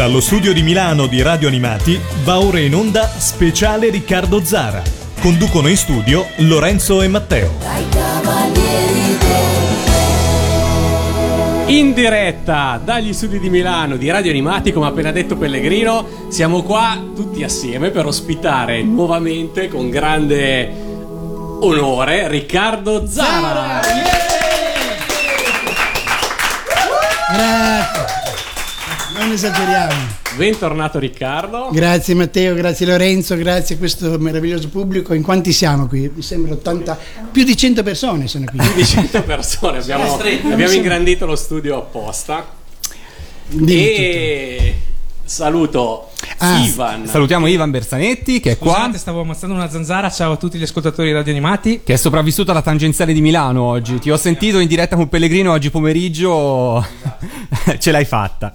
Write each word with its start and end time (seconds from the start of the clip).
Dallo 0.00 0.20
studio 0.20 0.54
di 0.54 0.62
Milano 0.62 1.06
di 1.06 1.20
Radio 1.20 1.46
Animati 1.46 2.00
va 2.24 2.40
ora 2.40 2.58
in 2.58 2.74
onda 2.74 3.06
speciale 3.06 3.90
Riccardo 3.90 4.42
Zara. 4.42 4.82
Conducono 5.20 5.68
in 5.68 5.76
studio 5.76 6.24
Lorenzo 6.36 7.02
e 7.02 7.08
Matteo. 7.08 7.52
In 11.66 11.92
diretta 11.92 12.80
dagli 12.82 13.12
studi 13.12 13.38
di 13.38 13.50
Milano 13.50 13.96
di 13.96 14.08
Radio 14.10 14.30
Animati, 14.30 14.72
come 14.72 14.86
ha 14.86 14.88
appena 14.88 15.12
detto 15.12 15.36
Pellegrino, 15.36 16.28
siamo 16.30 16.62
qua 16.62 16.98
tutti 17.14 17.44
assieme 17.44 17.90
per 17.90 18.06
ospitare 18.06 18.82
nuovamente 18.82 19.68
con 19.68 19.90
grande 19.90 20.66
onore 21.60 22.26
Riccardo 22.26 23.06
Zara. 23.06 23.80
Grazie. 27.32 27.99
Non 29.20 29.32
esageriamo. 29.32 29.92
Bentornato 30.34 30.98
Riccardo. 30.98 31.68
Grazie 31.72 32.14
Matteo, 32.14 32.54
grazie 32.54 32.86
Lorenzo, 32.86 33.36
grazie 33.36 33.74
a 33.74 33.78
questo 33.78 34.18
meraviglioso 34.18 34.70
pubblico. 34.70 35.12
In 35.12 35.22
quanti 35.22 35.52
siamo 35.52 35.86
qui? 35.86 36.10
Mi 36.14 36.22
sembra 36.22 36.54
80, 36.54 36.98
più 37.30 37.44
di 37.44 37.54
100 37.54 37.82
persone 37.82 38.26
sono 38.28 38.46
qui. 38.46 38.56
Più 38.56 38.72
di 38.72 38.86
100 38.86 39.22
persone, 39.24 39.78
abbiamo, 39.78 40.14
abbiamo 40.14 40.72
ingrandito 40.72 41.26
lo 41.26 41.36
studio 41.36 41.76
apposta. 41.76 42.48
Dimmi 43.48 43.72
E 43.72 44.74
saluto 45.22 46.08
Ah, 46.38 46.60
Ivan. 46.60 47.06
Salutiamo 47.06 47.46
Ivan 47.46 47.70
Bersanetti 47.70 48.40
che 48.40 48.52
è 48.52 48.58
qua, 48.58 48.90
stavo 48.94 49.20
ammazzando 49.20 49.54
una 49.54 49.68
zanzara. 49.68 50.08
Ciao 50.10 50.32
a 50.32 50.36
tutti 50.36 50.56
gli 50.56 50.62
ascoltatori 50.62 51.08
di 51.08 51.14
Radio 51.14 51.32
Animati. 51.32 51.82
che 51.84 51.92
è 51.92 51.96
sopravvissuto 51.96 52.52
alla 52.52 52.62
tangenziale 52.62 53.12
di 53.12 53.20
Milano 53.20 53.64
oggi. 53.64 53.98
Ti 53.98 54.10
ho 54.10 54.16
sentito 54.16 54.60
in 54.60 54.66
diretta 54.66 54.96
con 54.96 55.10
Pellegrino 55.10 55.52
oggi 55.52 55.68
pomeriggio, 55.68 56.82
ce 57.78 57.90
l'hai 57.90 58.06
fatta. 58.06 58.54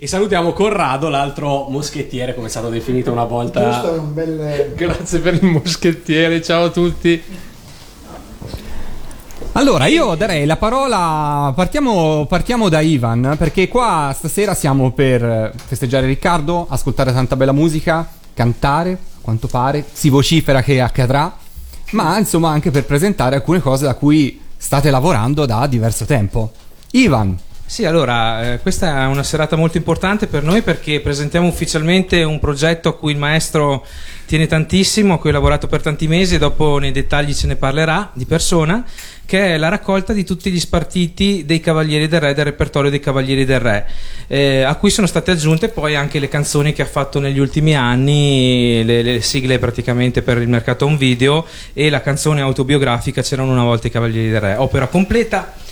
E 0.00 0.06
salutiamo 0.06 0.52
Corrado, 0.52 1.08
l'altro 1.08 1.66
moschettiere, 1.70 2.32
come 2.32 2.46
è 2.46 2.50
stato 2.50 2.68
definito 2.68 3.10
una 3.10 3.24
volta. 3.24 3.68
Giusto, 3.68 3.96
è 3.96 3.98
un 3.98 4.14
bel... 4.14 4.72
Grazie 4.76 5.18
per 5.18 5.34
il 5.34 5.44
moschettiere. 5.44 6.40
Ciao 6.40 6.66
a 6.66 6.70
tutti. 6.70 7.20
Allora, 9.54 9.86
io 9.86 10.14
darei 10.14 10.46
la 10.46 10.56
parola. 10.56 11.52
Partiamo, 11.52 12.26
partiamo 12.26 12.68
da 12.68 12.78
Ivan, 12.78 13.34
perché 13.36 13.66
qua 13.66 14.14
stasera 14.16 14.54
siamo 14.54 14.92
per 14.92 15.52
festeggiare 15.66 16.06
Riccardo, 16.06 16.66
ascoltare 16.68 17.12
tanta 17.12 17.34
bella 17.34 17.50
musica, 17.50 18.08
cantare, 18.34 18.92
a 18.92 19.18
quanto 19.20 19.48
pare, 19.48 19.84
si 19.90 20.10
vocifera 20.10 20.62
che 20.62 20.80
accadrà, 20.80 21.36
ma 21.90 22.16
insomma 22.16 22.50
anche 22.50 22.70
per 22.70 22.84
presentare 22.84 23.34
alcune 23.34 23.60
cose 23.60 23.86
da 23.86 23.94
cui 23.94 24.40
state 24.56 24.92
lavorando 24.92 25.44
da 25.44 25.66
diverso 25.66 26.04
tempo. 26.04 26.52
Ivan, 26.92 27.36
Sì, 27.68 27.84
allora, 27.84 28.54
eh, 28.54 28.60
questa 28.60 29.02
è 29.02 29.04
una 29.04 29.22
serata 29.22 29.54
molto 29.54 29.76
importante 29.76 30.26
per 30.26 30.42
noi 30.42 30.62
perché 30.62 31.00
presentiamo 31.00 31.46
ufficialmente 31.46 32.22
un 32.22 32.38
progetto 32.38 32.88
a 32.88 32.96
cui 32.96 33.12
il 33.12 33.18
maestro 33.18 33.84
tiene 34.24 34.46
tantissimo, 34.46 35.12
a 35.12 35.18
cui 35.18 35.28
ha 35.28 35.34
lavorato 35.34 35.66
per 35.66 35.82
tanti 35.82 36.08
mesi 36.08 36.36
e 36.36 36.38
dopo 36.38 36.78
nei 36.78 36.92
dettagli 36.92 37.34
ce 37.34 37.46
ne 37.46 37.56
parlerà 37.56 38.10
di 38.14 38.24
persona, 38.24 38.82
che 39.26 39.52
è 39.52 39.58
la 39.58 39.68
raccolta 39.68 40.14
di 40.14 40.24
tutti 40.24 40.50
gli 40.50 40.58
spartiti 40.58 41.44
dei 41.44 41.60
Cavalieri 41.60 42.08
del 42.08 42.20
Re, 42.20 42.32
del 42.32 42.46
repertorio 42.46 42.88
dei 42.88 43.00
Cavalieri 43.00 43.44
del 43.44 43.60
Re, 43.60 43.86
eh, 44.28 44.62
a 44.62 44.74
cui 44.76 44.88
sono 44.88 45.06
state 45.06 45.32
aggiunte 45.32 45.68
poi 45.68 45.94
anche 45.94 46.18
le 46.20 46.28
canzoni 46.28 46.72
che 46.72 46.80
ha 46.80 46.86
fatto 46.86 47.20
negli 47.20 47.38
ultimi 47.38 47.76
anni, 47.76 48.82
le, 48.82 49.02
le 49.02 49.20
sigle 49.20 49.58
praticamente 49.58 50.22
per 50.22 50.38
il 50.38 50.48
mercato 50.48 50.86
home 50.86 50.96
video 50.96 51.44
e 51.74 51.90
la 51.90 52.00
canzone 52.00 52.40
autobiografica 52.40 53.20
C'erano 53.20 53.52
una 53.52 53.64
volta 53.64 53.88
i 53.88 53.90
Cavalieri 53.90 54.30
del 54.30 54.40
Re, 54.40 54.54
opera 54.56 54.86
completa. 54.86 55.66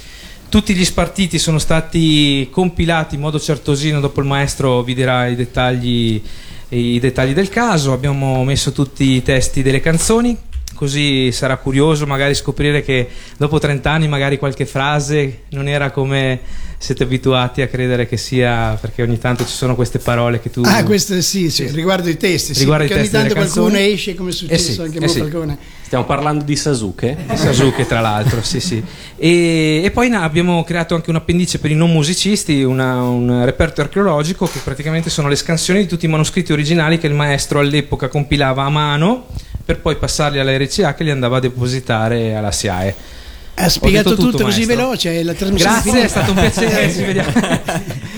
Tutti 0.57 0.75
gli 0.75 0.87
spartiti 0.87 1.39
sono 1.39 1.59
stati 1.59 2.49
compilati 2.51 3.17
in 3.17 3.21
modo 3.21 3.39
certosino, 3.39 4.01
dopo 4.01 4.21
il 4.21 4.27
maestro 4.27 4.83
vi 4.83 4.95
dirà 4.95 5.27
i 5.27 5.35
dettagli, 5.35 6.23
i 6.71 6.99
dettagli 6.99 7.35
del 7.35 7.51
caso. 7.51 7.93
Abbiamo 7.93 8.43
messo 8.43 8.73
tutti 8.73 9.05
i 9.05 9.23
testi 9.23 9.63
delle 9.63 9.81
canzoni, 9.81 10.35
così 10.77 11.33
sarà 11.33 11.57
curioso 11.57 12.07
magari 12.07 12.35
scoprire 12.35 12.83
che 12.83 13.09
dopo 13.37 13.59
30 13.59 13.91
anni 13.91 14.07
magari 14.07 14.39
qualche 14.39 14.65
frase 14.67 15.41
non 15.51 15.67
era 15.67 15.91
come 15.91 16.39
siete 16.79 17.05
abituati 17.05 17.63
a 17.63 17.69
credere 17.69 18.07
che 18.07 18.19
sia, 18.19 18.77
perché 18.79 19.03
ogni 19.03 19.19
tanto 19.19 19.47
ci 19.47 19.53
sono 19.55 19.75
queste 19.75 19.99
parole 19.99 20.41
che 20.41 20.51
tu... 20.51 20.61
Ah, 20.67 20.85
questo 20.85 21.21
sì, 21.23 21.51
sì, 21.51 21.67
riguardo 21.69 22.11
i 22.11 22.19
testi. 22.19 22.53
Sì, 22.53 22.61
Riguardo 22.61 22.85
i 22.85 22.89
perché 22.89 23.03
ogni 23.03 23.11
testi 23.11 23.27
tanto 23.29 23.41
qualcuno 23.41 23.71
canzoni. 23.77 23.93
esce 23.93 24.15
come 24.15 24.29
è 24.29 24.33
Eh 24.33 24.37
successo 24.37 24.73
sì, 24.73 24.81
anche 24.83 24.99
a 24.99 25.05
eh 25.05 25.09
sì. 25.09 25.19
Falcone. 25.21 25.59
Stiamo 25.87 26.05
parlando 26.05 26.45
di 26.45 26.55
Sasuke. 26.55 27.17
Sasuke 27.33 27.87
tra 27.87 28.01
l'altro, 28.01 28.43
sì 28.43 28.61
sì. 28.61 28.83
E, 29.17 29.81
e 29.85 29.91
poi 29.91 30.11
na- 30.11 30.23
abbiamo 30.23 30.63
creato 30.65 30.95
anche 30.95 31.09
un 31.09 31.17
appendice 31.17 31.59
per 31.61 31.71
i 31.71 31.75
non 31.75 31.91
musicisti, 31.91 32.63
una- 32.63 33.01
un 33.03 33.43
reperto 33.47 33.81
archeologico 33.81 34.47
che 34.47 34.59
praticamente 34.63 35.09
sono 35.09 35.29
le 35.29 35.37
scansioni 35.37 35.81
di 35.81 35.87
tutti 35.87 36.05
i 36.05 36.09
manoscritti 36.09 36.53
originali 36.53 36.99
che 36.99 37.07
il 37.07 37.15
maestro 37.15 37.61
all'epoca 37.61 38.09
compilava 38.09 38.65
a 38.65 38.69
mano 38.69 39.27
per 39.67 39.81
poi 39.81 39.97
passarli 39.97 40.39
alla 40.39 40.57
RCA 40.57 40.95
che 40.95 41.03
li 41.03 41.11
andava 41.11 41.39
a 41.39 41.41
depositare 41.41 42.37
alla 42.37 42.53
SIAE. 42.53 42.95
Ha 43.59 43.69
spiegato 43.69 44.15
tutto, 44.15 44.31
tutto, 44.31 44.45
così 44.45 44.65
veloce, 44.65 45.25
la 45.25 45.33
trasmissione 45.33 45.81
Grazie, 45.81 46.03
è 46.05 46.09
stato 46.09 46.31
un 46.31 46.37
piacere, 46.37 46.93
ci 46.93 47.03
vediamo. 47.03 47.33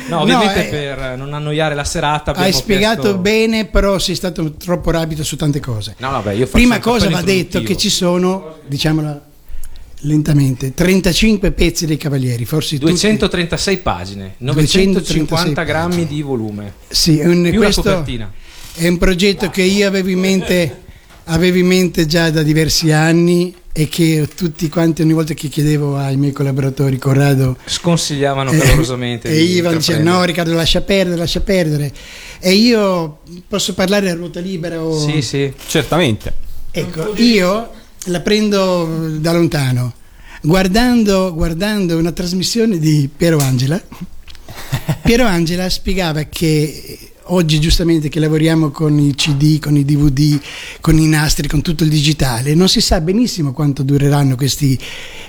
No, 0.08 0.20
ovviamente 0.20 0.66
eh, 0.66 0.70
per 0.70 1.16
non 1.16 1.32
annoiare 1.32 1.74
la 1.74 1.84
serata 1.84 2.32
Hai 2.32 2.52
spiegato 2.52 3.00
chiesto- 3.00 3.18
bene, 3.18 3.64
però 3.64 3.98
sei 3.98 4.14
stato 4.14 4.52
troppo 4.54 4.90
rapido 4.90 5.24
su 5.24 5.36
tante 5.36 5.58
cose. 5.60 5.94
No, 5.98 6.10
vabbè, 6.10 6.32
io 6.32 6.44
faccio 6.44 6.58
Prima 6.58 6.80
cosa 6.80 7.08
va 7.08 7.22
detto 7.22 7.62
che 7.62 7.76
ci 7.78 7.88
sono, 7.88 8.58
diciamola 8.66 9.26
lentamente, 10.00 10.74
35 10.74 11.52
pezzi 11.52 11.86
dei 11.86 11.96
Cavalieri, 11.96 12.44
forse 12.44 12.76
tutti. 12.78 12.90
236 12.90 13.78
pagine, 13.78 14.34
236 14.36 14.86
950 14.86 15.62
grammi 15.62 16.06
di 16.06 16.20
volume. 16.20 16.74
Sì, 16.88 17.20
un, 17.20 17.50
questo 17.54 18.04
è 18.74 18.86
un 18.86 18.98
progetto 18.98 19.50
che 19.50 19.62
io 19.62 19.86
avevo 19.88 20.10
in 20.10 20.18
mente, 20.18 20.82
avevo 21.30 21.58
in 21.58 21.66
mente 21.66 22.06
già 22.06 22.30
da 22.30 22.42
diversi 22.42 22.90
anni 22.92 23.54
e 23.72 23.88
che 23.88 24.28
tutti 24.34 24.68
quanti 24.68 25.02
ogni 25.02 25.12
volta 25.12 25.34
che 25.34 25.48
chiedevo 25.48 25.96
ai 25.96 26.16
miei 26.16 26.32
collaboratori 26.32 26.98
Corrado 26.98 27.56
Sconsigliavano 27.64 28.50
Eh, 28.50 28.58
calorosamente. 28.58 29.28
e 29.28 29.36
di 29.36 29.52
Ivan 29.56 29.76
diceva 29.76 30.02
no 30.02 30.24
Riccardo 30.24 30.52
lascia 30.54 30.80
perdere, 30.80 31.16
lascia 31.16 31.40
perdere 31.40 31.92
e 32.40 32.52
io 32.52 33.18
posso 33.46 33.74
parlare 33.74 34.10
a 34.10 34.14
ruota 34.14 34.40
libera 34.40 34.82
o... 34.82 34.98
Sì, 35.08 35.22
sì. 35.22 35.52
certamente. 35.68 36.32
Ecco, 36.70 37.12
io 37.16 37.70
la 38.06 38.20
prendo 38.20 39.08
da 39.18 39.32
lontano, 39.32 39.92
guardando, 40.42 41.32
guardando 41.34 41.96
una 41.98 42.12
trasmissione 42.12 42.78
di 42.78 43.08
Piero 43.14 43.38
Angela. 43.38 43.80
Piero 45.02 45.24
Angela 45.24 45.68
spiegava 45.68 46.22
che 46.24 47.10
oggi 47.28 47.60
giustamente 47.60 48.08
che 48.08 48.20
lavoriamo 48.20 48.70
con 48.70 48.98
i 48.98 49.14
CD, 49.14 49.58
con 49.58 49.76
i 49.76 49.84
DVD, 49.84 50.40
con 50.80 50.98
i 50.98 51.06
nastri, 51.06 51.48
con 51.48 51.62
tutto 51.62 51.84
il 51.84 51.90
digitale, 51.90 52.54
non 52.54 52.68
si 52.68 52.80
sa 52.80 53.00
benissimo 53.00 53.52
quanto 53.52 53.82
dureranno 53.82 54.36
questi, 54.36 54.78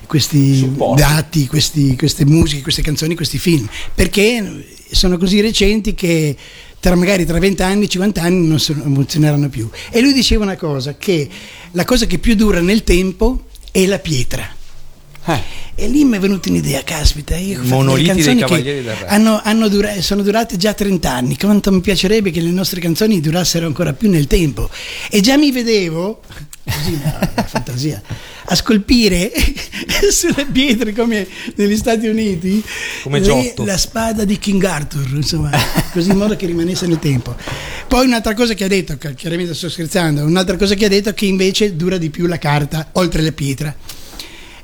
questi 0.05 0.71
dati, 0.95 1.47
questi- 1.47 1.95
queste 1.97 2.25
musiche, 2.25 2.61
queste 2.61 2.81
canzoni, 2.81 3.15
questi 3.15 3.37
film, 3.37 3.67
perché 3.93 4.65
sono 4.91 5.17
così 5.17 5.41
recenti 5.41 5.93
che 5.93 6.35
tra 6.79 6.95
magari 6.95 7.25
tra 7.25 7.37
20 7.39 7.61
anni, 7.61 7.89
50 7.89 8.21
anni 8.21 8.47
non 8.47 8.59
funzioneranno 8.59 9.49
più. 9.49 9.69
E 9.89 10.01
lui 10.01 10.13
diceva 10.13 10.43
una 10.43 10.55
cosa, 10.55 10.95
che 10.95 11.27
la 11.71 11.83
cosa 11.83 12.05
che 12.05 12.19
più 12.19 12.35
dura 12.35 12.61
nel 12.61 12.83
tempo 12.83 13.45
è 13.71 13.85
la 13.85 13.99
pietra. 13.99 14.57
E 15.75 15.87
lì 15.87 16.03
mi 16.03 16.17
è 16.17 16.19
venuta 16.19 16.49
un'idea, 16.49 16.83
caspita, 16.83 17.35
io 17.37 17.59
ho 17.59 17.61
delle 17.61 17.73
Monoliti 17.73 18.03
dei 18.03 18.15
canzoni 18.15 18.39
Cavalieri 18.41 18.83
che 18.83 19.05
hanno, 19.05 19.39
hanno 19.43 19.67
dura- 19.69 20.01
sono 20.01 20.23
durate 20.23 20.57
già 20.57 20.73
30 20.73 21.09
anni, 21.11 21.37
quanto 21.37 21.71
mi 21.71 21.79
piacerebbe 21.81 22.31
che 22.31 22.41
le 22.41 22.51
nostre 22.51 22.81
canzoni 22.81 23.21
durassero 23.21 23.65
ancora 23.65 23.93
più 23.93 24.09
nel 24.09 24.27
tempo. 24.27 24.69
E 25.09 25.21
già 25.21 25.37
mi 25.37 25.51
vedevo, 25.51 26.21
così, 26.65 26.99
la 27.01 27.45
fantasia, 27.45 28.01
a 28.45 28.55
scolpire 28.55 29.31
sulle 30.11 30.47
pietre 30.51 30.91
come 30.93 31.25
negli 31.55 31.77
Stati 31.77 32.07
Uniti 32.07 32.61
le- 33.19 33.53
la 33.65 33.77
spada 33.77 34.25
di 34.25 34.37
King 34.37 34.63
Arthur, 34.63 35.07
insomma, 35.13 35.51
così 35.93 36.09
in 36.09 36.17
modo 36.17 36.35
che 36.35 36.45
rimanesse 36.45 36.87
nel 36.87 36.99
tempo. 36.99 37.35
Poi 37.87 38.05
un'altra 38.05 38.33
cosa 38.33 38.53
che 38.53 38.65
ha 38.65 38.67
detto, 38.67 38.97
chiaramente 39.15 39.53
sto 39.53 39.69
scherzando, 39.69 40.23
un'altra 40.25 40.57
cosa 40.57 40.75
che 40.75 40.85
ha 40.85 40.89
detto 40.89 41.09
è 41.09 41.13
che 41.13 41.25
invece 41.25 41.75
dura 41.75 41.97
di 41.97 42.09
più 42.09 42.25
la 42.25 42.37
carta 42.37 42.89
oltre 42.93 43.21
la 43.21 43.31
pietra. 43.31 43.73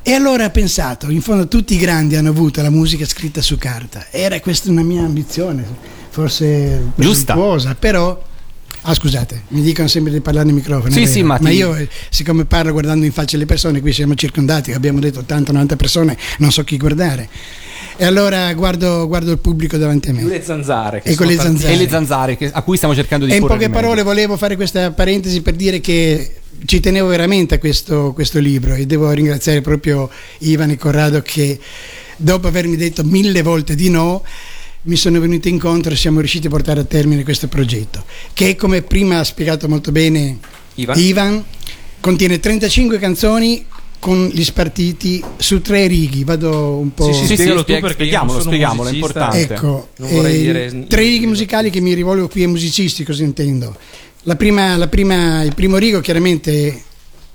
E 0.08 0.14
allora 0.14 0.46
ho 0.46 0.50
pensato, 0.52 1.10
in 1.10 1.22
fondo 1.22 1.48
tutti 1.48 1.74
i 1.74 1.78
grandi 1.78 2.16
hanno 2.16 2.30
avuto 2.30 2.62
la 2.62 2.70
musica 2.70 3.06
scritta 3.06 3.42
su 3.42 3.58
carta. 3.58 4.06
Era 4.12 4.40
questa 4.40 4.70
una 4.70 4.84
mia 4.84 5.02
ambizione, 5.02 5.66
forse 6.12 6.92
Giusta. 6.96 7.34
presuntuosa, 7.34 7.74
però... 7.76 8.22
Ah 8.88 8.94
scusate, 8.94 9.46
mi 9.48 9.64
dicono 9.64 9.88
sempre 9.88 10.12
di 10.14 10.22
parlare 10.22 10.46
nel 10.46 10.54
microfono. 10.54 10.94
Sì, 10.94 11.08
sì, 11.08 11.24
ma 11.24 11.40
ma 11.42 11.50
ti- 11.50 11.56
io 11.56 11.74
eh, 11.74 11.90
siccome 12.12 12.46
parlo 12.46 12.72
guardando 12.72 13.04
in 13.04 13.12
faccia 13.12 13.36
le 13.36 13.48
persone, 13.48 13.82
qui 13.82 13.92
siamo 13.92 14.14
circondati, 14.14 14.74
abbiamo 14.74 15.00
detto 15.00 15.22
80-90 15.28 15.76
persone, 15.76 16.16
non 16.38 16.52
so 16.52 16.64
chi 16.64 16.78
guardare. 16.78 17.28
E 17.98 18.06
allora 18.06 18.54
guardo, 18.54 19.08
guardo 19.08 19.32
il 19.32 19.40
pubblico 19.40 19.78
davanti 19.78 20.10
a 20.10 20.14
me. 20.14 20.24
Le 20.26 20.44
zanzare. 20.44 21.02
Che 21.02 21.16
E 21.20 21.26
le 21.26 21.36
zanzare. 21.36 21.74
E 21.74 21.78
le 21.78 21.90
zanzare 21.90 22.38
che- 22.38 22.52
a 22.52 22.62
cui 22.62 22.76
stiamo 22.76 22.94
cercando 22.94 23.26
di 23.26 23.32
E 23.32 23.38
in 23.38 23.48
poche 23.48 23.72
parole 23.72 24.04
volevo 24.04 24.38
fare 24.38 24.56
questa 24.56 24.92
parentesi 24.92 25.42
per 25.42 25.56
dire 25.56 25.80
che 25.80 26.42
ci 26.66 26.80
tenevo 26.80 27.08
veramente 27.08 27.56
a 27.56 27.60
questo, 27.60 28.12
questo 28.14 28.40
libro 28.40 28.76
e 28.76 28.86
devo 28.86 29.12
ringraziare 29.12 29.62
proprio 29.62 30.10
Ivan 30.40 30.70
e 30.72 30.78
Corrado 30.78 31.22
che 31.22 31.60
dopo 32.18 32.48
avermi 32.48 32.76
detto 32.78 33.04
mille 33.04 33.42
volte 33.42 33.76
di 33.76 33.90
no 33.90 34.24
mi 34.84 34.96
sono 34.96 35.20
venuti 35.20 35.50
incontro 35.50 35.92
e 35.92 35.96
siamo 35.96 36.20
riusciti 36.20 36.48
a 36.48 36.50
portare 36.50 36.80
a 36.80 36.84
termine 36.84 37.24
questo 37.24 37.48
progetto, 37.48 38.04
che 38.34 38.56
come 38.56 38.84
prima 38.84 39.20
ha 39.20 39.24
spiegato 39.24 39.68
molto 39.68 39.92
bene 39.92 40.38
Ivan. 40.76 41.00
Ivan 41.00 41.46
contiene 42.00 42.40
35 42.40 43.00
canzoni 43.00 43.66
con 44.06 44.28
gli 44.32 44.44
spartiti 44.44 45.24
su 45.38 45.62
tre 45.62 45.88
righi. 45.88 46.24
Vado 46.24 46.78
un 46.78 46.94
po'. 46.94 47.12
Sì, 47.12 47.26
sì, 47.26 47.38
Sì, 47.38 47.48
tu 47.48 47.64
perché 47.64 47.94
spieghiamolo, 47.94 48.40
spieghiamolo, 48.40 48.90
è 48.90 48.94
importante. 48.94 49.42
Ecco, 49.42 49.90
eh, 49.98 50.38
dire- 50.38 50.86
tre 50.88 51.02
righe 51.02 51.26
musicali 51.26 51.72
che 51.72 51.82
mi 51.82 51.94
rivolgo 51.96 52.28
qui 52.28 52.42
ai 52.44 52.48
musicisti, 52.48 53.04
cosa 53.04 53.24
intendo? 53.24 53.76
La 54.28 54.36
prima, 54.36 54.76
la 54.76 54.88
prima- 54.88 55.44
il 55.44 55.54
primo 55.54 55.78
rigo 55.78 56.00
chiaramente 56.00 56.82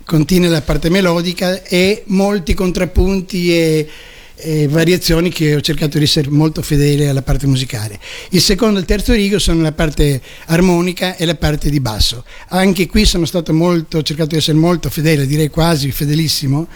contiene 0.05 0.49
la 0.49 0.61
parte 0.61 0.91
melodica 0.91 1.63
e 1.63 2.03
molti 2.07 2.53
contrappunti 2.53 3.55
e, 3.57 3.89
e 4.35 4.67
variazioni 4.67 5.31
che 5.31 5.55
ho 5.55 5.61
cercato 5.61 5.99
di 5.99 6.05
essere 6.05 6.31
molto 6.31 6.63
fedele 6.63 7.09
alla 7.09 7.23
parte 7.23 7.47
musicale. 7.47 7.97
Il 8.31 8.41
secondo 8.41 8.79
e 8.79 8.81
il 8.81 8.89
terzo 8.89 9.13
rigo 9.13 9.39
sono 9.39 9.63
la 9.63 9.71
parte 9.71 10.21
armonica 10.47 11.15
e 11.15 11.27
la 11.27 11.37
parte 11.37 11.71
di 11.71 11.79
basso. 11.79 12.25
Anche 12.49 12.89
qui 12.89 13.05
sono 13.05 13.25
stato 13.25 13.53
molto, 13.53 13.99
ho 13.99 14.03
cercato 14.03 14.31
di 14.31 14.39
essere 14.39 14.59
molto 14.59 14.91
fedele, 14.91 15.27
direi 15.27 15.49
quasi 15.49 15.93
fedelissimo 15.93 16.67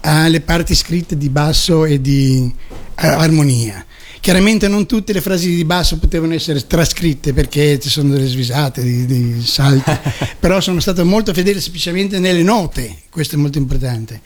alle 0.00 0.42
parti 0.42 0.74
scritte 0.74 1.16
di 1.16 1.30
basso 1.30 1.86
e 1.86 2.02
di 2.02 2.52
eh, 3.00 3.06
armonia. 3.06 3.82
Chiaramente 4.20 4.68
non 4.68 4.86
tutte 4.86 5.12
le 5.12 5.20
frasi 5.20 5.54
di 5.54 5.64
basso 5.64 5.98
potevano 5.98 6.34
essere 6.34 6.66
trascritte 6.66 7.32
perché 7.32 7.78
ci 7.78 7.88
sono 7.88 8.12
delle 8.12 8.26
svisate, 8.26 8.82
dei, 8.82 9.06
dei 9.06 9.40
salti, 9.42 9.90
però 10.38 10.60
sono 10.60 10.80
stato 10.80 11.04
molto 11.04 11.32
fedele 11.32 11.60
semplicemente 11.60 12.18
nelle 12.18 12.42
note, 12.42 13.02
questo 13.10 13.36
è 13.36 13.38
molto 13.38 13.58
importante. 13.58 14.20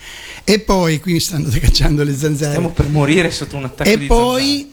E 0.45 0.59
poi, 0.61 0.99
qui 1.01 1.13
mi 1.13 1.21
stanno 1.21 1.49
cacciando 1.51 2.03
le 2.03 2.17
zanzare. 2.17 2.51
Stiamo 2.53 2.71
per 2.71 2.89
morire 2.89 3.31
sotto 3.31 3.57
un 3.57 3.65
attacco 3.65 3.89
E 3.89 3.99
di 3.99 4.07
poi 4.07 4.71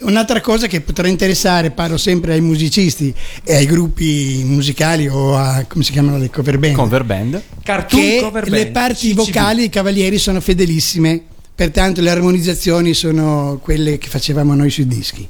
un'altra 0.00 0.40
cosa 0.40 0.66
che 0.66 0.80
potrà 0.80 1.08
interessare, 1.08 1.72
parlo 1.72 1.98
sempre 1.98 2.32
ai 2.32 2.40
musicisti 2.40 3.12
e 3.44 3.54
ai 3.56 3.66
gruppi 3.66 4.40
musicali 4.46 5.08
o 5.08 5.36
a 5.36 5.64
come 5.68 5.84
si 5.84 5.92
chiamano 5.92 6.16
le 6.16 6.30
cover 6.30 6.58
band, 6.58 6.74
Cover 6.74 7.04
band. 7.04 7.32
zanzare. 7.34 7.62
Cartoon 7.64 8.18
cover 8.20 8.48
le 8.48 8.62
band, 8.62 8.72
parti 8.72 9.08
CCB. 9.08 9.16
vocali 9.16 9.58
dei 9.58 9.68
cavalieri 9.68 10.16
sono 10.18 10.40
fedelissime, 10.40 11.22
pertanto 11.60 12.00
le 12.00 12.08
armonizzazioni 12.08 12.94
sono 12.94 13.60
quelle 13.62 13.98
che 13.98 14.08
facevamo 14.08 14.54
noi 14.54 14.70
sui 14.70 14.86
dischi. 14.86 15.28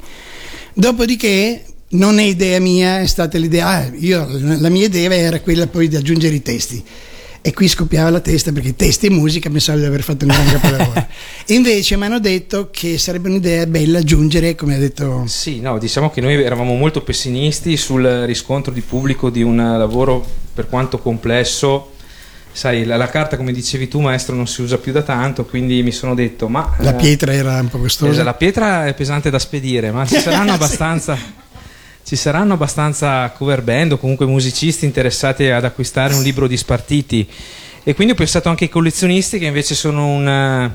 Dopodiché 0.72 1.64
non 1.88 2.20
è 2.20 2.22
idea 2.22 2.60
mia, 2.60 3.00
è 3.00 3.06
stata 3.08 3.36
l'idea, 3.36 3.66
ah, 3.66 3.90
io, 3.98 4.28
la 4.30 4.68
mia 4.68 4.86
idea 4.86 5.12
era 5.12 5.40
quella 5.40 5.66
poi 5.66 5.88
di 5.88 5.96
aggiungere 5.96 6.36
i 6.36 6.40
testi. 6.40 6.84
E 7.42 7.52
qui 7.52 7.66
scoppiava 7.66 8.10
la 8.10 8.20
testa 8.20 8.52
perché 8.52 8.76
testi 8.76 9.06
e 9.06 9.10
musica 9.10 9.50
pensavo 9.50 9.80
di 9.80 9.86
aver 9.86 10.04
fatto 10.04 10.24
un 10.24 10.30
gran 10.30 10.46
capolavoro. 10.54 11.04
Invece 11.46 11.96
mi 11.96 12.04
hanno 12.04 12.20
detto 12.20 12.68
che 12.70 12.96
sarebbe 12.96 13.28
un'idea 13.28 13.66
bella 13.66 13.98
aggiungere, 13.98 14.54
come 14.54 14.76
ha 14.76 14.78
detto 14.78 15.24
Sì, 15.26 15.58
no, 15.58 15.78
diciamo 15.78 16.10
che 16.10 16.20
noi 16.20 16.40
eravamo 16.40 16.74
molto 16.74 17.02
pessimisti 17.02 17.76
sul 17.76 18.04
riscontro 18.24 18.72
di 18.72 18.82
pubblico 18.82 19.30
di 19.30 19.42
un 19.42 19.56
lavoro 19.56 20.24
per 20.54 20.68
quanto 20.68 20.98
complesso. 20.98 21.98
Sai, 22.52 22.84
la, 22.84 22.96
la 22.96 23.08
carta, 23.08 23.36
come 23.36 23.52
dicevi 23.52 23.88
tu, 23.88 24.00
maestro, 24.00 24.34
non 24.34 24.46
si 24.46 24.62
usa 24.62 24.78
più 24.78 24.92
da 24.92 25.02
tanto, 25.02 25.44
quindi 25.44 25.82
mi 25.82 25.92
sono 25.92 26.14
detto, 26.14 26.48
ma... 26.48 26.74
la 26.78 26.92
eh, 26.92 26.94
pietra 26.94 27.32
era 27.32 27.58
un 27.60 27.68
po' 27.68 27.78
costosa. 27.78 28.10
Esatto, 28.10 28.24
la 28.24 28.34
pietra 28.34 28.86
è 28.86 28.94
pesante 28.94 29.30
da 29.30 29.38
spedire, 29.38 29.90
ma 29.92 30.04
ci 30.06 30.18
saranno 30.20 30.52
abbastanza. 30.52 31.16
Ci 32.02 32.16
saranno 32.16 32.54
abbastanza 32.54 33.30
cover 33.30 33.62
band 33.62 33.92
o 33.92 33.98
comunque 33.98 34.26
musicisti 34.26 34.84
interessati 34.84 35.48
ad 35.48 35.64
acquistare 35.64 36.14
un 36.14 36.22
libro 36.22 36.48
di 36.48 36.56
spartiti. 36.56 37.28
E 37.82 37.94
quindi 37.94 38.12
ho 38.12 38.16
pensato 38.16 38.48
anche 38.48 38.64
ai 38.64 38.70
collezionisti 38.70 39.38
che 39.38 39.46
invece 39.46 39.74
sono 39.74 40.08
una, 40.08 40.74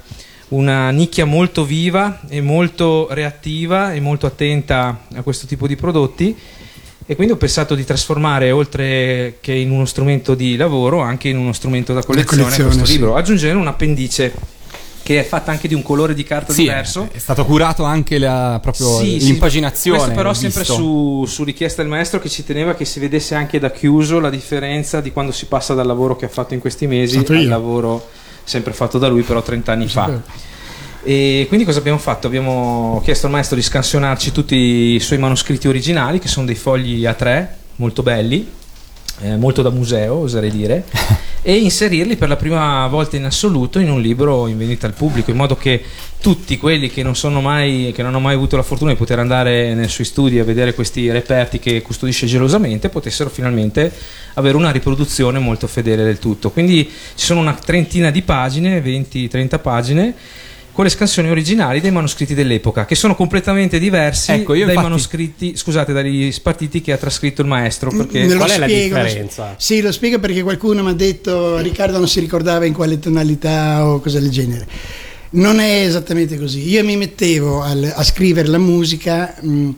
una 0.50 0.90
nicchia 0.92 1.26
molto 1.26 1.66
viva 1.66 2.22
e 2.30 2.42
molto 2.42 3.08
reattiva 3.12 3.94
e 3.94 4.00
molto 4.00 4.26
attenta 4.26 5.02
a 5.14 5.22
questo 5.22 5.46
tipo 5.46 5.68
di 5.68 5.76
prodotti. 5.76 6.36
E 7.08 7.16
quindi 7.16 7.34
ho 7.34 7.38
pensato 7.38 7.76
di 7.76 7.84
trasformare, 7.84 8.50
oltre 8.52 9.38
che 9.40 9.54
in 9.54 9.70
uno 9.70 9.86
strumento 9.86 10.34
di 10.34 10.56
lavoro, 10.56 11.02
anche 11.02 11.30
in 11.30 11.38
uno 11.38 11.54
strumento 11.54 11.94
da 11.94 12.04
collezione, 12.04 12.42
collezione, 12.44 12.70
questo 12.70 12.86
sì. 12.86 12.92
libro, 12.94 13.16
aggiungere 13.16 13.56
un 13.56 13.68
appendice 13.68 14.34
che 15.06 15.20
è 15.20 15.24
fatta 15.24 15.52
anche 15.52 15.68
di 15.68 15.76
un 15.76 15.84
colore 15.84 16.16
di 16.16 16.24
carta 16.24 16.52
Sì, 16.52 16.62
diverso. 16.62 17.10
è 17.12 17.20
stato 17.20 17.46
curato 17.46 17.84
anche 17.84 18.18
la, 18.18 18.58
proprio 18.60 18.98
Sì, 18.98 19.20
sì, 19.20 19.28
l'impaginazione. 19.28 20.00
Questo 20.00 20.16
però 20.16 20.34
sempre 20.34 20.64
su, 20.64 21.26
su 21.28 21.44
richiesta 21.44 21.84
del 21.84 21.92
maestro 21.92 22.18
che 22.18 22.28
ci 22.28 22.44
teneva 22.44 22.74
che 22.74 22.86
si 22.86 23.00
vedesse 23.00 23.36
anche 23.36 23.60
da 23.60 23.70
chiuso 23.70 24.20
la 24.20 24.32
differenza 24.32 25.02
di 25.02 25.12
quando 25.12 25.32
si 25.32 25.46
passa 25.46 25.76
dal 25.76 25.86
lavoro 25.86 26.16
che 26.16 26.26
ha 26.26 26.30
fatto 26.30 26.56
in 26.56 26.60
questi 26.60 26.88
mesi 26.88 27.24
al 27.24 27.46
lavoro 27.46 28.10
sempre 28.44 28.74
fatto 28.74 28.98
da 28.98 29.08
lui 29.08 29.22
però 29.22 29.44
30 29.44 29.72
anni 29.72 29.88
fa. 29.88 30.22
E 31.08 31.46
quindi 31.48 31.68
cosa 31.68 31.78
abbiamo 31.78 32.00
fatto? 32.00 32.26
Abbiamo 32.26 33.00
chiesto 33.04 33.28
al 33.28 33.32
maestro 33.32 33.56
di 33.56 33.62
scansionarci 33.62 34.32
tutti 34.32 34.56
i 34.56 35.00
suoi 35.00 35.20
manoscritti 35.20 35.68
originali 35.68 36.18
che 36.18 36.28
sono 36.28 36.48
dei 36.48 36.56
fogli 36.56 37.04
A3 37.04 37.48
molto 37.76 38.02
belli, 38.02 38.50
eh, 39.20 39.38
molto 39.38 39.62
da 39.62 39.70
museo 39.70 40.16
oserei 40.16 40.50
dire, 40.50 40.84
e 41.44 41.58
inserirli 41.58 42.16
per 42.16 42.28
la 42.28 42.38
prima 42.38 42.88
volta 42.88 43.18
in 43.18 43.26
assoluto 43.26 43.78
in 43.78 43.92
un 43.92 44.02
libro 44.02 44.48
in 44.48 44.58
vendita 44.58 44.88
al 44.88 44.94
pubblico, 44.94 45.30
in 45.30 45.38
modo 45.38 45.56
che 45.56 45.80
tutti 46.20 46.58
quelli 46.58 46.90
che 46.90 47.04
non, 47.04 47.16
sono 47.16 47.40
mai, 47.40 47.92
che 47.94 48.02
non 48.02 48.10
hanno 48.10 48.20
mai 48.20 48.34
avuto 48.34 48.56
la 48.56 48.64
fortuna 48.64 48.90
di 48.90 48.98
poter 48.98 49.20
andare 49.20 49.76
nei 49.76 49.90
suoi 49.90 50.08
studi 50.08 50.40
a 50.40 50.44
vedere 50.44 50.74
questi 50.74 51.12
reperti 51.12 51.60
che 51.60 51.84
custodisce 51.84 52.26
gelosamente 52.26 52.90
potessero 52.90 53.30
finalmente 53.30 53.94
avere 54.34 54.58
una 54.58 54.72
riproduzione 54.72 55.38
molto 55.38 55.68
fedele 55.68 56.04
del 56.04 56.18
tutto. 56.18 56.50
Quindi 56.50 56.90
ci 57.14 57.26
sono 57.26 57.42
una 57.42 57.54
trentina 57.54 58.10
di 58.10 58.24
pagine, 58.24 58.82
20-30 58.82 59.62
pagine 59.62 60.16
con 60.76 60.84
le 60.84 60.90
scansioni 60.90 61.30
originali 61.30 61.80
dei 61.80 61.90
manoscritti 61.90 62.34
dell'epoca, 62.34 62.84
che 62.86 62.96
sono 62.96 63.16
completamente 63.16 63.80
diversi 63.80 64.34
Ecco, 64.34 64.54
io 64.54 64.66
dai 64.66 64.76
infatti- 64.76 64.90
manoscritti, 64.90 65.56
scusate, 65.56 65.94
dagli 65.94 66.30
spartiti 66.34 66.82
che 66.82 66.92
ha 66.92 66.98
trascritto 66.98 67.42
il 67.42 67.48
maestro. 67.48 67.90
Perché 67.92 68.26
Qual 68.36 68.50
è 68.50 68.58
la 68.58 68.66
spiego, 68.66 68.98
lo 68.98 69.04
differenza? 69.04 69.56
Sì, 69.58 69.82
lo 69.82 69.94
spiego 69.94 70.20
perché 70.20 70.44
qualcuno 70.44 70.84
mi 70.84 70.90
ha 70.90 70.94
detto 70.94 71.60
Riccardo 71.60 71.98
non 71.98 72.10
si 72.10 72.20
ricordava 72.20 72.66
in 72.66 72.74
quale 72.74 73.00
tonalità 73.00 73.88
o 73.88 74.02
cosa 74.02 74.20
del 74.20 74.30
genere. 74.30 74.68
Non 75.32 75.60
è 75.60 75.86
esattamente 75.86 76.38
così. 76.38 76.68
Io 76.70 76.84
mi 76.84 76.98
mettevo 76.98 77.62
al- 77.62 77.94
a 77.96 78.04
scrivere 78.04 78.50
la 78.50 78.58
musica, 78.58 79.34
mh, 79.40 79.70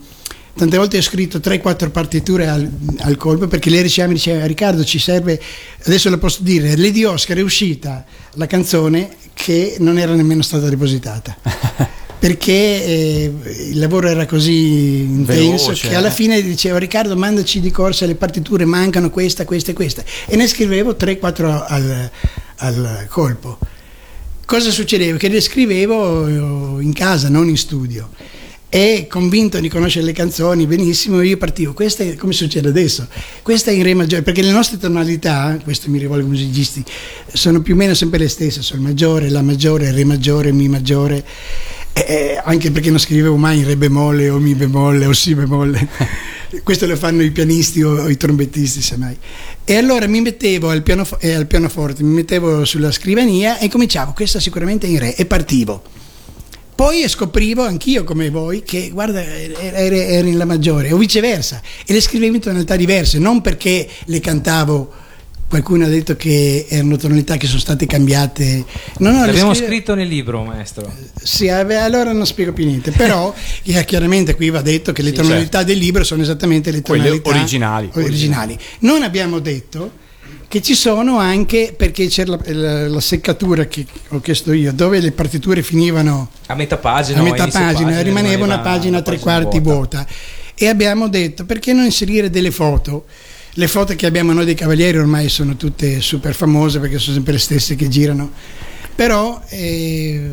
tante 0.57 0.77
volte 0.77 0.97
ho 0.97 1.01
scritto 1.01 1.37
3-4 1.37 1.91
partiture 1.91 2.47
al, 2.47 2.69
al 2.99 3.15
colpo 3.15 3.47
perché 3.47 3.69
lei 3.69 3.83
diceva, 3.83 4.07
mi 4.07 4.15
diceva 4.15 4.45
Riccardo 4.45 4.83
ci 4.83 4.99
serve, 4.99 5.39
adesso 5.85 6.09
lo 6.09 6.17
posso 6.17 6.41
dire, 6.41 6.75
Lady 6.75 7.03
Oscar 7.03 7.37
è 7.37 7.41
uscita 7.41 8.03
la 8.33 8.47
canzone 8.47 9.15
che 9.33 9.77
non 9.79 9.97
era 9.97 10.13
nemmeno 10.13 10.41
stata 10.41 10.67
depositata. 10.67 11.37
Perché 12.19 12.51
eh, 12.51 13.31
il 13.69 13.77
lavoro 13.77 14.07
era 14.07 14.25
così 14.25 15.01
intenso 15.01 15.65
Veloce, 15.67 15.87
che 15.89 15.95
alla 15.95 16.07
eh. 16.07 16.11
fine 16.11 16.41
dicevo 16.41 16.77
Riccardo 16.77 17.15
mandaci 17.15 17.59
di 17.59 17.69
corsa 17.69 18.07
le 18.07 18.15
partiture 18.15 18.65
mancano 18.65 19.11
questa, 19.11 19.45
questa 19.45 19.69
e 19.69 19.73
questa 19.75 20.03
e 20.25 20.35
ne 20.35 20.47
scrivevo 20.47 20.93
3-4 20.93 21.65
al, 21.67 22.09
al 22.55 23.05
colpo 23.07 23.59
cosa 24.45 24.71
succedeva? 24.71 25.15
che 25.19 25.27
le 25.27 25.41
scrivevo 25.41 26.27
eh, 26.27 26.83
in 26.83 26.91
casa 26.93 27.29
non 27.29 27.49
in 27.49 27.57
studio 27.57 28.09
e 28.69 29.07
convinto 29.09 29.59
di 29.59 29.69
conoscere 29.69 30.05
le 30.05 30.11
canzoni 30.11 30.65
benissimo 30.65 31.21
io 31.21 31.37
partivo. 31.37 31.73
Questa 31.73 32.03
è 32.03 32.15
come 32.15 32.33
succede 32.33 32.67
adesso. 32.67 33.07
Questa 33.41 33.71
è 33.71 33.73
in 33.73 33.83
re 33.83 33.93
maggiore 33.93 34.23
perché 34.23 34.41
le 34.41 34.51
nostre 34.51 34.77
tonalità 34.77 35.57
questo 35.63 35.89
mi 35.89 35.99
rivolgo 35.99 36.23
ai 36.23 36.29
musicisti 36.29 36.83
sono 37.31 37.61
più 37.61 37.75
o 37.75 37.77
meno 37.77 37.93
sempre 37.93 38.19
le 38.19 38.27
stesse 38.27 38.61
sol 38.61 38.79
maggiore, 38.79 39.29
la 39.29 39.41
maggiore, 39.41 39.91
re 39.91 40.03
maggiore, 40.03 40.51
mi 40.51 40.67
maggiore 40.67 41.23
eh, 41.93 42.39
anche 42.43 42.71
perché 42.71 42.89
non 42.89 42.99
scrivevo 42.99 43.37
mai 43.37 43.59
in 43.59 43.65
re 43.65 43.77
bemolle 43.77 44.29
o 44.29 44.37
mi 44.37 44.53
bemolle 44.53 45.05
o 45.05 45.13
si 45.13 45.33
bemolle. 45.33 45.87
Questo 46.63 46.85
lo 46.87 46.95
fanno 46.95 47.23
i 47.23 47.31
pianisti 47.31 47.81
o, 47.81 48.03
o 48.03 48.09
i 48.09 48.17
trombettisti 48.17 48.81
semmai 48.81 49.17
e 49.63 49.75
allora 49.75 50.07
mi 50.07 50.21
mettevo 50.21 50.69
al, 50.69 50.81
pianof- 50.81 51.21
eh, 51.21 51.33
al 51.33 51.45
pianoforte 51.47 52.03
mi 52.03 52.13
mettevo 52.13 52.65
sulla 52.65 52.91
scrivania 52.91 53.59
e 53.59 53.69
cominciavo. 53.69 54.13
Questa 54.13 54.39
sicuramente 54.39 54.87
in 54.87 54.99
re 54.99 55.15
e 55.15 55.25
partivo 55.25 55.95
poi 56.77 57.09
scoprivo 57.09 57.63
anch'io 57.63 58.03
come 58.03 58.29
voi 58.29 58.61
che 58.61 58.91
guarda 58.93 59.19
in 59.23 60.37
la 60.37 60.45
maggiore 60.45 60.91
o 60.91 60.97
viceversa 60.97 61.59
e 61.83 61.91
le 61.91 61.99
scrivevo 62.01 62.35
in 62.35 62.41
tonalità 62.41 62.75
diverse 62.75 63.17
non 63.17 63.41
perché 63.41 63.89
le 64.05 64.19
cantavo 64.19 64.93
qualcuno 65.49 65.85
ha 65.85 65.87
detto 65.87 66.15
che 66.15 66.67
erano 66.69 66.97
tonalità 66.97 67.35
che 67.37 67.47
sono 67.47 67.57
state 67.59 67.87
cambiate 67.87 68.63
no, 68.99 69.09
no, 69.11 69.21
le 69.21 69.25
L'abbiamo 69.27 69.53
scrive- 69.55 69.71
scritto 69.71 69.95
nel 69.95 70.07
libro, 70.07 70.43
maestro. 70.43 70.93
sì, 71.19 71.47
vabbè, 71.47 71.75
allora 71.77 72.11
non 72.11 72.27
spiego 72.27 72.53
più 72.53 72.65
niente, 72.65 72.91
però 72.91 73.33
eh, 73.63 73.83
chiaramente 73.85 74.35
qui 74.35 74.49
va 74.51 74.61
detto 74.61 74.91
che 74.91 75.01
le 75.01 75.09
Sì, 75.09 75.15
tonalità 75.15 75.63
del 75.63 75.77
libro 75.79 76.03
sono 76.03 76.21
esattamente 76.21 76.69
le 76.69 76.81
tonalità 76.83 77.29
originali. 77.29 77.89
originali. 77.93 78.57
Non 78.79 79.01
abbiamo 79.03 79.39
detto 79.39 80.05
che 80.47 80.61
ci 80.61 80.75
sono 80.75 81.17
anche 81.17 81.73
perché 81.75 82.07
c'era 82.07 82.31
la, 82.31 82.53
la- 82.53 82.87
la 82.87 82.99
seccatura 83.01 83.65
che 83.65 83.85
ho 84.09 84.19
chiesto 84.21 84.53
io, 84.53 84.71
dove 84.71 84.99
le 84.99 85.11
partiture 85.11 85.61
finivano 85.61 86.29
A 86.47 86.55
metà 86.55 86.77
pagina, 86.77 87.19
a 87.19 87.23
metà 87.23 87.43
inizio 87.43 87.59
pagina, 87.59 88.01
rimaneva 88.01 88.45
una 88.45 88.59
pagina 88.59 88.99
a 88.99 89.01
tre 89.01 89.19
quarti 89.19 89.59
vuota. 89.59 89.97
vuota. 89.97 90.07
E 90.55 90.67
abbiamo 90.67 91.07
detto 91.09 91.45
perché 91.45 91.73
non 91.73 91.83
inserire 91.85 92.29
delle 92.29 92.51
foto? 92.51 93.05
Le 93.53 93.67
foto 93.67 93.95
che 93.95 94.05
abbiamo 94.05 94.33
noi 94.33 94.45
dei 94.45 94.53
cavalieri 94.55 94.97
ormai 94.99 95.29
sono 95.29 95.55
tutte 95.55 95.99
super 95.99 96.33
famose 96.35 96.79
perché 96.79 96.99
sono 96.99 97.15
sempre 97.15 97.33
le 97.33 97.39
stesse 97.39 97.75
che 97.75 97.87
girano. 97.89 98.31
Però 98.95 99.41
eh, 99.49 100.31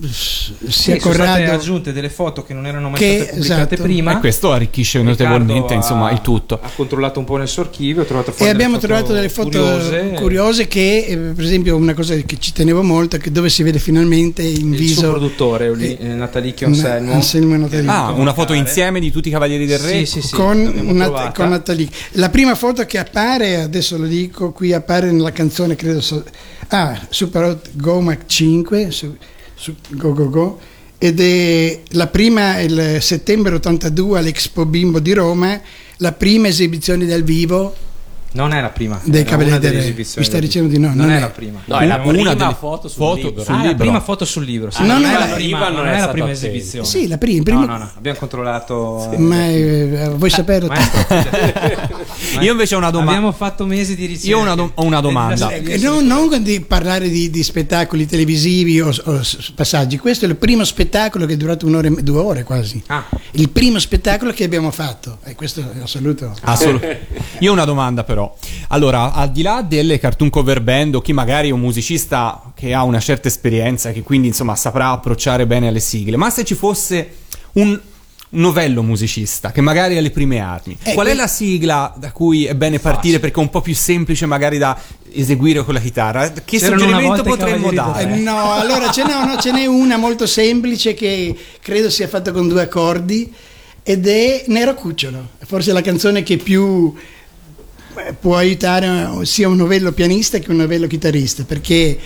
sia 0.00 0.10
Sì, 0.10 0.54
sono 0.58 0.70
state 0.70 0.98
Corrado 1.00 1.52
aggiunte 1.52 1.92
delle 1.92 2.08
foto 2.10 2.42
che 2.44 2.54
non 2.54 2.66
erano 2.66 2.90
mai 2.90 2.98
Che- 2.98 3.14
state 3.16 3.30
pubblicate 3.34 3.74
esatto. 3.74 3.82
prima. 3.82 4.16
E 4.16 4.18
questo 4.20 4.52
arricchisce 4.52 5.02
notevolmente 5.02 5.72
ha- 5.72 5.76
insomma 5.76 6.10
il 6.10 6.20
tutto. 6.20 6.58
Ha 6.62 6.70
controllato 6.74 7.18
un 7.18 7.24
po' 7.24 7.36
nel 7.36 7.48
suo 7.48 7.62
archivio, 7.62 8.02
ho 8.02 8.04
trovato 8.04 8.32
fuori 8.32 8.50
e 8.50 8.54
abbiamo 8.54 8.78
trovato 8.78 9.12
delle 9.12 9.28
foto 9.28 9.48
curiose. 9.58 10.12
curiose, 10.16 10.68
che, 10.68 11.06
eh, 11.08 11.16
per 11.16 11.44
esempio, 11.44 11.76
una 11.76 11.94
cosa 11.94 12.14
che 12.14 12.36
ci 12.38 12.52
tenevo 12.52 12.82
molto, 12.82 13.16
è 13.16 13.18
che 13.18 13.32
dove 13.32 13.48
si 13.50 13.62
vede 13.62 13.78
finalmente 13.78 14.42
in 14.42 14.72
Il 14.72 14.78
viso 14.78 15.00
suo 15.00 15.10
produttore, 15.10 15.74
lì, 15.74 15.96
eh, 15.96 16.06
eh, 16.10 16.14
Natalicchio 16.14 16.66
Anselmo. 16.66 17.12
Anselmo 17.12 17.54
e 17.54 17.58
Natalicchio. 17.58 17.92
Ah, 17.92 18.10
una 18.12 18.32
foto 18.34 18.52
insieme 18.52 19.00
di 19.00 19.10
tutti 19.10 19.28
i 19.28 19.32
cavalieri 19.32 19.66
del 19.66 19.78
re. 19.78 20.04
Sì, 20.04 20.06
sì, 20.06 20.22
sì. 20.22 20.34
con, 20.34 20.62
Nat- 20.62 21.34
con 21.34 21.48
Natalie. 21.48 21.88
La 22.12 22.28
prima 22.28 22.54
foto 22.54 22.84
che 22.86 22.98
appare, 22.98 23.60
adesso 23.60 23.96
lo 23.98 24.06
dico, 24.06 24.52
qui 24.52 24.72
appare 24.72 25.10
nella 25.10 25.32
canzone, 25.32 25.74
credo, 25.76 26.00
so- 26.00 26.24
ah, 26.68 26.98
Super 27.08 27.42
Hot 27.44 27.68
Go 27.72 28.00
Mac 28.00 28.26
5, 28.26 28.90
su, 28.90 29.16
su 29.58 29.74
Go 29.88 30.12
Go 30.12 30.30
Go, 30.30 30.58
ed 30.98 31.20
è 31.20 31.80
la 31.90 32.06
prima, 32.06 32.60
il 32.60 32.98
settembre 33.00 33.56
82 33.56 34.18
all'Expo 34.18 34.64
Bimbo 34.64 35.00
di 35.00 35.12
Roma, 35.12 35.60
la 35.98 36.12
prima 36.12 36.48
esibizione 36.48 37.06
dal 37.06 37.22
vivo 37.22 37.74
Non 38.30 38.52
è 38.52 38.60
la 38.60 38.68
prima. 38.68 39.00
dei 39.04 39.24
Cavalieri 39.24 39.58
del 39.58 39.72
Re. 39.72 39.78
esibizioni 39.78 40.20
Mi 40.20 40.24
stai 40.24 40.40
dicendo 40.40 40.68
di 40.68 40.78
no, 40.78 40.88
Non, 40.88 40.96
non 40.98 41.10
è 41.10 41.16
è. 41.16 41.20
la 41.20 41.30
prima. 41.30 41.60
No, 41.64 41.78
è 41.78 41.86
la 41.86 41.94
Una 41.96 42.04
prima 42.12 42.34
delle 42.34 42.56
foto 42.58 42.88
sul 42.88 42.96
foto 42.98 43.26
libro. 43.28 43.42
sul 43.44 43.54
Ah, 43.54 43.56
è 43.56 43.62
la 43.62 43.68
libro. 43.68 43.84
prima 43.84 44.00
foto 44.00 44.24
sul 44.26 44.44
libro. 44.44 44.70
Sì, 44.70 44.82
Ah, 44.82 44.84
non, 44.84 45.00
no, 45.00 45.08
è 45.08 45.12
no, 45.12 45.18
la 45.18 45.26
la 45.26 45.34
prima, 45.34 45.56
prima 45.58 45.68
non 45.70 45.76
non 45.84 45.86
è 45.94 45.96
è 45.96 46.00
la 46.00 46.08
prima 46.08 46.30
esibizione. 46.30 46.86
Sì, 46.86 47.08
la 47.08 47.18
prima, 47.18 47.36
il 47.38 47.42
primo- 47.44 47.60
No, 47.60 47.66
no, 47.66 47.78
no, 47.78 47.90
abbiamo 47.96 48.18
controllato. 48.18 49.14
Ma 49.16 49.46
eh, 49.48 50.10
vuoi 50.14 50.30
saperlo? 50.30 50.68
Maestro, 50.68 51.06
Io 52.40 52.52
invece 52.52 52.74
ho 52.74 52.78
una 52.78 52.90
domanda. 52.90 53.12
Abbiamo 53.12 53.32
fatto 53.32 53.64
mesi 53.66 53.96
di 53.96 54.06
ricerca. 54.06 54.28
Io 54.28 54.38
ho 54.38 54.42
una 54.42 54.54
do- 54.54 54.72
ho 54.74 54.84
una 54.84 55.00
domanda. 55.00 55.50
Eh, 55.50 55.78
Non, 55.78 56.06
non 56.06 56.42
di 56.42 56.60
parlare 56.60 57.08
di, 57.08 57.30
di 57.30 57.42
spettacoli 57.42 58.06
televisivi 58.06 58.80
o, 58.80 58.88
o 59.04 59.20
passaggi, 59.54 59.98
questo 59.98 60.26
è 60.26 60.28
il 60.28 60.36
primo 60.36 60.64
spettacolo 60.64 61.24
che 61.26 61.32
è 61.32 61.36
durato 61.36 61.66
un'ora 61.66 61.88
e 61.88 62.02
due 62.02 62.20
ore 62.20 62.42
quasi. 62.44 62.82
Ah. 62.88 63.04
Il 63.32 63.48
primo 63.48 63.78
spettacolo 63.78 64.32
che 64.32 64.44
abbiamo 64.44 64.70
fatto, 64.70 65.18
e 65.24 65.34
questo 65.34 65.64
lo 65.72 65.86
saluto. 65.86 66.34
Assolut- 66.42 66.96
Io 67.40 67.50
ho 67.50 67.54
una 67.54 67.64
domanda 67.64 68.04
però. 68.04 68.17
Allora, 68.68 69.12
al 69.12 69.30
di 69.30 69.42
là 69.42 69.62
delle 69.62 69.98
cartoon 69.98 70.30
cover 70.30 70.60
band 70.60 70.96
o 70.96 71.00
chi 71.00 71.12
magari 71.12 71.48
è 71.48 71.52
un 71.52 71.60
musicista 71.60 72.52
che 72.54 72.74
ha 72.74 72.82
una 72.82 73.00
certa 73.00 73.28
esperienza, 73.28 73.92
che 73.92 74.02
quindi 74.02 74.28
insomma 74.28 74.54
saprà 74.56 74.90
approcciare 74.90 75.46
bene 75.46 75.68
alle 75.68 75.80
sigle, 75.80 76.16
ma 76.16 76.30
se 76.30 76.44
ci 76.44 76.54
fosse 76.54 77.14
un 77.52 77.80
un 78.30 78.40
novello 78.40 78.82
musicista 78.82 79.52
che 79.52 79.62
magari 79.62 79.96
ha 79.96 80.00
le 80.00 80.10
prime 80.10 80.38
armi, 80.38 80.76
Eh, 80.82 80.92
qual 80.92 81.06
è 81.06 81.14
la 81.14 81.26
sigla 81.26 81.94
da 81.96 82.12
cui 82.12 82.44
è 82.44 82.54
bene 82.54 82.78
partire 82.78 83.20
perché 83.20 83.40
è 83.40 83.42
un 83.42 83.48
po' 83.48 83.62
più 83.62 83.74
semplice 83.74 84.26
magari 84.26 84.58
da 84.58 84.78
eseguire 85.12 85.64
con 85.64 85.72
la 85.72 85.80
chitarra? 85.80 86.30
Che 86.30 86.58
una 86.58 86.66
suggerimento 86.66 87.22
potremmo 87.22 87.72
dare? 87.72 88.02
Eh, 88.02 88.16
no, 88.16 88.52
allora 88.52 88.90
ce 88.90 89.04
n'è, 89.04 89.24
no, 89.24 89.38
ce 89.38 89.50
n'è 89.50 89.64
una 89.64 89.96
molto 89.96 90.26
semplice 90.26 90.92
che 90.92 91.34
credo 91.62 91.88
sia 91.88 92.06
fatta 92.06 92.30
con 92.30 92.48
due 92.48 92.62
accordi 92.62 93.32
ed 93.82 94.06
è 94.06 94.44
Nero 94.48 94.74
Cucciolo, 94.74 95.28
forse 95.46 95.72
la 95.72 95.80
canzone 95.80 96.22
che 96.22 96.36
più 96.36 96.92
può 98.18 98.36
aiutare 98.36 99.24
sia 99.24 99.48
un 99.48 99.56
novello 99.56 99.92
pianista 99.92 100.38
che 100.38 100.50
un 100.50 100.56
novello 100.56 100.86
chitarrista 100.86 101.44
perché 101.44 101.98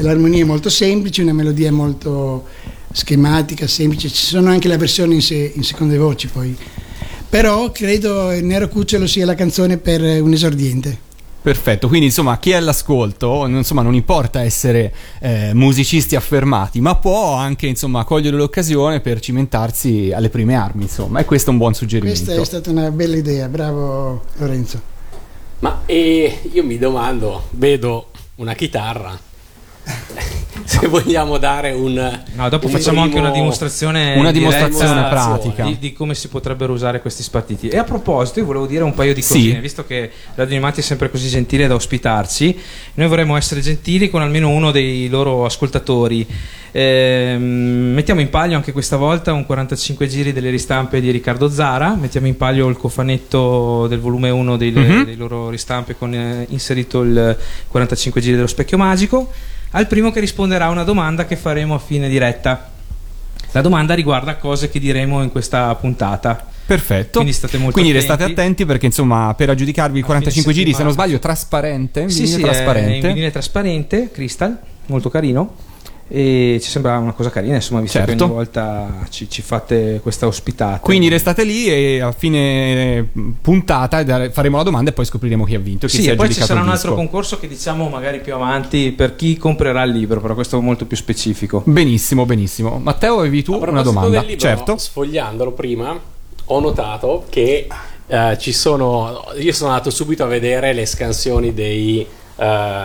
l'armonia 0.00 0.42
è 0.42 0.46
molto 0.46 0.68
semplice, 0.68 1.22
una 1.22 1.32
melodia 1.32 1.72
molto 1.72 2.46
schematica, 2.92 3.66
semplice, 3.66 4.08
ci 4.08 4.26
sono 4.26 4.50
anche 4.50 4.68
le 4.68 4.76
versioni 4.76 5.14
in, 5.14 5.22
se- 5.22 5.52
in 5.54 5.62
seconde 5.62 5.98
voci 5.98 6.28
poi. 6.28 6.56
Però 7.28 7.72
credo 7.72 8.30
Nero 8.40 8.68
Cucciolo 8.68 9.06
sia 9.06 9.24
la 9.26 9.34
canzone 9.34 9.78
per 9.78 10.00
un 10.00 10.32
esordiente. 10.32 11.12
Perfetto, 11.42 11.88
quindi 11.88 12.06
insomma 12.06 12.38
chi 12.38 12.52
è 12.52 12.54
all'ascolto, 12.54 13.46
insomma 13.46 13.82
non 13.82 13.92
importa 13.92 14.40
essere 14.40 14.94
eh, 15.20 15.50
musicisti 15.52 16.16
affermati, 16.16 16.80
ma 16.80 16.94
può 16.94 17.34
anche 17.34 17.66
insomma 17.66 18.02
cogliere 18.04 18.36
l'occasione 18.36 19.00
per 19.00 19.20
cimentarsi 19.20 20.10
alle 20.14 20.30
prime 20.30 20.54
armi, 20.54 20.84
insomma, 20.84 21.20
e 21.20 21.26
questo 21.26 21.50
è 21.50 21.52
un 21.52 21.58
buon 21.58 21.74
suggerimento. 21.74 22.24
Questa 22.24 22.40
è 22.40 22.44
stata 22.46 22.70
una 22.70 22.90
bella 22.90 23.16
idea, 23.16 23.48
bravo 23.48 24.22
Lorenzo. 24.36 24.92
Ma 25.64 25.80
e 25.86 26.40
io 26.52 26.62
mi 26.62 26.76
domando, 26.76 27.44
vedo 27.52 28.10
una 28.34 28.52
chitarra. 28.52 29.18
Se 30.64 30.86
vogliamo 30.88 31.36
dare 31.36 31.72
un. 31.72 32.20
No, 32.34 32.48
dopo 32.48 32.66
un 32.66 32.72
facciamo 32.72 33.00
anche 33.00 33.12
primo- 33.12 33.26
una 33.28 33.34
dimostrazione, 33.36 34.14
Una 34.16 34.30
dimostrazione 34.32 35.08
pratica. 35.08 35.64
di, 35.64 35.78
di 35.78 35.92
come 35.92 36.14
si 36.14 36.28
potrebbero 36.28 36.72
usare 36.72 37.00
questi 37.02 37.22
spartiti. 37.22 37.68
E 37.68 37.76
a 37.76 37.84
proposito, 37.84 38.38
io 38.38 38.46
volevo 38.46 38.66
dire 38.66 38.82
un 38.82 38.94
paio 38.94 39.12
di 39.12 39.20
Sì. 39.20 39.34
cosine, 39.34 39.60
visto 39.60 39.84
che 39.84 40.10
Radio 40.34 40.54
Animati 40.54 40.80
è 40.80 40.82
sempre 40.82 41.10
così 41.10 41.28
gentile 41.28 41.66
da 41.66 41.74
ospitarci, 41.74 42.58
noi 42.94 43.08
vorremmo 43.08 43.36
essere 43.36 43.60
gentili 43.60 44.08
con 44.08 44.22
almeno 44.22 44.48
uno 44.48 44.70
dei 44.70 45.08
loro 45.08 45.44
ascoltatori. 45.44 46.26
Ehm, 46.72 47.92
mettiamo 47.94 48.20
in 48.20 48.30
palio 48.30 48.56
anche 48.56 48.72
questa 48.72 48.96
volta 48.96 49.32
un 49.32 49.44
45 49.46 50.08
giri 50.08 50.32
delle 50.32 50.50
ristampe 50.50 51.00
di 51.00 51.10
Riccardo 51.10 51.48
Zara, 51.50 51.94
mettiamo 51.94 52.26
in 52.26 52.36
palio 52.36 52.68
il 52.68 52.76
cofanetto 52.76 53.86
del 53.86 54.00
volume 54.00 54.30
1 54.30 54.56
dei, 54.56 54.70
Mhm. 54.72 55.04
dei 55.04 55.16
loro 55.16 55.50
ristampe 55.50 55.94
con 55.96 56.12
eh, 56.14 56.46
inserito 56.48 57.02
il 57.02 57.36
45 57.68 58.20
giri 58.20 58.34
dello 58.36 58.46
specchio 58.48 58.76
magico, 58.78 59.30
al 59.76 59.86
primo 59.88 60.10
che 60.12 60.20
risponderà 60.20 60.66
a 60.66 60.70
una 60.70 60.84
domanda 60.84 61.26
che 61.26 61.36
faremo 61.36 61.74
a 61.74 61.78
fine 61.78 62.08
diretta. 62.08 62.70
La 63.52 63.60
domanda 63.60 63.94
riguarda 63.94 64.36
cose 64.36 64.68
che 64.70 64.78
diremo 64.78 65.22
in 65.22 65.30
questa 65.30 65.74
puntata. 65.74 66.46
Perfetto. 66.66 67.18
Quindi 67.18 67.32
state 67.32 67.58
molto 67.58 67.72
Quindi 67.72 67.90
attenti. 67.90 68.08
restate 68.08 68.32
attenti 68.32 68.64
perché 68.64 68.86
insomma 68.86 69.34
per 69.36 69.50
aggiudicarvi 69.50 69.98
il 69.98 70.04
A 70.04 70.06
45 70.06 70.52
fine 70.52 70.64
giri, 70.64 70.76
se 70.76 70.82
non 70.84 70.92
sbaglio, 70.92 71.18
trasparente, 71.18 72.00
in 72.00 72.10
Sì, 72.10 72.22
vinile 72.22 72.36
sì, 72.36 72.40
è 72.40 72.44
trasparente. 72.44 72.94
in 73.06 73.12
vinile 73.14 73.30
trasparente, 73.30 74.10
crystal, 74.12 74.58
molto 74.86 75.10
carino. 75.10 75.54
E 76.14 76.60
ci 76.62 76.70
sembra 76.70 76.96
una 76.98 77.12
cosa 77.12 77.28
carina, 77.28 77.56
insomma, 77.56 77.80
visto 77.80 77.98
che 77.98 78.06
Certo. 78.06 78.24
ogni 78.24 78.34
volta 78.34 79.04
ci, 79.10 79.28
ci 79.28 79.42
fate 79.42 79.98
questa 80.00 80.28
ospitata. 80.28 80.78
Quindi 80.78 81.08
restate 81.08 81.42
lì 81.42 81.66
e 81.66 82.00
a 82.00 82.12
fine 82.12 82.98
eh, 82.98 83.04
puntata 83.42 84.30
faremo 84.30 84.58
la 84.58 84.62
domanda 84.62 84.90
e 84.90 84.92
poi 84.92 85.04
scopriremo 85.06 85.44
chi 85.44 85.56
ha 85.56 85.58
vinto. 85.58 85.88
Chi 85.88 85.96
Sì, 85.96 86.02
si 86.02 86.08
è 86.10 86.12
e 86.12 86.14
poi 86.14 86.32
ci 86.32 86.40
sarà 86.40 86.60
un 86.60 86.68
altro 86.68 86.94
concorso 86.94 87.40
che 87.40 87.48
diciamo 87.48 87.88
magari 87.88 88.20
più 88.20 88.32
avanti 88.32 88.92
per 88.92 89.16
chi 89.16 89.36
comprerà 89.36 89.82
il 89.82 89.90
libro, 89.90 90.20
però 90.20 90.34
questo 90.34 90.56
è 90.56 90.60
molto 90.60 90.84
più 90.86 90.96
specifico. 90.96 91.62
Benissimo, 91.66 92.24
benissimo. 92.24 92.78
Matteo, 92.78 93.18
avevi 93.18 93.42
tu 93.42 93.54
una 93.54 93.82
domanda? 93.82 94.20
libro, 94.20 94.36
certo. 94.38 94.78
Sfogliandolo 94.78 95.50
prima, 95.50 95.98
ho 96.44 96.60
notato 96.60 97.24
che 97.28 97.66
eh, 98.06 98.36
ci 98.38 98.52
sono. 98.52 99.24
Io 99.38 99.52
sono 99.52 99.70
andato 99.70 99.90
subito 99.90 100.22
a 100.22 100.26
vedere 100.26 100.72
le 100.72 100.86
scansioni 100.86 101.52
dei. 101.52 102.06
Eh, 102.36 102.44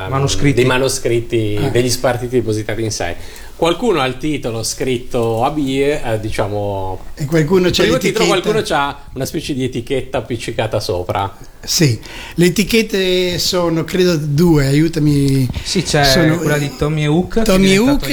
Manoscritti. 0.10 0.54
dei 0.56 0.66
manoscritti 0.66 1.60
Ah. 1.62 1.70
degli 1.70 1.90
spartiti 1.90 2.38
depositati 2.38 2.84
in 2.84 2.92
sé. 2.92 3.16
Qualcuno 3.60 4.00
ha 4.00 4.06
il 4.06 4.16
titolo 4.16 4.64
scritto 4.64 5.44
a 5.44 5.52
B, 5.52 5.58
eh, 5.68 6.18
diciamo. 6.22 6.98
E 7.14 7.26
qualcuno 7.26 7.68
Il 7.68 7.74
c'è 7.74 7.82
primo 7.82 7.98
titolo, 7.98 8.28
qualcuno 8.28 8.64
ha 8.70 9.00
una 9.16 9.26
specie 9.26 9.54
di 9.54 9.66
etichetta 9.66 10.20
appiccicata 10.20 10.80
sopra. 10.80 11.36
Sì, 11.62 12.00
le 12.36 12.46
etichette 12.46 13.38
sono 13.38 13.84
credo 13.84 14.16
due, 14.16 14.66
aiutami. 14.66 15.46
Sì, 15.62 15.84
c'è 15.84 16.06
Sono, 16.06 16.38
quella 16.38 16.56
eh, 16.56 16.60
di 16.60 16.72
Tommy 16.78 17.06
Hook. 17.06 17.42
Tommy 17.42 17.76
Hook, 17.76 18.08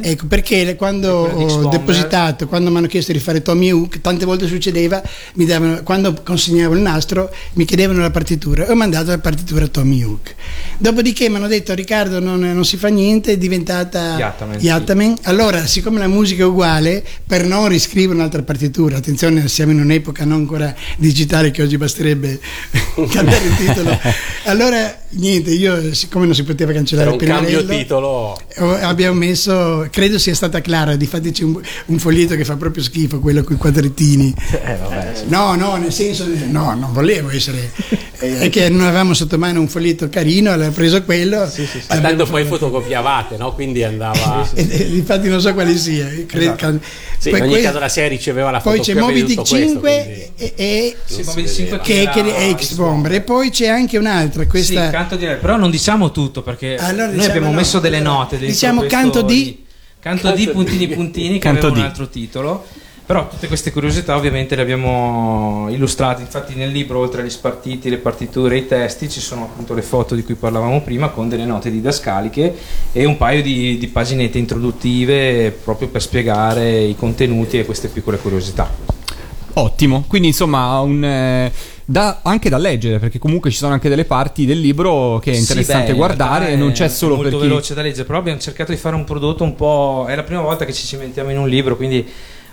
ecco 0.00 0.26
perché 0.26 0.74
quando 0.74 1.12
ho 1.12 1.68
depositato, 1.68 2.48
quando 2.48 2.68
mi 2.72 2.78
hanno 2.78 2.88
chiesto 2.88 3.12
di 3.12 3.20
fare 3.20 3.40
Tommy 3.40 3.70
Hook, 3.70 4.00
tante 4.00 4.24
volte 4.24 4.48
succedeva, 4.48 5.00
mi 5.34 5.44
davano, 5.44 5.84
quando 5.84 6.12
consegnavo 6.24 6.74
il 6.74 6.80
nastro 6.80 7.32
mi 7.52 7.64
chiedevano 7.64 8.00
la 8.00 8.10
partitura 8.10 8.66
e 8.66 8.70
ho 8.72 8.74
mandato 8.74 9.10
la 9.10 9.18
partitura 9.18 9.66
a 9.66 9.68
Tommy 9.68 10.02
Hook. 10.02 10.34
Dopodiché 10.78 11.28
mi 11.28 11.36
hanno 11.36 11.46
detto 11.46 11.74
Riccardo 11.74 12.18
non, 12.18 12.40
non 12.40 12.64
si 12.64 12.76
fa 12.76 12.88
niente, 12.88 13.32
è 13.32 13.38
diventata 13.38 14.16
Yattaman, 14.18 14.58
Yattaman. 14.60 14.86
Allora, 15.24 15.66
siccome 15.66 15.98
la 15.98 16.08
musica 16.08 16.44
è 16.44 16.46
uguale, 16.46 17.04
per 17.26 17.44
non 17.44 17.68
riscrivere 17.68 18.14
un'altra 18.14 18.42
partitura, 18.42 18.96
attenzione, 18.96 19.46
siamo 19.48 19.72
in 19.72 19.80
un'epoca 19.80 20.24
non 20.24 20.38
ancora 20.38 20.74
digitale 20.96 21.50
che 21.50 21.62
oggi 21.62 21.76
basterebbe 21.76 22.40
cambiare 23.10 23.44
il 23.44 23.56
titolo. 23.56 23.98
Allora, 24.44 24.98
niente, 25.10 25.50
io 25.50 25.92
siccome 25.92 26.24
non 26.24 26.34
si 26.34 26.42
poteva 26.42 26.72
cancellare 26.72 27.10
il 27.10 27.20
cambio 27.22 27.66
titolo. 27.66 28.40
Abbiamo 28.56 29.18
messo, 29.18 29.86
credo 29.90 30.18
sia 30.18 30.34
stata 30.34 30.62
Clara, 30.62 30.96
difatti 30.96 31.32
c'è 31.32 31.44
un, 31.44 31.60
un 31.86 31.98
foglietto 31.98 32.34
che 32.34 32.46
fa 32.46 32.56
proprio 32.56 32.82
schifo, 32.82 33.20
quello 33.20 33.44
con 33.44 33.56
i 33.56 33.58
quadrettini. 33.58 34.34
No, 35.26 35.54
no, 35.54 35.76
nel 35.76 35.92
senso, 35.92 36.26
no, 36.46 36.74
non 36.74 36.92
volevo 36.92 37.28
essere, 37.28 37.72
eh, 38.20 38.38
è 38.40 38.50
che 38.50 38.68
non 38.68 38.82
avevamo 38.86 39.14
sotto 39.14 39.38
mano 39.38 39.60
un 39.60 39.68
foglietto 39.68 40.08
carino, 40.08 40.50
aveva 40.50 40.70
preso 40.70 41.02
quello. 41.04 41.50
Ma 41.88 41.98
tanto 42.00 42.26
poi 42.26 42.44
fotocopiavate, 42.44 43.36
no? 43.36 43.52
Quindi 43.54 43.84
andava. 43.84 44.48
E, 44.54 44.66
e 44.70 44.76
infatti 44.94 45.28
non 45.28 45.40
so 45.40 45.52
quale 45.54 45.76
sia. 45.76 46.08
eh, 46.10 46.26
credo 46.26 46.54
che- 46.54 46.78
Sì, 47.18 47.30
poi 47.30 47.38
in 47.38 47.44
ogni 47.46 47.52
que- 47.54 47.62
caso 47.62 47.78
la 47.78 47.88
serie 47.88 48.10
riceveva 48.10 48.50
la 48.50 48.60
poi 48.60 48.80
c'è 48.80 48.92
fotocopia 48.92 49.24
Dick 49.24 49.28
tutto 49.28 49.42
questo, 49.48 49.66
5 49.66 49.80
quindi- 49.80 50.32
e, 50.36 50.52
e- 50.56 50.96
Sì, 51.04 51.16
Non 51.16 51.24
Moby 51.26 51.46
si 51.48 51.62
Dick 51.64 51.68
5 51.68 51.78
che, 51.80 52.08
che 52.12 52.36
è 52.36 52.54
X-Bomber 52.54 53.12
e 53.14 53.20
poi 53.22 53.50
c'è 53.50 53.66
anche 53.68 53.98
un'altra, 53.98 54.42
Sì, 54.42 54.48
questa 54.48 54.90
canto 54.90 55.16
di 55.16 55.26
però 55.40 55.56
non 55.56 55.70
diciamo 55.70 56.10
tutto 56.12 56.42
perché 56.42 56.76
Allora 56.76 57.06
noi 57.06 57.14
diciamo 57.14 57.28
abbiamo 57.30 57.50
no. 57.50 57.56
messo 57.56 57.78
delle 57.80 58.00
note 58.00 58.38
Diciamo 58.38 58.80
questo 58.80 58.96
canto 58.98 59.22
di- 59.22 59.64
canto 60.00 60.30
di 60.32 60.48
puntini 60.48 60.86
puntini 60.88 61.32
che 61.34 61.38
Canto 61.40 61.66
aveva 61.66 61.80
un 61.82 61.86
altro 61.86 62.08
titolo 62.08 62.66
Però 63.08 63.26
tutte 63.26 63.46
queste 63.46 63.72
curiosità 63.72 64.16
ovviamente 64.16 64.54
le 64.54 64.60
abbiamo 64.60 65.66
illustrate, 65.70 66.20
infatti 66.20 66.54
nel 66.54 66.70
libro 66.70 66.98
oltre 66.98 67.22
agli 67.22 67.30
spartiti, 67.30 67.88
le 67.88 67.96
partiture 67.96 68.56
e 68.56 68.58
i 68.58 68.66
testi 68.66 69.08
ci 69.08 69.20
sono 69.20 69.44
appunto 69.44 69.72
le 69.72 69.80
foto 69.80 70.14
di 70.14 70.22
cui 70.22 70.34
parlavamo 70.34 70.82
prima 70.82 71.08
con 71.08 71.26
delle 71.26 71.46
note 71.46 71.70
didascaliche 71.70 72.54
e 72.92 73.06
un 73.06 73.16
paio 73.16 73.40
di, 73.40 73.78
di 73.78 73.86
paginette 73.86 74.36
introduttive 74.36 75.50
proprio 75.52 75.88
per 75.88 76.02
spiegare 76.02 76.80
i 76.80 76.94
contenuti 76.96 77.58
e 77.58 77.64
queste 77.64 77.88
piccole 77.88 78.18
curiosità. 78.18 78.68
Ottimo, 79.54 80.04
quindi 80.06 80.28
insomma 80.28 80.78
un, 80.80 81.02
eh, 81.02 81.50
da- 81.86 82.20
anche 82.22 82.50
da 82.50 82.58
leggere 82.58 82.98
perché 82.98 83.18
comunque 83.18 83.50
ci 83.50 83.56
sono 83.56 83.72
anche 83.72 83.88
delle 83.88 84.04
parti 84.04 84.44
del 84.44 84.60
libro 84.60 85.18
che 85.18 85.32
è 85.32 85.34
interessante 85.34 85.86
Sì, 85.86 85.92
beh, 85.92 85.96
guardare 85.96 86.50
e 86.50 86.56
non 86.56 86.68
è 86.68 86.72
c'è 86.72 86.90
solo 86.90 87.14
molto 87.14 87.30
per 87.30 87.40
chi... 87.40 87.46
veloce 87.46 87.72
da 87.72 87.80
leggere, 87.80 88.04
però 88.04 88.18
abbiamo 88.18 88.38
cercato 88.38 88.70
di 88.70 88.76
fare 88.76 88.96
un 88.96 89.04
prodotto 89.04 89.44
un 89.44 89.54
po'... 89.54 90.04
è 90.06 90.14
la 90.14 90.24
prima 90.24 90.42
volta 90.42 90.66
che 90.66 90.74
ci 90.74 90.86
cimentiamo 90.86 91.30
in 91.30 91.38
un 91.38 91.48
libro, 91.48 91.74
quindi 91.74 92.06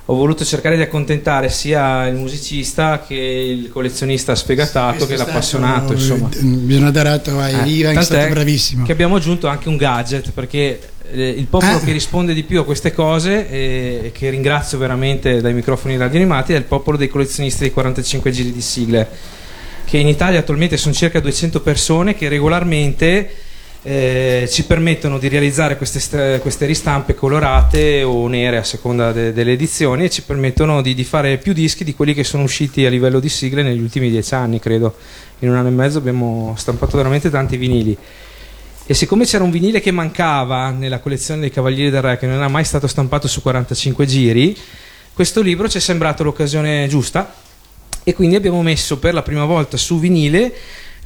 ho 0.07 0.13
voluto 0.15 0.45
cercare 0.45 0.75
di 0.75 0.83
accontentare 0.83 1.49
sia 1.49 2.05
il 2.07 2.15
musicista 2.15 3.03
che 3.05 3.15
il 3.15 3.69
collezionista 3.69 4.35
sfegatato 4.35 5.05
Questo 5.05 5.07
che 5.07 5.17
l'appassionato, 5.17 5.93
insomma. 5.93 6.29
Bisogna 6.39 6.91
dare 6.91 7.09
atto 7.09 7.39
a 7.39 7.49
Eh, 7.49 7.67
Ivan, 7.69 7.97
è 7.97 8.03
stato 8.03 8.29
bravissimo. 8.29 8.85
Che 8.85 8.91
abbiamo 8.91 9.15
aggiunto 9.15 9.47
anche 9.47 9.67
un 9.67 9.77
gadget 9.77 10.29
perché 10.31 10.79
eh, 11.11 11.29
il 11.29 11.45
popolo 11.45 11.77
Ah. 11.77 11.79
che 11.79 11.91
risponde 11.91 12.33
di 12.35 12.43
più 12.43 12.59
a 12.59 12.65
queste 12.65 12.93
cose 12.93 13.49
e, 13.49 13.99
e 14.03 14.11
che 14.11 14.29
ringrazio 14.29 14.77
veramente 14.77 15.41
dai 15.41 15.53
microfoni 15.53 15.97
radio 15.97 16.19
animati 16.19 16.53
è 16.53 16.57
il 16.57 16.63
popolo 16.63 16.97
dei 16.97 17.07
collezionisti 17.07 17.61
dei 17.61 17.71
45 17.71 18.29
giri 18.31 18.51
di 18.51 18.61
sigle 18.61 19.07
che 19.85 19.97
in 19.97 20.07
Italia 20.07 20.39
attualmente 20.39 20.77
sono 20.77 20.93
circa 20.95 21.19
200 21.19 21.61
persone 21.61 22.15
che 22.15 22.27
regolarmente 22.27 23.29
eh, 23.87 24.47
ci 24.49 24.65
permettono 24.65 25.19
di 25.19 25.27
realizzare 25.27 25.77
queste, 25.77 25.99
st- 25.99 26.39
queste 26.39 26.65
ristampe 26.65 27.13
colorate 27.13 28.01
o 28.01 28.27
nere 28.27 28.57
a 28.57 28.63
seconda 28.63 29.11
de- 29.11 29.31
delle 29.31 29.51
edizioni 29.51 30.05
e 30.05 30.09
ci 30.09 30.23
permettono 30.23 30.81
di, 30.81 30.95
di 30.95 31.03
fare 31.03 31.37
più 31.37 31.53
dischi 31.53 31.83
di 31.83 31.93
quelli 31.93 32.15
che 32.15 32.23
sono 32.23 32.41
usciti 32.41 32.83
a 32.83 32.89
livello 32.89 33.19
di 33.19 33.29
sigle 33.29 33.61
negli 33.61 33.79
ultimi 33.79 34.09
dieci 34.09 34.33
anni 34.33 34.59
credo. 34.59 34.95
In 35.39 35.49
un 35.49 35.55
anno 35.55 35.67
e 35.67 35.71
mezzo 35.71 35.99
abbiamo 35.99 36.55
stampato 36.57 36.97
veramente 36.97 37.29
tanti 37.29 37.57
vinili. 37.57 37.95
E 38.87 38.93
siccome 38.95 39.25
c'era 39.25 39.43
un 39.43 39.51
vinile 39.51 39.79
che 39.81 39.91
mancava 39.91 40.71
nella 40.71 40.97
collezione 40.97 41.41
dei 41.41 41.51
Cavalieri 41.51 41.91
del 41.91 42.01
Re, 42.01 42.17
che 42.17 42.25
non 42.25 42.37
era 42.37 42.47
mai 42.47 42.63
stato 42.63 42.87
stampato 42.87 43.27
su 43.27 43.43
45 43.43 44.05
giri, 44.07 44.57
questo 45.13 45.41
libro 45.41 45.69
ci 45.69 45.77
è 45.77 45.81
sembrato 45.81 46.23
l'occasione 46.23 46.87
giusta 46.87 47.35
e 48.03 48.13
quindi 48.15 48.35
abbiamo 48.35 48.63
messo 48.63 48.97
per 48.97 49.13
la 49.13 49.21
prima 49.21 49.45
volta 49.45 49.77
su 49.77 49.99
vinile 49.99 50.53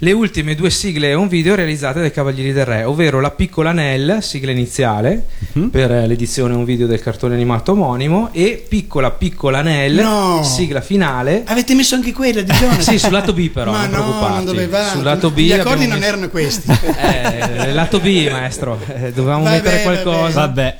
le 0.01 0.11
ultime 0.13 0.55
due 0.55 0.69
sigle 0.69 1.09
e 1.09 1.13
un 1.13 1.27
video 1.27 1.55
realizzate 1.55 1.99
dai 1.99 2.11
Cavalieri 2.11 2.53
del 2.53 2.63
Re, 2.65 2.83
ovvero 2.85 3.19
La 3.19 3.31
piccola 3.31 3.73
Nell, 3.73 4.19
sigla 4.19 4.51
iniziale 4.51 5.25
Mhm. 5.51 5.69
per 5.69 5.91
eh, 5.91 6.07
l'edizione 6.07 6.53
un 6.55 6.63
video 6.63 6.87
del 6.87 7.01
cartone 7.01 7.33
animato 7.35 7.73
omonimo, 7.73 8.29
e 8.31 8.63
Piccola 8.65 9.11
piccola 9.11 9.61
Nell, 9.61 9.99
No. 9.99 10.41
sigla 10.43 10.79
finale. 10.79 11.43
Avete 11.45 11.73
messo 11.75 11.95
anche 11.95 12.13
quella 12.13 12.41
di 12.41 12.49
Jonathan? 12.51 12.81
Sì, 12.89 12.97
sul 12.97 13.11
lato 13.11 13.33
B 13.33 13.49
però, 13.49 13.71
Ma 13.71 13.81
non 13.87 13.89
no, 13.89 13.95
preoccuparti. 14.03 14.35
non 14.35 14.45
dovevate. 14.45 14.89
Sul 14.95 15.03
lato 15.03 15.31
B 15.31 15.37
Gli 15.39 15.51
abbiamo 15.51 15.69
accordi 15.69 15.87
non 15.87 15.97
messo- 15.99 16.07
erano 16.11 16.29
questi. 16.29 16.71
Eh, 16.99 17.73
lato 17.73 17.99
B, 17.99 18.29
maestro, 18.31 18.79
eh, 18.87 19.11
dovevamo 19.11 19.43
Vabbè, 19.43 19.55
mettere 19.55 19.83
vabbè. 19.83 20.01
qualcosa. 20.01 20.39
Vabbè, 20.39 20.77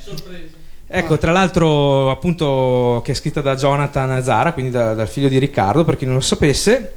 Ecco, 0.92 1.18
tra 1.18 1.30
l'altro, 1.30 2.10
appunto, 2.10 3.00
che 3.04 3.12
è 3.12 3.14
scritta 3.14 3.40
da 3.40 3.54
Jonathan 3.54 4.20
Zara, 4.24 4.52
quindi 4.52 4.72
da- 4.72 4.92
dal 4.94 5.06
figlio 5.08 5.28
di 5.28 5.38
Riccardo, 5.38 5.84
per 5.84 5.96
chi 5.96 6.04
non 6.04 6.14
lo 6.14 6.20
sapesse, 6.20 6.94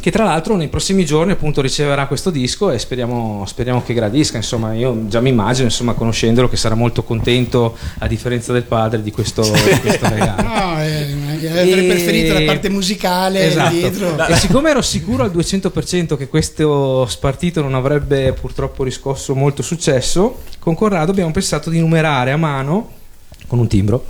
che 0.00 0.10
tra 0.10 0.24
l'altro 0.24 0.54
nei 0.56 0.68
prossimi 0.68 1.04
giorni 1.04 1.32
appunto 1.32 1.60
riceverà 1.60 2.06
questo 2.06 2.30
disco 2.30 2.70
e 2.70 2.78
speriamo, 2.78 3.44
speriamo 3.46 3.82
che 3.82 3.94
gradisca. 3.94 4.36
Insomma, 4.36 4.72
io 4.74 5.06
già 5.08 5.20
mi 5.20 5.30
immagino, 5.30 5.64
insomma, 5.66 5.94
conoscendolo, 5.94 6.48
che 6.48 6.56
sarà 6.56 6.74
molto 6.74 7.02
contento, 7.02 7.76
a 7.98 8.06
differenza 8.06 8.52
del 8.52 8.62
padre, 8.62 9.02
di 9.02 9.10
questo, 9.10 9.42
di 9.42 9.80
questo 9.80 10.08
regalo. 10.08 10.46
No, 10.58 10.82
eh, 10.82 11.48
avrei 11.48 11.84
E- 11.84 11.88
preferito 11.88 12.32
la 12.32 12.42
parte 12.42 12.68
musicale 12.68 13.46
Esatto. 13.46 13.74
dietro. 13.74 14.26
E 14.26 14.34
siccome 14.36 14.70
ero 14.70 14.82
sicuro 14.82 15.24
al 15.24 15.30
200% 15.30 16.16
che 16.16 16.28
questo 16.28 17.06
spartito 17.06 17.60
non 17.60 17.74
avrebbe 17.74 18.32
purtroppo 18.32 18.84
riscosso 18.84 19.34
molto 19.34 19.62
successo, 19.62 20.42
con 20.58 20.74
Corrado 20.74 21.10
abbiamo 21.10 21.30
pensato 21.30 21.70
di 21.70 21.78
numerare 21.80 22.32
a 22.32 22.36
mano, 22.36 22.90
con 23.46 23.58
un 23.58 23.66
timbro, 23.66 24.04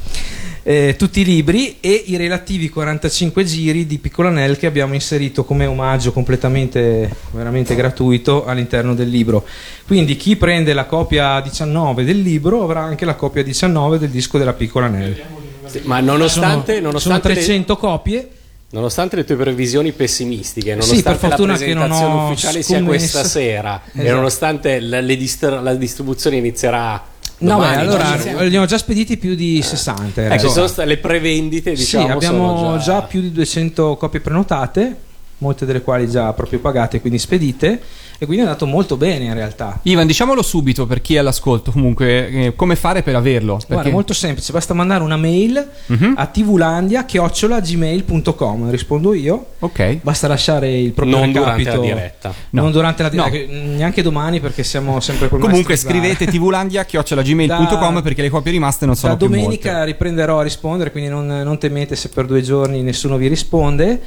eh, 0.68 0.96
tutti 0.98 1.20
i 1.20 1.24
libri 1.24 1.78
e 1.80 2.02
i 2.08 2.16
relativi 2.18 2.68
45 2.68 3.42
giri 3.42 3.86
di 3.86 3.96
Piccolanel 3.96 4.58
che 4.58 4.66
abbiamo 4.66 4.92
inserito 4.92 5.42
come 5.46 5.64
omaggio 5.64 6.12
completamente 6.12 7.08
veramente 7.30 7.74
gratuito 7.74 8.44
all'interno 8.44 8.94
del 8.94 9.08
libro. 9.08 9.46
Quindi 9.86 10.16
chi 10.18 10.36
prende 10.36 10.74
la 10.74 10.84
copia 10.84 11.40
19 11.40 12.04
del 12.04 12.20
libro 12.20 12.62
avrà 12.64 12.80
anche 12.82 13.06
la 13.06 13.14
copia 13.14 13.42
19 13.42 13.98
del 13.98 14.10
disco 14.10 14.36
della 14.36 14.52
Piccolanel. 14.52 15.18
Sì, 15.64 15.80
ma 15.84 16.00
nonostante, 16.00 16.74
sono, 16.74 16.86
nonostante, 16.88 17.22
sono 17.22 17.34
le, 17.34 17.40
300 17.40 17.76
copie. 17.78 18.28
nonostante 18.72 19.16
le 19.16 19.24
tue 19.24 19.36
previsioni 19.36 19.92
pessimistiche, 19.92 20.72
Sì, 20.82 20.86
nonostante 20.90 21.28
fortuna 21.28 21.52
la 21.52 21.58
presentazione 21.58 22.14
ufficiale 22.24 22.62
sia 22.62 22.76
scommesso. 22.76 22.86
questa 23.18 23.24
sera 23.24 23.80
e 23.86 24.00
Esatto. 24.00 24.14
nonostante 24.16 24.80
la, 24.80 25.00
le 25.00 25.16
distr- 25.16 25.62
la 25.62 25.74
distribuzione 25.74 26.36
inizierà 26.36 27.02
No, 27.38 27.58
beh, 27.58 27.76
allora 27.76 28.16
li 28.44 28.56
ho 28.56 28.66
già 28.66 28.78
spediti 28.78 29.16
più 29.16 29.34
di 29.34 29.62
60. 29.62 30.22
in 30.22 30.32
ecco, 30.32 30.48
sono 30.48 30.66
state 30.66 30.88
le 30.88 30.98
prevendite, 30.98 31.72
diciamo, 31.72 32.06
sì, 32.06 32.10
abbiamo 32.12 32.56
sono 32.56 32.78
già... 32.78 33.02
più 33.02 33.20
di 33.20 33.30
200 33.30 33.96
copie 33.96 34.20
prenotate, 34.20 34.96
molte 35.38 35.64
delle 35.64 35.82
quali 35.82 36.08
già 36.10 36.32
proprio 36.32 36.58
pagate, 36.58 37.00
quindi 37.00 37.18
spedite, 37.18 37.80
e 38.20 38.26
quindi 38.26 38.42
è 38.44 38.46
andato 38.46 38.66
molto 38.66 38.96
bene 38.96 39.24
in 39.26 39.34
realtà. 39.34 39.78
Ivan, 39.84 40.06
diciamolo 40.06 40.42
subito 40.42 40.86
per 40.86 41.00
chi 41.00 41.14
è 41.14 41.18
all'ascolto. 41.18 41.70
Comunque, 41.70 42.28
eh, 42.28 42.52
come 42.56 42.74
fare 42.76 43.02
per 43.02 43.14
averlo? 43.16 43.54
Perché... 43.56 43.72
Guarda, 43.74 43.90
molto 43.90 44.12
semplice, 44.12 44.52
basta 44.52 44.74
mandare 44.74 45.02
una 45.04 45.16
mail 45.16 45.66
Mhm. 45.86 46.14
a 46.16 46.26
tvlandia@gmail.com, 46.26 48.70
rispondo 48.70 49.14
io. 49.14 49.46
Ok. 49.60 49.98
Basta 50.02 50.26
lasciare 50.28 50.70
il 50.76 50.92
proprio 50.92 51.16
non 51.18 51.32
durante 51.32 51.64
la 51.64 51.70
recapito. 51.70 51.94
diretta. 51.94 52.32
No. 52.50 52.62
Non 52.62 52.72
durante 52.72 53.02
la 53.02 53.10
No. 53.12 53.28
diretta, 53.28 53.52
neanche 53.52 54.02
domani 54.02 54.40
perché 54.40 54.62
siamo 54.64 55.00
sempre 55.00 55.28
col 55.28 55.40
Comunque 55.40 55.76
scrivete 55.76 56.26
tvlandia.gmail.com 56.30 58.02
perché 58.02 58.22
le 58.22 58.30
copie 58.30 58.52
rimaste 58.52 58.86
non 58.86 58.94
sono 58.96 59.12
Da 59.12 59.18
più 59.18 59.28
domenica 59.28 59.70
molte. 59.72 59.86
riprenderò 59.86 60.40
a 60.40 60.42
rispondere, 60.42 60.90
quindi 60.90 61.10
non, 61.10 61.26
non 61.26 61.58
temete 61.58 61.94
se 61.96 62.08
per 62.08 62.26
due 62.26 62.42
giorni 62.42 62.82
nessuno 62.82 63.16
vi 63.16 63.28
risponde. 63.28 64.00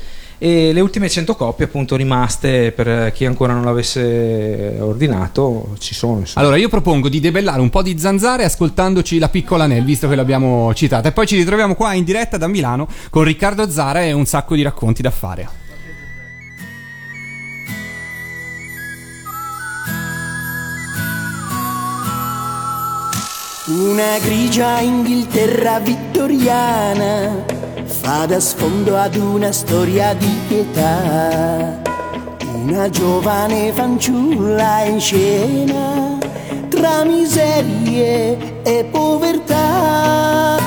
E 0.44 0.74
le 0.74 0.82
ultime 0.82 1.08
100 1.08 1.36
copie, 1.36 1.66
appunto, 1.66 1.96
rimaste 1.96 2.72
per 2.72 3.12
chi 3.12 3.26
ancora 3.26 3.54
non 3.54 3.64
l'avesse 3.64 4.76
ordinato, 4.80 5.76
ci 5.78 5.94
sono. 5.94 6.22
insomma. 6.22 6.44
Allora 6.44 6.60
io 6.60 6.68
propongo 6.68 7.10
di 7.10 7.20
debellare 7.20 7.62
un 7.62 7.70
po' 7.70 7.84
di 7.84 7.96
zanzare 8.00 8.44
ascoltandoci 8.44 9.20
la 9.20 9.30
piccola 9.30 9.68
Nel, 9.68 9.84
visto 9.84 10.10
che 10.10 10.16
l'abbiamo 10.16 10.74
citata. 10.74 11.10
E 11.10 11.12
poi 11.12 11.28
ci 11.28 11.36
ritroviamo 11.36 11.76
qua 11.76 11.94
in 11.94 12.04
diretta 12.04 12.38
da 12.38 12.48
Milano 12.48 12.88
con 13.12 13.24
Riccardo 13.24 13.70
Zara 13.70 14.02
e 14.02 14.14
un 14.14 14.26
sacco 14.26 14.56
di 14.56 14.64
racconti 14.64 15.04
da 15.04 15.12
fare. 15.12 15.48
Una 23.68 24.18
grigia 24.18 24.80
Inghilterra 24.80 25.80
vittoriana 25.80 27.61
fa 28.02 28.26
da 28.26 28.40
sfondo 28.40 28.98
ad 28.98 29.16
una 29.16 29.52
storia 29.52 30.14
di 30.16 30.40
pietà. 30.48 31.80
Una 32.54 32.90
giovane 32.90 33.72
fanciulla 33.72 34.84
in 34.86 35.00
scena 35.00 36.18
tra 36.70 37.04
miserie 37.04 38.62
e 38.64 38.84
povertà. 38.86 40.58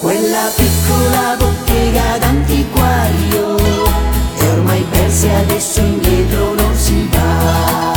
Quella 0.00 0.50
piccola 0.56 1.36
bottega 1.38 2.18
d'antiquario 2.18 3.56
è 4.36 4.48
ormai 4.52 4.84
persa 4.90 5.26
e 5.26 5.34
adesso 5.34 5.80
indietro 5.80 6.54
non 6.54 6.74
si 6.74 7.08
va. 7.10 7.91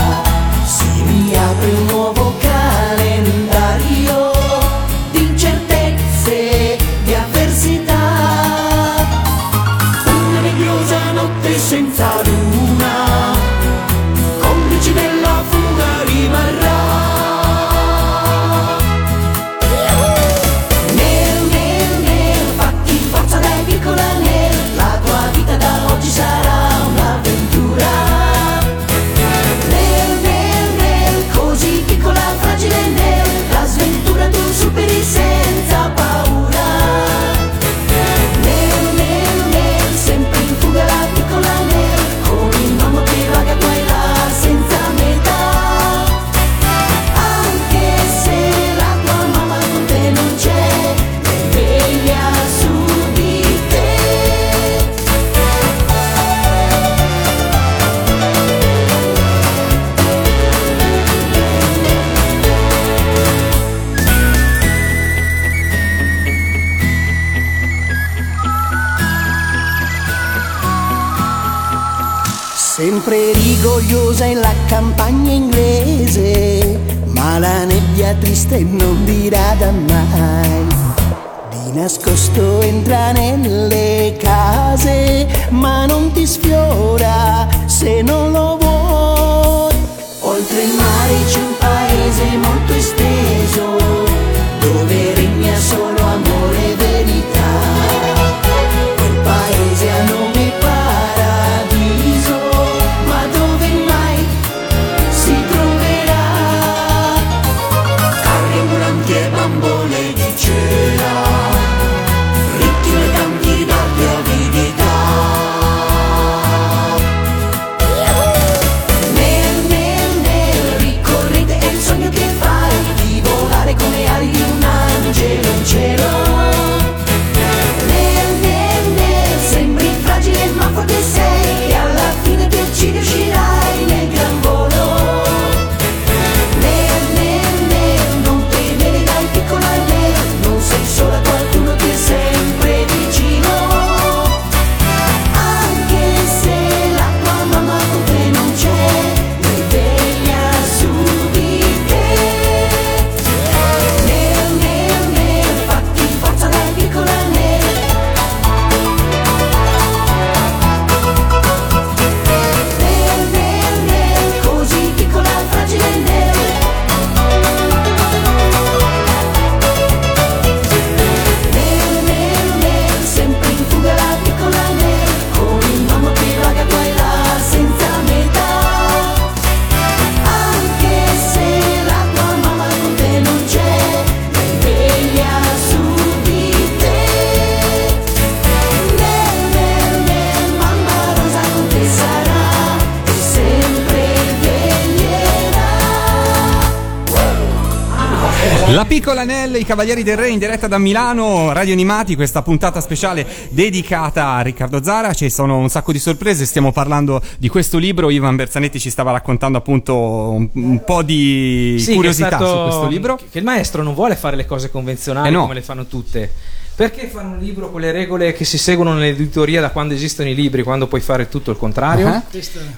Cavalieri 199.65 200.03
del 200.03 200.15
Re 200.15 200.29
in 200.29 200.37
diretta 200.37 200.67
da 200.67 200.77
Milano, 200.77 201.51
radio 201.51 201.73
animati, 201.73 202.15
questa 202.15 202.43
puntata 202.43 202.79
speciale 202.81 203.25
dedicata 203.49 204.33
a 204.33 204.41
Riccardo 204.41 204.83
Zara. 204.83 205.11
Ci 205.13 205.29
sono 205.31 205.57
un 205.57 205.69
sacco 205.69 205.91
di 205.91 205.97
sorprese, 205.97 206.45
stiamo 206.45 206.71
parlando 206.71 207.19
di 207.39 207.49
questo 207.49 207.79
libro. 207.79 208.11
Ivan 208.11 208.35
Berzanetti 208.35 208.79
ci 208.79 208.91
stava 208.91 209.11
raccontando 209.11 209.57
appunto 209.57 209.95
un, 209.95 210.47
un 210.53 210.83
po' 210.83 211.01
di 211.01 211.77
Sì, 211.79 211.95
curiosità 211.95 212.27
stato- 212.37 212.47
su 212.47 212.61
questo 212.63 212.87
libro. 212.87 213.15
Che 213.29 213.39
il 213.39 213.43
maestro 213.43 213.81
non 213.81 213.95
vuole 213.95 214.15
fare 214.15 214.35
le 214.35 214.45
cose 214.45 214.69
convenzionali 214.69 215.29
Eh 215.29 215.31
no. 215.31 215.41
come 215.41 215.55
le 215.55 215.61
fanno 215.63 215.85
tutte. 215.87 216.31
Perché 216.75 217.07
fare 217.07 217.25
un 217.27 217.37
libro 217.39 217.71
con 217.71 217.79
le 217.79 217.93
regole 217.93 218.33
che 218.33 218.43
si 218.43 218.57
seguono 218.57 218.93
nell'editoria 218.93 219.61
da 219.61 219.69
quando 219.69 219.93
esistono 219.93 220.27
i 220.27 220.35
libri, 220.35 220.61
quando 220.61 220.87
puoi 220.87 220.99
fare 220.99 221.29
tutto 221.29 221.49
il 221.51 221.57
contrario? 221.57 222.07
Ah. 222.07 222.23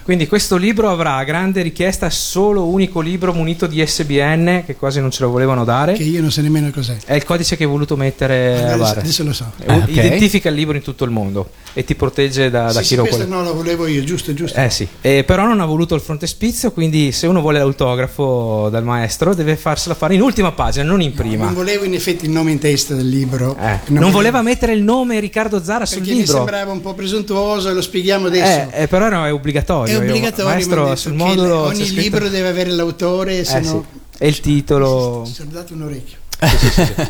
Quindi 0.04 0.28
questo 0.28 0.56
libro 0.56 0.88
avrà 0.88 1.16
a 1.16 1.24
grande 1.24 1.62
richiesta 1.62 2.08
solo 2.08 2.66
unico 2.66 3.00
libro 3.00 3.32
munito 3.32 3.66
di 3.66 3.84
SBN, 3.84 4.62
che 4.64 4.76
quasi 4.76 5.00
non 5.00 5.10
ce 5.10 5.24
lo 5.24 5.30
volevano 5.30 5.64
dare. 5.64 5.94
Che 5.94 6.04
io 6.04 6.20
non 6.20 6.30
so 6.30 6.40
nemmeno 6.42 6.70
cos'è. 6.70 6.96
È 7.04 7.14
il 7.14 7.24
codice 7.24 7.56
che 7.56 7.64
hai 7.64 7.68
voluto 7.68 7.96
mettere 7.96 8.54
a 8.62 8.66
Adesso, 8.66 8.78
barra. 8.78 9.00
adesso 9.00 9.24
lo 9.24 9.32
so. 9.32 9.50
Eh, 9.58 9.64
Ah, 9.66 9.76
ok. 9.78 9.88
Identifica 9.88 10.48
il 10.48 10.54
libro 10.54 10.76
in 10.76 10.82
tutto 10.82 11.04
il 11.04 11.10
mondo 11.10 11.50
e 11.72 11.82
ti 11.84 11.96
protegge 11.96 12.50
da, 12.50 12.66
da 12.66 12.70
Sì, 12.74 12.78
chi 12.78 12.84
sì, 12.84 12.94
lo 12.96 13.02
questo 13.02 13.24
vuole. 13.26 13.36
no, 13.42 13.42
lo 13.48 13.54
volevo 13.56 13.86
io, 13.88 14.04
giusto, 14.04 14.32
giusto. 14.32 14.60
Eh 14.60 14.70
sì, 14.70 14.86
Eh, 15.00 15.24
però 15.24 15.44
non 15.44 15.60
ha 15.60 15.64
voluto 15.64 15.96
il 15.96 16.00
frontespizio, 16.00 16.70
quindi 16.70 17.10
se 17.10 17.26
uno 17.26 17.40
vuole 17.40 17.58
l'autografo 17.58 18.68
dal 18.70 18.84
maestro 18.84 19.34
deve 19.34 19.56
farsela 19.56 19.94
fare 19.96 20.14
in 20.14 20.20
ultima 20.22 20.52
pagina, 20.52 20.84
non 20.84 21.00
in 21.00 21.14
prima. 21.14 21.46
Non 21.46 21.54
volevo 21.54 21.84
in 21.84 21.94
effetti 21.94 22.26
il 22.26 22.30
nome 22.30 22.52
in 22.52 22.58
testa 22.60 22.94
del 22.94 23.08
libro. 23.08 23.56
Eh, 23.60 23.86
non, 23.88 24.10
voleva 24.10 24.42
mettere 24.42 24.72
il 24.72 24.82
nome 24.82 25.18
Riccardo 25.20 25.62
Zara 25.62 25.86
sul 25.86 25.98
perché 25.98 26.12
mi 26.12 26.18
libro. 26.20 26.36
sembrava 26.36 26.72
un 26.72 26.80
po' 26.80 26.94
presuntuoso, 26.94 27.72
lo 27.72 27.80
spieghiamo 27.82 28.26
adesso. 28.26 28.70
Eh, 28.72 28.82
eh, 28.82 28.88
però 28.88 29.08
no, 29.08 29.26
è 29.26 29.32
obbligatorio. 29.32 29.92
È 29.92 29.96
Io- 29.96 30.02
obbligatorio, 30.08 30.44
mi 30.46 30.50
maestro 30.52 30.96
sul 30.96 31.14
modulo 31.14 31.60
ogni 31.62 31.84
scritto- 31.84 32.00
libro 32.00 32.28
deve 32.28 32.48
avere 32.48 32.70
l'autore, 32.70 33.44
se 33.44 33.56
Eh, 33.56 33.60
no 33.60 33.86
sì. 33.90 33.98
E 34.20 34.28
il 34.28 34.40
titolo. 34.40 35.28
ci 35.32 35.42
ho 35.42 35.46
dato 35.50 35.74
un 35.74 35.82
orecchio. 35.82 36.16
E, 36.40 36.46
Ehm, 36.48 37.06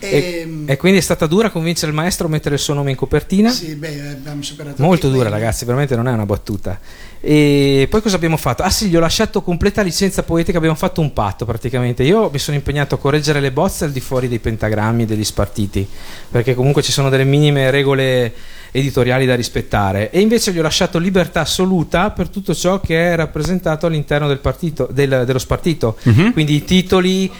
e 0.00 0.76
quindi 0.78 0.98
è 0.98 1.02
stata 1.02 1.26
dura 1.26 1.50
convincere 1.50 1.90
il 1.90 1.96
maestro 1.96 2.26
a 2.26 2.30
mettere 2.30 2.54
il 2.54 2.60
suo 2.60 2.74
nome 2.74 2.90
in 2.90 2.96
copertina. 2.96 3.50
sì, 3.50 3.74
beh, 3.74 4.10
abbiamo 4.10 4.42
superato 4.42 4.82
Molto 4.82 5.08
dura, 5.08 5.22
quello. 5.28 5.34
ragazzi, 5.36 5.64
veramente 5.64 5.96
non 5.96 6.08
è 6.08 6.12
una 6.12 6.26
battuta. 6.26 6.78
E 7.20 7.88
poi 7.90 8.00
cosa 8.00 8.14
abbiamo 8.14 8.36
fatto? 8.36 8.62
Ah 8.62 8.70
sì, 8.70 8.88
gli 8.88 8.96
ho 8.96 9.00
lasciato 9.00 9.42
completa 9.42 9.82
licenza 9.82 10.22
poetica, 10.22 10.58
abbiamo 10.58 10.76
fatto 10.76 11.00
un 11.00 11.12
patto 11.12 11.44
praticamente. 11.44 12.04
Io 12.04 12.30
mi 12.30 12.38
sono 12.38 12.56
impegnato 12.56 12.94
a 12.94 12.98
correggere 12.98 13.40
le 13.40 13.50
bozze 13.50 13.84
al 13.84 13.90
di 13.90 14.00
fuori 14.00 14.28
dei 14.28 14.38
pentagrammi 14.38 15.02
e 15.02 15.06
degli 15.06 15.24
spartiti, 15.24 15.86
perché 16.30 16.54
comunque 16.54 16.82
ci 16.82 16.92
sono 16.92 17.08
delle 17.08 17.24
minime 17.24 17.70
regole 17.70 18.32
editoriali 18.70 19.26
da 19.26 19.34
rispettare. 19.34 20.10
E 20.10 20.20
invece 20.20 20.52
gli 20.52 20.58
ho 20.58 20.62
lasciato 20.62 20.98
libertà 20.98 21.40
assoluta 21.40 22.10
per 22.10 22.28
tutto 22.28 22.54
ciò 22.54 22.80
che 22.80 23.12
è 23.12 23.16
rappresentato 23.16 23.86
all'interno 23.86 24.28
del 24.28 24.38
partito, 24.38 24.88
del- 24.90 25.22
dello 25.26 25.38
spartito. 25.38 25.96
Quindi 26.32 26.54
i 26.56 26.64
titoli. 26.64 27.30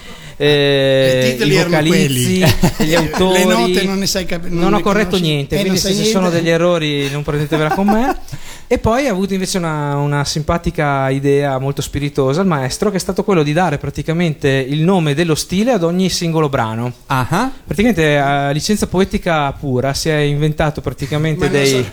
eh, 0.40 1.24
I 1.26 1.30
titoli 1.32 1.54
i 1.54 1.62
vocalizzi, 1.62 2.44
gli 2.84 2.94
autori. 2.94 3.38
Le 3.38 3.44
note 3.44 3.82
non 3.84 3.98
ne 3.98 4.06
sai 4.06 4.24
cap- 4.24 4.46
non 4.46 4.58
Non 4.60 4.74
ho 4.74 4.80
corretto 4.80 5.10
conosci. 5.16 5.30
niente, 5.32 5.56
Eh, 5.56 5.60
quindi 5.60 5.78
se 5.78 5.92
sai 5.92 6.04
ci 6.04 6.10
sono 6.10 6.28
niente. 6.28 6.40
degli 6.42 6.50
errori 6.52 7.10
non 7.10 7.22
prendetevela 7.22 7.70
con 7.74 7.86
me. 7.86 8.16
E 8.70 8.76
poi 8.76 9.06
ha 9.06 9.10
avuto 9.12 9.32
invece 9.32 9.56
una, 9.56 9.96
una 9.96 10.26
simpatica 10.26 11.08
idea 11.08 11.58
molto 11.58 11.80
spiritosa 11.80 12.42
il 12.42 12.46
maestro, 12.46 12.90
che 12.90 12.96
è 12.96 13.00
stato 13.00 13.24
quello 13.24 13.42
di 13.42 13.54
dare 13.54 13.78
praticamente 13.78 14.46
il 14.50 14.82
nome 14.82 15.14
dello 15.14 15.34
stile 15.34 15.70
ad 15.72 15.82
ogni 15.82 16.10
singolo 16.10 16.50
brano. 16.50 16.92
Ah. 17.06 17.50
Praticamente 17.64 18.18
a 18.18 18.50
licenza 18.50 18.86
poetica 18.86 19.50
pura 19.52 19.94
si 19.94 20.10
è 20.10 20.16
inventato 20.18 20.82
praticamente 20.82 21.08
Ma 21.36 21.44
non 21.44 21.52
dei... 21.52 21.68
so, 21.70 21.84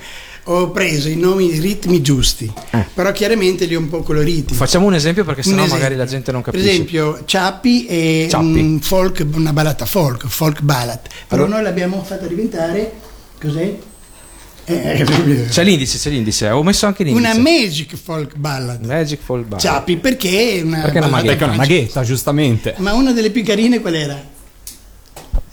ho 0.47 0.69
preso 0.69 1.09
i 1.09 1.15
nomi, 1.15 1.55
i 1.55 1.59
ritmi 1.59 2.01
giusti, 2.01 2.51
Eh. 2.69 2.85
però 2.93 3.11
chiaramente 3.11 3.65
li 3.65 3.75
ho 3.75 3.79
un 3.79 3.89
po' 3.89 4.01
coloriti. 4.03 4.53
Facciamo 4.53 4.85
un 4.85 4.93
esempio 4.93 5.23
perché 5.25 5.41
sennò 5.41 5.55
esempio. 5.63 5.75
magari 5.77 5.95
la 5.95 6.05
gente 6.05 6.31
non 6.31 6.41
capisce. 6.43 6.63
Per 6.65 6.73
esempio, 6.73 7.21
Ciappi 7.25 7.85
è 7.87 8.27
Ciappi. 8.29 8.45
un 8.59 8.79
folk, 8.79 9.25
una 9.33 9.53
ballata 9.53 9.85
folk, 9.87 10.27
folk 10.27 10.61
ballad. 10.61 10.99
Però 11.27 11.43
Allora- 11.43 11.57
noi 11.57 11.63
l'abbiamo 11.65 12.03
fatto 12.03 12.27
diventare 12.27 12.91
cos'è? 13.41 13.75
Eh, 14.67 15.05
C'è 15.49 15.63
l'indice, 15.63 15.99
c'è 15.99 16.09
l'indice. 16.09 16.49
Ho 16.49 16.63
messo 16.63 16.87
anche 16.87 17.03
l'indice. 17.03 17.27
una 17.29 17.39
magic 17.39 17.95
folk 17.95 18.35
ballad. 18.35 18.83
Magic 18.83 19.19
Fall 19.23 19.45
Bar. 19.47 19.59
Ciappi 19.59 19.97
perché 19.97 20.57
è 20.57 20.61
una 20.61 20.81
Perché 20.81 20.97
una 20.97 21.07
ballata 21.07 21.09
maghetta? 21.09 21.27
Perché 21.27 21.43
è 21.43 21.47
una 21.47 21.55
magica. 21.57 21.75
maghetta, 21.75 22.03
giustamente. 22.03 22.73
Ma 22.77 22.93
una 22.93 23.11
delle 23.13 23.29
più 23.29 23.43
carine 23.43 23.79
qual 23.79 23.93
era? 23.95 24.33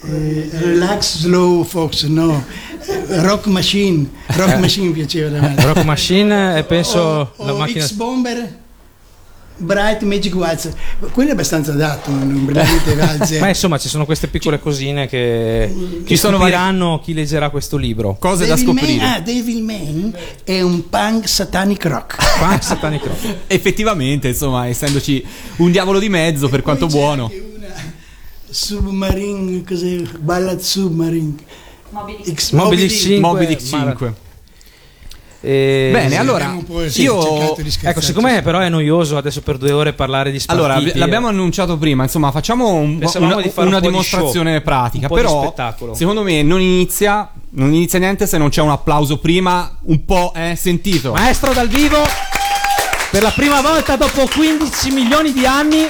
Eh, 0.04 0.48
relax 0.52 1.18
Slow 1.18 1.64
Fox, 1.64 2.06
no. 2.06 2.44
Eh, 2.86 3.20
Rock 3.22 3.46
Machine. 3.46 4.08
Rock 4.26 4.58
Machine 4.58 4.86
mi 4.86 4.92
piaceva 4.92 5.28
davanti. 5.28 5.64
Rock 5.64 5.84
Machine 5.84 6.58
e 6.58 6.64
penso 6.64 7.32
o, 7.36 7.44
la 7.44 7.54
o 7.54 7.56
macchina... 7.56 7.84
X-Bomber 7.84 8.60
Bright 9.62 10.02
Magic 10.02 10.34
Waltz 10.34 10.70
quello 11.12 11.30
è 11.30 11.32
abbastanza 11.32 11.72
adatto 11.72 12.10
non 12.10 12.44
veramente 12.46 12.94
valze 12.96 13.38
Ma 13.38 13.48
insomma 13.48 13.78
ci 13.78 13.88
sono 13.88 14.04
queste 14.04 14.26
piccole 14.26 14.58
cosine 14.58 15.06
che, 15.06 15.72
che 16.02 16.08
Ci 16.08 16.16
sono 16.16 16.36
stupiranno 16.36 17.00
chi 17.00 17.12
leggerà 17.14 17.50
questo 17.50 17.76
libro. 17.76 18.16
Cose 18.18 18.46
da 18.46 18.54
Devil 18.54 18.74
scoprire. 18.74 19.04
Man, 19.04 19.12
ah, 19.12 19.20
Devil 19.20 19.62
Man 19.62 20.16
è 20.44 20.60
un 20.62 20.88
punk 20.88 21.28
satanic 21.28 21.84
rock 21.84 22.16
Punk 22.38 22.62
Satanic 22.62 23.04
Rock. 23.04 23.36
Effettivamente, 23.46 24.28
insomma, 24.28 24.66
essendoci 24.66 25.24
un 25.56 25.70
diavolo 25.70 25.98
di 25.98 26.08
mezzo, 26.08 26.48
per 26.48 26.62
quanto 26.62 26.86
buono. 26.86 27.30
Submarine 28.52 29.64
cos'è? 29.64 29.96
Ballad 30.18 30.60
Submarine 30.60 31.34
Dick. 32.24 32.40
5. 32.40 32.58
Moby 33.18 33.46
Dick 33.46 33.70
Mara- 33.70 33.90
5. 33.90 34.14
E- 35.44 35.90
Bene, 35.92 36.16
allora 36.18 36.56
sì, 36.86 37.02
io. 37.02 37.56
Ecco, 37.82 38.00
siccome 38.00 38.42
però 38.42 38.60
è 38.60 38.68
noioso 38.68 39.16
adesso 39.16 39.40
per 39.40 39.58
due 39.58 39.72
ore 39.72 39.92
parlare 39.92 40.30
di 40.30 40.38
spartiti 40.38 40.68
allora 40.70 40.80
v- 40.80 40.94
l'abbiamo 40.96 41.26
annunciato 41.26 41.76
prima, 41.78 42.04
insomma, 42.04 42.30
facciamo 42.30 42.74
un- 42.74 43.00
una, 43.16 43.40
di 43.40 43.48
fare 43.48 43.66
una 43.66 43.78
un 43.78 43.82
dimostrazione 43.82 44.52
show, 44.54 44.62
pratica, 44.62 45.08
un 45.10 45.16
però 45.16 45.42
spettacolo. 45.42 45.94
secondo 45.94 46.22
me 46.22 46.42
non 46.44 46.60
inizia 46.60 47.28
non 47.54 47.74
inizia 47.74 47.98
niente 47.98 48.26
se 48.28 48.38
non 48.38 48.50
c'è 48.50 48.62
un 48.62 48.70
applauso 48.70 49.18
prima, 49.18 49.76
un 49.82 50.04
po' 50.04 50.32
eh, 50.34 50.54
sentito. 50.56 51.12
Maestro 51.12 51.52
dal 51.52 51.68
vivo, 51.68 51.98
per 53.10 53.22
la 53.22 53.30
prima 53.32 53.60
volta 53.60 53.96
dopo 53.96 54.26
15 54.32 54.90
milioni 54.92 55.32
di 55.32 55.44
anni, 55.44 55.86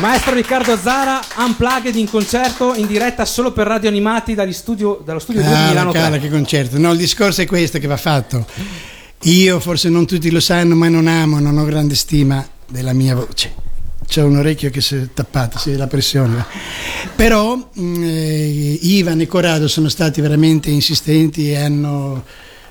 Maestro 0.00 0.34
Riccardo 0.34 0.76
Zara, 0.76 1.20
unplugged 1.38 1.96
in 1.96 2.08
concerto 2.10 2.74
in 2.74 2.86
diretta 2.86 3.24
solo 3.24 3.52
per 3.52 3.66
radio 3.66 3.88
animati 3.88 4.34
dagli 4.34 4.52
studio, 4.52 5.00
dallo 5.02 5.18
studio 5.18 5.40
2 5.40 5.50
di 5.50 5.56
Ah, 5.56 5.68
Milano 5.68 5.90
3. 5.92 6.18
che 6.18 6.28
concerto. 6.28 6.78
No, 6.78 6.92
il 6.92 6.98
discorso 6.98 7.40
è 7.40 7.46
questo 7.46 7.78
che 7.78 7.86
va 7.86 7.96
fatto. 7.96 8.46
Io, 9.22 9.58
forse 9.58 9.88
non 9.88 10.04
tutti 10.06 10.30
lo 10.30 10.40
sanno, 10.40 10.74
ma 10.74 10.88
non 10.88 11.06
amo, 11.06 11.38
non 11.40 11.56
ho 11.56 11.64
grande 11.64 11.94
stima 11.94 12.46
della 12.68 12.92
mia 12.92 13.14
voce. 13.14 13.52
C'è 14.06 14.22
un 14.22 14.36
orecchio 14.36 14.68
che 14.70 14.82
si 14.82 14.96
è 14.96 15.08
tappato, 15.14 15.58
sì, 15.58 15.74
la 15.76 15.86
pressione. 15.86 16.44
Però 17.16 17.56
mh, 17.56 18.02
eh, 18.04 18.78
Ivan 18.82 19.20
e 19.20 19.26
Corrado 19.26 19.66
sono 19.66 19.88
stati 19.88 20.20
veramente 20.20 20.68
insistenti 20.70 21.50
e 21.50 21.56
hanno 21.56 22.22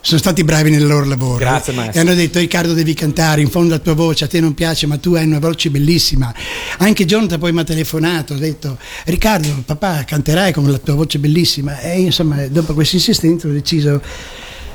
sono 0.05 0.19
stati 0.19 0.43
bravi 0.43 0.69
nel 0.69 0.85
loro 0.85 1.03
lavoro. 1.05 1.37
Grazie, 1.37 1.73
maestro. 1.73 1.99
E 1.99 2.03
hanno 2.03 2.13
detto 2.13 2.37
Riccardo 2.37 2.73
devi 2.73 2.93
cantare, 2.93 3.41
in 3.41 3.49
fondo 3.49 3.73
la 3.73 3.79
tua 3.79 3.93
voce 3.95 4.25
a 4.25 4.27
te 4.27 4.39
non 4.39 4.53
piace, 4.53 4.85
ma 4.85 4.97
tu 4.97 5.15
hai 5.15 5.25
una 5.25 5.39
voce 5.39 5.71
bellissima. 5.71 6.31
Anche 6.77 7.05
Jonathan 7.05 7.39
poi 7.39 7.51
mi 7.51 7.61
ha 7.61 7.63
telefonato, 7.63 8.33
ha 8.33 8.37
detto 8.37 8.77
Riccardo, 9.05 9.63
papà 9.65 10.03
canterai 10.03 10.53
con 10.53 10.69
la 10.69 10.77
tua 10.77 10.93
voce 10.93 11.17
bellissima. 11.17 11.79
E 11.79 11.99
insomma, 12.01 12.45
dopo 12.47 12.73
questa 12.75 12.97
insistenza 12.97 13.47
ho 13.47 13.51
deciso 13.51 13.99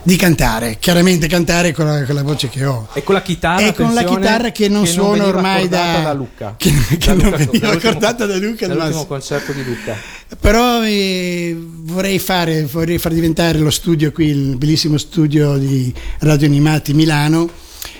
di 0.02 0.16
cantare, 0.16 0.78
chiaramente 0.80 1.28
cantare 1.28 1.72
con 1.72 1.84
la, 1.86 2.02
con 2.04 2.14
la 2.16 2.22
voce 2.22 2.48
che 2.48 2.64
ho. 2.64 2.88
E 2.94 3.04
con 3.04 3.14
la 3.14 3.22
chitarra, 3.22 3.66
E 3.66 3.72
con 3.74 3.94
la 3.94 4.02
chitarra 4.02 4.50
che 4.50 4.68
non 4.68 4.84
suono 4.86 5.10
veniva 5.12 5.28
ormai 5.28 5.68
da- 5.68 6.00
da 6.02 6.12
Lucca. 6.12 6.54
che- 6.58 6.72
che 6.88 6.96
Da 6.98 7.12
non 7.14 7.24
Lucca- 7.30 7.36
veniva 7.36 7.70
accordata 7.70 8.26
da 8.26 8.36
Lucca, 8.36 8.66
Dall'ultimo 8.66 8.98
ma- 9.00 9.04
concerto 9.06 9.52
di 9.52 9.62
Lucca. 9.62 9.94
Però 10.38 10.82
eh, 10.84 11.56
vorrei, 11.58 12.18
fare, 12.18 12.64
vorrei 12.64 12.98
far 12.98 13.12
diventare 13.12 13.58
lo 13.58 13.70
studio 13.70 14.12
qui, 14.12 14.26
il 14.28 14.56
bellissimo 14.56 14.96
studio 14.96 15.56
di 15.56 15.92
Radio 16.20 16.46
Animati 16.46 16.94
Milano, 16.94 17.50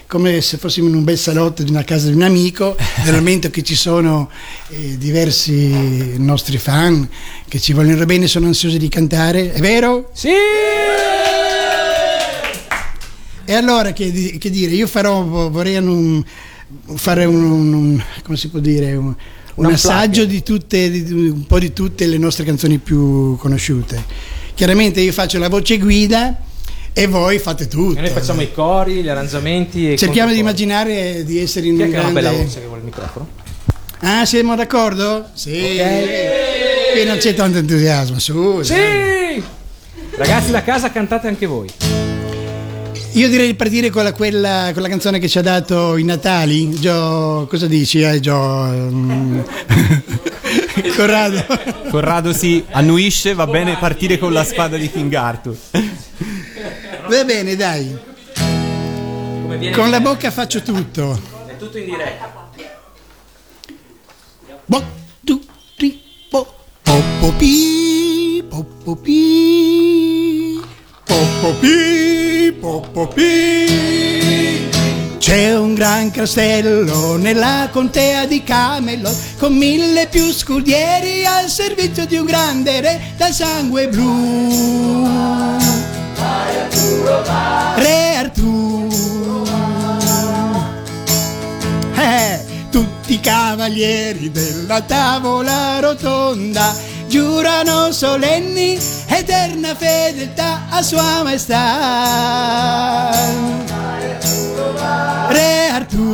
come 0.06 0.40
se 0.40 0.56
fossimo 0.56 0.88
in 0.88 0.94
un 0.94 1.04
bel 1.04 1.18
salotto 1.18 1.62
di 1.64 1.70
una 1.70 1.82
casa 1.84 2.08
di 2.08 2.14
un 2.14 2.22
amico, 2.22 2.76
nel 3.04 3.14
momento 3.14 3.50
che 3.50 3.62
ci 3.62 3.74
sono 3.74 4.30
eh, 4.68 4.96
diversi 4.96 6.16
nostri 6.18 6.56
fan 6.58 7.08
che 7.48 7.58
ci 7.58 7.72
vogliono 7.72 8.04
bene, 8.06 8.26
sono 8.28 8.46
ansiosi 8.46 8.78
di 8.78 8.88
cantare, 8.88 9.52
è 9.52 9.60
vero? 9.60 10.10
Sì! 10.14 10.28
E 13.44 13.54
allora 13.54 13.92
che, 13.92 14.36
che 14.38 14.50
dire, 14.50 14.72
io 14.72 14.86
farò, 14.86 15.24
vorrei 15.24 15.76
un- 15.78 16.22
fare 16.94 17.24
un, 17.24 17.42
un- 17.42 17.72
un- 17.72 18.02
come 18.22 18.36
si 18.36 18.48
può 18.48 18.60
dire, 18.60 18.94
un, 18.94 19.12
un 19.56 19.66
assaggio 19.66 20.24
di 20.24 20.42
tutte, 20.42 20.90
di- 20.90 21.12
un 21.12 21.46
po' 21.46 21.58
di 21.58 21.72
tutte 21.72 22.06
le 22.06 22.18
nostre 22.18 22.44
canzoni 22.44 22.78
più 22.78 23.36
conosciute. 23.36 24.02
Chiaramente 24.54 25.00
io 25.00 25.12
faccio 25.12 25.38
la 25.38 25.48
voce 25.48 25.78
guida 25.78 26.36
e 26.92 27.06
voi 27.06 27.38
fate 27.38 27.68
tutto. 27.68 27.98
E 27.98 28.02
noi 28.02 28.10
facciamo 28.10 28.42
i 28.42 28.52
cori, 28.52 29.02
gli 29.02 29.08
arrangiamenti 29.08 29.96
Cerchiamo 29.96 30.32
di 30.32 30.38
immaginare 30.38 31.24
di 31.24 31.38
essere 31.38 31.66
in 31.66 31.76
Chi 31.76 31.82
è 31.82 31.84
un 31.86 31.90
che 31.90 31.96
ha 31.96 32.00
una 32.00 32.10
grande... 32.10 32.30
bella 32.30 32.44
voce 32.44 32.60
che 32.60 32.66
vuole 32.66 32.80
il 32.80 32.86
microfono? 32.86 33.28
Ah, 34.00 34.24
siamo 34.24 34.56
d'accordo? 34.56 35.28
Sì. 35.34 35.78
Qui 36.92 37.04
non 37.04 37.18
c'è 37.18 37.34
tanto 37.34 37.58
entusiasmo, 37.58 38.18
su. 38.18 38.62
Sì! 38.62 38.74
Ragazzi 40.16 40.50
da 40.50 40.62
casa 40.62 40.90
cantate 40.90 41.28
anche 41.28 41.46
voi. 41.46 41.68
Io 43.12 43.28
direi 43.28 43.48
di 43.48 43.54
partire 43.54 43.90
con 43.90 44.04
la, 44.04 44.12
quella, 44.12 44.70
con 44.72 44.82
la 44.82 44.88
canzone 44.88 45.18
che 45.18 45.28
ci 45.28 45.38
ha 45.38 45.42
dato 45.42 45.96
i 45.96 46.04
Natali. 46.04 46.70
Gio, 46.70 47.46
cosa 47.48 47.66
dici? 47.66 48.00
Eh, 48.00 48.20
Gio? 48.20 48.36
Mm. 48.36 49.40
Corrado. 50.96 51.44
Corrado 51.90 52.32
si 52.32 52.64
annuisce, 52.70 53.34
va 53.34 53.46
bene 53.46 53.76
partire 53.78 54.16
con 54.16 54.32
la 54.32 54.44
spada 54.44 54.76
di 54.76 54.88
King 54.90 55.12
Arthur. 55.12 55.56
Va 57.08 57.24
bene, 57.24 57.56
dai. 57.56 57.98
Con 59.72 59.90
la 59.90 60.00
bocca 60.00 60.30
faccio 60.30 60.62
tutto. 60.62 61.20
È 61.46 61.56
tutto 61.56 61.78
in 61.78 61.86
diretta. 61.86 62.48
One, 64.68 64.84
two, 65.24 65.40
three, 65.76 65.98
four. 66.30 66.46
Poppo 66.82 67.32
pi, 67.36 68.44
poppo 71.10 71.54
pi, 71.58 72.52
poppo 72.60 73.08
pi, 73.08 73.08
poppo 73.08 73.08
pi. 73.08 74.68
C'è 75.18 75.56
un 75.56 75.74
gran 75.74 76.12
castello 76.12 77.16
nella 77.16 77.68
contea 77.72 78.26
di 78.26 78.44
Camelot 78.44 79.36
con 79.36 79.54
mille 79.54 80.06
più 80.06 80.32
scudieri 80.32 81.26
al 81.26 81.48
servizio 81.48 82.06
di 82.06 82.16
un 82.16 82.26
grande 82.26 82.80
re 82.80 83.00
dal 83.16 83.32
sangue 83.32 83.88
blu. 83.88 85.08
Re 87.76 88.16
Artù. 88.16 88.88
Eh, 91.96 92.44
tutti 92.70 93.14
i 93.14 93.20
cavalieri 93.20 94.30
della 94.30 94.80
tavola 94.82 95.80
rotonda 95.80 96.89
giurano 97.10 97.90
solenni 97.90 98.78
eterna 99.06 99.74
fedeltà 99.74 100.68
a 100.70 100.80
sua 100.80 101.24
maestà. 101.24 103.10
Re 105.28 105.70
Artù. 105.72 106.08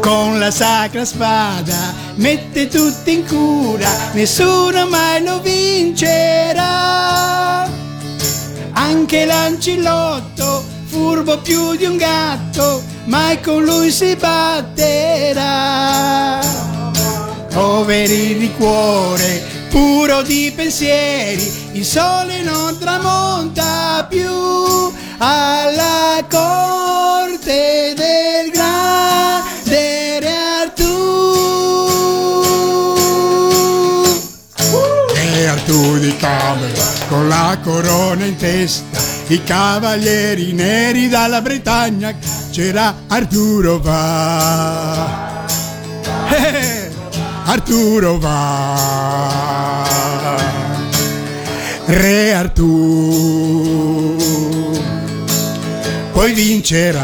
Con 0.00 0.38
la 0.38 0.50
sacra 0.50 1.06
spada 1.06 1.94
mette 2.16 2.68
tutti 2.68 3.14
in 3.14 3.26
cura, 3.26 3.88
nessuno 4.12 4.86
mai 4.86 5.24
lo 5.24 5.40
vincerà. 5.40 6.70
Anche 8.72 9.24
l'ancillotto, 9.24 10.62
furbo 10.84 11.38
più 11.38 11.74
di 11.74 11.86
un 11.86 11.96
gatto, 11.96 12.82
mai 13.04 13.40
con 13.40 13.64
lui 13.64 13.90
si 13.90 14.14
batterà. 14.14 15.62
Poveri 17.52 18.38
di 18.38 18.50
cuore, 18.54 19.42
puro 19.68 20.22
di 20.22 20.50
pensieri, 20.56 21.70
il 21.72 21.84
sole 21.84 22.40
non 22.42 22.78
tramonta 22.78 24.06
più 24.08 24.90
alla 25.18 26.24
corte 26.30 27.92
del 27.94 28.50
grande 28.50 30.20
Re 30.20 30.34
Artù. 30.62 31.02
Re 35.12 35.48
Artù 35.48 35.98
di 35.98 36.16
Camera, 36.16 36.84
con 37.08 37.28
la 37.28 37.58
corona 37.62 38.24
in 38.24 38.36
testa, 38.36 38.98
i 39.26 39.44
cavalieri 39.44 40.52
neri 40.52 41.08
dalla 41.08 41.42
Bretagna, 41.42 42.14
c'era 42.50 43.02
Arturo 43.08 43.78
va. 43.78 45.30
Eh, 46.30 46.81
Arturo 47.44 48.18
va. 48.18 49.80
Re 51.86 52.32
Artù, 52.32 54.16
poi 56.12 56.32
vincerà. 56.32 57.00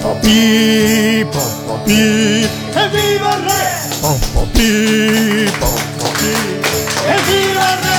Poppi, 0.00 1.26
poppi, 1.30 2.48
evviva 2.72 3.34
il 3.36 3.42
re! 3.42 3.96
Poppi, 4.00 5.50
poppi, 5.58 6.30
evviva 7.06 7.72
il 7.72 7.78
re! 7.82 7.96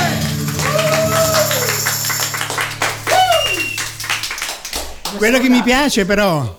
Quello 5.18 5.40
che 5.40 5.50
mi 5.50 5.62
piace 5.64 6.06
però 6.06 6.58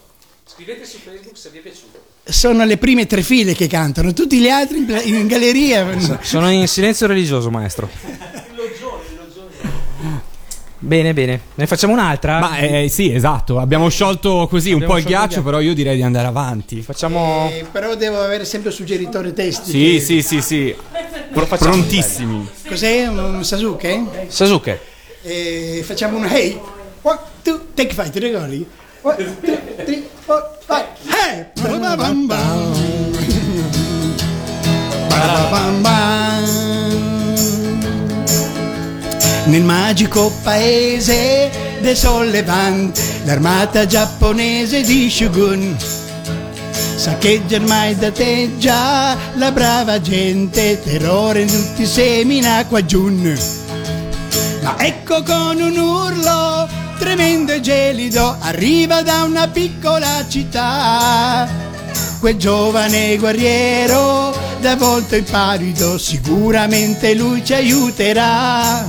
Scrivete 0.62 0.84
su 0.84 0.98
Facebook 1.02 1.38
se 1.38 1.48
vi 1.48 1.56
è 1.58 1.60
piaciuto. 1.62 2.02
sono 2.24 2.66
le 2.66 2.76
prime 2.76 3.06
tre 3.06 3.22
file 3.22 3.54
che 3.54 3.66
cantano, 3.66 4.12
tutti 4.12 4.38
gli 4.38 4.48
altri 4.50 4.76
in, 4.78 5.14
in 5.14 5.26
galleria. 5.26 5.86
Sono 6.20 6.50
in 6.50 6.68
silenzio 6.68 7.06
religioso, 7.06 7.48
maestro. 7.50 7.88
Bene, 10.82 11.12
bene. 11.14 11.40
Ne 11.54 11.66
facciamo 11.66 11.92
un'altra? 11.94 12.38
Ma 12.40 12.58
eh, 12.58 12.88
sì, 12.88 13.12
esatto, 13.12 13.58
abbiamo 13.58 13.88
sciolto 13.90 14.46
così 14.48 14.70
un 14.70 14.76
Abbiamo 14.76 14.92
po' 14.94 14.98
il 14.98 15.04
ghiaccio, 15.04 15.26
ghiaccio. 15.26 15.42
però 15.42 15.60
io 15.60 15.74
direi 15.74 15.96
di 15.96 16.02
andare 16.02 16.26
avanti. 16.26 16.80
Facciamo... 16.82 17.48
Eh, 17.52 17.66
però 17.70 17.94
devo 17.96 18.20
avere 18.22 18.44
sempre 18.46 18.70
suggeritore 18.70 19.32
testi. 19.34 19.70
Sì, 19.70 19.92
che- 19.94 20.00
sì, 20.00 20.22
sì, 20.22 20.40
sì. 20.40 20.74
Lo 21.32 21.46
facciamo. 21.46 21.70
Prontissimi. 21.72 22.48
Cos'è? 22.66 23.06
Un 23.08 23.44
Sasuke? 23.44 24.26
Sasuke. 24.28 24.80
E 25.22 25.82
facciamo 25.86 26.16
un 26.16 26.24
hey. 26.24 26.58
One, 27.02 27.18
two, 27.42 27.66
take 27.74 27.92
five, 27.92 28.08
ti 28.10 28.18
ricordi? 28.18 28.66
One, 29.02 29.16
two, 29.16 29.56
three, 29.86 30.02
four, 30.26 30.42
five. 30.60 30.86
Hey! 31.08 31.46
Nel 39.46 39.62
magico 39.62 40.30
paese 40.42 41.50
del 41.80 41.96
sollevante 41.96 43.00
l'armata 43.24 43.86
giapponese 43.86 44.82
di 44.82 45.10
Shogun 45.10 45.76
saccheggia 46.96 47.56
ormai 47.56 47.96
da 47.96 48.12
te 48.12 48.50
già 48.58 49.16
la 49.36 49.50
brava 49.50 49.98
gente, 50.00 50.78
terrore 50.82 51.40
in 51.40 51.48
tutti 51.48 51.86
semina 51.86 52.66
qua 52.66 52.84
giù. 52.84 53.08
Ma 54.62 54.78
ecco 54.78 55.22
con 55.22 55.58
un 55.58 55.76
urlo 55.78 56.79
tremendo 57.10 57.50
e 57.50 57.60
gelido 57.60 58.36
arriva 58.38 59.02
da 59.02 59.24
una 59.24 59.48
piccola 59.48 60.24
città. 60.28 61.48
Quel 62.20 62.36
giovane 62.36 63.16
guerriero 63.16 64.32
da 64.60 64.76
volto 64.76 65.16
impavido, 65.16 65.98
sicuramente 65.98 67.14
lui 67.14 67.44
ci 67.44 67.54
aiuterà. 67.54 68.88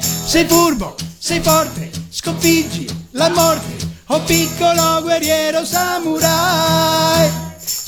Sei 0.00 0.44
furbo, 0.46 0.96
sei 1.16 1.40
forte, 1.40 1.92
sconfiggi 2.10 2.86
la 3.12 3.28
morte, 3.28 3.76
oh 4.06 4.20
piccolo 4.22 5.02
guerriero 5.02 5.64
samurai. 5.64 7.30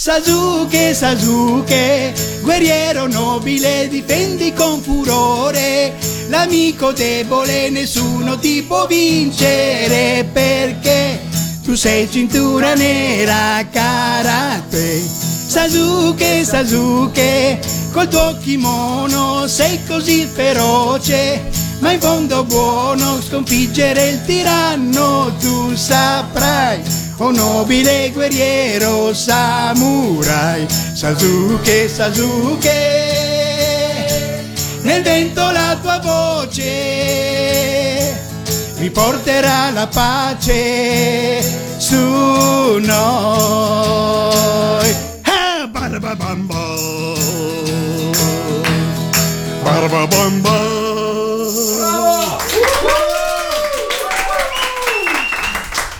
Sasuke, 0.06 0.94
Sasuke, 0.94 2.14
guerriero 2.42 3.08
nobile, 3.08 3.88
difendi 3.88 4.52
con 4.52 4.80
furore. 4.80 5.96
L'amico 6.28 6.92
debole 6.92 7.70
nessuno 7.70 8.38
ti 8.38 8.62
può 8.62 8.86
vincere 8.86 10.24
perché 10.32 11.20
tu 11.64 11.74
sei 11.74 12.08
cintura 12.08 12.74
nera 12.74 13.66
karate. 13.68 15.02
Sasuke, 15.02 16.44
Sasuke, 16.44 17.58
col 17.90 18.06
tuo 18.06 18.36
kimono 18.40 19.48
sei 19.48 19.84
così 19.88 20.24
feroce, 20.32 21.50
ma 21.80 21.90
in 21.90 21.98
fondo 21.98 22.44
buono 22.44 23.20
sconfiggere 23.20 24.10
il 24.10 24.24
tiranno 24.24 25.34
tu 25.40 25.74
saprai. 25.74 27.05
Oh 27.18 27.30
nobile 27.30 28.10
guerriero 28.12 29.14
samurai, 29.14 30.66
Sasuke, 30.68 31.88
Sasuke, 31.88 32.70
nel 34.82 35.02
vento 35.02 35.50
la 35.50 35.78
tua 35.80 35.98
voce 35.98 37.54
riporterà 38.76 39.70
la 39.70 39.86
pace 39.86 41.40
su 41.78 41.96
noi. 42.78 42.84
Ah, 45.22 45.66
barababamba. 45.72 46.66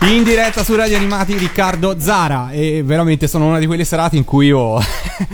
In 0.08 0.22
diretta 0.22 0.62
su 0.62 0.74
Radio 0.76 0.96
Animati 0.96 1.36
Riccardo 1.36 1.96
Zara 1.98 2.50
e 2.52 2.82
veramente 2.84 3.26
sono 3.26 3.46
una 3.46 3.58
di 3.58 3.66
quelle 3.66 3.84
serate 3.84 4.16
in 4.16 4.24
cui 4.24 4.46
io 4.46 4.78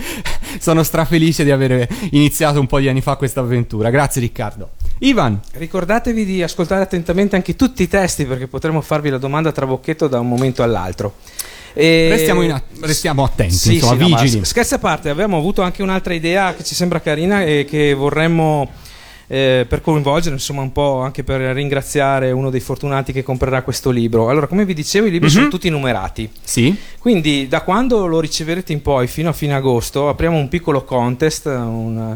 sono 0.58 0.82
strafelice 0.82 1.44
di 1.44 1.50
aver 1.50 1.86
iniziato 2.10 2.58
un 2.58 2.66
po' 2.66 2.78
di 2.80 2.88
anni 2.88 3.00
fa 3.02 3.16
questa 3.16 3.40
avventura. 3.40 3.90
Grazie 3.90 4.20
Riccardo. 4.22 4.70
Ivan, 5.00 5.40
Ricordatevi 5.52 6.24
di 6.24 6.42
ascoltare 6.42 6.82
attentamente 6.82 7.36
anche 7.36 7.54
tutti 7.54 7.82
i 7.82 7.88
testi 7.88 8.24
perché 8.24 8.46
potremo 8.46 8.80
farvi 8.80 9.10
la 9.10 9.18
domanda 9.18 9.52
tra 9.52 9.66
bocchetto 9.66 10.08
da 10.08 10.18
un 10.20 10.28
momento 10.28 10.62
all'altro. 10.62 11.14
E- 11.74 12.08
restiamo, 12.10 12.40
a- 12.42 12.62
restiamo 12.80 13.24
attenti, 13.24 13.54
Sì, 13.54 13.74
insomma, 13.74 14.04
sì, 14.04 14.10
no, 14.10 14.16
vigili. 14.18 14.44
scherzi 14.44 14.74
a 14.74 14.78
parte, 14.78 15.10
abbiamo 15.10 15.36
avuto 15.36 15.62
anche 15.62 15.82
un'altra 15.82 16.14
idea 16.14 16.54
che 16.54 16.64
ci 16.64 16.74
sembra 16.74 17.00
carina 17.00 17.44
e 17.44 17.66
che 17.68 17.94
vorremmo 17.94 18.70
eh, 19.32 19.64
per 19.66 19.80
coinvolgere, 19.80 20.34
insomma, 20.34 20.60
un 20.60 20.72
po' 20.72 21.00
anche 21.00 21.24
per 21.24 21.40
ringraziare 21.54 22.32
uno 22.32 22.50
dei 22.50 22.60
fortunati 22.60 23.14
che 23.14 23.22
comprerà 23.22 23.62
questo 23.62 23.88
libro. 23.88 24.28
Allora, 24.28 24.46
come 24.46 24.66
vi 24.66 24.74
dicevo, 24.74 25.06
i 25.06 25.10
libri 25.10 25.28
Mhm. 25.28 25.34
sono 25.34 25.48
tutti 25.48 25.70
numerati. 25.70 26.30
Sì? 26.42 26.76
Quindi, 26.98 27.48
da 27.48 27.62
quando 27.62 28.04
lo 28.06 28.20
riceverete 28.20 28.72
in 28.74 28.82
poi 28.82 29.06
fino 29.06 29.30
a 29.30 29.32
fine 29.32 29.54
agosto, 29.54 30.10
apriamo 30.10 30.36
un 30.36 30.48
piccolo 30.50 30.84
contest, 30.84 31.46
un, 31.46 32.14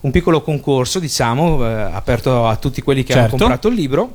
un 0.00 0.10
piccolo 0.10 0.40
concorso, 0.40 0.98
diciamo, 1.00 1.66
eh, 1.68 1.70
aperto 1.92 2.46
a 2.46 2.56
tutti 2.56 2.80
quelli 2.80 3.04
che 3.04 3.12
hanno 3.12 3.22
Certo. 3.22 3.36
comprato 3.36 3.68
il 3.68 3.74
libro. 3.74 4.14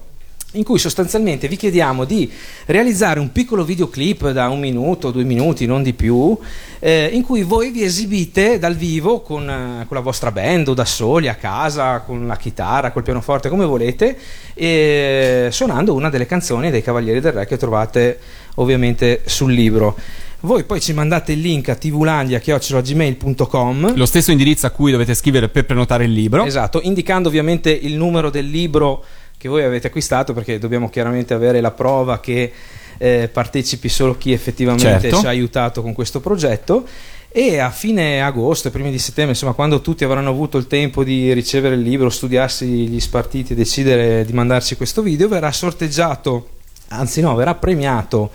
In 0.54 0.64
cui 0.64 0.80
sostanzialmente 0.80 1.48
vi 1.48 1.56
chiediamo 1.56 2.06
di 2.06 2.28
realizzare 2.66 3.20
un 3.20 3.32
piccolo 3.32 3.64
videoclip 3.64 4.32
da 4.32 4.50
un 4.50 4.60
minuto, 4.60 5.12
due 5.12 5.24
minuti, 5.24 5.68
non 5.68 5.84
di 5.84 5.94
più, 5.94 6.36
eh, 6.80 7.08
in 7.14 7.22
cui 7.22 7.44
voi 7.44 7.70
vi 7.70 7.84
esibite 7.84 8.58
dal 8.58 8.76
vivo 8.76 9.22
con, 9.22 9.48
eh, 9.48 9.86
con 9.86 9.96
la 9.96 10.02
vostra 10.02 10.32
band 10.32 10.70
o 10.70 10.74
da 10.74 10.86
soli 10.86 11.28
a 11.28 11.36
casa, 11.36 12.00
con 12.00 12.26
la 12.26 12.36
chitarra, 12.36 12.92
col 12.92 13.04
pianoforte, 13.04 13.48
come 13.48 13.64
volete, 13.64 14.18
e 14.56 15.50
suonando 15.52 15.94
una 15.94 16.10
delle 16.10 16.26
canzoni 16.26 16.72
dei 16.72 16.82
Cavalieri 16.82 17.20
del 17.20 17.32
Re 17.32 17.46
che 17.46 17.58
trovate 17.58 18.18
ovviamente 18.56 19.22
sul 19.26 19.54
libro. 19.54 19.96
Voi 20.42 20.64
poi 20.64 20.82
ci 20.82 20.94
mandate 20.94 21.34
il 21.34 21.42
link 21.42 21.70
a 21.70 21.76
tvlandia.gmail.com 21.76 23.96
Lo 23.96 24.06
stesso 24.08 24.32
indirizzo 24.32 24.66
a 24.66 24.72
cui 24.72 24.92
dovete 24.92 25.14
scrivere 25.14 25.50
per 25.50 25.66
prenotare 25.66 26.06
il 26.06 26.14
libro. 26.14 26.44
Esatto, 26.46 26.82
indicando 26.82 27.28
ovviamente 27.28 27.70
il 27.70 27.96
numero 27.96 28.32
del 28.32 28.50
libro 28.50 29.04
che 29.40 29.48
voi 29.48 29.64
avete 29.64 29.88
acquistato 29.88 30.34
perché 30.34 30.60
dobbiamo 30.60 30.90
chiaramente 30.90 31.34
avere 31.34 31.62
la 31.62 31.72
prova 31.72 32.20
che 32.20 32.52
eh, 32.98 33.30
partecipi 33.32 33.88
solo 33.88 34.18
chi 34.18 34.34
effettivamente 34.34 35.00
Certo. 35.00 35.20
ci 35.20 35.26
ha 35.26 35.30
aiutato 35.30 35.82
con 35.82 35.94
questo 35.94 36.20
progetto 36.20 36.86
e 37.30 37.60
a 37.60 37.70
fine 37.70 38.22
agosto 38.22 38.70
primi 38.70 38.92
di 38.92 39.00
settembre, 39.00 39.34
insomma, 39.34 39.54
quando 39.54 39.80
tutti 39.80 40.04
avranno 40.04 40.30
avuto 40.30 40.58
il 40.58 40.68
tempo 40.68 41.06
di 41.06 41.32
ricevere 41.32 41.76
il 41.76 41.82
libro, 41.82 42.10
studiarsi 42.10 42.66
gli 42.66 43.00
spartiti 43.00 43.54
e 43.54 43.56
decidere 43.56 44.26
di 44.26 44.34
mandarci 44.34 44.76
questo 44.76 45.02
video, 45.02 45.30
verrà 45.30 45.52
sorteggiato, 45.54 46.50
anzi 46.90 47.22
no, 47.22 47.34
verrà 47.36 47.56
premiato 47.56 48.32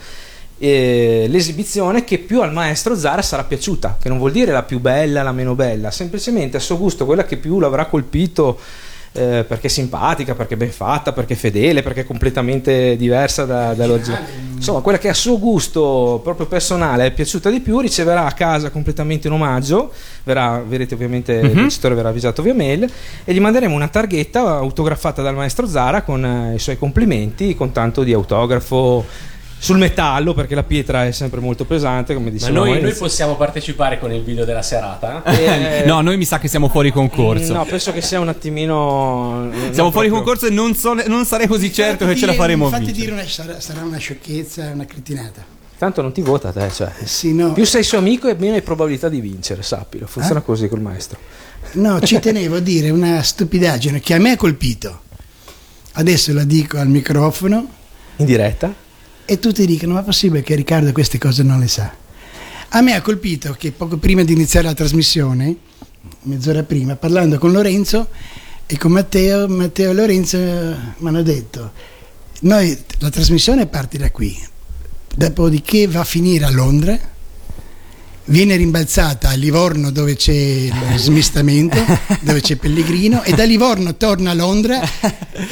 eh, 0.56 1.26
l'esibizione 1.28 2.04
che 2.04 2.18
più 2.18 2.40
al 2.40 2.52
maestro 2.52 2.96
Zara 2.96 3.20
sarà 3.20 3.44
piaciuta, 3.44 3.98
che 4.00 4.08
non 4.08 4.16
vuol 4.16 4.32
dire 4.32 4.52
la 4.52 4.62
più 4.62 4.80
bella, 4.80 5.22
la 5.22 5.32
meno 5.32 5.54
bella, 5.54 5.90
semplicemente 5.90 6.56
a 6.56 6.60
suo 6.60 6.78
gusto 6.78 7.04
quella 7.04 7.24
che 7.24 7.36
più 7.36 7.58
l'avrà 7.60 7.84
colpito 7.86 8.58
eh, 9.16 9.44
perché 9.46 9.68
è 9.68 9.70
simpatica, 9.70 10.34
perché 10.34 10.54
è 10.54 10.56
ben 10.56 10.72
fatta, 10.72 11.12
perché 11.12 11.34
è 11.34 11.36
fedele, 11.36 11.82
perché 11.82 12.00
è 12.00 12.04
completamente 12.04 12.96
diversa 12.96 13.44
da, 13.44 13.72
dall'originale. 13.72 14.42
Insomma, 14.56 14.80
quella 14.80 14.98
che 14.98 15.08
a 15.08 15.14
suo 15.14 15.38
gusto 15.38 16.20
proprio 16.24 16.46
personale 16.46 17.06
è 17.06 17.12
piaciuta 17.12 17.48
di 17.50 17.60
più 17.60 17.78
riceverà 17.80 18.24
a 18.26 18.32
casa 18.32 18.70
completamente 18.70 19.28
un 19.28 19.34
omaggio, 19.34 19.92
verrà, 20.24 20.62
vedrete 20.66 20.94
ovviamente, 20.94 21.32
il 21.32 21.50
Mhm. 21.50 21.54
vincitore 21.54 21.94
verrà 21.94 22.08
avvisato 22.08 22.42
via 22.42 22.54
mail 22.54 22.90
e 23.24 23.32
gli 23.32 23.40
manderemo 23.40 23.74
una 23.74 23.88
targhetta 23.88 24.40
autografata 24.56 25.22
dal 25.22 25.34
maestro 25.34 25.66
Zara 25.66 26.02
con 26.02 26.24
eh, 26.24 26.54
i 26.56 26.58
suoi 26.58 26.76
complimenti, 26.76 27.54
con 27.54 27.70
tanto 27.72 28.02
di 28.02 28.12
autografo 28.12 29.04
sul 29.64 29.78
metallo 29.78 30.34
perché 30.34 30.54
la 30.54 30.62
pietra 30.62 31.06
è 31.06 31.10
sempre 31.12 31.40
molto 31.40 31.64
pesante 31.64 32.12
come 32.12 32.26
Ma 32.26 32.32
dicevamo 32.32 32.58
noi, 32.58 32.68
noi 32.68 32.76
all'inizio. 32.78 33.00
possiamo 33.06 33.34
partecipare 33.36 33.98
con 33.98 34.12
il 34.12 34.22
video 34.22 34.44
della 34.44 34.62
serata? 34.62 35.22
Eh, 35.44 35.84
no, 35.86 36.00
noi 36.02 36.16
mi 36.18 36.24
sa 36.24 36.38
che 36.38 36.48
siamo 36.48 36.68
fuori 36.68 36.90
concorso. 36.92 37.52
No, 37.54 37.64
penso 37.64 37.92
che 37.92 38.00
sia 38.02 38.20
un 38.20 38.28
attimino. 38.28 39.48
Siamo 39.50 39.72
non 39.76 39.92
fuori 39.92 40.08
proprio- 40.08 40.12
concorso 40.12 40.46
e 40.46 40.50
non, 40.50 40.74
so- 40.74 40.94
non 41.06 41.24
sarei 41.24 41.46
così 41.46 41.72
certo 41.72 42.04
che 42.04 42.12
Infatti 42.12 42.18
ce 42.20 42.26
la 42.26 42.32
dire- 42.32 42.42
faremo 42.42 42.64
Infatti 42.66 42.84
vincere. 42.84 43.06
dire 43.06 43.20
una, 43.20 43.28
sarà, 43.28 43.60
sarà 43.60 43.82
una 43.82 43.98
sciocchezza, 43.98 44.70
una 44.72 44.84
cretinata. 44.84 45.44
Tanto 45.78 46.02
non 46.02 46.12
ti 46.12 46.20
vota 46.20 46.52
te, 46.52 46.70
cioè. 46.70 46.92
Eh 47.00 47.06
Sì, 47.06 47.32
no, 47.34 47.52
Più 47.52 47.64
sei 47.64 47.82
suo 47.82 47.98
amico 47.98 48.28
e 48.28 48.36
meno 48.38 48.54
hai 48.54 48.62
probabilità 48.62 49.08
di 49.08 49.20
vincere, 49.20 49.62
sappilo. 49.62 50.06
Funziona 50.06 50.40
Eh? 50.40 50.44
così 50.44 50.68
col 50.68 50.80
maestro. 50.80 51.18
no, 51.72 52.00
ci 52.00 52.18
tenevo 52.20 52.56
a 52.56 52.60
dire 52.60 52.90
una 52.90 53.22
stupidaggine 53.22 53.98
che 54.00 54.14
a 54.14 54.18
me 54.18 54.32
ha 54.32 54.36
colpito. 54.36 55.00
Adesso 55.92 56.32
la 56.32 56.44
dico 56.44 56.78
al 56.78 56.88
microfono 56.88 57.66
In 58.16 58.26
diretta? 58.26 58.72
E 59.24 59.38
tutti 59.38 59.66
dicono: 59.66 59.94
Ma 59.94 60.00
è 60.00 60.04
possibile 60.04 60.42
che 60.42 60.54
Riccardo 60.54 60.92
queste 60.92 61.18
cose 61.18 61.42
non 61.42 61.60
le 61.60 61.68
sa? 61.68 61.92
A 62.70 62.80
me 62.80 62.94
ha 62.94 63.02
colpito 63.02 63.54
che 63.58 63.72
poco 63.72 63.98
prima 63.98 64.22
di 64.24 64.32
iniziare 64.32 64.66
la 64.66 64.74
trasmissione, 64.74 65.56
mezz'ora 66.22 66.62
prima, 66.62 66.96
parlando 66.96 67.38
con 67.38 67.52
Lorenzo 67.52 68.08
e 68.66 68.76
con 68.78 68.92
Matteo, 68.92 69.46
Matteo 69.48 69.90
e 69.90 69.94
Lorenzo 69.94 70.36
eh, 70.36 70.74
mi 70.98 71.08
hanno 71.08 71.22
detto: 71.22 71.72
Noi 72.40 72.76
la 72.98 73.10
trasmissione 73.10 73.66
parte 73.66 73.98
da 73.98 74.10
qui, 74.10 74.36
dopodiché 75.14 75.86
va 75.86 76.00
a 76.00 76.04
finire 76.04 76.44
a 76.44 76.50
Londra, 76.50 76.98
viene 78.26 78.56
rimbalzata 78.56 79.30
a 79.30 79.34
Livorno 79.34 79.90
dove 79.90 80.16
c'è 80.16 80.32
il 80.32 80.72
smistamento, 80.96 81.78
dove 82.20 82.40
c'è 82.40 82.56
Pellegrino, 82.56 83.22
e 83.22 83.32
da 83.32 83.44
Livorno 83.44 83.96
torna 83.96 84.30
a 84.30 84.34
Londra, 84.34 84.80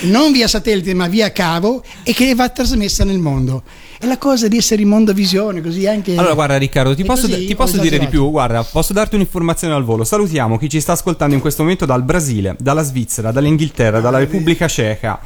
non 0.02 0.32
via 0.32 0.48
satellite 0.48 0.94
ma 0.94 1.08
via 1.08 1.32
cavo, 1.32 1.82
e 2.02 2.12
che 2.12 2.34
va 2.34 2.48
trasmessa 2.48 3.04
nel 3.04 3.18
mondo. 3.18 3.62
È 3.98 4.06
la 4.06 4.18
cosa 4.18 4.48
di 4.48 4.56
essere 4.56 4.82
in 4.82 4.88
mondovisione, 4.88 5.60
così 5.60 5.86
anche... 5.86 6.16
Allora, 6.16 6.34
guarda, 6.34 6.56
Riccardo, 6.56 6.94
ti 6.94 7.04
posso, 7.04 7.28
così 7.28 7.46
ti 7.46 7.54
posso 7.54 7.78
dire 7.78 7.98
di 7.98 8.08
più. 8.08 8.30
Guarda, 8.30 8.64
posso 8.64 8.92
darti 8.92 9.14
un'informazione 9.14 9.74
al 9.74 9.84
volo. 9.84 10.02
Salutiamo 10.02 10.58
chi 10.58 10.68
ci 10.68 10.80
sta 10.80 10.92
ascoltando 10.92 11.36
in 11.36 11.40
questo 11.40 11.62
momento 11.62 11.86
dal 11.86 12.02
Brasile, 12.02 12.56
dalla 12.58 12.82
Svizzera, 12.82 13.30
dall'Inghilterra, 13.30 14.00
dalla 14.00 14.18
Repubblica 14.18 14.66
Ceca, 14.66 15.20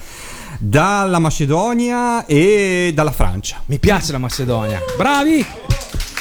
dalla 0.58 1.18
Macedonia 1.18 2.26
e 2.26 2.90
dalla 2.92 3.12
Francia. 3.12 3.62
Mi 3.66 3.78
piace 3.78 4.12
la 4.12 4.18
Macedonia. 4.18 4.78
Bravi! 4.98 5.65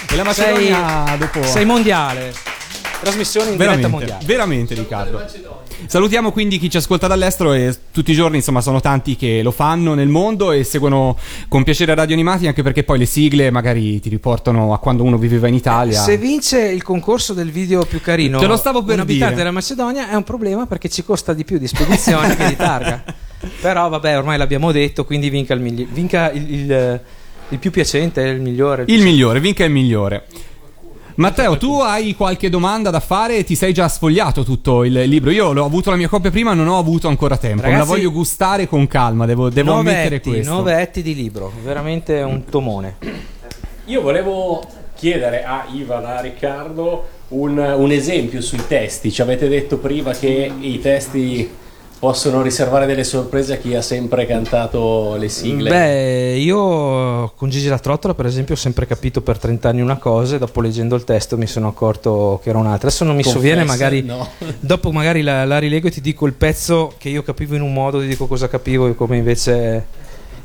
E 0.09 0.15
la 0.15 0.23
Macedonia 0.23 1.15
dopo. 1.17 1.43
Sei 1.43 1.65
mondiale. 1.65 2.33
trasmissione 3.01 3.51
in 3.51 3.57
diretta 3.57 3.75
Veramente, 3.75 3.97
mondiale. 3.97 4.25
veramente 4.25 4.73
Riccardo. 4.73 5.25
Salutiamo 5.87 6.31
quindi 6.31 6.57
chi 6.57 6.69
ci 6.69 6.77
ascolta 6.77 7.05
dall'estero 7.05 7.53
e 7.53 7.75
tutti 7.91 8.11
i 8.11 8.15
giorni 8.15 8.37
insomma 8.37 8.61
sono 8.61 8.79
tanti 8.79 9.15
che 9.15 9.41
lo 9.43 9.51
fanno 9.51 9.93
nel 9.93 10.07
mondo 10.07 10.51
e 10.51 10.63
seguono 10.63 11.17
con 11.49 11.63
piacere 11.63 11.93
Radio 11.93 12.15
Animati 12.15 12.47
anche 12.47 12.63
perché 12.63 12.83
poi 12.83 12.97
le 12.97 13.05
sigle 13.05 13.51
magari 13.51 13.99
ti 13.99 14.09
riportano 14.09 14.73
a 14.73 14.79
quando 14.79 15.03
uno 15.03 15.17
viveva 15.17 15.47
in 15.47 15.53
Italia. 15.53 16.01
Se 16.01 16.17
vince 16.17 16.59
il 16.61 16.81
concorso 16.81 17.33
del 17.33 17.51
video 17.51 17.83
più 17.85 17.99
carino, 18.01 18.39
Te 18.39 18.47
lo 18.47 18.57
stavo 18.57 18.81
per 18.83 18.95
un 18.95 19.01
abitante 19.01 19.25
dire. 19.33 19.35
della 19.35 19.51
Macedonia 19.51 20.09
è 20.09 20.15
un 20.15 20.23
problema 20.23 20.65
perché 20.65 20.89
ci 20.89 21.03
costa 21.03 21.33
di 21.33 21.43
più 21.43 21.57
di 21.59 21.67
spedizione 21.67 22.35
che 22.35 22.47
di 22.47 22.55
targa. 22.55 23.03
Però 23.61 23.89
vabbè, 23.89 24.17
ormai 24.17 24.37
l'abbiamo 24.39 24.71
detto, 24.71 25.05
quindi 25.05 25.29
vinca 25.29 25.53
il, 25.53 25.59
migli- 25.59 25.87
vinca 25.91 26.31
il, 26.31 26.51
il- 26.51 27.01
il 27.49 27.59
più 27.59 27.71
piacente, 27.71 28.21
il 28.21 28.41
migliore. 28.41 28.85
Il 28.87 29.03
migliore, 29.03 29.39
vinca 29.39 29.63
il 29.63 29.71
migliore. 29.71 30.25
Matteo, 31.15 31.57
tu 31.57 31.79
hai 31.79 32.13
qualche 32.13 32.49
domanda 32.49 32.89
da 32.89 32.99
fare? 32.99 33.43
Ti 33.45 33.55
sei 33.55 33.73
già 33.73 33.87
sfogliato 33.87 34.43
tutto 34.43 34.83
il 34.83 34.91
libro? 35.03 35.31
Io 35.31 35.53
l'ho 35.53 35.63
avuto 35.63 35.89
la 35.89 35.95
mia 35.95 36.09
copia 36.09 36.29
prima, 36.29 36.53
non 36.53 36.67
ho 36.67 36.77
avuto 36.77 37.07
ancora 37.07 37.37
tempo. 37.37 37.61
Me 37.61 37.69
la 37.69 37.73
Ragazzi, 37.75 37.89
voglio 37.89 38.11
gustare 38.11 38.67
con 38.67 38.85
calma, 38.87 39.25
devo, 39.25 39.49
devo 39.49 39.75
nove 39.75 39.91
ammettere 39.91 40.15
etti, 40.15 40.29
questo. 40.29 40.51
nove 40.51 40.81
etti 40.81 41.01
di 41.01 41.15
libro, 41.15 41.53
veramente 41.63 42.21
un 42.21 42.43
tomone. 42.43 42.97
Io 43.85 44.01
volevo 44.01 44.61
chiedere 44.93 45.45
a 45.45 45.67
Ivan, 45.71 46.05
a 46.05 46.19
Riccardo, 46.19 47.07
un, 47.29 47.57
un 47.57 47.91
esempio 47.91 48.41
sui 48.41 48.61
testi. 48.67 49.09
Ci 49.09 49.21
avete 49.21 49.47
detto 49.47 49.77
prima 49.77 50.11
che 50.11 50.51
i 50.59 50.79
testi 50.81 51.49
possono 51.97 52.41
riservare 52.41 52.85
delle 52.85 53.03
sorprese 53.03 53.53
a 53.53 53.57
chi 53.57 53.73
ha 53.73 53.81
sempre 53.81 54.25
cantato 54.25 55.15
le 55.17 55.29
sigle. 55.29 55.69
Beh, 55.69 56.35
io 56.37 57.31
con 57.35 57.49
Gigi 57.49 57.67
la 57.67 57.79
Trottola, 57.79 58.13
per 58.13 58.25
esempio, 58.25 58.53
ho 58.55 58.57
sempre 58.57 58.85
capito 58.85 59.21
per 59.21 59.37
30 59.39 59.69
anni 59.69 59.81
una 59.81 59.97
cosa 59.97 60.35
e 60.35 60.39
dopo 60.39 60.61
leggendo 60.61 60.95
il 60.95 61.03
testo 61.03 61.37
mi 61.37 61.47
sono 61.47 61.67
accorto 61.67 62.39
che 62.43 62.49
era 62.49 62.57
un'altra. 62.57 62.87
Adesso 62.89 63.03
non 63.05 63.15
mi 63.15 63.23
Confessa, 63.23 63.43
sovviene, 63.43 63.63
magari 63.63 64.01
no. 64.01 64.27
dopo 64.59 64.91
magari 64.91 65.21
la, 65.21 65.45
la 65.45 65.57
rilego 65.57 65.87
e 65.87 65.91
ti 65.91 66.01
dico 66.01 66.25
il 66.25 66.33
pezzo 66.33 66.93
che 66.97 67.09
io 67.09 67.23
capivo 67.23 67.55
in 67.55 67.61
un 67.61 67.73
modo, 67.73 67.99
ti 67.99 68.07
dico 68.07 68.27
cosa 68.27 68.47
capivo 68.47 68.87
e 68.87 68.95
come 68.95 69.17
invece 69.17 69.85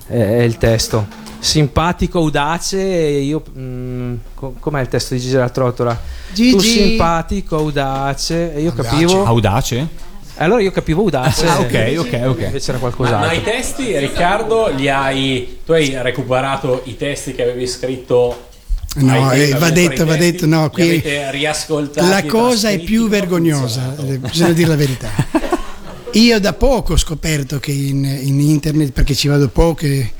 è, 0.06 0.16
è 0.16 0.42
il 0.42 0.56
testo. 0.56 1.06
Simpatico, 1.38 2.18
audace, 2.18 2.78
e 2.78 3.20
io... 3.20 3.42
mm, 3.58 4.14
co- 4.34 4.54
com'è 4.60 4.80
il 4.80 4.88
testo 4.88 5.14
di 5.14 5.20
Gigi 5.20 5.36
la 5.36 5.48
Trottola? 5.48 5.98
Gigi. 6.32 6.50
Tu 6.50 6.58
simpatico, 6.60 7.56
audace, 7.56 8.54
e 8.54 8.60
io 8.60 8.70
Audace. 8.70 8.88
capivo... 8.88 9.24
Audace? 9.24 10.08
Allora 10.40 10.62
io 10.62 10.70
capivo 10.70 11.02
audace. 11.02 11.46
Ah, 11.46 11.60
ok, 11.60 11.94
ok, 11.98 12.20
ok. 12.24 12.40
Invece 12.40 12.70
era 12.70 12.80
Ma, 12.80 12.88
qualcos'altro. 12.88 13.26
ma 13.26 13.32
i 13.32 13.42
testi, 13.42 13.98
Riccardo, 13.98 14.68
li 14.74 14.88
hai. 14.88 15.58
Tu 15.64 15.72
hai 15.72 15.94
recuperato 16.00 16.80
i 16.84 16.96
testi 16.96 17.34
che 17.34 17.42
avevi 17.42 17.66
scritto. 17.66 18.48
No, 18.96 19.30
eh, 19.32 19.50
va 19.50 19.70
detto, 19.70 20.04
va 20.04 20.16
detto, 20.16 20.46
no, 20.46 20.68
qui 20.70 21.00
la 21.94 22.24
cosa 22.26 22.70
è 22.70 22.80
più 22.80 23.08
vergognosa, 23.08 23.94
eh, 23.96 24.18
bisogna 24.18 24.50
dire 24.52 24.68
la 24.68 24.76
verità. 24.76 25.10
Io 26.12 26.40
da 26.40 26.54
poco 26.54 26.94
ho 26.94 26.96
scoperto 26.96 27.60
che 27.60 27.70
in, 27.70 28.04
in 28.04 28.40
internet, 28.40 28.90
perché 28.90 29.14
ci 29.14 29.28
vado 29.28 29.46
poco 29.48 29.84
e, 29.84 30.10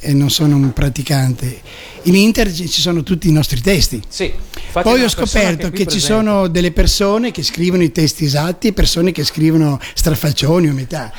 e 0.00 0.12
non 0.12 0.28
sono 0.28 0.56
un 0.56 0.70
praticante, 0.74 1.60
in 2.04 2.14
internet 2.14 2.54
ci 2.68 2.80
sono 2.80 3.02
tutti 3.02 3.28
i 3.28 3.32
nostri 3.32 3.60
testi. 3.60 4.00
Sì. 4.08 4.32
Infatti 4.70 4.88
Poi 4.88 5.02
ho 5.02 5.08
scoperto 5.08 5.68
qui 5.70 5.78
che 5.78 5.86
ci 5.86 5.98
sono 5.98 6.46
delle 6.46 6.70
persone 6.70 7.32
che 7.32 7.42
scrivono 7.42 7.82
i 7.82 7.90
testi 7.90 8.24
esatti 8.24 8.68
e 8.68 8.72
persone 8.72 9.10
che 9.10 9.24
scrivono 9.24 9.80
strafaccioni 9.94 10.68
o 10.68 10.72
metà. 10.72 11.12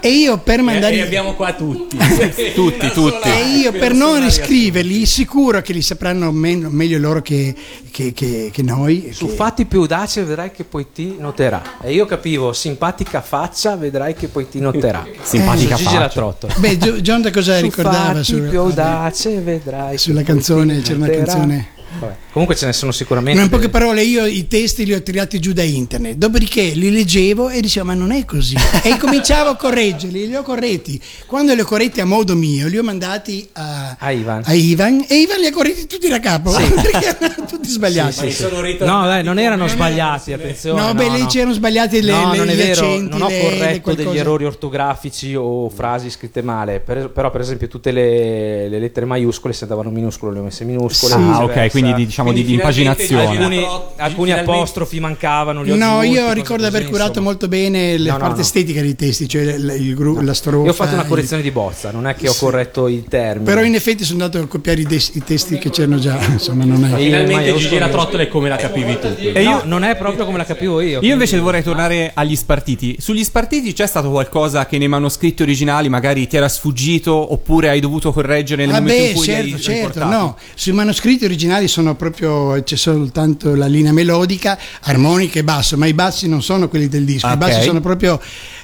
E 0.00 0.10
io 0.10 0.38
per 0.38 0.60
mandare 0.62 0.96
e 0.96 1.00
abbiamo 1.02 1.34
qua 1.34 1.52
tutti. 1.54 1.96
Tutti, 2.54 2.90
tutti. 2.90 3.28
e 3.28 3.58
io 3.60 3.72
per 3.72 3.94
non 3.94 4.20
riscriverli, 4.22 5.06
sicuro 5.06 5.60
che 5.62 5.72
li 5.72 5.82
sapranno 5.82 6.30
men- 6.32 6.68
meglio 6.70 6.98
loro 6.98 7.22
che, 7.22 7.54
che- 7.90 8.12
che- 8.12 8.50
che 8.52 8.62
noi. 8.62 9.10
Su 9.12 9.26
che- 9.26 9.32
fatti 9.34 9.64
più 9.64 9.80
audaci 9.80 10.20
vedrai 10.20 10.50
che 10.50 10.64
poi 10.64 10.86
ti 10.92 11.16
noterà. 11.18 11.78
E 11.82 11.92
io 11.92 12.04
capivo, 12.06 12.52
simpatica 12.52 13.20
faccia, 13.22 13.76
vedrai 13.76 14.14
che 14.14 14.28
poi 14.28 14.48
ti 14.48 14.60
noterà. 14.60 15.06
Simpatica 15.22 15.76
Su 15.76 15.82
Gigi 15.84 15.94
la 15.98 16.08
faccia. 16.10 16.54
Beh, 16.58 16.76
John 17.00 17.22
da 17.22 17.30
cosa 17.30 17.56
Su 17.56 17.62
ricordava 17.62 18.12
fatti 18.12 18.24
sul- 18.24 18.48
più 18.48 18.58
audace 18.60 19.40
vedrai. 19.40 19.92
che 19.92 19.98
sulla 19.98 20.22
canzone, 20.28 20.82
c'era 20.82 20.96
una 20.98 21.08
canzone. 21.08 21.66
Vabbè, 21.98 22.14
Comunque 22.32 22.54
ce 22.56 22.66
ne 22.66 22.72
sono 22.72 22.92
sicuramente. 22.92 23.38
No, 23.38 23.44
in 23.44 23.50
poche 23.50 23.68
parole, 23.68 24.02
io 24.02 24.26
i 24.26 24.46
testi 24.46 24.84
li 24.84 24.92
ho 24.94 25.02
tirati 25.02 25.40
giù 25.40 25.52
da 25.52 25.62
internet, 25.62 26.16
dopodiché 26.16 26.62
li 26.74 26.90
leggevo 26.90 27.48
e 27.48 27.60
dicevo: 27.60 27.86
Ma 27.86 27.94
non 27.94 28.12
è 28.12 28.24
così. 28.24 28.56
E 28.82 28.96
cominciavo 28.98 29.50
a 29.50 29.56
correggerli, 29.56 30.26
li 30.28 30.34
ho 30.34 30.42
corretti. 30.42 31.00
Quando 31.26 31.52
li 31.54 31.60
ho 31.60 31.64
corretti 31.64 32.00
a 32.00 32.04
modo 32.06 32.34
mio, 32.36 32.68
li 32.68 32.78
ho 32.78 32.82
mandati 32.82 33.48
a, 33.54 33.96
A 33.98 34.12
Ivan. 34.12 34.42
a 34.44 34.52
Ivan, 34.54 35.04
e 35.08 35.16
Ivan 35.16 35.40
li 35.40 35.46
ha 35.46 35.52
corretti 35.52 35.86
tutti 35.86 36.08
da 36.08 36.20
capo 36.20 36.50
perché 36.52 37.16
erano 37.18 37.46
tutti 37.48 37.68
sbagliati. 37.68 38.30
Sono 38.30 38.60
ritornati 38.60 38.98
No, 39.00 39.06
dai, 39.06 39.24
non 39.24 39.38
erano 39.38 39.66
sbagliati, 39.66 40.32
attenzione. 40.32 40.80
No, 40.80 40.94
beh, 40.94 41.08
lì 41.10 41.26
c'erano 41.26 41.52
sbagliate 41.54 42.00
le, 42.00 42.12
no, 42.12 42.30
le- 42.32 42.36
non 42.38 42.48
è 42.48 42.54
gli 42.54 42.56
vero, 42.56 42.70
accenti, 42.86 43.10
non 43.10 43.22
ho 43.22 43.28
corretto 43.28 43.94
degli 43.94 44.16
errori 44.18 44.44
ortografici 44.44 45.34
o 45.34 45.68
frasi 45.68 46.10
scritte 46.10 46.42
male. 46.42 46.80
Per- 46.80 47.10
però, 47.10 47.30
per 47.30 47.40
esempio, 47.40 47.66
tutte 47.68 47.90
le, 47.90 48.68
le 48.68 48.78
lettere 48.78 49.06
maiuscole 49.06 49.52
se 49.52 49.64
andavano 49.64 49.90
minuscole 49.90 50.32
le 50.34 50.38
ho 50.38 50.42
messe 50.44 50.64
minuscole. 50.64 51.12
Sì. 51.14 51.18
Ah, 51.20 51.42
ok, 51.44 51.70
quindi 51.80 51.94
di- 51.94 52.06
diciamo 52.06 52.32
di, 52.32 52.44
di 52.44 52.56
Quindi 52.56 52.72
finalmente 52.72 53.02
impaginazione. 53.02 53.38
Alcuni, 53.58 53.92
alcuni 53.96 54.32
apostrofi 54.32 55.00
mancavano. 55.00 55.62
Li 55.62 55.70
ho 55.72 55.76
No, 55.76 56.02
io 56.02 56.32
ricordo 56.32 56.64
così, 56.64 56.76
aver 56.76 56.88
curato 56.88 57.08
insomma. 57.08 57.26
molto 57.26 57.48
bene 57.48 57.98
la 57.98 58.06
No, 58.06 58.12
no, 58.14 58.18
parte 58.18 58.36
no. 58.36 58.42
estetica 58.42 58.80
dei 58.80 58.94
testi, 58.96 59.28
cioè 59.28 59.42
il, 59.42 59.76
il 59.80 59.94
gru- 59.94 60.20
la 60.22 60.34
strofa. 60.34 60.64
Io 60.64 60.70
ho 60.70 60.74
fatto 60.74 60.92
una 60.94 61.02
il- 61.02 61.08
correzione 61.08 61.42
di 61.42 61.50
bozza, 61.50 61.90
non 61.90 62.06
è 62.06 62.14
che 62.14 62.28
ho 62.28 62.32
Sì. 62.32 62.38
corretto 62.40 62.88
i 62.88 63.04
termini. 63.08 63.44
Però 63.44 63.62
in 63.62 63.74
effetti 63.74 64.04
sono 64.04 64.24
andato 64.24 64.42
a 64.42 64.46
copiare 64.46 64.80
i, 64.80 64.84
des- 64.84 65.12
i 65.14 65.22
testi 65.24 65.58
che 65.58 65.70
c'erano 65.70 65.98
già, 65.98 66.18
insomma 66.30 66.64
non 66.64 66.84
è... 66.84 66.96
Finalmente 66.96 67.54
Gigi 67.56 67.78
la 67.78 67.88
trottola 67.88 68.22
è 68.22 68.28
come 68.28 68.48
la 68.48 68.56
capivi 68.56 68.98
tu. 68.98 69.06
E 69.18 69.32
No, 69.42 69.50
io, 69.50 69.62
non 69.64 69.84
è 69.84 69.96
proprio 69.96 70.24
come 70.24 70.38
la 70.38 70.44
capivo 70.44 70.80
io. 70.80 71.00
io 71.02 71.12
invece 71.12 71.38
vorrei 71.38 71.62
tornare 71.62 72.10
agli 72.14 72.36
spartiti. 72.36 72.96
Sugli 72.98 73.22
spartiti 73.24 73.72
c'è 73.72 73.86
stato 73.86 74.10
qualcosa 74.10 74.66
che 74.66 74.78
nei 74.78 74.88
manoscritti 74.88 75.42
originali 75.42 75.88
magari 75.88 76.26
ti 76.26 76.36
era 76.36 76.48
sfuggito 76.48 77.32
oppure 77.32 77.68
hai 77.68 77.80
dovuto 77.80 78.12
correggere 78.12 78.64
nel 78.66 78.74
momento 78.74 78.94
Vabbè, 78.94 79.08
in 79.10 79.14
cui 79.14 79.24
certo, 79.24 79.54
hai 79.54 79.60
certo, 79.60 80.04
no. 80.04 80.36
Sui 80.54 80.72
manoscritti 80.72 81.24
originali 81.24 81.67
sono 81.68 81.94
proprio 81.94 82.60
c'è 82.62 82.76
soltanto 82.76 83.54
la 83.54 83.66
linea 83.66 83.92
melodica, 83.92 84.58
armonica 84.82 85.38
e 85.38 85.44
basso, 85.44 85.76
ma 85.76 85.86
i 85.86 85.94
bassi 85.94 86.26
non 86.28 86.42
sono 86.42 86.68
quelli 86.68 86.88
del 86.88 87.04
disco, 87.04 87.26
Ok. 87.26 87.34
i 87.34 87.36
bassi 87.36 87.62
sono 87.62 87.80
proprio 87.80 88.20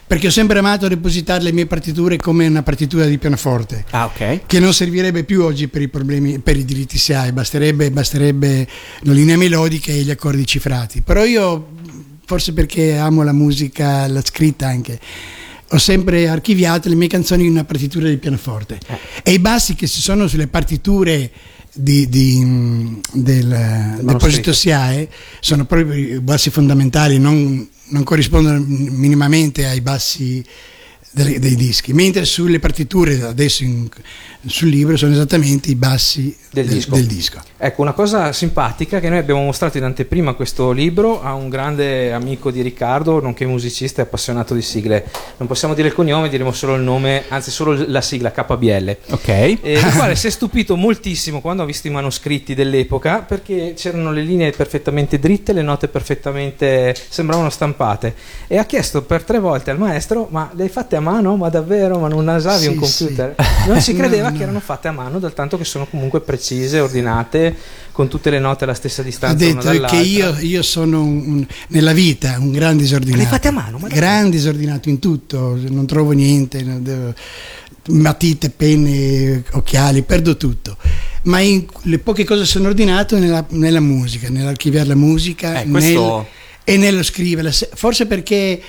perché 0.07 0.27
ho 0.27 0.31
sempre 0.31 0.59
amato 0.59 0.87
ripositare 0.87 1.43
le 1.43 1.53
mie 1.53 1.67
partiture 1.67 2.17
come 2.19 2.47
una 2.47 2.63
partitura 2.63 3.07
di 3.07 3.17
pianoforte. 3.19 3.85
Ah, 3.91 4.05
ok. 4.07 4.41
Che 4.47 4.59
non 4.59 4.75
servirebbe 4.75 5.25
più 5.25 5.43
oggi 5.43 5.69
per 5.69 5.81
i 5.83 5.89
problemi, 5.89 6.39
per 6.41 6.57
i 6.57 6.65
diritti 6.65 6.99
SIAE, 6.99 7.33
basterebbe, 7.33 7.91
basterebbe 7.91 8.67
la 9.01 9.13
linea 9.13 9.37
melodica 9.37 9.93
e 9.93 10.03
gli 10.03 10.11
accordi 10.11 10.47
cifrati. 10.47 11.01
Però 11.01 11.25
io, 11.25 11.69
forse 12.27 12.53
perché 12.53 12.97
amo 12.97 13.23
la 13.23 13.33
musica, 13.33 14.07
la 14.07 14.23
scritta 14.23 14.67
anche, 14.67 14.99
ho 15.71 15.79
sempre 15.79 16.29
archiviato 16.29 16.89
le 16.91 16.95
mie 16.95 17.09
canzoni 17.09 17.47
in 17.47 17.51
una 17.53 17.65
partitura 17.65 18.07
di 18.09 18.19
pianoforte. 18.19 18.79
E 19.23 19.33
i 19.33 19.39
bassi 19.39 19.75
che 19.75 19.89
ci 19.89 20.01
sono 20.03 20.29
sulle 20.29 20.47
partiture 20.49 21.31
di- 21.75 22.09
di, 22.09 23.01
del 23.13 23.99
deposito 24.01 24.53
SIAE 24.53 25.09
sono 25.41 25.65
proprio 25.65 25.95
i 25.95 26.21
bassi 26.21 26.51
fondamentali, 26.51 27.19
non, 27.19 27.69
non 27.89 28.03
corrispondono 28.05 28.63
minimamente 28.67 29.67
ai 29.67 29.81
bassi 29.81 30.45
delle- 31.15 31.39
dei 31.39 31.55
dischi, 31.55 31.93
mentre 31.93 32.25
sulle 32.25 32.59
partiture 32.59 33.23
adesso 33.23 33.63
in- 33.63 33.89
sul 34.47 34.69
libro 34.69 34.97
sono 34.99 35.13
esattamente 35.13 35.71
i 35.71 35.75
bassi 35.75 36.37
Del 36.51 36.67
del, 36.67 36.75
disco. 36.75 36.95
del 36.97 37.07
disco. 37.07 37.41
Ecco, 37.57 37.81
una 37.81 37.93
cosa 37.93 38.33
simpatica 38.33 39.01
che 39.01 39.09
noi 39.09 39.19
abbiamo 39.19 39.43
mostrato 39.43 39.79
in 39.79 39.85
anteprima 39.85 40.35
questo 40.35 40.71
libro 40.73 41.23
a 41.23 41.33
un 41.33 41.49
grande 41.49 42.13
amico 42.13 42.51
di 42.51 42.61
Riccardo, 42.61 43.21
nonché 43.23 43.47
musicista 43.47 44.03
e 44.03 44.05
appassionato 44.05 44.53
di 44.53 44.61
sigle. 44.61 45.07
Non 45.39 45.49
possiamo 45.49 45.73
dire 45.73 45.89
il 45.89 45.95
cognome, 45.95 46.29
diremo 46.29 46.53
solo 46.53 46.75
il 46.75 46.83
nome, 46.83 47.25
anzi 47.29 47.51
solo 47.51 47.73
la 47.89 48.03
sigla 48.03 48.33
KBL. 48.33 48.97
Ok. 49.11 49.29
E 49.29 49.59
il 49.63 49.93
quale 49.97 50.15
si 50.17 50.27
è 50.27 50.31
stupito 50.31 50.77
moltissimo 50.77 51.41
quando 51.41 51.63
ha 51.63 51.67
visto 51.67 51.87
i 51.87 51.91
manoscritti 51.91 52.55
dell'epoca 52.55 53.21
perché 53.21 53.73
c'erano 53.77 54.13
le 54.13 54.23
linee 54.23 54.51
perfettamente 54.51 55.19
dritte, 55.19 55.53
le 55.55 55.63
note 55.63 55.89
perfettamente 55.89 56.95
sembravano 57.09 57.49
stampate 57.51 58.15
e 58.47 58.59
ha 58.59 58.65
chiesto 58.65 59.03
per 59.03 59.23
tre 59.23 59.39
volte 59.39 59.71
al 59.71 59.79
maestro 59.79 60.29
ma 60.31 60.51
le 60.55 60.65
hai 60.65 60.69
fatte 60.69 60.97
a 60.97 61.01
mano? 61.05 61.37
Ma 61.37 61.49
davvero? 61.49 61.99
Ma 62.01 62.09
non 62.09 62.27
usavi 62.27 62.63
Sì, 62.63 62.67
un 62.69 62.75
computer? 62.77 63.35
Non 63.69 63.81
si 63.81 63.95
credeva 63.97 64.31
no. 64.31 64.37
che 64.37 64.43
erano 64.43 64.59
fatte 64.61 64.89
a 64.89 64.93
mano 64.93 65.19
dal 65.21 65.33
tanto 65.33 65.57
che 65.57 65.65
sono 65.65 65.87
comunque 65.87 66.21
precise, 66.21 66.81
ordinate 66.81 67.55
con 67.93 68.09
tutte 68.09 68.31
le 68.31 68.41
note 68.41 68.65
alla 68.65 68.75
stessa 68.75 69.03
distanza 69.03 69.47
una 69.47 69.61
detto 69.63 69.87
che 69.87 69.97
io, 69.99 70.37
io 70.41 70.63
sono 70.63 71.03
un- 71.05 71.23
un- 71.27 71.47
nella 71.69 71.93
vita 71.93 72.37
un 72.41 72.51
gran 72.51 72.77
disordinato. 72.77 73.23
Le 73.23 73.29
fate 73.29 73.47
a 73.49 73.53
mano? 73.53 73.79
Ma 73.79 73.87
gran 73.87 74.31
disordinato 74.31 74.89
in 74.89 74.99
tutto, 74.99 75.57
non 75.69 75.87
trovo 75.87 76.11
niente, 76.11 76.63
non 76.65 76.83
devo- 76.83 77.15
matite, 77.89 78.51
penne, 78.51 79.45
occhiali, 79.53 80.03
perdo 80.03 80.37
tutto. 80.37 80.77
Ma 81.25 81.41
in 81.41 81.65
le 81.83 81.99
poche 81.99 82.25
cose 82.25 82.45
sono 82.45 82.69
ordinato 82.69 83.19
nella, 83.19 83.45
nella 83.51 83.81
musica, 83.81 84.29
nell'archiviare 84.29 84.89
la 84.89 84.95
musica 84.95 85.61
Eh, 85.63 85.69
questo- 85.69 86.17
nel- 86.17 86.27
e 86.65 86.77
nello 86.79 87.03
scriverla. 87.03 87.53
Se- 87.53 87.69
Forse 87.75 88.07
perché 88.07 88.61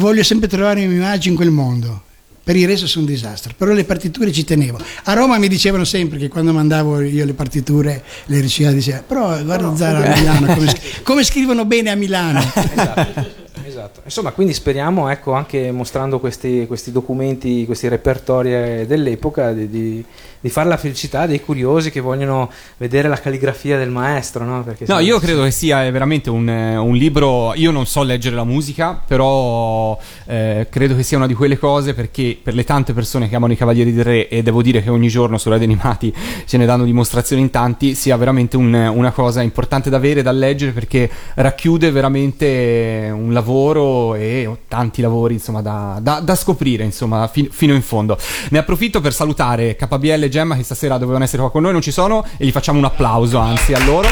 voglio 0.00 0.22
sempre 0.22 0.48
trovare 0.48 0.84
un'immagine 0.84 1.30
in 1.30 1.36
quel 1.36 1.50
mondo. 1.50 2.02
Per 2.42 2.56
il 2.56 2.66
resto 2.66 2.86
sono 2.86 3.04
un 3.04 3.12
disastro, 3.12 3.52
però 3.56 3.72
le 3.72 3.84
partiture 3.84 4.32
ci 4.32 4.44
tenevo. 4.44 4.78
A 5.04 5.12
Roma 5.12 5.38
mi 5.38 5.46
dicevano 5.46 5.84
sempre 5.84 6.18
che 6.18 6.28
quando 6.28 6.52
mandavo 6.52 7.00
io 7.00 7.24
le 7.24 7.34
partiture, 7.34 8.02
le 8.26 8.40
ricerche 8.40 8.74
diceva, 8.74 9.02
però 9.06 9.40
guarda 9.44 9.76
Zara 9.76 10.12
a 10.12 10.18
Milano, 10.18 10.54
come, 10.54 10.72
come 11.04 11.22
scrivono 11.22 11.64
bene 11.64 11.90
a 11.90 11.94
Milano. 11.94 12.40
Esatto. 12.40 13.38
Esatto. 13.62 14.00
Insomma, 14.04 14.32
quindi 14.32 14.52
speriamo, 14.52 15.08
ecco, 15.10 15.32
anche 15.32 15.70
mostrando 15.70 16.18
questi, 16.18 16.64
questi 16.66 16.90
documenti, 16.90 17.64
questi 17.66 17.86
repertori 17.86 18.52
eh, 18.52 18.84
dell'epoca, 18.86 19.52
di, 19.52 19.68
di- 19.68 20.04
di 20.40 20.48
fare 20.48 20.68
la 20.68 20.76
felicità 20.76 21.26
dei 21.26 21.40
curiosi 21.42 21.90
che 21.90 22.00
vogliono 22.00 22.50
vedere 22.78 23.08
la 23.08 23.18
calligrafia 23.20 23.76
del 23.76 23.90
maestro, 23.90 24.44
no? 24.44 24.64
No, 24.86 24.98
io 25.00 25.18
credo 25.18 25.42
che 25.42 25.50
sia 25.50 25.78
veramente 25.90 26.30
un, 26.30 26.48
eh, 26.48 26.76
un 26.76 26.94
libro. 26.94 27.52
Io 27.54 27.70
non 27.70 27.86
so 27.86 28.02
leggere 28.02 28.34
la 28.36 28.44
musica, 28.44 29.00
però 29.06 29.98
eh, 30.26 30.66
credo 30.70 30.96
che 30.96 31.02
sia 31.02 31.16
una 31.18 31.26
di 31.26 31.34
quelle 31.34 31.58
cose 31.58 31.92
perché 31.94 32.38
per 32.42 32.54
le 32.54 32.64
tante 32.64 32.92
persone 32.92 33.28
che 33.28 33.36
amano 33.36 33.52
i 33.52 33.56
Cavalieri 33.56 33.92
del 33.92 34.04
Re, 34.04 34.28
e 34.28 34.42
devo 34.42 34.62
dire 34.62 34.82
che 34.82 34.90
ogni 34.90 35.08
giorno 35.08 35.36
su 35.38 35.48
Radio 35.50 35.66
Animati 35.66 36.12
ce 36.46 36.56
ne 36.56 36.64
danno 36.66 36.84
dimostrazioni 36.84 37.42
in 37.42 37.50
tanti, 37.50 37.94
sia 37.94 38.16
veramente 38.16 38.56
un- 38.56 38.72
una 38.74 39.10
cosa 39.12 39.42
importante 39.42 39.90
da 39.90 39.96
avere, 39.98 40.22
da 40.22 40.32
leggere 40.32 40.72
perché 40.72 41.10
racchiude 41.34 41.90
veramente 41.90 43.10
un 43.12 43.32
lavoro 43.32 44.14
e 44.14 44.48
tanti 44.68 45.02
lavori 45.02 45.34
insomma 45.34 45.60
da, 45.62 45.98
da- 46.00 46.20
da 46.20 46.34
scoprire 46.34 46.84
insomma 46.84 47.26
fin- 47.28 47.48
fino 47.50 47.74
in 47.74 47.82
fondo. 47.82 48.16
Ne 48.50 48.58
approfitto 48.58 49.00
per 49.00 49.12
salutare 49.12 49.76
KBL 49.76 50.28
Gemma 50.30 50.56
che 50.56 50.62
stasera 50.62 50.96
dovevano 50.96 51.24
essere 51.24 51.42
qua 51.42 51.50
con 51.50 51.62
noi, 51.62 51.72
non 51.72 51.82
ci 51.82 51.90
sono 51.92 52.24
e 52.38 52.46
gli 52.46 52.50
facciamo 52.52 52.78
un 52.78 52.84
applauso 52.86 53.38
anzi 53.38 53.74
a 53.74 53.84
loro. 53.84 54.08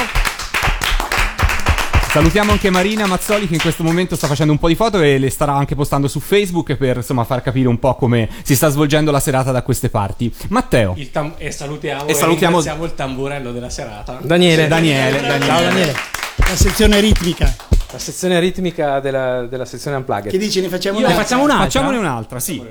Salutiamo 2.11 2.53
anche 2.53 2.71
Marina 2.71 3.07
Mazzoli 3.07 3.47
che 3.47 3.55
in 3.55 3.61
questo 3.61 3.83
momento 3.85 4.17
sta 4.17 4.27
facendo 4.27 4.51
un 4.53 4.59
po' 4.59 4.67
di 4.69 4.75
foto 4.75 4.99
e 5.01 5.19
le 5.19 5.29
starà 5.29 5.55
anche 5.55 5.75
postando 5.75 6.09
su 6.09 6.21
Facebook 6.21 6.75
per 6.77 6.97
insomma 6.97 7.23
far 7.25 7.43
capire 7.43 7.69
un 7.69 7.79
po' 7.79 7.95
come 7.97 8.29
si 8.43 8.57
sta 8.57 8.69
svolgendo 8.71 9.11
la 9.11 9.21
serata 9.21 9.53
da 9.53 9.63
queste 9.63 9.91
parti. 9.91 10.33
Matteo. 10.49 10.95
Il 10.97 11.11
tam- 11.11 11.35
e 11.37 11.51
salutiamo 11.51 12.07
E 12.07 12.15
salutiamo- 12.15 12.57
ringraziamo 12.57 12.85
il 12.87 12.95
tamburello 12.95 13.53
della 13.53 13.69
serata. 13.69 14.19
Daniele, 14.23 14.67
Daniele, 14.69 15.21
Daniele. 15.21 15.45
Ciao 15.45 15.61
Daniele. 15.61 15.95
La 16.39 16.57
sezione 16.57 17.01
ritmica. 17.01 17.55
La 17.93 17.99
sezione 17.99 18.41
ritmica 18.41 19.01
della, 19.01 19.43
della 19.45 19.65
sezione 19.67 19.97
Unplugged. 19.99 20.31
Che 20.31 20.39
dici, 20.39 20.61
ne 20.63 20.69
facciamo 20.69 20.99
Ne 21.01 21.05
una? 21.07 21.15
facciamo 21.15 21.43
un'altra? 21.43 21.65
Facciamone 21.67 21.97
un'altra, 21.99 22.41
sì. 22.41 22.63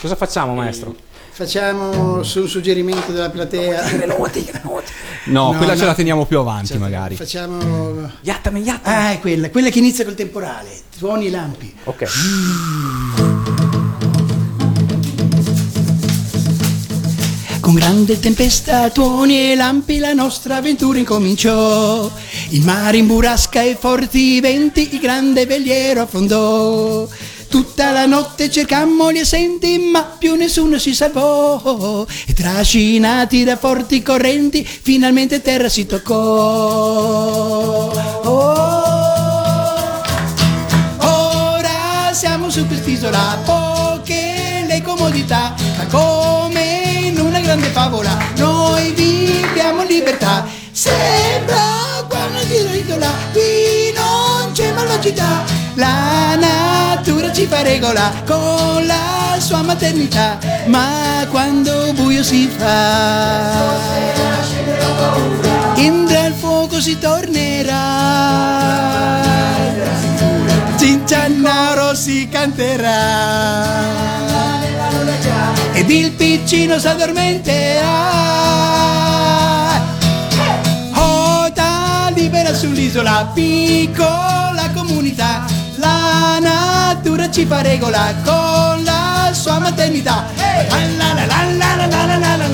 Cosa 0.00 0.16
facciamo, 0.16 0.54
maestro? 0.54 0.94
Facciamo 1.36 2.22
su 2.22 2.42
un 2.42 2.48
suggerimento 2.48 3.10
della 3.10 3.28
platea. 3.28 4.06
No, 4.06 4.16
No, 5.24 5.54
quella 5.56 5.72
no. 5.72 5.78
ce 5.78 5.84
la 5.84 5.94
teniamo 5.94 6.26
più 6.26 6.38
avanti 6.38 6.68
Cioè, 6.68 6.78
magari. 6.78 7.16
Facciamo... 7.16 8.08
Yattame, 8.20 8.60
yattame. 8.60 8.96
Ah, 8.96 9.10
è 9.10 9.18
quella, 9.18 9.50
quella 9.50 9.68
che 9.68 9.80
inizia 9.80 10.04
col 10.04 10.14
temporale. 10.14 10.68
Tuoni 10.96 11.26
i 11.26 11.30
lampi. 11.30 11.74
Ok. 11.84 12.04
Con 17.58 17.74
grande 17.74 18.20
tempesta, 18.20 18.90
tuoni 18.90 19.50
e 19.50 19.56
lampi 19.56 19.98
la 19.98 20.12
nostra 20.12 20.56
avventura 20.58 20.98
incominciò. 20.98 22.08
Il 22.50 22.62
mare 22.62 22.98
in 22.98 23.08
burrasca 23.08 23.60
e 23.60 23.76
forti 23.76 24.38
venti, 24.40 24.94
il 24.94 25.00
grande 25.00 25.46
veliero 25.46 26.02
affondò. 26.02 27.08
Tutta 27.54 27.92
la 27.92 28.04
notte 28.04 28.50
cercammo 28.50 29.12
gli 29.12 29.20
assenti, 29.20 29.78
ma 29.78 30.02
più 30.02 30.34
nessuno 30.34 30.76
si 30.76 30.92
salvò. 30.92 32.04
E 32.26 32.32
trascinati 32.32 33.44
da 33.44 33.56
forti 33.56 34.02
correnti, 34.02 34.64
finalmente 34.64 35.40
terra 35.40 35.68
si 35.68 35.86
toccò. 35.86 36.14
Oh. 38.24 38.42
Ora 40.98 42.10
siamo 42.10 42.50
su 42.50 42.66
quest'isola, 42.66 43.38
poche 43.44 44.64
le 44.66 44.82
comodità, 44.82 45.54
ma 45.76 45.86
come 45.86 47.02
in 47.04 47.20
una 47.20 47.38
grande 47.38 47.68
favola, 47.68 48.18
noi 48.36 48.90
viviamo 48.90 49.82
in 49.82 49.88
libertà. 49.88 50.44
Sembra 50.72 52.04
qua 52.08 52.18
una 52.26 52.42
isola, 52.74 53.12
malvagità, 55.04 55.44
la 55.74 56.34
natura 56.36 57.32
ci 57.32 57.46
fa 57.46 57.62
regola 57.62 58.10
con 58.24 58.86
la 58.86 59.38
sua 59.38 59.62
maternità, 59.62 60.38
ma 60.66 61.26
quando 61.30 61.92
buio 61.92 62.22
si 62.22 62.48
fa, 62.48 63.92
Indra 65.76 66.26
il 66.26 66.34
fuoco 66.34 66.80
si 66.80 66.98
tornerà. 66.98 68.12
Cinciannaro 70.76 71.94
si 71.94 72.28
canterà 72.28 73.82
ed 75.72 75.90
il 75.90 76.12
piccino 76.12 76.78
s'addormenterà. 76.78 78.24
Libera 82.34 82.52
sull'isola, 82.52 83.30
piccola 83.32 84.68
comunità, 84.74 85.44
la 85.76 86.40
natura 86.40 87.30
ci 87.30 87.46
fa 87.46 87.62
regola 87.62 88.12
con 88.24 88.82
la 88.82 89.30
sua 89.32 89.60
maternità. 89.60 90.24
La 90.36 91.14
la 91.14 91.14
la 91.14 91.26
la 91.26 91.86
la 91.86 92.06
la 92.06 92.36
la 92.36 92.44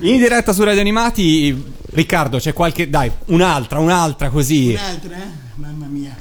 in 0.00 0.18
diretta 0.18 0.52
su 0.52 0.62
Radio 0.62 0.80
Animati, 0.80 1.64
Riccardo, 1.90 2.38
c'è 2.38 2.52
qualche. 2.52 2.88
Dai, 2.90 3.10
un'altra, 3.26 3.78
un'altra 3.78 4.28
così. 4.28 4.70
Un'altra? 4.70 5.16
Eh? 5.16 5.46
Mamma 5.54 5.86
mia. 5.86 6.16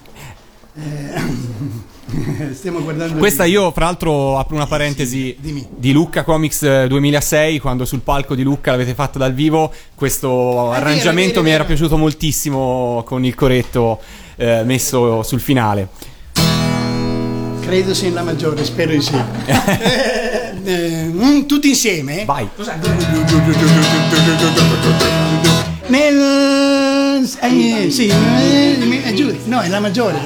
Eh, 0.75 2.53
stiamo 2.53 2.81
guardando. 2.81 3.17
Questa 3.17 3.45
io, 3.45 3.71
fra 3.71 3.85
l'altro, 3.85 4.37
apro 4.37 4.55
una 4.55 4.65
eh, 4.65 4.69
parentesi 4.69 5.37
sì, 5.41 5.67
di 5.75 5.91
Lucca 5.91 6.23
Comics 6.23 6.63
eh, 6.63 6.87
2006, 6.87 7.59
quando 7.59 7.85
sul 7.85 8.01
palco 8.01 8.35
di 8.35 8.43
Lucca 8.43 8.71
l'avete 8.71 8.93
fatta 8.93 9.19
dal 9.19 9.33
vivo. 9.33 9.71
Questo 9.93 10.71
ah, 10.71 10.75
è 10.75 10.77
arrangiamento 10.77 11.13
vero, 11.13 11.31
vero, 11.33 11.43
mi 11.43 11.51
era 11.51 11.65
piaciuto 11.65 11.97
moltissimo 11.97 13.03
con 13.05 13.25
il 13.25 13.35
coretto 13.35 13.99
eh, 14.37 14.63
messo 14.63 15.23
sul 15.23 15.39
finale. 15.41 15.89
Credo 17.67 17.93
sia 17.93 18.07
in 18.07 18.13
la 18.13 18.23
maggiore, 18.23 18.63
spero 18.63 18.91
di 18.91 19.01
sì. 19.01 19.13
Eh, 19.13 20.53
eh, 20.63 21.03
mm, 21.03 21.41
tutti 21.47 21.67
insieme? 21.67 22.23
Vai. 22.23 22.47
Nel. 25.87 27.27
eh, 27.41 27.91
sì, 27.91 28.07
eh, 28.07 29.03
è 29.03 29.11
giù. 29.11 29.37
No, 29.43 29.59
è 29.59 29.67
la 29.67 29.81
maggiore. 29.81 30.17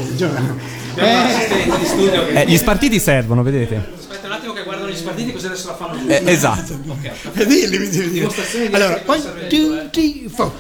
Eh. 0.94 2.42
Eh, 2.42 2.46
gli 2.46 2.58
spartiti 2.58 3.00
servono, 3.00 3.42
vedete? 3.42 3.89
Aspetta 3.98 4.28
un 4.28 4.34
attimo 4.34 4.54
che 4.54 4.62
guardano 4.62 4.81
gli 4.92 4.98
spartiti 4.98 5.32
così 5.32 5.46
adesso 5.46 5.68
la 5.68 5.76
fanno 5.76 6.00
giù. 6.00 6.08
Eh, 6.08 6.22
esatto. 6.26 6.80
dilli, 7.34 7.70
dilli, 7.70 7.89
dilli. 7.89 8.10
Dimostrazione 8.12 8.70
di 8.70 8.76
Allora, 8.76 9.02
one, 9.06 9.48
two, 9.48 9.89
three, 9.89 10.30
four. 10.30 10.52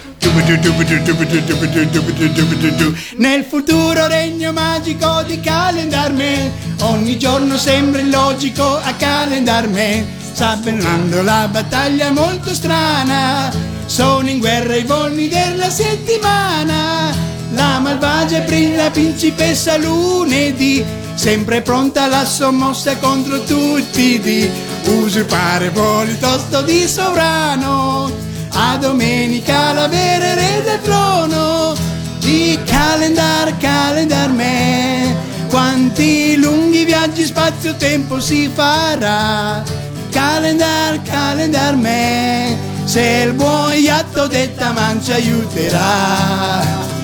Nel 3.17 3.43
futuro 3.43 4.07
regno 4.07 4.51
magico 4.51 5.23
di 5.23 5.39
Calendarme, 5.39 6.51
ogni 6.81 7.17
giorno 7.17 7.57
sembra 7.57 8.01
illogico 8.01 8.77
a 8.77 8.93
Calendarme. 8.93 10.19
Sta 10.31 10.51
avvenendo 10.51 11.21
la 11.21 11.47
battaglia 11.51 12.11
molto 12.11 12.53
strana, 12.53 13.51
sono 13.85 14.29
in 14.29 14.39
guerra 14.39 14.75
i 14.75 14.83
volni 14.83 15.27
della 15.27 15.69
settimana. 15.69 17.40
La 17.53 17.79
malvagia 17.79 18.39
brilla 18.41 18.89
principessa 18.91 19.77
lunedì, 19.77 20.83
sempre 21.15 21.61
pronta 21.61 22.03
alla 22.03 22.23
sommossa 22.23 22.95
contro 22.97 23.43
tutti 23.43 24.19
di 24.19 24.49
usurpare 24.85 25.69
voli 25.69 26.17
tosto 26.17 26.61
di 26.61 26.87
sovrano. 26.87 28.09
A 28.53 28.77
domenica 28.77 29.73
l'avere 29.73 30.35
re 30.35 30.61
del 30.63 30.81
trono 30.81 31.75
di 32.19 32.57
calendar, 32.65 33.57
calendar 33.57 34.29
me. 34.29 35.15
Quanti 35.49 36.37
lunghi 36.37 36.85
viaggi 36.85 37.25
spazio-tempo 37.25 38.21
si 38.21 38.49
farà? 38.53 39.61
Calendar, 40.09 41.01
calendar 41.01 41.75
me. 41.75 42.57
Se 42.85 43.23
il 43.25 43.33
buon 43.33 43.73
iatto 43.73 44.27
detta 44.27 44.71
mancia 44.71 45.15
aiuterà 45.15 47.00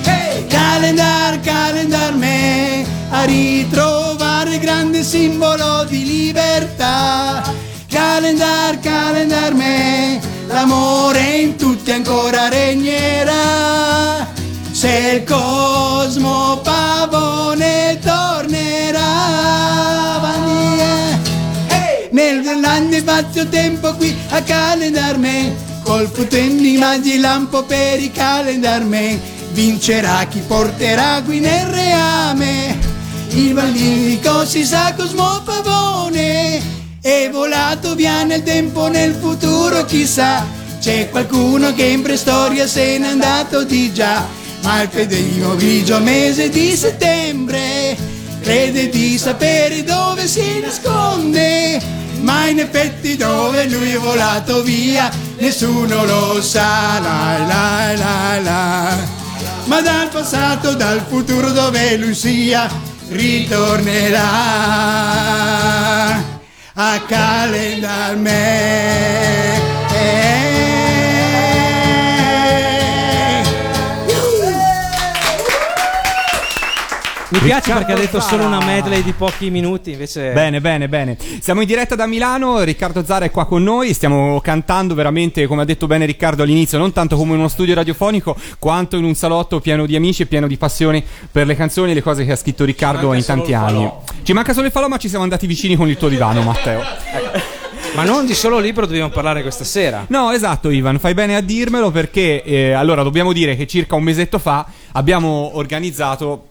calendar, 0.48 1.40
calendar 1.40 2.14
me, 2.14 2.84
a 3.10 3.24
ritrovare 3.24 4.54
il 4.54 4.60
grande 4.60 5.02
simbolo 5.02 5.84
di 5.84 6.04
libertà. 6.04 7.54
Calendar, 7.88 8.78
calendar 8.80 9.54
me, 9.54 10.20
l'amore 10.48 11.20
in 11.20 11.56
tutti 11.56 11.90
ancora 11.92 12.48
regnerà. 12.48 14.26
Se 14.72 15.20
il 15.20 15.24
cosmo 15.24 16.58
pavone 16.62 17.98
tornerà, 18.02 19.00
bandiera. 20.20 21.18
Eh. 21.68 21.74
Hey! 21.74 22.08
nel 22.12 22.42
grande 22.42 22.98
spazio-tempo 22.98 23.94
qui 23.94 24.16
a 24.30 24.42
calendar 24.42 25.18
me, 25.18 25.54
col 25.82 26.08
futuro 26.08 26.42
in 26.42 26.64
immagini 26.64 27.18
lampo 27.18 27.62
per 27.62 28.00
i 28.00 28.10
calendar 28.10 28.84
me 28.84 29.36
Vincerà 29.58 30.24
chi 30.30 30.38
porterà 30.38 31.20
qui 31.24 31.40
nel 31.40 31.66
reame. 31.66 32.78
Il 33.30 33.54
baldinico 33.54 34.46
si 34.46 34.64
sa 34.64 34.94
Cosmo 34.96 35.42
Pavone. 35.44 36.62
È 37.00 37.28
volato 37.32 37.96
via 37.96 38.22
nel 38.22 38.44
tempo 38.44 38.86
nel 38.86 39.14
futuro 39.14 39.84
chissà. 39.84 40.46
C'è 40.80 41.10
qualcuno 41.10 41.74
che 41.74 41.86
in 41.86 42.02
preistoria 42.02 42.68
se 42.68 42.98
n'è 42.98 43.08
andato 43.08 43.64
di 43.64 43.92
già. 43.92 44.24
Ma 44.62 44.82
il 44.82 44.90
pedino 44.90 45.56
grigio 45.56 45.98
mese 45.98 46.50
di 46.50 46.76
settembre 46.76 47.96
crede 48.40 48.88
di 48.90 49.18
sapere 49.18 49.82
dove 49.82 50.28
si 50.28 50.60
nasconde, 50.60 51.82
ma 52.20 52.46
in 52.46 52.60
effetti 52.60 53.16
dove 53.16 53.66
lui 53.66 53.90
è 53.90 53.98
volato 53.98 54.62
via 54.62 55.10
nessuno 55.38 56.04
lo 56.04 56.40
sa. 56.40 57.00
La, 57.00 57.44
la, 57.44 57.96
la, 57.96 58.40
la. 58.40 59.17
Ma 59.68 59.82
dal 59.82 60.08
passato, 60.08 60.74
dal 60.74 61.04
futuro 61.06 61.50
dove 61.50 61.98
lui 61.98 62.14
sia, 62.14 62.66
ritornerà 63.10 64.26
a 66.72 67.00
calendar 67.06 68.16
Mi 77.30 77.40
piace 77.40 77.56
Riccardo 77.56 77.84
perché 77.84 77.92
ha 77.92 78.04
detto 78.06 78.20
solo 78.20 78.46
una 78.46 78.58
Zara. 78.58 78.72
medley 78.72 79.02
di 79.02 79.12
pochi 79.12 79.50
minuti, 79.50 79.92
invece 79.92 80.32
Bene, 80.32 80.62
bene, 80.62 80.88
bene. 80.88 81.18
Siamo 81.40 81.60
in 81.60 81.66
diretta 81.66 81.94
da 81.94 82.06
Milano, 82.06 82.62
Riccardo 82.62 83.04
Zara 83.04 83.26
è 83.26 83.30
qua 83.30 83.44
con 83.44 83.62
noi, 83.62 83.92
stiamo 83.92 84.40
cantando 84.40 84.94
veramente, 84.94 85.46
come 85.46 85.60
ha 85.60 85.64
detto 85.66 85.86
bene 85.86 86.06
Riccardo 86.06 86.44
all'inizio, 86.44 86.78
non 86.78 86.92
tanto 86.92 87.16
come 87.16 87.34
in 87.34 87.40
uno 87.40 87.48
studio 87.48 87.74
radiofonico, 87.74 88.34
quanto 88.58 88.96
in 88.96 89.04
un 89.04 89.14
salotto 89.14 89.60
pieno 89.60 89.84
di 89.84 89.94
amici 89.94 90.22
e 90.22 90.26
pieno 90.26 90.46
di 90.46 90.56
passione 90.56 91.04
per 91.30 91.46
le 91.46 91.54
canzoni 91.54 91.90
e 91.90 91.94
le 91.94 92.02
cose 92.02 92.24
che 92.24 92.32
ha 92.32 92.36
scritto 92.36 92.64
Riccardo 92.64 93.12
in 93.12 93.22
tanti 93.22 93.52
anni. 93.52 93.90
Ci 94.22 94.32
manca 94.32 94.54
solo 94.54 94.64
il 94.64 94.72
falò, 94.72 94.88
ma 94.88 94.96
ci 94.96 95.10
siamo 95.10 95.24
andati 95.24 95.46
vicini 95.46 95.76
con 95.76 95.86
il 95.86 95.98
tuo 95.98 96.08
divano, 96.08 96.40
Matteo. 96.40 96.82
Ma 97.94 98.04
non 98.04 98.24
di 98.24 98.34
solo 98.34 98.58
libro 98.58 98.86
dobbiamo 98.86 99.10
parlare 99.10 99.42
questa 99.42 99.64
sera. 99.64 100.06
No, 100.08 100.30
esatto, 100.30 100.70
Ivan, 100.70 100.98
fai 100.98 101.12
bene 101.12 101.36
a 101.36 101.42
dirmelo 101.42 101.90
perché 101.90 102.42
eh, 102.42 102.72
allora 102.72 103.02
dobbiamo 103.02 103.34
dire 103.34 103.54
che 103.54 103.66
circa 103.66 103.96
un 103.96 104.02
mesetto 104.02 104.38
fa 104.38 104.66
abbiamo 104.92 105.50
organizzato 105.56 106.44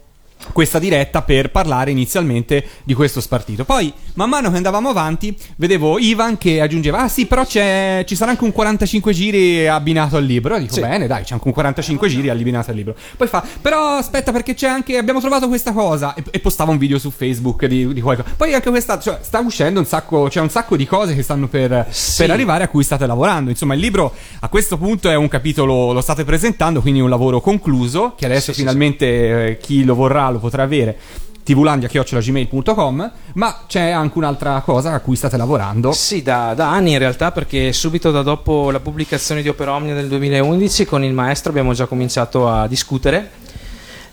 questa 0.53 0.79
diretta 0.79 1.21
per 1.21 1.51
parlare 1.51 1.91
inizialmente 1.91 2.65
di 2.83 2.93
questo 2.93 3.21
spartito. 3.21 3.65
Poi, 3.65 3.91
man 4.13 4.29
mano 4.29 4.49
che 4.49 4.57
andavamo 4.57 4.89
avanti, 4.89 5.35
vedevo 5.57 5.97
Ivan 5.99 6.37
che 6.37 6.61
aggiungeva: 6.61 6.99
Ah, 6.99 7.07
sì, 7.07 7.25
però 7.25 7.45
c'è, 7.45 8.03
ci 8.07 8.15
sarà 8.15 8.31
anche 8.31 8.43
un 8.43 8.51
45 8.51 9.13
giri 9.13 9.67
abbinato 9.67 10.17
al 10.17 10.23
libro. 10.23 10.55
E 10.55 10.59
dico: 10.61 10.73
Sì. 10.73 10.81
Bene, 10.81 11.07
dai, 11.07 11.23
c'è 11.23 11.33
anche 11.33 11.47
un 11.47 11.53
45 11.53 12.07
giri 12.07 12.29
abbinato 12.29 12.71
al 12.71 12.75
libro. 12.77 12.95
Poi 13.15 13.27
fa: 13.27 13.43
Però 13.61 13.97
aspetta, 13.97 14.31
perché 14.31 14.53
c'è 14.53 14.67
anche. 14.67 14.97
Abbiamo 14.97 15.19
trovato 15.19 15.47
questa 15.47 15.71
cosa. 15.73 16.13
E, 16.13 16.23
e 16.31 16.39
postava 16.39 16.71
un 16.71 16.77
video 16.77 16.97
su 16.99 17.11
Facebook 17.11 17.65
di, 17.65 17.93
di 17.93 18.01
qualcosa. 18.01 18.33
Poi 18.35 18.53
anche 18.53 18.69
questa. 18.69 18.99
Cioè, 18.99 19.19
sta 19.21 19.39
uscendo 19.39 19.79
un 19.79 19.85
sacco. 19.85 20.27
C'è 20.29 20.39
un 20.41 20.49
sacco 20.49 20.75
di 20.75 20.85
cose 20.85 21.15
che 21.15 21.21
stanno 21.23 21.47
per, 21.47 21.87
Sì. 21.89 22.21
per 22.23 22.31
arrivare 22.31 22.63
a 22.63 22.67
cui 22.67 22.83
state 22.83 23.05
lavorando. 23.05 23.49
Insomma, 23.49 23.73
il 23.73 23.79
libro 23.79 24.13
a 24.39 24.49
questo 24.49 24.77
punto 24.77 25.09
è 25.09 25.15
un 25.15 25.27
capitolo, 25.27 25.91
lo 25.93 26.01
state 26.01 26.23
presentando, 26.23 26.81
quindi 26.81 26.99
un 26.99 27.09
lavoro 27.09 27.41
concluso. 27.41 28.13
Che 28.17 28.25
adesso 28.25 28.53
sì, 28.53 28.59
finalmente 28.59 29.05
eh, 29.47 29.57
chi 29.57 29.83
lo 29.83 29.95
vorrà 29.95 30.26
lo 30.29 30.39
potrà 30.39 30.63
avere. 30.63 30.97
tvulandia.gmail.com 31.43 33.11
ma 33.35 33.59
c'è 33.67 33.89
anche 33.89 34.17
un'altra 34.17 34.61
cosa 34.61 34.91
a 34.91 34.99
cui 34.99 35.15
state 35.15 35.37
lavorando 35.37 35.93
Sì, 35.93 36.21
da, 36.21 36.53
da 36.53 36.71
anni 36.71 36.91
in 36.91 36.99
realtà, 36.99 37.31
perché 37.31 37.71
subito 37.71 38.11
da 38.11 38.21
dopo 38.21 38.69
la 38.69 38.79
pubblicazione 38.81 39.41
di 39.41 39.47
Opera 39.47 39.73
Omnia 39.73 39.93
del 39.93 40.07
2011 40.09 40.85
con 40.85 41.03
il 41.03 41.13
maestro 41.13 41.51
abbiamo 41.51 41.73
già 41.73 41.85
cominciato 41.85 42.49
a 42.49 42.67
discutere. 42.67 43.45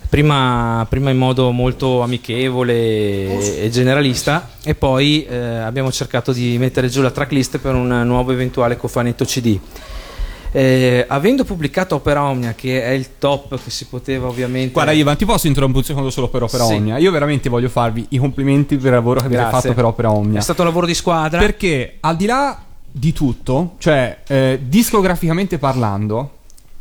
Prima, 0.07 0.85
prima 0.87 1.09
in 1.09 1.17
modo 1.17 1.51
molto 1.51 2.01
amichevole 2.01 2.73
e, 2.73 3.55
e 3.63 3.69
generalista 3.69 4.51
e 4.63 4.73
poi 4.75 5.25
eh, 5.25 5.35
abbiamo 5.35 5.91
cercato 5.91 6.31
di 6.31 6.57
mettere 6.57 6.87
giù 6.87 7.01
la 7.01 7.11
tracklist 7.11 7.57
per 7.57 7.73
un 7.73 8.03
nuovo 8.05 8.31
eventuale 8.31 8.77
cofanetto 8.77 9.25
CD. 9.25 9.59
Eh, 10.55 11.03
avendo 11.09 11.43
pubblicato 11.43 11.95
Opera 11.95 12.23
Omnia, 12.23 12.53
che 12.53 12.81
è 12.81 12.91
il 12.91 13.17
top 13.19 13.59
che 13.61 13.69
si 13.69 13.87
poteva 13.87 14.27
ovviamente... 14.27 14.71
Guarda 14.71 14.93
Ivan, 14.93 15.17
ti 15.17 15.25
posso 15.25 15.47
interrompere 15.47 15.79
un 15.79 15.85
secondo 15.85 16.09
solo 16.09 16.29
per 16.29 16.43
Opera 16.43 16.63
Sì. 16.63 16.73
Omnia? 16.75 16.97
Io 16.97 17.11
veramente 17.11 17.49
voglio 17.49 17.67
farvi 17.67 18.05
i 18.11 18.17
complimenti 18.17 18.77
per 18.77 18.85
il 18.85 18.93
lavoro 18.93 19.19
che 19.19 19.25
avete 19.25 19.49
fatto 19.49 19.73
per 19.73 19.83
Opera 19.83 20.11
Omnia. 20.11 20.39
È 20.39 20.41
stato 20.41 20.61
un 20.61 20.67
lavoro 20.67 20.85
di 20.85 20.93
squadra. 20.93 21.39
Perché 21.39 21.97
al 21.99 22.15
di 22.15 22.25
là 22.25 22.57
di 22.89 23.11
tutto, 23.11 23.73
cioè 23.79 24.19
eh, 24.25 24.59
discograficamente 24.63 25.57
parlando, 25.57 26.31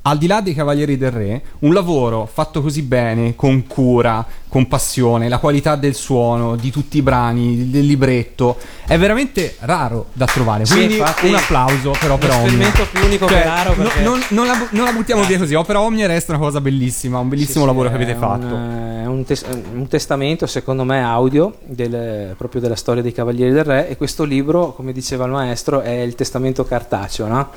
al 0.07 0.19
di 0.19 0.27
là 0.27 0.43
dei 0.43 0.53
Cavalieri 0.53 0.99
del 0.99 1.11
Re, 1.11 1.43
un 1.61 1.73
lavoro 1.73 2.29
fatto 2.31 2.61
così 2.61 2.83
bene, 2.83 3.35
con 3.35 3.67
cura, 3.67 4.25
con 4.49 4.69
passione, 4.69 5.31
la 5.31 5.39
qualità 5.39 5.77
del 5.77 5.95
suono, 5.95 6.57
di 6.57 6.71
tutti 6.71 6.99
i 6.99 7.03
brani, 7.03 7.71
del 7.71 7.87
libretto, 7.87 8.59
è 8.87 8.99
veramente 8.99 9.57
raro 9.61 10.09
da 10.13 10.27
trovare. 10.27 10.67
Sì, 10.67 10.75
Quindi 10.75 10.99
un 10.99 11.35
applauso 11.35 11.93
per 11.99 12.11
Opera 12.11 12.35
lo 12.37 12.43
Omnia. 12.43 12.67
strumento 12.69 12.87
più 12.93 13.05
unico 13.07 13.25
che 13.27 13.43
raro 13.43 13.71
no- 13.75 13.83
perché- 13.85 14.01
non, 14.03 14.21
non 14.29 14.47
la, 14.47 14.69
non 14.73 14.85
la 14.85 14.93
buttiamo 14.93 15.25
via 15.25 15.39
così. 15.39 15.55
Opera 15.55 15.81
Omnia 15.81 16.07
resta 16.07 16.33
una 16.33 16.41
cosa 16.43 16.61
bellissima, 16.61 17.19
un 17.19 17.29
bellissimo 17.31 17.55
Sì, 17.55 17.61
sì, 17.61 17.67
lavoro 17.67 17.89
che 17.89 17.95
è 17.95 18.03
avete 18.03 18.19
fatto. 18.19 18.55
eh, 18.55 19.03
È 19.05 19.07
un, 19.07 19.25
tes- 19.25 19.45
un 19.73 19.89
testamento, 19.89 20.47
secondo 20.47 20.85
me, 20.85 21.03
audio 21.03 21.55
del- 21.65 22.35
proprio 22.37 22.61
della 22.61 22.77
storia 22.77 23.03
dei 23.03 23.13
Cavalieri 23.13 23.53
del 23.53 23.65
Re. 23.65 23.89
E 23.89 23.97
questo 23.97 24.25
libro, 24.25 24.75
come 24.75 24.93
diceva 24.93 25.25
il 25.25 25.31
maestro, 25.33 25.81
è 25.81 25.93
il 25.93 26.15
testamento 26.15 26.63
cartaceo 26.67 27.27
no? 27.27 27.49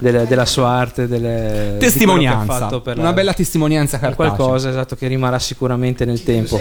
Del- 0.00 0.26
della 0.28 0.46
sua 0.46 0.68
arte, 0.68 1.08
delle, 1.08 1.74
Testimonianza, 1.80 2.38
quello 2.44 2.52
che 2.52 2.54
ha 2.54 2.66
fatto 2.68 2.80
per 2.82 2.96
la- 2.96 3.02
una 3.02 3.12
bella 3.12 3.32
testimonianza 3.32 3.98
per 3.98 4.10
cartacea. 4.14 4.34
qualcosa 4.36 4.68
esatto, 4.70 4.94
che 4.94 5.08
rimarrà 5.08 5.40
sicuramente 5.40 6.04
nel 6.04 6.22
tempo. 6.22 6.60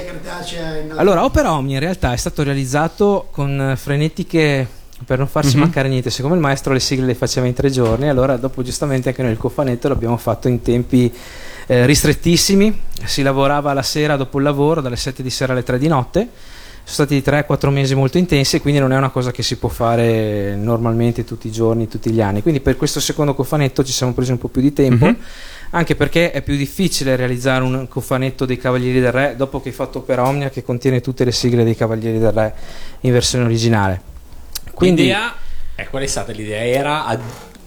Allora, 0.96 1.24
Opera 1.24 1.54
Omnia 1.54 1.76
in 1.76 1.82
realtà 1.82 2.14
è 2.14 2.18
stato 2.18 2.42
realizzato 2.44 3.28
con 3.32 3.60
eh, 3.72 3.76
frenetiche 3.76 4.68
per 5.06 5.20
non 5.20 5.28
farsi 5.28 5.56
Mhm. 5.56 5.62
mancare 5.62 5.88
niente. 5.90 6.10
Siccome 6.10 6.34
il 6.34 6.40
maestro 6.42 6.74
le 6.74 6.80
sigle 6.80 7.06
le 7.06 7.14
faceva 7.14 7.46
in 7.46 7.54
tre 7.54 7.70
giorni, 7.70 8.10
allora 8.10 8.38
dopo 8.38 8.64
giustamente 8.64 9.10
anche 9.10 9.22
noi 9.22 9.32
il 9.32 9.38
cofanetto 9.38 9.88
l'abbiamo 9.88 10.18
fatto 10.18 10.48
in 10.48 10.62
tempi 10.64 11.14
eh, 11.68 11.86
ristrettissimi. 11.86 12.82
Si 13.04 13.22
lavorava 13.22 13.74
la 13.74 13.84
sera 13.84 14.16
dopo 14.16 14.38
il 14.40 14.44
lavoro, 14.46 14.82
dalle 14.82 14.96
7 14.96 15.22
di 15.22 15.30
sera 15.30 15.52
alle 15.54 15.64
3 15.64 15.78
di 15.78 15.88
notte. 15.88 16.28
Sono 16.90 17.06
stati 17.06 17.22
3-4 17.22 17.70
mesi 17.70 17.96
molto 17.96 18.18
intensi, 18.18 18.62
quindi 18.62 18.80
non 18.80 18.94
è 18.94 18.98
una 18.98 19.10
cosa 19.10 19.32
che 19.32 19.44
si 19.44 19.58
può 19.58 19.68
fare 19.68 20.56
normalmente 20.56 21.26
tutti 21.26 21.48
i 21.48 21.52
giorni, 21.52 21.90
tutti 21.90 22.10
gli 22.12 22.22
anni. 22.22 22.42
Quindi 22.42 22.62
per 22.62 22.78
questo 22.78 23.02
secondo 23.02 23.36
cofanetto 23.36 23.84
ci 23.84 23.92
siamo 23.92 24.14
presi 24.14 24.32
un 24.32 24.38
po' 24.38 24.48
più 24.48 24.62
di 24.62 24.72
tempo 24.72 25.06
Mhm. 25.06 25.18
anche 25.72 25.96
perché 25.98 26.32
è 26.32 26.42
più 26.42 26.56
difficile 26.56 27.18
realizzare 27.18 27.62
un 27.66 27.90
cofanetto 27.90 28.46
dei 28.46 28.58
Cavalieri 28.58 29.02
del 29.02 29.12
Re 29.12 29.34
dopo 29.36 29.60
che 29.62 29.68
hai 29.68 29.76
fatto 29.76 29.98
Opera 29.98 30.26
Omnia 30.26 30.50
che 30.50 30.64
contiene 30.64 31.02
tutte 31.02 31.26
le 31.26 31.34
sigle 31.34 31.66
dei 31.66 31.76
Cavalieri 31.76 32.20
del 32.20 32.32
Re 32.32 32.54
in 33.02 33.12
versione 33.12 33.44
originale. 33.44 34.02
Quindi 34.74 35.02
l'idea 35.02 35.34
è 35.76 35.88
qual 35.90 36.04
è 36.04 36.08
stata 36.08 36.32
l'idea? 36.32 36.64
Era 36.64 37.06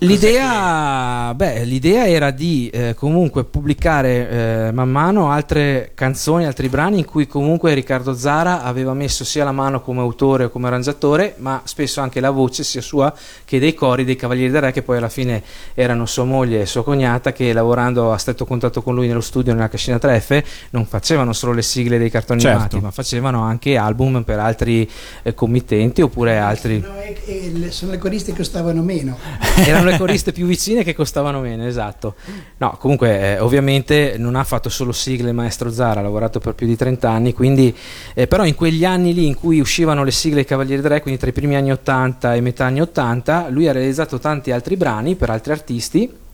l'idea, 0.01 1.33
beh, 1.35 1.65
l'idea 1.65 2.07
era 2.09 2.31
di 2.31 2.69
eh, 2.73 2.95
comunque 2.95 3.45
pubblicare 3.45 4.29
eh, 4.69 4.73
man 4.73 4.89
mano 4.91 5.31
altre 5.31 5.93
canzoni, 5.95 6.47
altri 6.47 6.69
brani 6.69 6.99
in 6.99 7.05
cui 7.05 7.27
comunque 7.27 7.75
Riccardo 7.75 8.15
Zara 8.15 8.63
aveva 8.63 8.95
messo 8.95 9.25
sia 9.25 9.45
la 9.45 9.53
mano 9.53 9.81
come 9.83 10.01
autore 10.01 10.45
o 10.45 10.51
come 10.51 10.69
arrangiatore, 10.69 11.35
ma 11.39 11.61
spesso 11.65 12.01
anche 12.01 12.21
la 12.21 12.31
voce 12.31 12.65
sia 12.65 12.81
sua 12.81 13.13
che 13.45 13.59
dei 13.59 13.75
cori 13.75 14.05
dei 14.05 14.17
Cavalieri 14.17 14.51
del 14.51 14.61
Re 14.63 14.73
che 14.73 14.83
poi 14.83 14.97
alla 14.97 15.09
fine 15.09 15.43
erano 15.75 16.07
sua 16.07 16.25
moglie 16.25 16.63
e 16.63 16.67
sua 16.67 16.83
cognata 16.83 17.33
che 17.33 17.53
lavorando 17.53 18.13
a 18.13 18.17
stretto 18.19 18.45
contatto 18.47 18.83
con 18.83 18.95
lui 18.95 19.07
nello 19.07 19.21
studio 19.21 19.53
nella 19.53 19.69
cascina 19.69 19.97
3F 19.97 20.43
non 20.71 20.87
facevano 20.87 21.33
solo 21.33 21.53
le 21.53 21.63
sigle 21.63 21.99
dei 21.99 22.11
cartoni 22.11 22.41
Certo. 22.41 22.57
animati 22.57 22.81
ma 22.81 22.91
facevano 22.91 23.43
anche 23.43 23.77
album 23.77 24.23
per 24.23 24.39
altri 24.39 24.89
eh, 25.23 25.35
committenti 25.35 26.01
oppure 26.03 26.39
altri 26.39 26.79
No, 26.81 26.99
e- 27.01 27.17
e 27.27 27.53
le- 27.55 27.71
sono 27.71 27.91
le 27.93 27.99
coriste 27.99 28.31
che 28.33 28.39
costavano 28.39 28.83
meno. 28.83 29.19
erano 29.67 29.90
le 29.91 29.99
coriste 29.99 30.33
più 30.33 30.47
vicine 30.47 30.85
che 30.85 30.95
costavano 30.95 31.41
meno 31.41 31.67
esatto. 31.67 32.15
No 32.59 32.77
comunque 32.79 33.35
eh, 33.35 33.39
ovviamente 33.39 34.17
non 34.19 34.35
ha 34.35 34.45
fatto 34.45 34.69
solo 34.69 34.93
sigle 34.93 35.33
maestro 35.33 35.71
Zara 35.71 36.01
ha 36.01 36.03
lavorato 36.03 36.39
per 36.39 36.55
più 36.55 36.67
di 36.67 36.77
30 36.77 37.11
anni 37.11 37.33
quindi 37.33 37.75
eh, 38.15 38.27
però 38.27 38.45
in 38.45 38.55
quegli 38.55 38.85
anni 38.85 39.15
lì 39.15 39.27
in 39.27 39.35
cui 39.35 39.61
uscivano 39.61 40.05
le 40.05 40.11
sigle 40.11 40.45
Cavalieri 40.45 40.83
del 40.83 40.91
Re 40.91 41.01
quindi 41.01 41.21
tra 41.21 41.29
i 41.29 41.33
primi 41.33 41.57
anni 41.57 41.73
80 41.73 42.35
e 42.35 42.41
metà 42.41 42.67
anni 42.67 42.81
80 42.81 43.49
lui 43.49 43.69
ha 43.69 43.73
realizzato 43.73 44.19
tanti 44.19 44.51
altri 44.51 44.77
brani 44.77 45.15
per 45.15 45.31
altri 45.31 45.53
artisti 45.53 46.29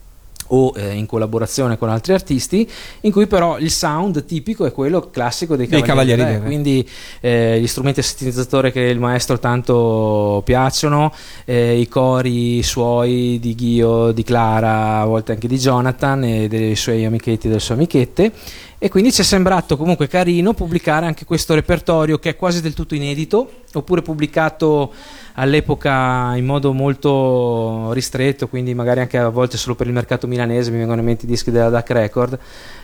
o 0.48 0.72
eh, 0.76 0.92
in 0.92 1.06
collaborazione 1.06 1.78
con 1.78 1.88
altri 1.88 2.12
artisti, 2.12 2.68
in 3.00 3.12
cui 3.12 3.26
però 3.26 3.58
il 3.58 3.70
sound 3.70 4.24
tipico 4.24 4.64
è 4.66 4.72
quello 4.72 5.10
classico 5.10 5.56
dei 5.56 5.66
Dei 5.66 5.82
Cavalieri, 5.82 6.20
Cavalieri 6.20 6.40
del 6.40 6.40
Re. 6.40 6.40
Re. 6.40 6.46
quindi 6.46 6.88
eh, 7.20 7.60
gli 7.60 7.66
strumenti 7.66 8.00
a 8.00 8.02
sintetizzatori 8.02 8.72
che 8.72 8.80
il 8.80 8.98
maestro 8.98 9.38
tanto 9.38 10.42
piacciono, 10.44 11.12
eh, 11.44 11.78
i 11.78 11.88
cori 11.88 12.62
suoi 12.62 13.38
di 13.40 13.54
Ghio, 13.54 14.12
di 14.12 14.22
Clara, 14.22 15.00
a 15.00 15.04
volte 15.04 15.32
anche 15.32 15.48
di 15.48 15.58
Jonathan 15.58 16.24
e 16.24 16.48
dei 16.48 16.76
suoi 16.76 17.04
amichetti 17.04 17.46
e 17.46 17.48
delle 17.48 17.60
sue 17.60 17.74
amichette 17.74 18.32
E 18.78 18.90
quindi 18.90 19.10
ci 19.10 19.22
è 19.22 19.24
sembrato 19.24 19.76
comunque 19.76 20.06
carino 20.06 20.52
pubblicare 20.52 21.06
anche 21.06 21.24
questo 21.24 21.54
repertorio 21.54 22.18
che 22.18 22.30
è 22.30 22.36
quasi 22.36 22.60
del 22.60 22.74
tutto 22.74 22.94
inedito, 22.94 23.62
oppure 23.72 24.02
pubblicato 24.02 24.92
all'epoca 25.38 26.34
in 26.36 26.44
modo 26.44 26.72
molto 26.72 27.92
ristretto, 27.92 28.48
quindi 28.48 28.74
magari 28.74 29.00
anche 29.00 29.18
a 29.18 29.28
volte 29.28 29.56
solo 29.56 29.74
per 29.74 29.86
il 29.86 29.92
mercato 29.92 30.26
milanese, 30.26 30.70
mi 30.70 30.78
vengono 30.78 31.00
in 31.00 31.06
mente 31.06 31.24
i 31.24 31.28
dischi 31.28 31.50
della 31.50 31.68
DAC 31.68 31.90
Record, 31.90 32.38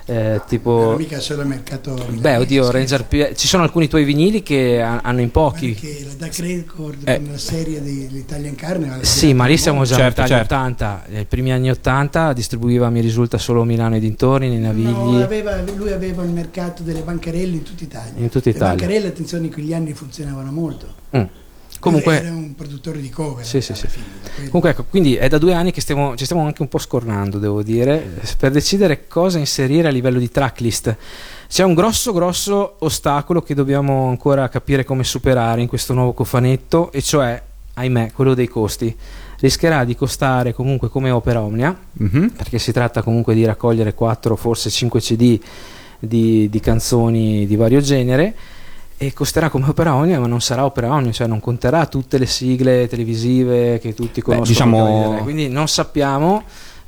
eh, 0.05 0.40
tipo... 0.46 0.80
Non 0.82 0.96
mica 0.96 1.18
solo 1.20 1.42
al 1.42 1.46
mercato 1.46 1.94
Beh, 2.11 2.36
oddio. 2.36 2.70
Ranger 2.70 3.05
P- 3.07 3.32
ci 3.34 3.46
sono 3.46 3.62
alcuni 3.62 3.88
tuoi 3.88 4.05
vinili 4.05 4.42
che 4.42 4.82
ha- 4.82 5.00
hanno 5.03 5.20
in 5.20 5.30
pochi. 5.30 5.74
Che 5.74 6.05
la 6.07 6.26
Duck 6.26 6.38
Record 6.40 7.09
Eh. 7.09 7.20
la 7.30 7.38
serie 7.38 7.80
dell'Italian 7.82 8.55
Carnival 8.55 9.05
Sì, 9.05 9.32
ma 9.32 9.46
lì 9.46 9.57
siamo 9.57 9.84
già 9.84 9.96
Certo, 9.96 10.20
negli 10.22 10.32
anni 10.32 10.40
certo. 10.40 10.55
80, 10.55 11.05
nei 11.09 11.24
primi 11.24 11.53
anni 11.53 11.70
80 11.70 12.32
distribuiva, 12.34 12.90
mi 12.90 13.00
risulta, 13.00 13.38
solo 13.38 13.64
Milano 13.64 13.96
e 13.96 14.00
dintorni, 14.00 14.48
nei 14.48 14.59
Navigli. 14.59 14.88
No, 14.90 15.22
aveva- 15.22 15.59
lui 15.74 15.92
aveva 15.92 16.22
il 16.22 16.30
mercato 16.30 16.82
delle 16.82 17.00
bancarelle 17.00 17.55
in 17.57 17.62
tutta 17.62 17.84
Italia. 17.84 18.12
In 18.16 18.28
tutta 18.28 18.50
Le 18.50 18.57
Italia. 18.57 18.74
bancarelle, 18.76 19.07
attenzione, 19.09 19.46
in 19.46 19.53
quegli 19.53 19.72
anni 19.72 19.94
funzionavano 19.94 20.50
molto. 20.53 20.86
Mm. 21.16 21.22
Comunque, 21.83 22.22
era 22.22 22.30
un 22.30 22.55
produttore 22.55 23.01
di 23.01 23.11
cover. 23.11 23.45
Sì, 23.45 23.61
sì, 23.61 23.74
sì. 23.74 23.89
fine. 23.89 24.05
Comunque 24.47 24.70
ecco, 24.70 24.85
quindi 24.89 25.16
è 25.16 25.28
da 25.28 25.39
due 25.39 25.53
anni 25.53 25.72
che 25.72 25.80
stiamo, 25.80 26.14
ci 26.16 26.24
stiamo 26.24 26.47
anche 26.47 26.62
un 26.62 26.68
po' 26.68 26.78
scornando, 26.78 27.39
devo 27.39 27.61
dire, 27.64 28.20
per 28.39 28.53
decidere 28.53 29.09
cosa 29.09 29.39
inserire 29.39 29.89
a 29.89 29.91
livello 29.91 30.20
di 30.20 30.30
tracklist. 30.30 30.97
C'è 31.49 31.64
un 31.64 31.74
grosso, 31.74 32.12
grosso 32.12 32.76
ostacolo 32.78 33.43
che 33.43 33.55
dobbiamo 33.55 34.09
ancora 34.09 34.49
capire 34.49 34.85
come 34.85 35.03
superare 35.03 35.61
in 35.61 35.66
questo 35.66 35.93
nuovo 35.93 36.12
cofanetto, 36.12 36.93
e 36.93 37.03
cioè, 37.03 37.43
ahimè, 37.74 38.12
quello 38.12 38.35
dei 38.35 38.47
costi. 38.47 38.97
Rischierà 39.41 39.85
di 39.85 39.97
costare 39.97 40.55
comunque 40.55 40.89
come 40.89 41.11
Opera 41.11 41.43
Omnia, 41.43 41.76
Mhm. 41.95 42.35
perché 42.37 42.61
si 42.61 42.70
tratta 42.70 43.03
comunque 43.03 43.35
di 43.35 43.45
raccogliere 43.45 43.93
4, 43.93 44.37
forse 44.37 44.70
5 44.70 45.01
CD 45.01 45.41
di, 45.99 46.49
di 46.49 46.61
canzoni 46.61 47.45
di 47.45 47.57
vario 47.57 47.80
genere 47.80 48.35
e 48.97 49.12
costerà 49.12 49.49
come 49.49 49.66
Opera 49.68 49.95
Omnia, 49.95 50.20
ma 50.20 50.26
non 50.26 50.40
sarà 50.40 50.64
Opera 50.64 50.93
Omnia, 50.93 51.12
cioè 51.12 51.26
non 51.26 51.40
conterà 51.40 51.86
tutte 51.86 52.18
le 52.18 52.26
sigle 52.26 52.86
televisive 52.88 53.78
che 53.80 53.95
tutti 53.95 54.20
conoscono. 54.20 54.49
diciamo- 54.49 54.76
Cavalieri 54.84 55.14
Re. 55.16 55.22
Quindi 55.22 55.49
non 55.49 55.68
sappiamo 55.68 56.43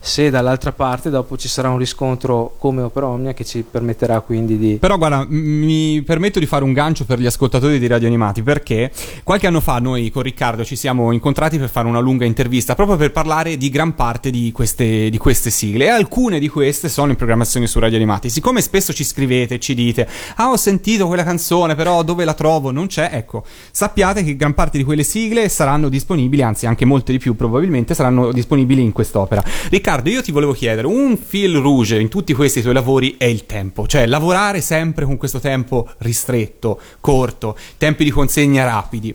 se 0.05 0.29
dall'altra 0.29 0.71
parte 0.71 1.09
dopo 1.09 1.39
ci 1.39 1.49
sarà 1.49 1.71
un 1.71 1.79
riscontro 1.79 2.57
come 2.59 2.83
Opera 2.83 3.07
Omnia 3.07 3.33
che 3.33 3.43
ci 3.43 3.65
permetterà 3.69 4.21
quindi 4.21 4.59
di... 4.59 4.77
Però 4.77 4.99
guarda, 4.99 5.25
mi 5.27 6.03
permetto 6.03 6.39
di 6.39 6.45
fare 6.45 6.63
un 6.63 6.75
gancio 6.75 7.07
per 7.07 7.19
gli 7.19 7.25
ascoltatori 7.25 7.79
di 7.79 7.87
Radio 7.87 8.07
Animati 8.07 8.43
perché 8.43 8.93
qualche 9.23 9.47
anno 9.47 9.63
fa 9.63 9.79
noi 9.79 10.11
con 10.11 10.21
Riccardo 10.21 10.63
ci 10.63 10.77
siamo 10.77 11.11
incontrati 11.11 11.59
per 11.59 11.71
fare 11.71 11.89
una 11.89 12.01
lunga 12.01 12.27
intervista 12.27 12.75
proprio 12.75 12.99
per 12.99 13.13
parlare 13.13 13.57
di 13.57 13.71
gran 13.71 13.95
parte 13.95 14.29
di 14.29 14.53
queste, 14.53 15.09
di 15.09 15.17
queste 15.17 15.49
sigle 15.49 15.87
e 15.87 15.89
alcune 15.89 16.39
di 16.39 16.49
queste 16.49 16.91
sono 16.91 17.11
in 17.11 17.17
programmazione 17.17 17.67
su 17.67 17.79
Radio 17.79 17.97
Animati. 17.97 18.29
Siccome 18.29 18.61
spesso 18.61 18.93
ci 18.93 19.05
scrivete 19.05 19.59
ci 19.59 19.73
dite 19.73 20.07
ah 20.37 20.51
ho 20.51 20.57
sentito 20.59 21.07
quella 21.07 21.25
canzone 21.25 21.75
però 21.75 22.03
dove 22.03 22.27
la 22.27 22.35
trovo? 22.35 22.71
Non 22.71 22.89
c'è, 22.89 23.09
ecco 23.11 23.43
sappiate 23.71 24.23
che 24.23 24.37
gran 24.37 24.53
parte 24.53 24.77
di 24.77 24.85
quelle 24.85 25.03
sigle 25.03 25.49
saranno 25.49 25.89
disponibili, 25.89 26.43
anzi 26.43 26.67
anche 26.67 26.85
molte 26.85 27.13
di 27.13 27.19
più 27.19 27.35
probabilmente 27.35 27.95
saranno 27.95 28.33
disponibili 28.33 28.83
in 28.83 28.93
quest'opera. 28.93 29.43
Riccardo, 29.71 29.93
io 30.03 30.23
ti 30.23 30.33
volevo 30.33 30.53
chiedere, 30.53 30.87
un 30.87 31.17
fil 31.17 31.57
rouge 31.57 31.99
in 32.01 32.09
tutti 32.09 32.33
questi 32.35 32.61
tuoi 32.63 32.75
lavori 32.75 33.17
è 33.19 33.25
il 33.25 33.47
tempo, 33.47 33.87
cioè 33.87 34.07
lavorare 34.07 34.61
sempre 34.61 35.05
con 35.05 35.17
questo 35.17 35.41
tempo 35.41 35.89
ristretto, 35.99 36.81
corto, 37.01 37.57
tempi 37.79 38.05
di 38.05 38.11
consegna 38.11 38.65
rapidi. 38.65 39.15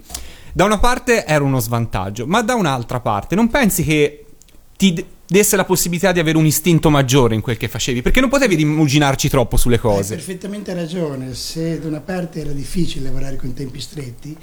Da 0.54 0.66
una 0.66 0.80
parte 0.80 1.26
era 1.26 1.44
uno 1.44 1.60
svantaggio, 1.60 2.26
ma 2.26 2.42
da 2.42 2.56
un'altra 2.56 3.00
parte 3.00 3.36
non 3.36 3.50
pensi 3.50 3.84
che 3.84 4.26
ti 4.76 4.94
d- 4.94 5.06
desse 5.28 5.56
la 5.56 5.64
possibilità 5.66 6.12
di 6.12 6.20
avere 6.20 6.38
un 6.38 6.46
istinto 6.46 6.90
maggiore 6.90 7.36
in 7.36 7.42
quel 7.42 7.58
che 7.58 7.68
facevi? 7.68 8.02
Perché 8.02 8.20
non 8.20 8.30
potevi 8.30 8.56
rimuginarci 8.56 9.30
troppo 9.30 9.58
sulle 9.58 9.76
Hai 9.76 9.82
cose. 9.82 10.16
perfettamente 10.16 10.74
ragione, 10.74 11.34
se 11.36 11.80
da 11.80 11.88
una 11.88 12.00
parte 12.00 12.42
era 12.42 12.52
difficile 12.52 13.06
lavorare 13.06 13.36
con 13.36 13.54
tempi 13.54 13.80
stretti, 13.80 14.36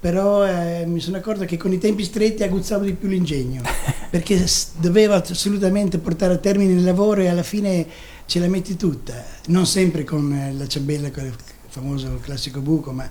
però 0.00 0.46
eh, 0.46 0.86
mi 0.86 0.98
sono 0.98 1.18
accorto 1.18 1.44
che 1.44 1.58
con 1.58 1.74
i 1.74 1.78
tempi 1.78 2.04
stretti 2.04 2.42
aguzzavo 2.42 2.84
di 2.84 2.94
più 2.94 3.06
l'ingegno, 3.06 3.60
perché 4.08 4.42
dovevo 4.78 5.12
assolutamente 5.12 5.98
portare 5.98 6.32
a 6.32 6.38
termine 6.38 6.72
il 6.72 6.82
lavoro 6.82 7.20
e 7.20 7.28
alla 7.28 7.42
fine 7.42 7.86
ce 8.24 8.38
la 8.38 8.48
metti 8.48 8.76
tutta, 8.76 9.22
non 9.48 9.66
sempre 9.66 10.04
con 10.04 10.32
eh, 10.32 10.54
la 10.54 10.66
ciambella, 10.66 11.10
con 11.10 11.26
il 11.26 11.34
famoso 11.68 12.18
classico 12.22 12.60
buco, 12.60 12.92
ma 12.92 13.08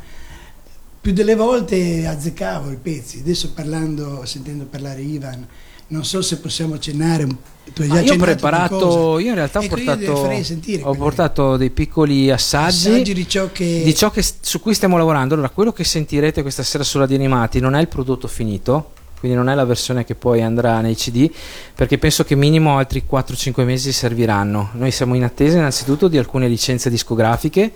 più 1.02 1.14
delle 1.14 1.36
volte 1.36 2.08
azzeccavo 2.08 2.72
i 2.72 2.78
pezzi. 2.78 3.20
Adesso 3.20 3.54
parlando, 3.54 4.26
sentendo 4.26 4.66
parlare 4.66 5.02
Ivan, 5.02 5.48
non 5.90 6.04
so 6.06 6.22
se 6.22 6.38
possiamo 6.40 6.74
accennare, 6.76 7.24
un- 7.24 7.36
tu 7.74 7.84
hai 7.84 7.88
già 7.90 8.00
io 8.02 8.14
ho 8.14 8.18
preparato, 8.18 9.20
io 9.20 9.30
in 9.30 9.36
realtà 9.36 9.60
ho 9.60 9.68
portato, 9.68 10.44
sentire 10.44 10.82
ho 10.84 10.94
portato 10.96 11.56
dei 11.58 11.70
piccoli 11.70 12.32
assaggi, 12.32 12.88
assaggi 12.90 13.14
di 13.14 13.28
ciò 13.28 13.50
che 13.52 13.82
di 13.84 13.94
ciò 13.96 14.10
che- 14.10 14.24
su 14.40 14.60
cui 14.60 14.74
stiamo 14.74 14.98
lavorando. 14.98 15.34
Allora, 15.36 15.50
quello 15.50 15.72
che 15.72 15.84
sentirete 15.84 16.42
questa 16.42 16.64
sera 16.64 16.84
su 16.84 16.98
Radio 16.98 17.16
Animati 17.16 17.60
non 17.60 17.76
è 17.76 17.80
il 17.82 17.88
prodotto 17.88 18.28
finito, 18.28 18.92
quindi 19.20 19.38
non 19.38 19.50
è 19.50 19.56
la 19.56 19.66
versione 19.66 20.04
che 20.06 20.16
poi 20.16 20.42
andrà 20.42 20.80
nei 20.82 20.96
CD, 20.96 21.30
perché 21.76 21.98
penso 22.00 22.24
che 22.24 22.36
minimo 22.36 22.78
altri 22.78 23.04
4-5 23.08 23.64
mesi 23.66 23.92
serviranno. 23.92 24.70
Noi 24.74 24.92
siamo 24.92 25.14
in 25.14 25.24
attesa 25.24 25.58
innanzitutto 25.58 26.08
di 26.08 26.18
alcune 26.18 26.48
licenze 26.48 26.90
discografiche. 26.90 27.72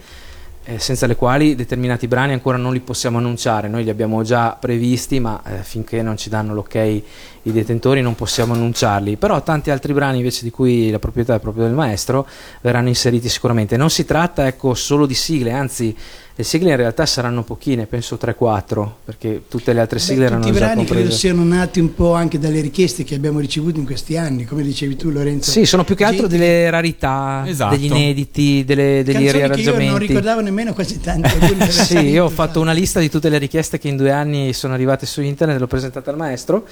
eh, 0.65 0.79
senza 0.79 1.07
le 1.07 1.17
quali 1.17 1.55
determinati 1.55 2.07
brani 2.07 2.31
ancora 2.31 2.55
non 2.55 2.71
li 2.71 2.79
possiamo 2.79 3.17
annunciare, 3.17 3.67
noi 3.67 3.83
li 3.83 3.89
abbiamo 3.89 4.23
già 4.23 4.51
previsti, 4.57 5.19
ma 5.19 5.41
eh, 5.45 5.61
finché 5.61 6.01
non 6.01 6.15
ci 6.15 6.29
danno 6.29 6.53
l'ok 6.53 7.01
i 7.43 7.51
detentori 7.51 8.01
non 8.01 8.15
possiamo 8.15 8.53
annunciarli. 8.53 9.17
Però 9.17 9.41
tanti 9.43 9.69
altri 9.71 9.93
brani 9.93 10.17
invece 10.17 10.43
di 10.43 10.51
cui 10.51 10.89
la 10.89 10.99
proprietà 10.99 11.35
è 11.35 11.39
proprio 11.39 11.65
del 11.65 11.73
maestro 11.73 12.27
verranno 12.61 12.87
inseriti 12.87 13.29
sicuramente. 13.29 13.77
Non 13.77 13.89
si 13.89 14.05
tratta 14.05 14.47
ecco, 14.47 14.73
solo 14.73 15.05
di 15.05 15.13
sigle, 15.13 15.51
anzi 15.51 15.95
le 16.35 16.43
sigle 16.43 16.71
in 16.71 16.77
realtà 16.77 17.05
saranno 17.05 17.43
pochine, 17.43 17.85
penso 17.85 18.17
3-4, 18.19 18.89
perché 19.05 19.43
tutte 19.47 19.71
le 19.71 19.79
altre 19.81 19.99
Beh, 19.99 20.03
sigle 20.03 20.25
erano 20.25 20.41
tutti 20.41 20.51
i 20.55 20.57
già 20.57 20.65
brani 20.65 20.79
credo 20.85 20.93
comprese. 21.01 21.17
siano 21.19 21.43
nati 21.43 21.79
un 21.79 21.93
po' 21.93 22.13
anche 22.15 22.39
dalle 22.39 22.59
richieste 22.59 23.03
che 23.03 23.13
abbiamo 23.13 23.37
ricevuto 23.39 23.77
in 23.77 23.85
questi 23.85 24.17
anni, 24.17 24.43
come 24.45 24.63
dicevi 24.63 24.95
tu 24.95 25.11
Lorenzo. 25.11 25.51
Sì, 25.51 25.65
sono 25.65 25.83
più 25.83 25.93
che 25.95 26.03
altro 26.05 26.27
Gente- 26.27 26.37
delle 26.43 26.69
rarità, 26.71 27.43
Esatto. 27.45 27.75
degli 27.75 27.85
inediti, 27.85 28.63
delle- 28.65 29.03
degli 29.03 29.13
canzoni 29.13 29.13
che 29.13 29.21
io 29.21 29.31
non 29.31 29.37
riarrangiamenti. 29.67 30.07
ricordavo 30.07 30.41
nemmeno 30.41 30.73
quasi 30.73 30.97
delle 31.03 31.69
sì, 31.69 31.99
io 31.99 32.23
ho 32.25 32.29
fatto 32.29 32.59
una 32.59 32.71
lista 32.71 32.99
di 32.99 33.11
tutte 33.11 33.29
le 33.29 33.37
richieste 33.37 33.77
che 33.77 33.87
in 33.89 33.97
due 33.97 34.09
anni 34.11 34.53
sono 34.53 34.73
arrivate 34.73 35.05
su 35.05 35.21
internet, 35.21 35.59
l'ho 35.59 35.67
presentata 35.67 36.09
al 36.09 36.17
maestro 36.17 36.65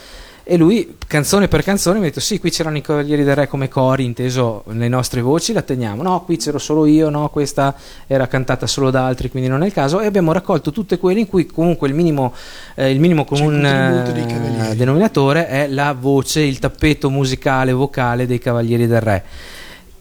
e 0.44 0.58
lui, 0.58 0.98
canzone 1.08 1.48
per 1.48 1.64
canzone, 1.64 2.00
mi 2.00 2.06
ha 2.06 2.08
detto 2.08 2.20
sì, 2.20 2.40
qui 2.40 2.50
c'erano 2.50 2.78
i 2.78 2.82
Cavalieri 2.82 3.24
del 3.24 3.36
Re 3.36 3.48
come 3.48 3.70
cori, 3.70 4.06
inteso 4.06 4.64
le 4.68 4.88
nostre 4.88 5.22
voci, 5.22 5.54
la 5.54 5.62
teniamo. 5.62 6.02
No, 6.02 6.24
qui 6.24 6.38
c'ero 6.38 6.58
solo 6.58 6.86
io, 6.86 7.10
no, 7.10 7.30
questa 7.30 7.76
era 8.08 8.28
cantata 8.28 8.66
solo 8.66 8.90
da 8.90 9.06
altri, 9.06 9.30
quindi 9.30 9.48
non 9.48 9.62
è 9.62 9.68
il 9.68 9.74
caso. 9.74 10.00
E 10.02 10.06
abbiamo 10.08 10.32
raccolto 10.32 10.72
tutte 10.72 10.98
quelle 10.98 11.20
in 11.20 11.28
cui 11.28 11.46
comunque 11.46 11.88
il 11.88 11.94
minimo, 11.94 12.34
eh, 12.76 12.90
il 12.90 13.00
minimo 13.00 13.22
il 13.22 13.28
comune 13.28 14.04
Cavalieri. 14.28 14.76
denominatore 14.76 15.48
è 15.48 15.68
la 15.68 15.96
voce, 15.98 16.42
il 16.42 16.60
tappeto 16.60 17.10
musicale, 17.10 17.72
vocale 17.72 18.26
dei 18.26 18.40
Cavalieri 18.40 18.88
del 18.88 19.02
Re. 19.02 19.24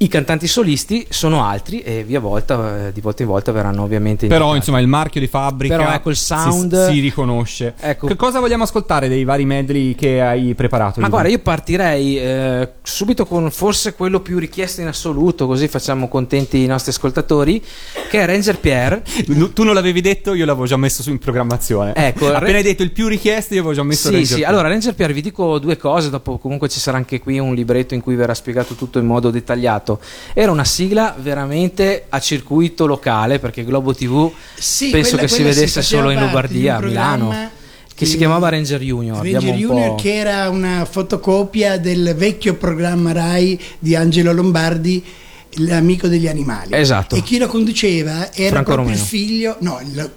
I 0.02 0.08
cantanti 0.08 0.46
solisti 0.46 1.06
sono 1.10 1.44
altri 1.44 1.82
e 1.82 2.04
via 2.04 2.20
volta, 2.20 2.86
eh, 2.86 2.92
di 2.92 3.02
volta 3.02 3.20
in 3.20 3.28
volta 3.28 3.52
verranno 3.52 3.82
ovviamente 3.82 4.28
Però 4.28 4.36
indicati. 4.46 4.56
insomma 4.56 4.80
il 4.80 4.86
marchio 4.86 5.20
di 5.20 5.26
fabbrica 5.26 5.76
Però, 5.76 5.90
ecco, 5.90 6.08
il 6.08 6.16
si- 6.16 6.24
sound- 6.24 6.88
si, 6.90 7.00
riconosce. 7.00 7.74
Ecco. 7.78 8.06
Che 8.06 8.16
cosa 8.16 8.40
vogliamo 8.40 8.62
ascoltare 8.62 9.08
dei 9.08 9.24
vari 9.24 9.44
medley 9.44 9.94
che 9.94 10.22
hai 10.22 10.54
preparato? 10.54 11.00
Ma 11.00 11.08
Ivan? 11.08 11.10
guarda, 11.10 11.28
io 11.28 11.38
partirei 11.40 12.18
eh, 12.18 12.68
subito 12.82 13.26
con 13.26 13.50
forse 13.50 13.92
quello 13.92 14.20
più 14.20 14.38
richiesto 14.38 14.80
in 14.80 14.86
assoluto, 14.86 15.46
così 15.46 15.68
facciamo 15.68 16.08
contenti 16.08 16.62
i 16.62 16.66
nostri 16.66 16.92
ascoltatori, 16.92 17.62
che 18.08 18.20
è 18.22 18.24
Ranger 18.24 18.58
Pierre. 18.58 19.02
Tu 19.52 19.64
non 19.64 19.74
l'avevi 19.74 20.00
detto, 20.00 20.32
io 20.32 20.46
l'avevo 20.46 20.64
già 20.64 20.78
messo 20.78 21.02
su 21.02 21.10
in 21.10 21.18
programmazione. 21.18 21.92
Ecco, 21.94 22.32
appena 22.32 22.56
hai 22.56 22.62
detto 22.62 22.82
il 22.82 22.92
più 22.92 23.06
richiesto, 23.06 23.52
io 23.52 23.60
avevo 23.60 23.74
già 23.74 23.82
messo 23.82 24.06
Sì, 24.08 24.14
Ranger 24.14 24.26
sì, 24.28 24.34
Pierre. 24.36 24.50
allora 24.50 24.68
Ranger 24.68 24.94
Pierre 24.94 25.12
vi 25.12 25.20
dico 25.20 25.58
due 25.58 25.76
cose, 25.76 26.08
dopo 26.08 26.38
comunque 26.38 26.70
ci 26.70 26.80
sarà 26.80 26.96
anche 26.96 27.20
qui 27.20 27.38
un 27.38 27.54
libretto 27.54 27.92
in 27.92 28.00
cui 28.00 28.14
verrà 28.14 28.32
spiegato 28.32 28.72
tutto 28.72 28.98
in 28.98 29.04
modo 29.04 29.28
dettagliato. 29.28 29.88
Era 30.34 30.50
una 30.52 30.64
sigla 30.64 31.16
veramente 31.18 32.04
a 32.08 32.20
circuito 32.20 32.86
locale, 32.86 33.38
perché 33.38 33.64
Globo 33.64 33.94
TV 33.94 34.30
Sì, 34.58 34.90
penso 34.90 35.10
quella- 35.16 35.22
che 35.26 35.28
si 35.34 35.42
vedesse 35.42 35.80
faceva 35.80 36.02
solo 36.02 36.10
in 36.12 36.20
Lombardia, 36.20 36.76
a 36.76 36.80
Milano, 36.80 37.50
che 37.94 38.06
si 38.06 38.16
chiamava 38.16 38.48
Ranger 38.48 38.80
Junior. 38.80 39.16
Ranger 39.16 39.36
Abbiamo 39.36 39.52
un 39.54 39.58
Junior 39.60 39.88
po'- 39.90 39.94
che 40.02 40.14
era 40.14 40.48
una 40.48 40.86
fotocopia 40.90 41.78
del 41.78 42.14
vecchio 42.16 42.54
programma 42.54 43.12
Rai 43.12 43.60
di 43.78 43.94
Angelo 43.94 44.32
Lombardi 44.32 45.04
l'amico 45.54 46.06
degli 46.06 46.28
animali 46.28 46.68
Esatto. 46.74 47.16
e 47.16 47.22
chi 47.24 47.36
lo 47.36 47.48
conduceva 47.48 48.32
era 48.32 48.50
Franco 48.50 48.72
proprio 48.74 48.94
il 48.94 49.00
Romeo. 49.00 49.04
figlio 49.04 49.56
no, 49.60 49.80
il- 49.84 50.10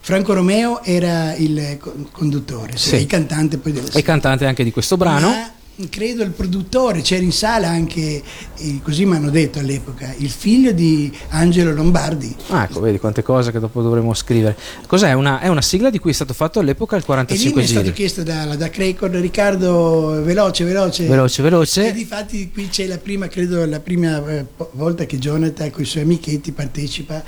Franco 0.00 0.32
Romeo 0.34 0.82
era 0.82 1.32
il 1.36 1.76
co- 1.78 1.94
conduttore 2.10 2.72
sì, 2.76 2.88
Sì. 2.88 2.94
il 2.96 3.06
cantante 3.06 3.58
poi 3.58 3.70
del 3.70 3.88
e 3.94 4.02
cantante 4.02 4.46
anche 4.46 4.64
di 4.64 4.72
questo 4.72 4.96
brano. 4.96 5.28
Ma 5.28 5.50
credo 5.88 6.22
il 6.22 6.30
produttore, 6.30 7.00
c'era 7.00 7.22
in 7.22 7.32
sala 7.32 7.68
anche, 7.68 8.22
eh, 8.58 8.80
così 8.82 9.06
mi 9.06 9.16
hanno 9.16 9.30
detto 9.30 9.58
all'epoca, 9.58 10.12
il 10.18 10.28
figlio 10.30 10.72
di 10.72 11.10
Angelo 11.30 11.72
Lombardi. 11.72 12.34
Ah, 12.48 12.64
ecco, 12.64 12.80
vedi 12.80 12.98
quante 12.98 13.22
cose 13.22 13.50
che 13.50 13.58
dopo 13.58 13.80
dovremo 13.80 14.12
scrivere. 14.12 14.56
Cos'è? 14.86 15.12
Una, 15.12 15.40
è 15.40 15.48
una 15.48 15.62
sigla 15.62 15.88
di 15.90 15.98
cui 15.98 16.10
è 16.10 16.14
stato 16.14 16.34
fatto 16.34 16.58
all'epoca 16.60 16.96
il 16.96 17.02
E 17.02 17.06
lì 17.06 17.06
45 17.06 17.60
mi 17.60 17.66
è 17.66 17.70
stato 17.70 17.84
giri. 17.84 17.96
chiesto 17.96 18.22
da, 18.22 18.44
da 18.56 18.70
Record, 18.72 19.14
Riccardo, 19.16 20.22
veloce, 20.22 20.64
veloce. 20.64 21.06
Veloce, 21.06 21.40
E 21.40 21.44
veloce. 21.44 21.92
difatti 21.92 22.50
qui 22.52 22.68
c'è 22.68 22.86
la 22.86 22.98
prima, 22.98 23.28
credo, 23.28 23.64
la 23.64 23.80
prima 23.80 24.22
eh, 24.28 24.44
volta 24.72 25.06
che 25.06 25.18
Jonathan 25.18 25.70
con 25.70 25.82
i 25.82 25.86
suoi 25.86 26.02
amichetti 26.02 26.52
partecipa 26.52 27.22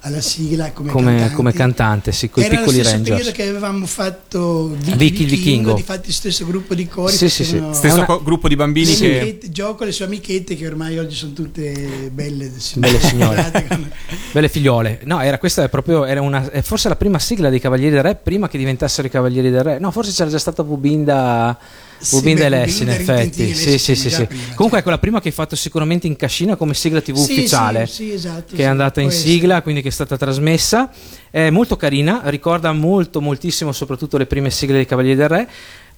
alla 0.00 0.20
sigla 0.20 0.70
come, 0.72 0.90
Come, 0.90 1.10
cantante. 1.12 1.34
come 1.34 1.52
cantante, 1.52 2.12
sì, 2.12 2.30
con 2.30 2.42
i 2.42 2.46
Era 2.46 2.56
piccoli 2.56 2.76
lo 2.76 2.82
stesso 2.82 2.94
Rangers. 2.96 3.16
periodo 3.18 3.36
che 3.36 3.48
avevamo 3.48 3.86
fatto 3.86 4.68
Vicky, 4.68 4.96
Vichingo, 4.96 5.28
Vichingo. 5.28 5.72
difatti 5.74 6.12
stesso 6.12 6.46
gruppo 6.46 6.74
di 6.74 6.86
cori. 6.86 7.12
Sì, 7.12 7.28
sì, 7.28 7.44
sì. 7.44 7.62
Stesso 7.72 7.96
una- 7.96 8.20
gruppo 8.22 8.46
di 8.48 8.54
bambini 8.56 8.96
le 8.98 9.38
che... 9.38 9.40
gioco 9.50 9.84
le 9.84 9.92
sue 9.92 10.04
amichette 10.04 10.54
che 10.56 10.66
ormai 10.66 10.98
oggi 10.98 11.14
sono 11.16 11.32
tutte 11.32 12.10
belle, 12.12 12.50
Belle 12.76 13.00
signore. 13.00 13.50
Belle 14.32 14.48
figliole. 14.48 15.00
No, 15.04 15.20
era 15.20 15.38
questa 15.38 15.64
è 15.64 15.68
proprio 15.68 16.04
era 16.04 16.20
una, 16.22 16.48
è 16.50 16.62
forse 16.62 16.88
la 16.88 16.96
prima 16.96 17.18
sigla 17.18 17.48
dei 17.50 17.60
Cavalieri 17.60 17.94
del 17.94 18.02
Re 18.02 18.14
prima 18.14 18.48
che 18.48 18.58
diventassero 18.58 19.06
i 19.06 19.10
Cavalieri 19.10 19.50
del 19.50 19.62
Re. 19.62 19.78
No, 19.78 19.90
forse 19.90 20.12
c'era 20.12 20.30
già 20.30 20.38
stata 20.38 20.62
Bubinda 20.62 21.58
E 22.00 22.48
Lessi 22.48 22.82
in 22.82 22.90
effetti. 22.90 23.54
Sì, 23.54 23.78
sì, 23.78 23.94
sì, 23.96 24.10
sì. 24.10 24.26
prima, 24.26 24.54
Comunque 24.54 24.78
è 24.78 24.82
quella 24.82 24.98
prima 24.98 25.20
che 25.20 25.28
hai 25.28 25.34
fatto 25.34 25.56
sicuramente 25.56 26.06
in 26.06 26.16
cascina 26.16 26.56
come 26.56 26.74
sigla 26.74 27.00
TV 27.00 27.16
Sì, 27.16 27.32
ufficiale. 27.32 27.86
sì, 27.86 27.92
sì, 27.92 28.12
esatto, 28.12 28.54
che 28.54 28.62
è 28.62 28.66
andata 28.66 29.00
in 29.00 29.10
sigla, 29.10 29.62
quindi 29.62 29.82
che 29.82 29.88
è 29.88 29.92
stata 29.92 30.16
trasmessa. 30.16 30.90
È 31.30 31.50
molto 31.50 31.76
carina, 31.76 32.22
ricorda 32.26 32.72
molto, 32.72 33.20
moltissimo 33.20 33.72
soprattutto 33.72 34.16
le 34.16 34.26
prime 34.26 34.50
sigle 34.50 34.76
dei 34.76 34.86
Cavalieri 34.86 35.16
del 35.16 35.28
Re. 35.28 35.48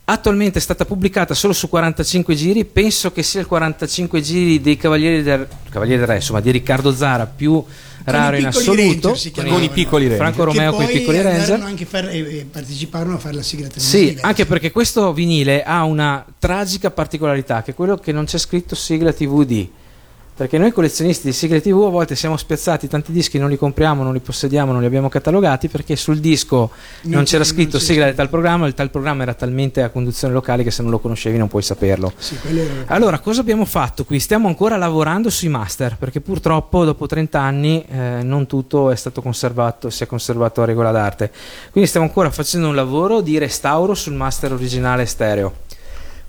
Attualmente 0.05 0.59
è 0.59 0.63
stata 0.63 0.85
pubblicata 0.85 1.35
solo 1.35 1.53
su 1.53 1.69
45 1.69 2.35
giri, 2.35 2.65
penso 2.65 3.13
che 3.13 3.23
sia 3.23 3.41
il 3.41 3.47
45 3.47 4.21
giri 4.21 4.61
dei 4.61 4.77
Cavalieri 4.77 5.23
del, 5.23 5.47
Cavalieri 5.69 5.99
del 6.01 6.09
Re, 6.09 6.15
insomma 6.17 6.41
di 6.41 6.51
Riccardo 6.51 6.93
Zara 6.93 7.27
più 7.27 7.63
raro 8.05 8.37
in 8.37 8.47
assoluto. 8.47 9.17
Con 9.35 9.63
i 9.63 9.69
piccoli 9.69 10.09
Ranger. 10.09 10.19
Franco 10.19 10.45
Romeo 10.45 10.73
con 10.73 10.83
i 10.83 10.87
poi 10.87 10.99
piccoli 10.99 11.21
Ranger. 11.23 11.61
anche 11.61 11.85
a 11.85 11.87
fare- 11.87 12.13
eh, 12.13 12.47
parteciparono 12.51 13.15
a 13.17 13.19
fare 13.19 13.35
la 13.35 13.43
sigla 13.43 13.69
Sì, 13.75 14.17
anche 14.21 14.47
perché 14.47 14.71
questo 14.71 15.13
vinile 15.13 15.63
ha 15.63 15.85
una 15.85 16.25
tragica 16.39 16.91
particolarità, 16.91 17.63
che 17.63 17.73
è 17.73 17.75
quello 17.75 17.97
che 17.97 18.13
non 18.13 18.25
c'è 18.25 18.39
scritto 18.39 18.75
sigla 18.75 19.13
TV 19.13 19.45
di. 19.45 19.71
Perché 20.37 20.57
noi 20.57 20.73
collezionisti 20.73 21.27
di 21.27 21.33
sigle 21.35 21.61
TV 21.61 21.83
a 21.85 21.91
volte 21.91 22.17
siamo 22.17 22.37
spiazzati, 22.37 22.89
tanti 22.89 23.13
dischi 23.13 23.39
non 23.39 23.51
li 23.51 23.59
compriamo, 23.59 24.03
non 24.03 24.15
li 24.15 24.21
possediamo, 24.21 24.73
non 24.73 24.81
li 24.81 24.87
abbiamo 24.87 25.11
catalogati 25.11 25.69
perché 25.69 25.97
sul 25.97 26.19
disco 26.19 26.71
non, 27.03 27.13
Non 27.13 27.25
c'era 27.25 27.45
scritto 27.45 27.77
non 27.77 27.81
sigla 27.81 28.09
di 28.09 28.15
tal 28.15 28.31
programma, 28.31 28.67
il 28.67 28.75
tal 28.75 28.91
programma 28.91 29.23
era 29.23 29.35
talmente 29.35 29.83
a 29.83 29.91
conduzione 29.91 30.33
locale 30.33 30.63
che 30.63 30.71
se 30.71 30.81
non 30.81 30.91
lo 30.91 30.99
conoscevi 30.99 31.37
non 31.37 31.49
puoi 31.49 31.63
saperlo. 31.63 32.13
Sì, 32.17 32.39
Allora, 32.87 33.19
cosa 33.19 33.43
abbiamo 33.43 33.67
fatto 33.67 34.05
qui? 34.05 34.19
Stiamo 34.19 34.49
ancora 34.49 34.77
lavorando 34.77 35.29
sui 35.29 35.49
master, 35.49 35.97
perché 35.99 36.21
purtroppo 36.21 36.85
dopo 36.85 37.07
30 37.07 37.39
anni 37.39 37.85
eh, 37.87 38.23
non 38.23 38.47
tutto 38.47 38.91
è 38.91 38.97
stato 38.97 39.21
conservato, 39.21 39.91
si 39.91 40.05
è 40.05 40.07
conservato 40.07 40.63
a 40.63 40.65
regola 40.65 40.91
d'arte. 40.91 41.31
Quindi 41.71 41.89
stiamo 41.89 42.07
ancora 42.07 42.31
facendo 42.31 42.69
un 42.69 42.75
lavoro 42.75 43.21
di 43.21 43.37
restauro 43.37 43.95
sul 43.95 44.15
master 44.15 44.53
originale 44.53 45.05
stereo. 45.07 45.69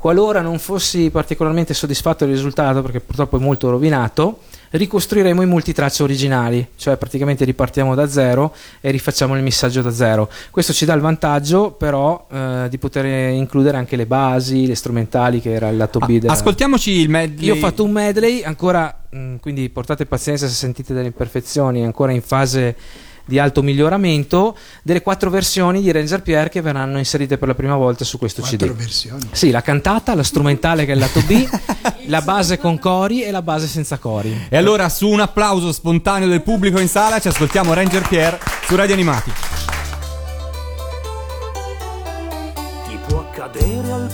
Qualora 0.02 0.41
non 0.41 0.58
fossi 0.58 1.12
particolarmente 1.12 1.76
soddisfatto 1.76 2.26
del 2.26 2.34
risultato, 2.34 2.82
perché 2.82 3.02
purtroppo 3.02 3.38
è 3.38 3.39
molto 3.39 3.70
rovinato, 3.70 4.39
ricostruiremo 4.72 5.43
i 5.43 5.45
multitracce 5.45 6.02
originali, 6.02 6.70
cioè 6.76 6.97
praticamente 6.97 7.45
ripartiamo 7.45 7.93
da 7.93 8.10
zero 8.10 8.52
e 8.80 8.89
rifacciamo 8.89 9.36
il 9.36 9.43
missaggio 9.43 9.84
da 9.84 9.91
zero. 9.91 10.28
Questo 10.49 10.74
ci 10.74 10.86
dà 10.86 10.93
il 10.93 11.02
vantaggio 11.02 11.70
però 11.70 12.26
eh, 12.32 12.66
di 12.68 12.80
poter 12.80 13.06
includere 13.06 13.78
anche 13.78 13.95
le 13.95 14.08
basi, 14.08 14.66
le 14.66 14.74
strumentali 14.74 15.39
che 15.39 15.52
era 15.52 15.70
il 15.70 15.78
lato 15.78 15.99
B. 15.99 16.16
Ah, 16.16 16.20
della- 16.20 16.34
ascoltiamoci 16.34 16.91
il 16.93 17.10
medley. 17.10 17.45
io 17.45 17.54
ho 17.54 17.58
fatto 17.58 17.84
un 17.84 17.91
medley, 17.91 18.41
ancora, 18.41 19.04
mh, 19.08 19.36
quindi 19.36 19.70
portate 19.70 20.08
pazienza 20.08 20.47
se 20.47 20.54
sentite 20.56 20.95
delle 20.95 21.06
imperfezioni, 21.06 21.82
è 21.82 21.86
ancora 21.86 22.12
in 22.12 22.24
fase 22.24 22.76
di 23.26 23.39
alto 23.39 23.61
miglioramento, 23.61 24.55
delle 24.84 25.01
quattro 25.01 25.30
versioni 25.30 25.82
di 25.82 25.91
Ranger 25.91 26.22
Pierre 26.22 26.49
che 26.49 26.61
verranno 26.61 26.97
inserite 26.97 27.38
per 27.38 27.47
la 27.47 27.55
prima 27.55 27.76
volta 27.76 28.03
su 28.03 28.17
questo 28.17 28.41
quattro 28.41 28.67
CD. 28.67 28.76
versioni. 28.76 29.28
Sì, 29.32 29.51
la 29.51 29.61
cantata, 29.61 30.15
la 30.15 30.24
strumentale 30.24 30.86
che 30.86 30.91
è 30.91 30.95
il 30.95 30.99
lato 30.99 31.22
B, 31.22 31.47
la 32.07 32.22
base 32.22 32.57
con 32.57 32.80
cori 32.80 33.24
e 33.24 33.32
la 33.32 33.41
base 33.41 33.67
senza 33.67 33.97
cori. 33.97 34.47
E 34.49 34.57
allora 34.57 34.89
su 34.89 35.07
un 35.07 35.19
applauso 35.19 35.72
spontaneo 35.72 36.28
del 36.28 36.41
pubblico 36.41 36.80
in 36.80 36.88
sala 36.88 37.19
ci 37.19 37.28
ascoltiamo 37.28 37.74
Ranger 37.74 38.07
Pierre 38.07 38.39
su 38.65 38.76
Radio 38.76 38.93
Animati. 38.93 39.80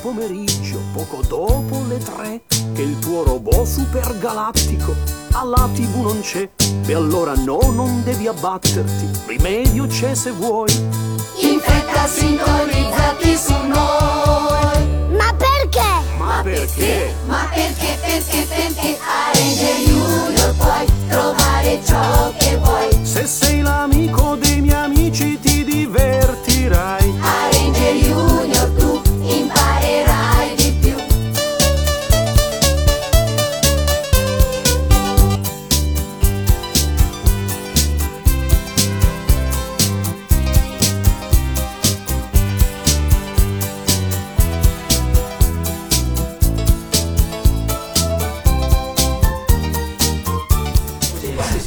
Pomeriggio, 0.02 0.80
poco 0.94 1.22
dopo 1.28 1.84
le 1.88 1.98
tre, 1.98 2.42
che 2.74 2.82
il 2.82 2.98
tuo 3.00 3.24
robot 3.24 3.66
supergalattico 3.66 4.94
alla 5.32 5.70
tv 5.74 6.02
non 6.02 6.20
c'è. 6.22 6.50
E 6.86 6.94
allora 6.94 7.34
no, 7.36 7.60
non 7.72 8.04
devi 8.04 8.28
abbatterti, 8.28 9.10
rimedio 9.28 9.88
c'è 9.88 10.16
se 10.16 10.32
vuoi. 10.32 10.72
In 11.42 11.60
fretta 11.60 12.08
sintonizzati 12.08 13.38
su 13.38 13.54
noi. 13.54 15.16
Ma 15.16 15.34
perché? 15.36 16.18
Ma 16.18 16.42
perché? 16.44 17.14
Ma 17.28 17.50
perché, 17.54 17.98
perché, 18.02 18.48
perché 18.48 18.98
a 19.00 19.32
Ranger 19.34 19.76
Junior 19.86 20.56
puoi 20.56 20.86
trovare 21.08 21.80
ciò 21.86 22.34
che 22.38 22.58
vuoi. 22.58 23.06
Se 23.06 23.26
sei 23.26 23.62
l'amico 23.62 24.36
dei 24.36 24.62
miei 24.62 24.84
amici 24.84 25.40
ti 25.40 25.47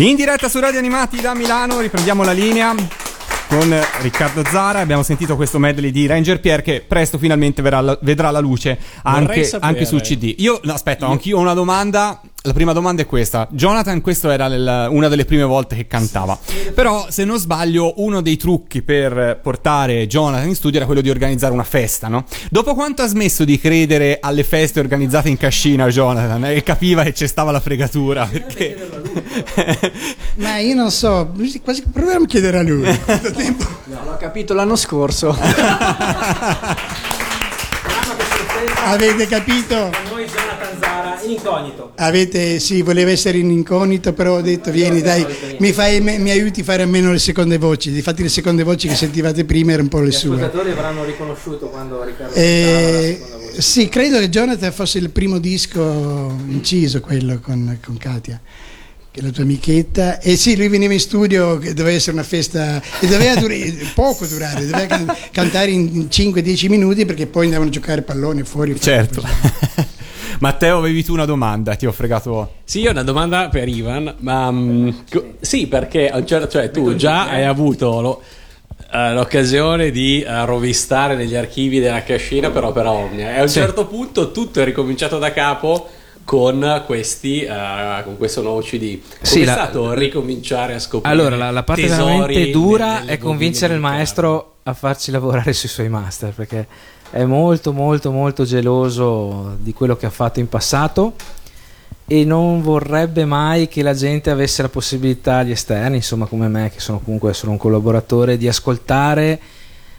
In 0.01 0.17
diretta 0.17 0.49
su 0.49 0.59
Radio 0.61 0.79
Animati 0.79 1.21
da 1.21 1.35
Milano 1.35 1.79
riprendiamo 1.79 2.25
la 2.25 2.33
linea 2.33 2.75
con 3.49 3.81
Riccardo 4.01 4.43
Zara. 4.47 4.81
Abbiamo 4.81 5.03
sentito 5.03 5.37
questo 5.37 5.59
medley 5.59 5.91
di 5.91 6.07
Ranger 6.07 6.41
Pierre 6.41 6.63
che 6.63 6.81
presto 6.81 7.19
finalmente 7.19 7.61
verrà 7.61 7.99
vedrà 8.01 8.31
la 8.31 8.39
luce 8.39 8.79
anche, 9.03 9.51
anche 9.61 9.85
sul 9.85 10.01
CD. 10.01 10.37
Io, 10.39 10.59
no, 10.63 10.73
aspetta, 10.73 11.07
anch'io 11.07 11.37
ho 11.37 11.41
una 11.41 11.53
domanda. 11.53 12.19
La 12.45 12.55
prima 12.55 12.73
domanda 12.73 13.03
è 13.03 13.07
questa. 13.07 13.47
Jonathan, 13.51 14.01
questa 14.01 14.33
era 14.33 14.49
nel- 14.49 14.87
una 14.91 15.09
delle 15.09 15.27
prime 15.27 15.43
volte 15.43 15.77
che 15.77 15.87
cantava. 15.87 16.39
Però, 16.75 17.05
se 17.11 17.25
non 17.27 17.39
sbaglio, 17.39 17.93
uno 17.97 18.23
dei 18.23 18.39
trucchi 18.39 18.81
per 18.81 19.39
portare 19.43 20.07
Jonathan 20.07 20.49
in 20.49 20.55
studio 20.55 20.79
era 20.79 20.87
quello 20.87 21.03
di 21.03 21.11
organizzare 21.11 21.53
una 21.53 21.65
festa, 21.65 22.09
no? 22.09 22.25
Dopo 22.49 22.73
quanto 22.75 23.03
ha 23.03 23.07
smesso 23.07 23.45
di 23.45 23.59
credere 23.61 24.21
alle 24.23 24.43
feste 24.43 24.81
organizzate 24.81 25.29
in 25.29 25.37
cascina, 25.37 25.89
Jonathan? 25.89 26.47
E 26.47 26.63
capiva 26.63 27.03
che 27.03 27.13
c'è 27.13 27.27
stava 27.27 27.51
la 27.51 27.61
fregatura? 27.61 28.25
Perché... 28.25 28.89
Ma 30.37 30.57
io 30.57 30.75
non 30.75 30.91
so, 30.91 31.35
quasi 31.63 31.83
proviamo 31.93 32.25
a 32.25 32.27
chiedere 32.27 32.57
a 32.57 32.63
lui. 32.63 32.89
Quanto 33.05 33.33
tempo? 33.33 33.67
L'ho 33.85 34.17
capito 34.19 34.55
l'anno 34.55 34.77
scorso. 34.77 35.37
Avete 38.85 39.27
capito? 39.27 39.91
In 41.25 41.31
incognito. 41.33 41.93
Avete, 41.97 42.59
sì, 42.61 42.83
voleva 42.83 43.11
essere 43.11 43.39
in 43.39 43.51
incognito, 43.51 44.13
però 44.13 44.37
ho 44.37 44.41
detto 44.41 44.71
vieni 44.71 45.01
dai, 45.03 45.25
mi, 45.59 45.73
fai, 45.73 46.01
mi, 46.01 46.31
aiuti 46.31 46.61
a 46.61 46.65
fare 46.65 46.83
almeno 46.83 47.13
le 47.13 47.19
seconde 47.19 47.59
voci. 47.59 47.91
Difatti 47.91 48.23
le 48.23 48.29
seconde 48.29 48.63
voci 48.63 48.89
che 48.89 48.95
sentivate 48.95 49.45
prima 49.45 49.73
erano 49.73 49.85
un 49.85 49.89
po' 49.91 50.01
le 50.01 50.09
Gli 50.09 50.13
sue. 50.13 50.37
ascoltatori 50.37 50.71
avranno 50.71 51.05
riconosciuto 51.05 51.69
quando 51.69 52.03
Riccardo 52.05 52.35
Eh, 52.35 52.41
cantava 52.43 52.81
la 52.91 53.01
seconda 53.19 53.47
voce. 53.47 53.61
sì, 53.63 53.89
credo 53.89 54.19
che 54.19 54.29
Jonathan 54.31 54.73
fosse 54.73 54.99
il 54.99 55.11
primo 55.11 55.39
disco 55.39 56.35
inciso, 56.49 57.01
quello 57.01 57.39
con, 57.41 57.79
con 57.85 57.97
Katia, 57.99 58.41
che 59.11 59.21
è 59.21 59.23
la 59.23 59.31
tua 59.31 59.43
amichetta. 59.43 60.21
E 60.21 60.37
sì, 60.37 60.57
lui 60.57 60.69
veniva 60.69 60.93
in 60.93 61.01
studio, 61.01 61.59
che 61.59 61.75
doveva 61.75 61.95
essere 61.97 62.13
una 62.13 62.23
festa, 62.25 62.81
e 63.01 63.07
doveva 63.07 63.35
durare, 63.35 63.77
poco 63.95 64.25
durare, 64.27 64.67
doveva 64.67 64.87
can- 64.87 65.15
cantare 65.33 65.71
in 65.71 66.07
5-10 66.11 66.69
minuti 66.69 67.05
perché 67.05 67.27
poi 67.27 67.45
andavano 67.47 67.69
a 67.69 67.73
giocare 67.73 68.03
pallone 68.03 68.45
fuori. 68.45 68.79
Certo. 68.81 69.23
Matteo, 70.39 70.79
avevi 70.79 71.03
tu 71.05 71.13
una 71.13 71.25
domanda, 71.25 71.75
ti 71.75 71.87
ho 71.87 71.93
fregato. 71.93 72.53
Sì, 72.65 72.81
io 72.81 72.89
ho 72.89 72.93
una 72.93 73.03
domanda 73.03 73.49
per 73.49 73.69
Ivan, 73.69 74.15
ma 74.19 74.53
co- 75.11 75.33
sì, 75.41 75.67
perché 75.67 76.11
un 76.15 76.27
certo- 76.27 76.49
cioè, 76.49 76.71
tu 76.71 76.95
già 76.95 77.29
hai 77.29 77.45
avuto 77.45 78.01
lo- 78.01 78.23
eh, 78.93 79.13
l'occasione 79.13 79.91
di 79.91 80.23
eh, 80.23 80.45
rovistare 80.45 81.15
negli 81.17 81.35
archivi 81.37 81.79
della 81.81 82.03
cascina 82.03 82.51
per 82.51 82.65
opera 82.65 82.91
omnia 82.91 83.35
e 83.35 83.39
a 83.39 83.43
un 83.43 83.49
certo 83.49 83.87
punto 83.87 84.33
tutto 84.33 84.61
è 84.61 84.65
ricominciato 84.65 85.19
da 85.19 85.33
capo 85.33 85.89
con 86.25 86.83
questi 86.87 87.43
eh, 87.43 88.03
con 88.05 88.17
questo 88.17 88.41
nuovo 88.43 88.61
CD. 88.61 88.99
Come 89.01 89.19
Sì, 89.23 89.43
è 89.43 89.45
la- 89.45 89.53
stato 89.53 89.93
ricominciare 89.95 90.75
a 90.75 90.79
scoprire 90.79 91.15
Allora, 91.15 91.37
la, 91.37 91.51
la 91.51 91.63
parte 91.63 91.87
veramente 91.87 92.51
dura 92.51 93.05
è 93.05 93.19
convincere 93.19 93.75
il 93.75 93.81
maestro 93.81 94.55
a 94.65 94.75
farci 94.75 95.11
lavorare 95.11 95.53
sui 95.53 95.69
suoi 95.69 95.89
master 95.89 96.33
perché 96.33 96.67
è 97.11 97.25
molto 97.25 97.73
molto 97.73 98.11
molto 98.11 98.45
geloso 98.45 99.57
di 99.61 99.73
quello 99.73 99.97
che 99.97 100.07
ha 100.07 100.11
fatto 100.11 100.41
in 100.41 100.49
passato 100.49 101.15
e 102.07 102.25
non 102.25 102.61
vorrebbe 102.61 103.25
mai 103.25 103.69
che 103.69 103.83
la 103.83 103.95
gente 103.95 104.31
avesse 104.31 104.63
la 104.63 104.69
possibilità, 104.69 105.45
gli 105.45 105.53
esterni, 105.53 105.97
insomma 105.97 106.27
come 106.27 106.49
me 106.49 106.71
che 106.71 106.81
sono 106.81 106.99
comunque 106.99 107.33
solo 107.35 107.53
un 107.53 107.59
collaboratore, 107.59 108.37
di 108.37 108.49
ascoltare 108.49 109.39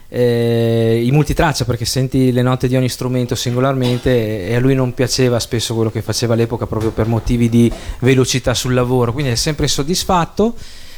eh, 0.08 1.02
i 1.02 1.10
multitraccia 1.10 1.64
perché 1.64 1.86
senti 1.86 2.30
le 2.30 2.42
note 2.42 2.68
di 2.68 2.76
ogni 2.76 2.90
strumento 2.90 3.34
singolarmente 3.34 4.46
e 4.46 4.54
a 4.54 4.60
lui 4.60 4.74
non 4.74 4.92
piaceva 4.92 5.40
spesso 5.40 5.74
quello 5.74 5.90
che 5.90 6.02
faceva 6.02 6.34
all'epoca 6.34 6.66
proprio 6.66 6.90
per 6.90 7.06
motivi 7.06 7.48
di 7.48 7.72
velocità 8.00 8.52
sul 8.52 8.74
lavoro, 8.74 9.14
quindi 9.14 9.30
è 9.32 9.36
sempre 9.36 9.64
insoddisfatto 9.64 10.54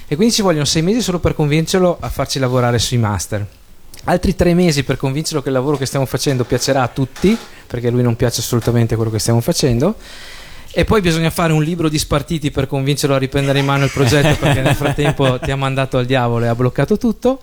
e 0.08 0.16
quindi 0.16 0.34
ci 0.34 0.42
vogliono 0.42 0.64
sei 0.64 0.82
mesi 0.82 1.00
solo 1.00 1.20
per 1.20 1.34
convincerlo 1.34 1.96
a 2.00 2.08
farci 2.08 2.40
lavorare 2.40 2.80
sui 2.80 2.98
master. 2.98 3.46
Altri 4.04 4.36
tre 4.36 4.52
mesi 4.52 4.84
per 4.84 4.98
convincerlo 4.98 5.40
che 5.40 5.48
il 5.48 5.54
lavoro 5.54 5.78
che 5.78 5.86
stiamo 5.86 6.04
facendo 6.04 6.44
piacerà 6.44 6.82
a 6.82 6.88
tutti, 6.88 7.36
perché 7.66 7.88
lui 7.88 8.02
non 8.02 8.16
piace 8.16 8.40
assolutamente 8.40 8.96
quello 8.96 9.10
che 9.10 9.18
stiamo 9.18 9.40
facendo. 9.40 9.96
E 10.72 10.84
poi 10.84 11.00
bisogna 11.00 11.30
fare 11.30 11.52
un 11.52 11.62
libro 11.62 11.88
di 11.88 11.98
spartiti 11.98 12.50
per 12.50 12.66
convincerlo 12.66 13.14
a 13.14 13.18
riprendere 13.18 13.60
in 13.60 13.64
mano 13.64 13.84
il 13.84 13.90
progetto, 13.90 14.36
perché 14.38 14.60
nel 14.60 14.74
frattempo 14.74 15.38
ti 15.38 15.50
ha 15.50 15.56
mandato 15.56 15.96
al 15.96 16.04
diavolo 16.04 16.44
e 16.44 16.48
ha 16.48 16.54
bloccato 16.54 16.98
tutto. 16.98 17.40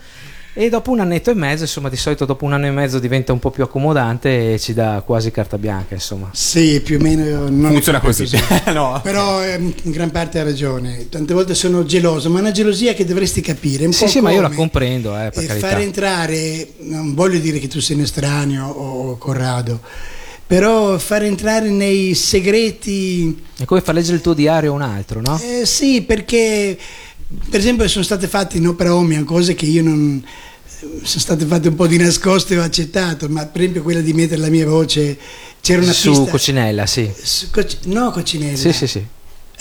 E 0.53 0.67
dopo 0.67 0.91
un 0.91 0.99
annetto 0.99 1.31
e 1.31 1.33
mezzo, 1.33 1.63
insomma, 1.63 1.87
di 1.87 1.95
solito 1.95 2.25
dopo 2.25 2.43
un 2.43 2.51
anno 2.51 2.65
e 2.65 2.71
mezzo 2.71 2.99
diventa 2.99 3.31
un 3.31 3.39
po' 3.39 3.51
più 3.51 3.63
accomodante 3.63 4.53
e 4.53 4.59
ci 4.59 4.73
dà 4.73 5.01
quasi 5.05 5.31
carta 5.31 5.57
bianca, 5.57 5.93
insomma. 5.93 6.29
Sì, 6.33 6.81
più 6.81 6.97
o 6.99 7.01
meno 7.01 7.47
non 7.47 7.71
Funziona 7.71 8.01
così. 8.01 8.27
no. 8.73 8.99
Però 9.01 9.41
eh, 9.45 9.55
in 9.55 9.91
gran 9.91 10.11
parte 10.11 10.39
ha 10.39 10.43
ragione. 10.43 11.07
Tante 11.07 11.33
volte 11.33 11.55
sono 11.55 11.85
geloso, 11.85 12.29
ma 12.29 12.39
è 12.39 12.41
una 12.41 12.51
gelosia 12.51 12.93
che 12.93 13.05
dovresti 13.05 13.39
capire. 13.39 13.85
Un 13.85 13.93
Sì, 13.93 14.03
po' 14.03 14.09
sì, 14.09 14.19
ma 14.19 14.31
io 14.31 14.41
la 14.41 14.49
comprendo, 14.49 15.17
eh, 15.17 15.29
per 15.33 15.43
eh, 15.43 15.47
carità. 15.47 15.67
fare 15.69 15.83
entrare, 15.83 16.67
non 16.79 17.13
voglio 17.13 17.39
dire 17.39 17.57
che 17.57 17.69
tu 17.69 17.79
sei 17.79 17.95
un 17.95 18.01
estraneo 18.01 18.67
o 18.67 19.17
Corrado, 19.17 19.79
però 20.45 20.97
fare 20.97 21.27
entrare 21.27 21.69
nei 21.69 22.13
segreti 22.13 23.41
È 23.57 23.63
come 23.63 23.79
far 23.79 23.95
leggere 23.95 24.17
il 24.17 24.21
tuo 24.21 24.33
diario 24.33 24.71
a 24.71 24.75
un 24.75 24.81
altro, 24.81 25.21
no? 25.21 25.39
Eh, 25.41 25.65
sì, 25.65 26.01
perché 26.01 26.77
per 27.49 27.59
esempio 27.59 27.87
sono 27.87 28.03
state 28.03 28.27
fatte 28.27 28.57
in 28.57 28.67
opera 28.67 28.95
Omian 28.95 29.23
cose 29.23 29.53
che 29.53 29.65
io 29.65 29.83
non 29.83 30.23
sono 31.03 31.19
state 31.19 31.45
fatte 31.45 31.67
un 31.69 31.75
po' 31.75 31.87
di 31.87 31.97
nascosto 31.97 32.53
e 32.53 32.57
ho 32.59 32.63
accettato, 32.63 33.27
ma 33.29 33.45
per 33.45 33.61
esempio 33.61 33.83
quella 33.83 34.01
di 34.01 34.13
mettere 34.13 34.41
la 34.41 34.49
mia 34.49 34.65
voce 34.65 35.17
c'era 35.61 35.81
una 35.81 35.93
Su 35.93 36.09
pista 36.11 36.31
Cocinella, 36.31 36.85
sì. 36.87 37.11
su 37.21 37.47
no 37.83 38.11
Cocinella. 38.11 38.57
Sì, 38.57 38.73
sì, 38.73 38.87
sì. 38.87 39.05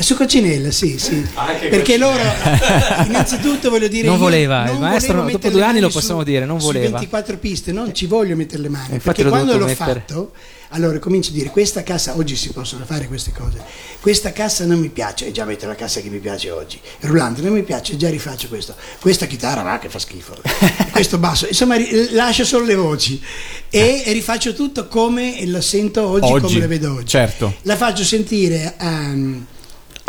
Su 0.01 0.15
Cocinella, 0.17 0.71
sì, 0.71 0.99
sì. 0.99 1.23
Anche 1.35 1.69
Perché 1.69 1.99
Cocinella. 1.99 2.07
loro 2.17 3.05
innanzitutto 3.07 3.69
voglio 3.69 3.89
dire 3.89 4.07
Non 4.09 4.17
voleva, 4.17 4.65
il 4.65 4.73
non 4.73 4.81
maestro, 4.81 5.13
volevo 5.21 5.33
dopo 5.33 5.51
due 5.51 5.63
anni 5.63 5.81
lo 5.81 5.91
possiamo 5.91 6.21
su- 6.21 6.27
dire, 6.27 6.47
non 6.47 6.59
su 6.59 6.67
voleva. 6.67 6.99
24 6.99 7.37
piste, 7.37 7.71
non 7.73 7.95
ci 7.95 8.07
voglio 8.07 8.35
mettere 8.35 8.63
le 8.63 8.69
mani, 8.71 8.95
Infatti 8.95 9.23
perché 9.23 9.29
quando 9.29 9.59
l'ho 9.59 9.67
mettere. 9.67 10.05
fatto 10.07 10.33
allora 10.71 10.99
comincio 10.99 11.31
a 11.31 11.33
dire 11.33 11.51
questa 11.51 11.83
cassa 11.83 12.17
oggi 12.17 12.37
si 12.37 12.51
possono 12.53 12.85
fare 12.85 13.07
queste 13.09 13.33
cose. 13.33 13.63
Questa 14.01 14.33
cassa 14.33 14.65
non 14.65 14.79
mi 14.79 14.89
piace 14.89 15.27
e 15.27 15.33
già 15.33 15.45
metto 15.45 15.67
la 15.67 15.75
cassa 15.75 16.01
che 16.01 16.09
mi 16.09 16.19
piace 16.19 16.51
oggi. 16.51 16.81
Il 17.01 17.09
rullante 17.09 17.43
non 17.43 17.53
mi 17.53 17.63
piace 17.63 17.97
già 17.97 18.09
rifaccio 18.09 18.49
questo. 18.49 18.75
Questa 19.01 19.27
chitarra 19.27 19.63
va 19.63 19.79
che 19.79 19.89
fa 19.89 19.99
schifo. 19.99 20.37
Questo 20.93 21.19
basso 21.19 21.47
insomma 21.47 21.77
lascio 22.13 22.45
solo 22.45 22.65
le 22.65 22.75
voci. 22.77 23.21
E 23.69 24.03
rifaccio 24.07 24.55
tutto 24.55 24.87
come 24.87 25.45
lo 25.47 25.61
sento 25.61 26.07
oggi, 26.07 26.33
Oggi, 26.33 26.41
come 26.47 26.61
lo 26.61 26.69
vedo 26.69 26.95
oggi. 26.95 27.07
certo. 27.07 27.55
la 27.63 27.77
faccio 27.77 28.05
sentire 28.05 28.75
a, 28.77 29.15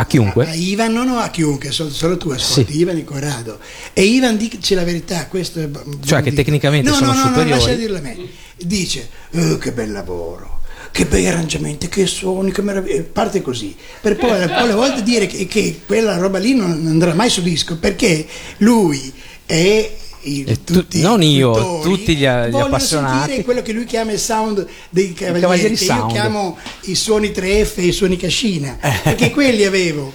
A 0.02 0.06
chiunque. 0.06 0.46
a 0.48 0.54
Ivan 0.54 0.92
no 0.92 1.04
no 1.04 1.18
a 1.18 1.28
chiunque 1.30 1.70
solo, 1.70 1.90
solo 1.90 2.16
tu 2.16 2.30
ascolti 2.30 2.72
Sì. 2.72 2.78
Ivan 2.80 2.96
e 2.96 3.04
Corrado 3.04 3.58
e 3.92 4.02
Ivan 4.02 4.36
dice 4.36 4.74
la 4.74 4.82
verità 4.84 5.26
questo 5.28 5.60
è 5.60 5.68
Cioè, 6.04 6.22
che 6.22 6.32
tecnicamente 6.32 6.90
no, 6.90 6.96
sono 6.96 7.12
no, 7.12 7.18
no, 7.18 7.24
superiori. 7.26 7.50
no, 7.50 7.56
lascia 7.56 7.74
dirlo 7.74 7.96
a 7.98 8.00
me 8.00 8.16
dice 8.58 9.08
"Eh, 9.30 9.58
che 9.58 9.72
bel 9.72 9.92
lavoro 9.92 10.60
che 10.90 11.06
bei 11.06 11.26
arrangiamenti, 11.26 11.88
che 11.88 12.04
suoni, 12.06 12.52
che 12.52 12.60
meraviglia. 12.60 13.02
Parte 13.10 13.40
così, 13.40 13.74
per 14.02 14.16
poi, 14.16 14.28
poi 14.46 14.52
alle 14.52 14.74
volte 14.74 15.02
dire 15.02 15.26
che, 15.26 15.46
che 15.46 15.80
quella 15.86 16.18
roba 16.18 16.36
lì 16.38 16.54
non 16.54 16.70
andrà 16.86 17.14
mai 17.14 17.30
su 17.30 17.40
disco 17.40 17.78
perché 17.78 18.26
lui 18.58 19.10
è. 19.46 19.90
Il- 20.22 20.50
E 20.50 20.64
tu- 20.64 20.74
tutti 20.74 21.00
non 21.00 21.22
io, 21.22 21.50
cultori 21.52 21.82
tutti 21.82 22.14
gli- 22.16 22.20
gli 22.20 22.24
appassionati. 22.56 23.18
sentire 23.18 23.44
quello 23.44 23.62
che 23.62 23.72
lui 23.72 23.84
chiama 23.84 24.12
il 24.12 24.18
sound 24.18 24.66
dei 24.90 25.12
cavalieri, 25.12 25.40
cavalieri 25.40 25.74
che 25.76 25.84
sound. 25.84 26.00
io 26.00 26.06
chiamo 26.08 26.56
i 26.82 26.94
suoni 26.94 27.30
3F 27.30 27.78
e 27.78 27.82
i 27.86 27.92
suoni 27.92 28.16
cascina, 28.16 28.78
Eh. 28.80 28.92
perché 29.02 29.30
quelli 29.30 29.64
avevo. 29.64 30.12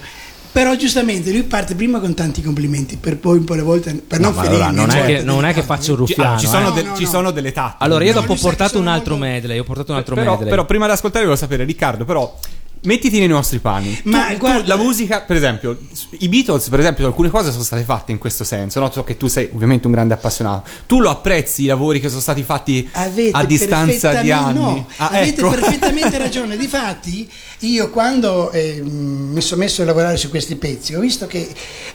Però 0.50 0.74
giustamente 0.74 1.30
lui 1.30 1.42
parte 1.44 1.74
prima 1.74 2.00
con 2.00 2.14
tanti 2.14 2.42
complimenti, 2.42 2.96
per 2.96 3.18
poi 3.18 3.36
un 3.36 3.44
po' 3.44 3.54
le 3.54 3.62
volte 3.62 3.92
per 3.94 4.18
non 4.18 4.32
ma 4.34 4.42
ferire. 4.42 4.62
allora, 4.64 4.70
non, 4.80 4.88
è 4.88 4.92
certo, 4.92 5.06
che, 5.06 5.22
non 5.22 5.44
è 5.44 5.52
che 5.54 5.62
faccio 5.62 5.92
il 5.92 5.98
Ci, 5.98 6.14
ruffiano. 6.14 6.34
ah, 6.34 6.38
ci 6.38 6.46
sono, 6.46 6.68
eh. 6.70 6.72
de- 6.72 6.82
no, 6.88 6.96
ci 6.96 7.02
no. 7.04 7.08
sono 7.10 7.30
delle 7.30 7.52
tappe. 7.52 7.84
Allora, 7.84 8.02
io 8.04 8.14
No, 8.14 8.20
dopo 8.20 8.32
ho 8.32 8.36
portato 8.36 8.78
un 8.78 8.88
altro 8.88 9.16
molto- 9.16 9.30
medley. 9.30 9.58
Ho 9.58 9.62
portato 9.64 9.92
un 9.92 9.98
altro 9.98 10.14
però, 10.16 10.30
medley. 10.32 10.48
però 10.48 10.64
prima 10.64 10.86
di 10.86 10.92
ascoltare 10.92 11.24
volevo 11.26 11.40
sapere, 11.40 11.64
Riccardo, 11.64 12.04
però 12.04 12.34
mettiti 12.88 13.18
nei 13.18 13.28
nostri 13.28 13.58
panni. 13.58 13.98
Ma 14.04 14.28
Tu- 14.28 14.38
guarda- 14.38 14.66
la 14.74 14.76
musica, 14.82 15.20
per 15.20 15.36
esempio, 15.36 15.76
i 16.20 16.28
Beatles, 16.28 16.68
per 16.70 16.80
esempio, 16.80 17.06
alcune 17.06 17.28
cose 17.28 17.50
sono 17.50 17.62
state 17.62 17.82
fatte 17.82 18.12
in 18.12 18.18
questo 18.18 18.44
senso. 18.44 18.80
No? 18.80 18.90
So 18.90 19.04
che 19.04 19.16
tu 19.18 19.26
sei 19.26 19.50
ovviamente 19.52 19.86
un 19.86 19.92
grande 19.92 20.14
appassionato. 20.14 20.68
Tu 20.86 21.00
lo 21.00 21.10
apprezzi 21.10 21.64
i 21.64 21.66
lavori 21.66 22.00
che 22.00 22.08
sono 22.08 22.20
stati 22.22 22.42
fatti 22.42 22.88
Avete 22.92 23.30
a 23.32 23.44
distanza 23.44 24.14
di 24.22 24.30
anni? 24.30 24.58
no, 24.58 24.86
Ah, 24.96 25.08
avete 25.08 25.40
ecco. 25.40 25.50
perfettamente 25.50 26.16
ragione. 26.18 26.56
Difatti, 26.56 27.28
io 27.60 27.90
quando 27.90 28.50
eh, 28.52 28.80
mi 28.82 29.40
sono 29.42 29.60
messo 29.60 29.82
a 29.82 29.84
lavorare 29.84 30.16
su 30.16 30.30
questi 30.30 30.56
pezzi, 30.56 30.94
ho 30.94 31.00
visto 31.00 31.26
che 31.26 31.46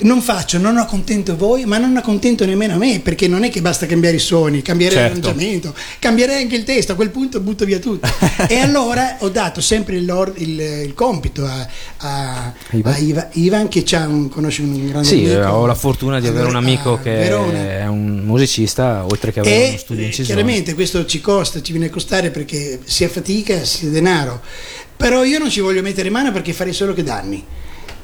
non 0.02 0.22
faccio, 0.22 0.58
non 0.60 0.78
accontento 0.78 1.36
voi, 1.36 1.66
ma 1.66 1.78
non 1.80 1.98
accontento 1.98 2.46
nemmeno 2.46 2.78
me, 2.78 3.00
perché 3.00 3.28
non 3.28 3.44
è 3.44 3.50
che 3.50 3.62
basta 3.62 3.86
cambiare 3.88 4.18
i 4.18 4.20
suoni, 4.20 4.62
cambiare 4.62 4.94
Certo. 4.94 5.16
l'arrangiamento, 5.20 5.74
cambiare 6.00 6.36
anche 6.36 6.56
il 6.56 6.64
testo, 6.64 6.92
a 6.92 6.96
quel 6.96 7.10
punto 7.10 7.40
butto 7.40 7.66
via 7.66 7.80
tutto. 7.80 8.08
e 8.48 8.58
allora 8.60 9.18
ho 9.20 9.30
dato 9.30 9.60
sempre 9.62 9.96
il, 9.96 10.34
il- 10.38 10.60
il 10.84 10.94
compito 10.94 11.46
a, 11.46 11.68
a- 11.98 12.54
Ivan? 12.72 12.94
a 12.94 12.98
Iva- 12.98 13.30
Ivan 13.34 13.68
che 13.68 13.84
c'ha 13.84 14.08
un, 14.08 14.30
conosce 14.30 14.62
un 14.62 14.88
grande 14.88 15.08
Sì, 15.08 15.26
amico. 15.26 15.32
eh, 15.32 15.46
ho 15.46 15.66
la 15.66 15.76
fortuna 15.76 16.20
di 16.20 16.28
avere 16.28 16.48
un 16.48 16.56
amico 16.56 17.00
che 17.02 17.12
Verona. 17.12 17.58
è 17.80 17.88
un 17.88 18.22
musicista, 18.24 19.04
oltre 19.06 19.32
che 19.32 19.40
avere 19.40 19.56
uno 19.66 19.74
E 19.74 19.78
studio 19.78 19.96
in 19.96 20.02
eh, 20.02 20.06
incisione. 20.08 20.42
chiaramente 20.42 20.74
questo 20.74 21.06
ci 21.06 21.22
costa, 21.22 21.62
ci 21.62 21.72
viene 21.72 21.88
a 21.88 21.90
costare 21.90 22.30
perché 22.30 22.80
sia 22.84 23.10
fatica 23.10 23.64
sia 23.64 23.90
denaro. 23.90 24.42
Però 24.96 25.24
io 25.24 25.40
non 25.40 25.50
ci 25.50 25.60
voglio 25.60 25.82
mettere 25.82 26.10
mano 26.10 26.32
perché 26.32 26.54
farei 26.54 26.74
solo 26.74 26.94
che 26.94 27.04
danni. 27.04 27.44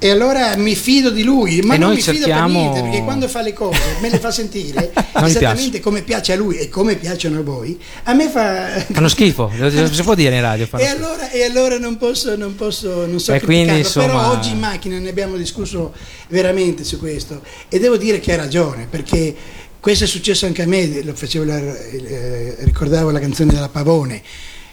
E 0.02 0.10
allora 0.10 0.56
mi 0.56 0.76
fido 0.76 1.10
di 1.10 1.24
lui, 1.24 1.60
ma 1.62 1.76
E 1.76 1.78
non 1.78 1.90
mi 1.90 1.98
fido 2.02 2.14
cerchiamo- 2.26 2.48
per 2.48 2.72
niente, 2.72 2.82
perché 2.82 3.04
quando 3.04 3.28
fa 3.28 3.42
le 3.42 3.52
cose 3.54 3.80
me 4.02 4.10
le 4.10 4.18
fa 4.20 4.32
sentire 4.32 4.94
esattamente 5.26 5.82
come 5.82 6.04
piace 6.04 6.32
a 6.32 6.36
lui 6.38 6.56
e 6.58 6.70
come 6.70 6.96
piacciono 6.96 7.40
a 7.40 7.42
voi, 7.44 7.78
a 8.04 8.14
me 8.14 8.30
fa... 8.30 8.68
Fanno 8.92 9.10
schifo, 9.10 9.52
si 9.92 10.02
può 10.04 10.16
dire 10.16 10.36
in 10.36 10.42
radio. 10.42 10.68
E 10.80 10.86
allora, 10.86 11.30
e 11.32 11.44
allora 11.44 11.78
non 11.78 11.98
posso, 11.98 12.36
non 12.38 12.56
posso, 12.56 13.06
non 13.06 13.20
so 13.20 13.36
quindi, 13.40 13.72
criticarlo, 13.74 13.92
però 13.94 14.06
insomma- 14.14 14.32
oggi 14.32 14.50
in 14.52 14.60
macchina 14.60 14.98
ne 15.00 15.10
abbiamo 15.10 15.36
discusso 15.36 15.94
veramente 16.30 16.84
su 16.86 16.98
questo. 16.98 17.42
E 17.68 17.78
devo 17.80 17.98
dire 17.98 18.20
che 18.22 18.34
ha 18.34 18.38
ragione 18.38 18.88
perché 18.90 19.36
questo 19.82 20.06
è 20.06 20.08
successo 20.08 20.46
anche 20.46 20.62
a 20.62 20.66
me, 20.68 21.04
lo 21.04 21.14
facevo 21.14 21.44
la- 21.44 21.58
eh, 21.78 22.56
ricordavo 22.60 23.12
la 23.12 23.20
canzone 23.20 23.52
della 23.54 23.70
Pavone 23.70 24.22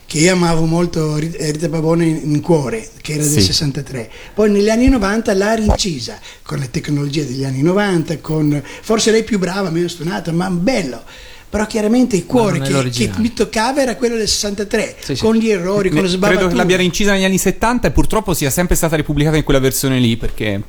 che 0.06 0.18
io 0.18 0.32
amavo 0.32 0.64
molto 0.66 1.16
eh, 1.16 1.50
Rita 1.50 1.68
Pavone 1.68 2.04
in, 2.06 2.20
in 2.32 2.40
cuore, 2.40 2.88
che 3.02 3.14
era 3.14 3.22
del 3.22 3.32
Sì. 3.32 3.42
63. 3.42 4.10
Poi 4.34 4.50
negli 4.50 4.70
anni 4.70 4.88
90 4.88 5.34
l'ha 5.34 5.54
rincisa 5.54 6.18
con 6.42 6.58
le 6.58 6.70
tecnologie 6.70 7.26
degli 7.26 7.44
anni 7.44 7.62
90, 7.62 8.18
con, 8.18 8.62
forse 8.82 9.10
lei 9.10 9.24
più 9.24 9.38
brava, 9.38 9.70
meno 9.70 9.88
stonata, 9.88 10.32
ma 10.32 10.48
bello. 10.50 11.02
Però 11.48 11.64
chiaramente 11.66 12.16
il 12.16 12.26
cuore 12.26 12.58
che, 12.60 12.90
che 12.90 13.10
mi 13.18 13.32
toccava 13.32 13.80
era 13.80 13.94
quello 13.96 14.16
del 14.16 14.28
63, 14.28 14.96
Sì, 15.00 15.14
sì. 15.14 15.22
con 15.22 15.36
gli 15.36 15.48
errori, 15.48 15.88
con 15.88 15.98
le 16.02 16.08
Credo 16.08 16.16
sbavature. 16.16 16.48
che 16.48 16.54
l'abbia 16.54 16.76
rincisa 16.76 17.12
negli 17.12 17.24
anni 17.24 17.38
70 17.38 17.86
e 17.88 17.90
purtroppo 17.92 18.34
sia 18.34 18.50
sempre 18.50 18.74
stata 18.74 18.96
ripubblicata 18.96 19.36
in 19.36 19.44
quella 19.44 19.60
versione 19.60 19.98
lì 20.00 20.16
perché 20.16 20.60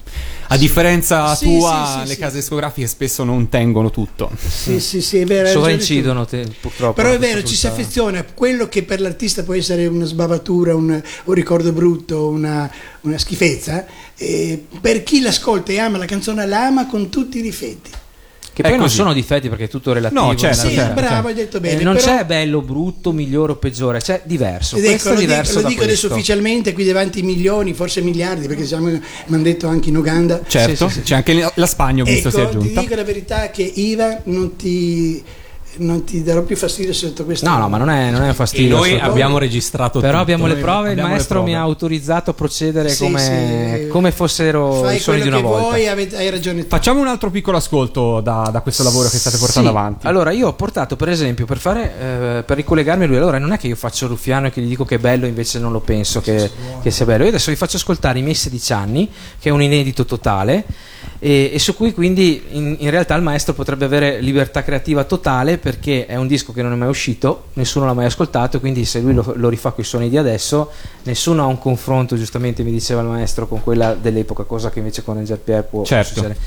a 0.49 0.55
differenza 0.55 1.35
Sì, 1.35 1.45
tua 1.45 1.85
sì, 1.87 2.01
sì, 2.01 2.07
le 2.07 2.13
sì. 2.13 2.19
case 2.19 2.35
discografiche 2.37 2.87
spesso 2.87 3.23
non 3.23 3.49
tengono 3.49 3.89
tutto. 3.89 4.29
Sì, 4.47 4.79
sì, 4.79 5.01
sì, 5.01 5.17
è 5.17 5.25
vero. 5.25 5.49
Sovraincidono, 5.49 6.25
te- 6.25 6.47
purtroppo. 6.61 6.93
Però 6.93 7.11
è 7.11 7.17
vero, 7.19 7.43
ci 7.43 7.55
si 7.55 7.65
affeziona 7.67 8.19
a 8.19 8.23
quello 8.33 8.69
che 8.69 8.83
per 8.83 9.01
l'artista 9.01 9.43
può 9.43 9.55
essere 9.55 9.87
una 9.87 10.05
sbavatura, 10.05 10.75
un, 10.75 11.01
un 11.23 11.33
ricordo 11.33 11.71
brutto, 11.73 12.27
una, 12.29 12.71
una 13.01 13.17
schifezza. 13.17 13.85
e 14.15 14.63
per 14.79 15.03
chi 15.03 15.21
l'ascolta 15.21 15.71
e 15.71 15.79
ama 15.79 15.97
la 15.97 16.05
canzone, 16.05 16.45
la 16.45 16.67
ama 16.67 16.85
con 16.87 17.09
tutti 17.09 17.39
i 17.39 17.41
difetti. 17.41 17.89
Che 18.57 18.63
poi 18.63 18.77
non 18.77 18.89
sono 18.89 19.13
difetti 19.13 19.49
perché 19.49 19.65
è 19.65 19.67
tutto 19.67 19.93
relativo. 19.93 20.19
No, 20.19 20.35
certo, 20.35 20.61
sì, 20.61 20.69
vita. 20.69 20.87
bravo, 20.87 21.27
hai 21.27 21.33
detto 21.35 21.57
Eh, 21.57 21.59
bene. 21.59 21.83
non 21.83 21.95
però- 21.95 22.05
c'è 22.17 22.25
bello, 22.25 22.61
brutto, 22.61 23.11
migliore 23.11 23.51
o 23.51 23.55
peggiore, 23.57 23.99
c'è 23.99 24.21
diverso. 24.25 24.77
Ed 24.77 24.83
questo 24.85 25.09
ecco, 25.09 25.17
è 25.17 25.21
lo, 25.21 25.27
diverso 25.27 25.51
dico, 25.57 25.61
lo 25.61 25.67
dico 25.69 25.83
adesso 25.83 26.07
ufficialmente 26.07 26.73
qui 26.73 26.83
davanti 26.85 27.21
milioni, 27.21 27.73
forse 27.73 28.01
miliardi, 28.01 28.47
perché 28.47 28.65
siamo, 28.65 28.87
mi 28.87 28.99
hanno 29.29 29.43
detto 29.43 29.67
anche 29.67 29.89
in 29.89 29.97
Uganda. 29.97 30.41
Certo, 30.47 30.87
sì, 30.89 30.95
sì. 30.95 31.01
c'è 31.01 31.15
anche 31.15 31.51
la 31.53 31.65
Spagna, 31.67 32.01
ho 32.01 32.05
visto, 32.05 32.31
si 32.31 32.37
è 32.37 32.39
Ecco, 32.41 32.49
ti 32.49 32.57
aggiunta. 32.57 32.81
dico 32.81 32.95
la 32.95 33.03
verità 33.03 33.49
che 33.51 33.61
Iva 33.61 34.21
non 34.23 34.55
ti 34.55 35.23
non 35.79 36.03
ti 36.03 36.23
darò 36.23 36.41
più 36.43 36.55
fastidio 36.55 36.93
sotto 36.93 37.23
questo. 37.25 37.47
No, 37.49 37.57
no, 37.57 37.69
ma 37.69 37.77
non 37.77 37.89
è, 37.89 38.09
non 38.11 38.21
è 38.21 38.25
un 38.25 38.29
E 38.31 38.33
fastidio. 38.33 38.69
noi 38.69 38.77
assolutamente. 38.79 39.11
abbiamo 39.11 39.37
registrato 39.37 39.99
Però 39.99 40.11
tutto. 40.11 40.21
abbiamo 40.23 40.45
le 40.47 40.53
Noi 40.53 40.61
prove, 40.61 40.85
il 40.85 40.89
abbiamo 40.91 41.07
le 41.09 41.13
maestro 41.15 41.39
mi 41.39 41.43
prove. 41.45 41.57
ha 41.59 41.61
autorizzato 41.61 42.29
a 42.31 42.33
procedere 42.33 42.89
Sì, 42.89 43.03
come, 43.03 43.79
sì. 43.83 43.87
come 43.87 44.11
fossero 44.11 44.81
Fai 44.83 44.95
i 44.95 44.99
suoni 44.99 45.21
di 45.21 45.27
una 45.27 45.37
che 45.37 45.43
volta. 45.43 45.61
vuoi, 45.63 45.87
avete- 45.87 46.17
hai 46.17 46.29
ragione 46.29 46.61
tu. 46.63 46.67
Facciamo 46.69 46.99
un 47.01 47.07
altro 47.07 47.29
piccolo 47.29 47.57
ascolto 47.57 48.19
da, 48.21 48.49
da 48.51 48.61
questo 48.61 48.83
lavoro 48.83 49.09
che 49.09 49.17
state 49.17 49.37
portando 49.37 49.69
Sì. 49.69 49.75
avanti. 49.75 50.07
Allora, 50.07 50.31
io 50.31 50.47
ho 50.47 50.53
portato, 50.53 50.95
per 50.95 51.09
esempio, 51.09 51.45
per 51.45 51.57
fare 51.57 51.93
eh, 52.39 52.43
per 52.43 52.57
ricollegarmi 52.57 53.03
a 53.03 53.07
lui, 53.07 53.17
allora 53.17 53.37
non 53.37 53.51
è 53.53 53.57
che 53.57 53.67
io 53.67 53.75
faccio 53.75 54.05
il 54.05 54.11
ruffiano 54.11 54.47
e 54.47 54.51
che 54.51 54.61
gli 54.61 54.67
dico 54.67 54.85
che 54.85 54.95
è 54.95 54.99
bello, 54.99 55.25
invece 55.25 55.59
non 55.59 55.71
lo 55.71 55.79
penso 55.79 56.21
che, 56.21 56.49
che 56.81 56.91
sia 56.91 57.05
bello. 57.05 57.23
Io 57.23 57.29
adesso 57.29 57.51
vi 57.51 57.57
faccio 57.57 57.77
ascoltare 57.77 58.19
i 58.19 58.21
miei 58.21 58.35
16 58.35 58.73
anni, 58.73 59.09
che 59.39 59.49
è 59.49 59.51
un 59.51 59.61
inedito 59.61 60.05
totale. 60.05 60.65
E, 61.19 61.49
e 61.53 61.57
su 61.59 61.75
cui 61.75 61.93
quindi 61.93 62.43
in, 62.51 62.75
in 62.79 62.89
realtà 62.91 63.15
il 63.15 63.23
maestro 63.23 63.53
potrebbe 63.53 63.85
avere 63.85 64.21
libertà 64.21 64.63
creativa 64.63 65.03
totale 65.03 65.57
perché 65.57 66.05
è 66.05 66.15
un 66.15 66.27
disco 66.27 66.53
che 66.53 66.61
non 66.61 66.71
è 66.73 66.75
mai 66.75 66.89
uscito, 66.89 67.45
nessuno 67.53 67.85
l'ha 67.85 67.93
mai 67.93 68.05
ascoltato, 68.05 68.59
quindi 68.59 68.85
se 68.85 68.99
lui 68.99 69.13
lo, 69.13 69.33
lo 69.35 69.49
rifà 69.49 69.71
con 69.71 69.83
i 69.83 69.87
suoni 69.87 70.09
di 70.09 70.17
adesso, 70.17 70.71
nessuno 71.03 71.43
ha 71.43 71.45
un 71.47 71.57
confronto, 71.57 72.15
giustamente 72.15 72.61
mi 72.63 72.71
diceva 72.71 73.01
il 73.01 73.07
maestro, 73.07 73.47
con 73.47 73.63
quella 73.63 73.95
dell'epoca, 73.95 74.43
cosa 74.43 74.69
che 74.69 74.79
invece 74.79 75.03
con 75.03 75.17
Angel 75.17 75.37
Pierre 75.39 75.63
può 75.63 75.83
Certo. 75.83 76.09
succedere. 76.13 76.37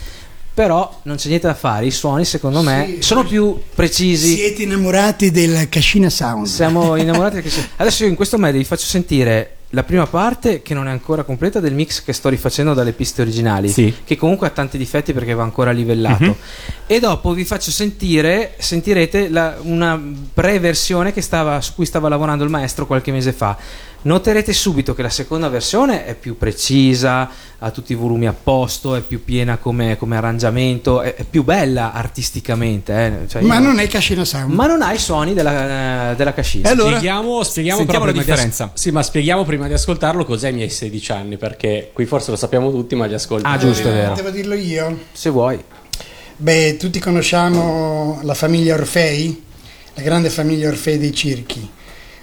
Però 0.53 1.01
non 1.05 1.17
c'è 1.17 1.29
niente 1.29 1.47
da 1.47 1.55
fare, 1.55 1.87
i 1.87 1.91
suoni 1.91 2.25
secondo 2.25 2.61
me 2.61 2.85
Sì, 2.97 3.03
sono 3.03 3.25
più 3.25 3.59
precisi. 3.75 4.35
Siete 4.35 4.63
innamorati 4.65 5.31
del 5.31 5.69
Cascina 5.69 6.11
Sound. 6.11 6.47
Siamo 6.47 6.97
innamorati. 6.97 7.41
Che 7.41 7.49
si- 7.51 7.65
Adesso 7.77 8.03
io 8.03 8.11
in 8.11 8.17
questo 8.17 8.37
medio 8.37 8.59
vi 8.59 8.65
faccio 8.67 8.85
sentire 8.85 9.57
la 9.73 9.85
prima 9.85 10.07
parte 10.07 10.63
che 10.63 10.75
non 10.75 10.89
è 10.89 10.91
ancora 10.91 11.23
completa 11.23 11.61
del 11.61 11.75
mix 11.75 12.03
che 12.03 12.13
sto 12.13 12.29
rifacendo 12.29 12.75
dalle 12.75 12.93
piste 12.93 13.23
originali, 13.23 13.69
Sì. 13.69 13.95
che 14.05 14.17
comunque 14.17 14.49
ha 14.49 14.51
tanti 14.51 14.77
difetti 14.77 15.13
perché 15.13 15.33
va 15.33 15.45
ancora 15.45 15.71
livellato. 15.71 16.37
E 16.87 16.99
dopo 16.99 17.33
vi 17.33 17.45
faccio 17.45 17.71
sentire, 17.71 18.55
sentirete 18.59 19.29
la- 19.29 19.57
una 19.63 20.01
pre-versione 20.35 21.13
che 21.13 21.21
stava- 21.21 21.61
su 21.61 21.75
cui 21.75 21.87
stava 21.87 22.09
lavorando 22.09 22.43
il 22.43 22.51
maestro 22.51 22.85
qualche 22.87 23.13
mese 23.13 23.33
fa. 23.33 23.57
Noterete 24.03 24.55
subito 24.55 24.95
che 24.95 25.03
la 25.03 25.11
seconda 25.11 25.49
versione 25.51 26.07
è 26.07 26.15
più 26.15 26.39
precisa, 26.39 27.29
ha 27.59 27.71
tutti 27.71 27.93
i 27.93 27.95
volumi 27.95 28.27
a 28.27 28.33
posto, 28.33 28.95
è 28.95 29.03
più 29.03 29.23
piena 29.23 29.59
come, 29.59 29.99
come 29.99 30.17
arrangiamento, 30.17 31.03
è, 31.03 31.15
è 31.15 31.25
più 31.29 31.45
bella 31.45 31.93
artisticamente. 31.93 32.95
eh. 33.25 33.29
Cioè, 33.29 33.43
Ma 33.43 33.57
io- 33.57 33.61
non 33.61 33.79
è 33.79 33.87
Cascina 33.89 34.25
Sound. 34.25 34.55
ma 34.55 34.67
non 34.67 34.81
ha 34.81 34.93
i 34.95 34.99
suoni 34.99 35.35
della, 35.35 36.15
della 36.17 36.33
cascina. 36.33 36.69
E 36.69 36.73
allora? 36.73 36.97
Spieghiamo, 36.97 37.43
spieghiamo 37.43 37.79
Sentiamo 37.81 38.05
però 38.05 38.05
la 38.07 38.11
prima 38.11 38.25
di 38.25 38.31
as- 38.31 38.37
differenza. 38.47 38.71
sì, 38.75 38.91
ma 38.91 39.03
spieghiamo 39.03 39.45
prima 39.45 39.67
di 39.67 39.75
ascoltarlo 39.75 40.25
cos'è 40.25 40.49
i 40.49 40.53
miei 40.55 40.71
16 40.71 41.13
anni, 41.13 41.37
perché 41.37 41.91
qui 41.93 42.07
forse 42.07 42.31
lo 42.31 42.39
sappiamo 42.39 42.71
tutti, 42.71 42.95
ma 42.95 43.07
gli 43.07 43.13
ascolti. 43.15 43.45
Ah, 43.47 43.59
giusto, 43.59 43.89
è 43.89 43.93
vero. 43.93 44.15
Devo 44.15 44.31
dirlo 44.31 44.55
io? 44.55 44.99
Se 45.13 45.29
vuoi. 45.29 45.63
Beh, 46.37 46.79
tutti 46.79 46.99
conosciamo 47.01 48.19
la 48.23 48.33
famiglia 48.33 48.75
Orfei, 48.77 49.45
la 49.93 50.01
grande 50.01 50.31
famiglia 50.31 50.69
Orfei 50.69 50.97
dei 50.97 51.13
circhi. 51.13 51.69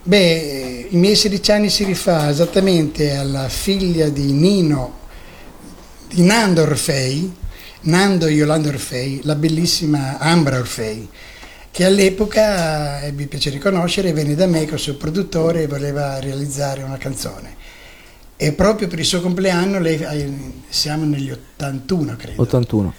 Beh, 0.07 0.87
i 0.89 0.95
miei 0.95 1.17
16 1.17 1.51
anni 1.51 1.69
si 1.69 1.83
rifà 1.83 2.29
esattamente 2.29 3.17
alla 3.17 3.49
figlia 3.49 4.07
di 4.07 4.31
Nino, 4.31 4.99
di 6.07 6.23
Nando 6.23 6.61
Orfei, 6.61 7.29
Nando 7.81 8.29
Yolanda 8.29 8.69
Orfei, 8.69 9.19
la 9.23 9.35
bellissima 9.35 10.17
Ambra 10.17 10.59
Orfei, 10.59 11.09
che 11.71 11.83
all'epoca 11.83 13.03
ebbe 13.03 13.23
il 13.23 13.27
piacere 13.27 13.57
di 13.57 13.61
conoscere, 13.61 14.13
venne 14.13 14.35
da 14.35 14.47
me 14.47 14.65
col 14.65 14.79
suo 14.79 14.95
produttore 14.95 15.63
e 15.63 15.67
voleva 15.67 16.21
realizzare 16.21 16.83
una 16.83 16.97
canzone. 16.97 17.55
E 18.37 18.53
proprio 18.53 18.87
per 18.87 18.99
il 18.99 19.05
suo 19.05 19.19
compleanno, 19.19 19.77
lei, 19.77 19.99
eh, 19.99 20.33
siamo 20.69 21.03
negli 21.03 21.31
81 21.31 22.15
credo, 22.15 22.41
81. 22.43 22.93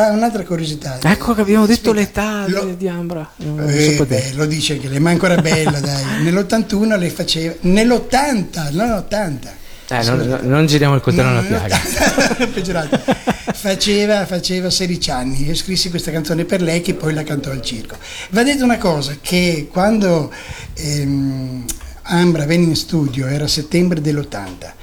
Ah, 0.00 0.12
un'altra 0.12 0.44
curiosità. 0.44 0.96
Ecco 1.02 1.34
che 1.34 1.40
abbiamo 1.40 1.66
detto 1.66 1.92
l'età 1.92 2.44
lo- 2.46 2.72
di- 2.78 2.86
Ambra. 2.86 3.28
Eh, 3.36 4.04
beh, 4.06 4.30
lo 4.34 4.46
dice 4.46 4.74
anche 4.74 4.88
lei, 4.88 5.00
ma 5.00 5.10
è 5.10 5.14
ancora 5.14 5.34
bella, 5.40 5.80
dai. 5.80 6.22
Nell'81 6.22 6.96
lei 6.96 7.10
faceva. 7.10 7.52
Nell'80, 7.62 8.72
non 8.74 8.92
80. 8.92 9.56
Eh, 9.88 10.02
non, 10.04 10.18
non- 10.18 10.40
non 10.44 10.66
giriamo 10.66 10.94
il 10.94 11.00
coltello 11.00 11.30
no, 11.30 11.42
piaga. 11.42 11.76
faceva, 13.52 14.24
faceva 14.24 14.70
16 14.70 15.10
anni. 15.10 15.46
Io 15.48 15.54
scrissi 15.56 15.90
questa 15.90 16.12
canzone 16.12 16.44
per 16.44 16.62
lei 16.62 16.80
che 16.80 16.94
poi 16.94 17.12
la 17.12 17.24
cantò 17.24 17.50
al 17.50 17.62
circo. 17.62 17.96
Va 18.30 18.44
detto 18.44 18.62
una 18.62 18.78
cosa, 18.78 19.16
che 19.20 19.66
quando 19.68 20.32
ehm, 20.74 21.64
Ambra 22.02 22.46
venne 22.46 22.66
in 22.66 22.76
studio 22.76 23.26
era 23.26 23.48
settembre 23.48 24.00
dell'80 24.00 24.76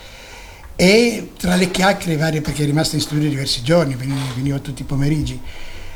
e 0.75 1.31
tra 1.37 1.55
le 1.55 1.71
chiacchiere 1.71 2.17
varie, 2.17 2.41
perché 2.41 2.63
è 2.63 2.65
rimasta 2.65 2.95
in 2.95 3.01
studio 3.01 3.29
diversi 3.29 3.61
giorni, 3.63 3.95
veniva, 3.95 4.19
veniva 4.35 4.59
tutti 4.59 4.81
i 4.81 4.85
pomeriggi, 4.85 5.39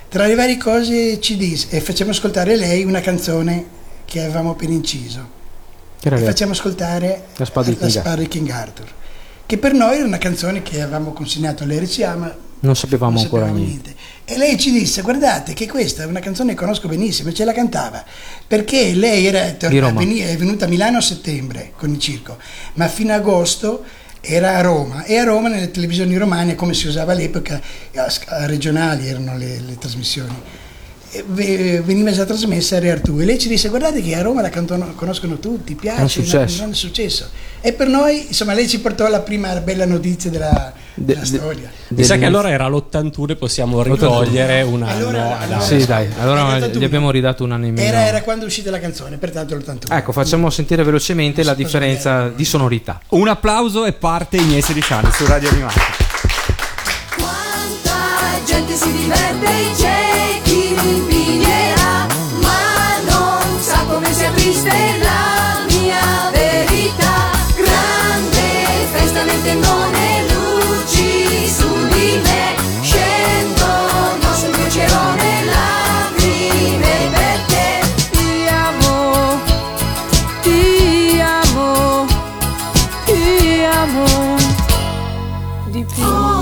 tra 0.08 0.26
le 0.26 0.36
varie 0.36 0.58
cose 0.58 1.20
ci 1.20 1.38
disse 1.38 1.68
e 1.70 1.82
facciamo 1.82 2.12
ascoltare 2.12 2.56
lei 2.56 2.84
una 2.84 3.02
canzone 3.02 3.78
che 4.06 4.22
avevamo 4.22 4.52
appena 4.52 4.74
inciso. 4.74 5.38
E 6.02 6.18
facciamo 6.18 6.54
ascoltare 6.54 7.26
La 7.36 7.46
spada 7.46 7.70
di 7.70 7.78
King 7.78 8.16
di 8.20 8.28
King 8.30 8.50
Arthur 8.52 8.88
che 9.46 9.58
per 9.58 9.74
noi 9.74 9.98
era 9.98 10.06
una 10.06 10.18
canzone 10.20 10.62
che 10.62 10.80
avevamo 10.80 11.12
consegnato 11.12 11.64
all'RCA 11.64 12.16
ma 12.16 12.34
Non 12.62 12.76
sapevamo 12.76 13.16
non 13.16 13.24
ancora 13.24 13.46
sapevamo 13.48 13.66
niente. 13.68 13.96
e 14.24 14.38
lei 14.38 14.58
ci 14.58 14.72
disse 14.72 15.02
guardate 15.02 15.54
che 15.54 15.68
questa 15.68 16.04
è 16.04 16.06
una 16.06 16.20
canzone 16.22 16.54
che 16.54 16.60
conosco 16.60 16.88
benissimo 16.88 17.30
e 17.30 17.34
ce 17.34 17.44
la 17.44 17.52
cantava. 17.52 18.02
Perché 18.48 18.94
lei 18.94 19.26
era 19.26 19.52
tor- 19.54 19.72
Di 19.72 19.80
Roma. 19.80 20.00
veni- 20.00 20.20
è 20.20 20.38
venuta 20.38 20.66
a 20.66 20.68
Milano 20.70 21.00
a 21.00 21.02
settembre 21.02 21.74
con 21.76 21.90
il 21.90 22.00
circo 22.00 22.38
ma 22.76 22.88
fino 22.88 23.12
a 23.12 23.16
agosto 23.16 23.84
era 24.22 24.58
a 24.58 24.62
Roma 24.62 25.04
e 25.06 25.18
a 25.18 25.24
Roma 25.24 25.48
nelle 25.50 25.72
televisioni 25.72 26.16
romane 26.18 26.56
come 26.56 26.74
si 26.74 26.88
usava 26.88 27.14
all'epoca 27.14 27.62
regionali 28.46 29.08
erano 29.08 29.38
le, 29.38 29.60
le 29.62 29.78
trasmissioni 29.78 30.34
ve- 31.28 31.82
veniva 31.84 32.12
già 32.12 32.26
trasmessa 32.26 32.76
a 32.76 32.80
Re 32.80 32.92
Artù 32.92 33.20
e 33.20 33.26
lei 33.26 33.40
ci 33.40 33.48
disse 33.48 33.70
guardate 33.70 34.02
che 34.02 34.16
a 34.16 34.22
Roma 34.22 34.42
la 34.42 34.50
cantano- 34.50 34.94
conoscono 34.96 35.40
tutti 35.40 35.74
piace 35.76 36.00
È 36.00 36.02
un 36.02 36.10
successo. 36.10 36.52
un 36.52 36.58
grande 36.58 36.76
successo 36.76 37.30
e 37.62 37.74
per 37.74 37.88
noi 37.88 38.28
insomma 38.28 38.54
lei 38.54 38.68
ci 38.68 38.80
portò 38.80 39.08
la 39.08 39.22
prima 39.22 39.56
bella 39.62 39.86
notizia 39.86 40.30
della, 40.30 40.74
De- 40.94 41.14
della 41.14 41.20
de- 41.22 41.26
storia 41.38 41.72
Mi 41.90 42.04
sa 42.04 42.18
che 42.18 42.26
allora 42.26 42.50
era 42.50 42.68
l'81 42.68 43.30
e 43.32 43.36
possiamo 43.36 43.82
ricogliere 43.82 44.62
un 44.64 44.84
anno. 44.84 44.92
Allora- 45.08 45.40
allora- 45.40 45.60
Sì, 45.62 45.86
dai, 45.86 46.08
allora 46.20 46.60
gli 46.68 46.84
abbiamo 46.84 47.10
ridato 47.12 47.44
un 47.44 47.52
anno 47.54 47.66
in 47.68 47.74
meno. 47.74 47.88
era, 47.88 48.06
era 48.06 48.22
quando 48.22 48.44
è 48.44 48.48
uscita 48.48 48.70
la 48.70 48.80
canzone 48.80 49.18
pertanto 49.18 49.56
l'81 49.56 49.96
Ecco, 49.96 50.12
facciamo 50.12 50.50
sentire 50.50 50.84
velocemente 50.84 51.44
la 51.44 51.54
differenza 51.54 52.28
di 52.30 52.44
sonorità. 52.46 53.00
Un 53.10 53.28
applauso 53.28 53.86
e 53.86 53.94
parte 53.94 54.38
i 54.38 54.44
miei 54.44 54.62
16 54.62 54.94
anni 54.94 55.12
su 55.12 55.26
Radio 55.26 55.50
Animati. 55.50 55.80
Quanta 57.16 58.44
gente 58.46 58.76
si 58.76 58.92
diverte, 58.92 59.52
c'è 59.78 60.40
chi 60.44 60.76
mi 60.82 60.96
invidierà, 60.98 62.08
ma 62.42 62.98
non 63.08 63.60
sa 63.62 63.84
come 63.88 64.12
sia 64.14 64.32
triste 64.32 64.70
la 65.02 65.29
di 85.86 86.39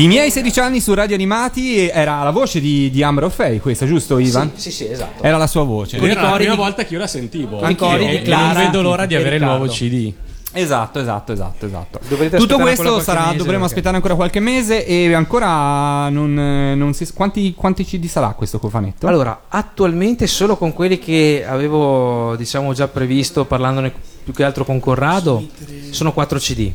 I 0.00 0.06
miei 0.06 0.30
16 0.30 0.60
anni 0.60 0.80
su 0.80 0.94
Radio 0.94 1.14
Animati 1.14 1.86
era 1.86 2.22
la 2.22 2.30
voce 2.30 2.58
di, 2.58 2.88
di 2.90 3.02
Amber 3.02 3.24
O'Fay, 3.24 3.58
questa, 3.58 3.84
giusto 3.84 4.18
Ivan? 4.18 4.52
Sì, 4.54 4.70
sì, 4.70 4.88
esatto. 4.90 5.22
Era 5.22 5.36
la 5.36 5.46
sua 5.46 5.62
voce. 5.62 5.98
Era 5.98 6.22
la 6.22 6.32
prima 6.36 6.54
volta 6.54 6.86
che 6.86 6.94
io 6.94 7.00
la 7.00 7.06
sentivo. 7.06 7.58
Cori 7.76 8.06
E- 8.06 8.18
di 8.18 8.22
Clara 8.22 8.54
non 8.54 8.64
vedo 8.64 8.80
l'ora 8.80 9.04
di 9.04 9.14
avere 9.14 9.36
il 9.36 9.42
nuovo. 9.42 9.66
CD. 9.66 10.10
Esatto, 10.52 11.00
esatto, 11.00 11.32
esatto, 11.32 11.66
esatto. 11.66 12.00
Dovrete 12.08 12.38
Tutto 12.38 12.54
aspettare 12.54 12.62
questo 12.62 12.82
ancora 12.82 12.92
qualche 12.94 13.04
sarà, 13.04 13.20
mese, 13.26 13.36
dovremo 13.36 13.58
perché- 13.58 13.64
aspettare 13.66 13.96
ancora 13.96 14.14
qualche 14.14 14.40
mese 14.40 14.86
e 14.86 15.12
ancora 15.14 16.08
non, 16.08 16.38
eh, 16.38 16.74
non 16.76 16.94
si 16.94 17.06
quanti, 17.12 17.52
quanti 17.54 17.84
CD 17.84 18.06
sarà 18.06 18.28
questo 18.28 18.58
cofanetto? 18.58 19.06
Allora, 19.06 19.42
attualmente 19.48 20.26
solo 20.26 20.56
con 20.56 20.72
quelli 20.72 20.98
che 20.98 21.44
avevo, 21.46 22.36
diciamo, 22.36 22.72
già 22.72 22.88
previsto, 22.88 23.44
parlandone 23.44 23.92
più 24.24 24.32
che 24.32 24.44
altro 24.44 24.64
con 24.64 24.80
Corrado, 24.80 25.46
sono 25.90 26.12
4 26.14 26.38
CD. 26.38 26.72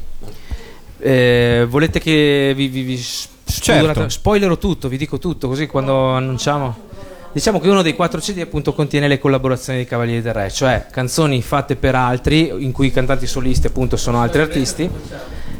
Eh, 0.99 1.65
volete 1.69 1.99
che 1.99 2.53
vi, 2.55 2.67
vi, 2.67 2.81
vi 2.81 3.05
Certo. 3.47 4.09
spoilerò 4.09 4.57
tutto, 4.57 4.87
vi 4.87 4.97
dico 4.97 5.17
tutto, 5.19 5.47
così 5.47 5.67
quando 5.67 6.09
annunciamo. 6.09 6.93
Diciamo 7.31 7.59
che 7.59 7.67
uno 7.67 7.81
dei 7.81 7.93
quattro 7.95 8.21
CD 8.21 8.39
appunto 8.39 8.73
contiene 8.73 9.07
le 9.09 9.19
collaborazioni 9.19 9.79
dei 9.79 9.87
Cavalieri 9.87 10.21
del 10.21 10.33
Re, 10.33 10.49
cioè 10.49 10.85
canzoni 10.89 11.41
fatte 11.41 11.75
per 11.75 11.93
altri, 11.93 12.47
in 12.59 12.71
cui 12.71 12.87
i 12.87 12.91
cantanti 12.91 13.27
solisti 13.27 13.67
appunto 13.67 13.97
sono 13.97 14.21
altri 14.21 14.41
artisti. 14.41 14.89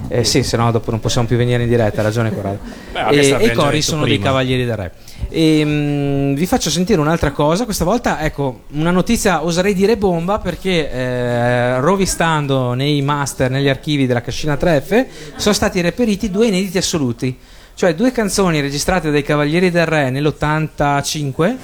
Eh 0.08 0.24
sì, 0.24 0.44
se 0.44 0.56
no 0.56 0.72
dopo 0.72 0.92
non 0.92 1.00
possiamo 1.02 1.28
più 1.28 1.36
venire 1.36 1.64
in 1.64 1.70
diretta, 1.70 2.00
ha 2.00 2.04
ragione 2.04 2.34
Corrado. 2.34 2.60
ma 2.94 3.10
e, 3.10 3.18
e 3.18 3.46
i 3.48 3.52
cori 3.52 3.82
sono 3.82 4.04
dei 4.06 4.14
prima. 4.14 4.26
Cavalieri 4.30 4.64
del 4.66 4.76
Re. 4.78 4.92
E, 5.30 5.64
mm, 5.66 6.34
vi 6.34 6.46
faccio 6.46 6.70
sentire 6.70 7.00
un'altra 7.00 7.32
cosa, 7.32 7.66
questa 7.66 7.84
volta 7.84 8.22
ecco 8.22 8.62
una 8.72 8.92
notizia 8.92 9.44
oserei 9.44 9.74
dire 9.74 9.98
bomba 9.98 10.40
perché 10.40 10.92
eh, 10.92 11.80
rovistando 11.80 12.74
nei 12.74 13.02
master, 13.02 13.50
negli 13.50 13.70
archivi 13.70 14.06
della 14.06 14.22
Cascina 14.22 14.56
3F 14.56 15.06
sono 15.36 15.54
stati 15.54 15.82
reperiti 15.82 16.30
due 16.30 16.48
inediti 16.48 16.78
assoluti, 16.78 17.38
cioè 17.74 17.96
due 17.96 18.12
canzoni 18.12 18.62
registrate 18.62 19.12
dai 19.12 19.24
Cavalieri 19.24 19.72
del 19.72 19.86
Re 19.86 20.10
nell'85 20.10 21.56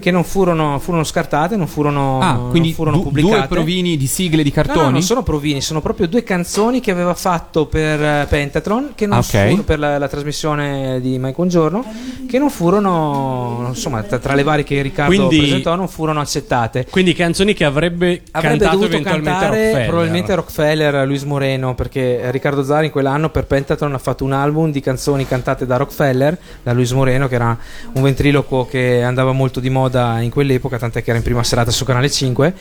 che 0.00 0.10
non 0.10 0.24
furono, 0.24 0.78
furono 0.78 1.04
scartate, 1.04 1.56
non 1.56 1.66
furono, 1.66 2.20
Ah, 2.20 2.34
quindi 2.50 2.68
non 2.68 2.76
furono 2.76 2.96
du- 2.98 3.02
pubblicate. 3.04 3.36
due 3.38 3.46
provini 3.48 3.96
di 3.96 4.06
sigle 4.06 4.42
di 4.42 4.52
No, 4.54 4.62
no, 4.62 4.66
cartoni? 4.72 4.92
non 4.92 5.02
sono 5.02 5.22
provini, 5.22 5.60
sono 5.60 5.80
proprio 5.80 6.06
due 6.08 6.22
canzoni 6.22 6.80
che 6.80 6.90
aveva 6.90 7.14
fatto 7.14 7.66
per 7.66 8.02
eh, 8.02 8.26
Pentatron, 8.28 8.92
che 8.94 9.06
non 9.06 9.18
Ah, 9.18 9.20
ok. 9.20 9.26
furono 9.26 9.62
per 9.62 9.78
la, 9.78 9.98
la 9.98 10.08
trasmissione 10.08 11.00
di 11.00 11.18
Mai 11.18 11.32
un 11.36 11.48
giorno, 11.48 11.84
che 12.28 12.38
non 12.38 12.50
furono, 12.50 13.64
insomma, 13.68 14.02
tra, 14.02 14.18
tra 14.18 14.34
le 14.34 14.42
varie 14.42 14.64
che 14.64 14.80
Riccardo 14.82 15.14
Quindi- 15.14 15.38
presentò, 15.38 15.74
non 15.74 15.88
furono 15.88 16.20
accettate. 16.20 16.86
Quindi 16.90 17.14
canzoni 17.14 17.54
che 17.54 17.64
avrebbe, 17.64 18.22
Avrebbe 18.32 18.56
cantato 18.58 18.70
dovuto 18.76 18.86
eventualmente 18.92 19.30
cantare 19.30 19.56
Rockefeller. 19.56 19.86
probabilmente 19.88 20.34
Rockefeller, 20.34 21.06
Luis 21.06 21.22
Moreno, 21.24 21.74
perché 21.74 22.30
Riccardo 22.30 22.62
Zari 22.62 22.86
in 22.86 22.92
quell'anno 22.92 23.30
per 23.30 23.46
Pentatron 23.46 23.92
ha 23.94 23.98
fatto 23.98 24.24
un 24.24 24.32
album 24.32 24.70
di 24.70 24.80
canzoni 24.80 25.26
cantate 25.26 25.66
da 25.66 25.76
Rockefeller, 25.76 26.36
da 26.62 26.72
Luis 26.72 26.90
Moreno, 26.92 27.28
che 27.28 27.34
era 27.34 27.56
un 27.92 28.02
ventriloquo 28.02 28.66
che 28.66 29.02
andava 29.02 29.32
molto 29.32 29.60
di 29.60 29.67
moda 29.70 30.20
in 30.20 30.30
quell'epoca, 30.30 30.78
tant'è 30.78 31.02
che 31.02 31.10
era 31.10 31.18
in 31.18 31.24
prima 31.24 31.42
serata 31.42 31.70
su 31.70 31.84
Canale 31.84 32.10
5. 32.10 32.54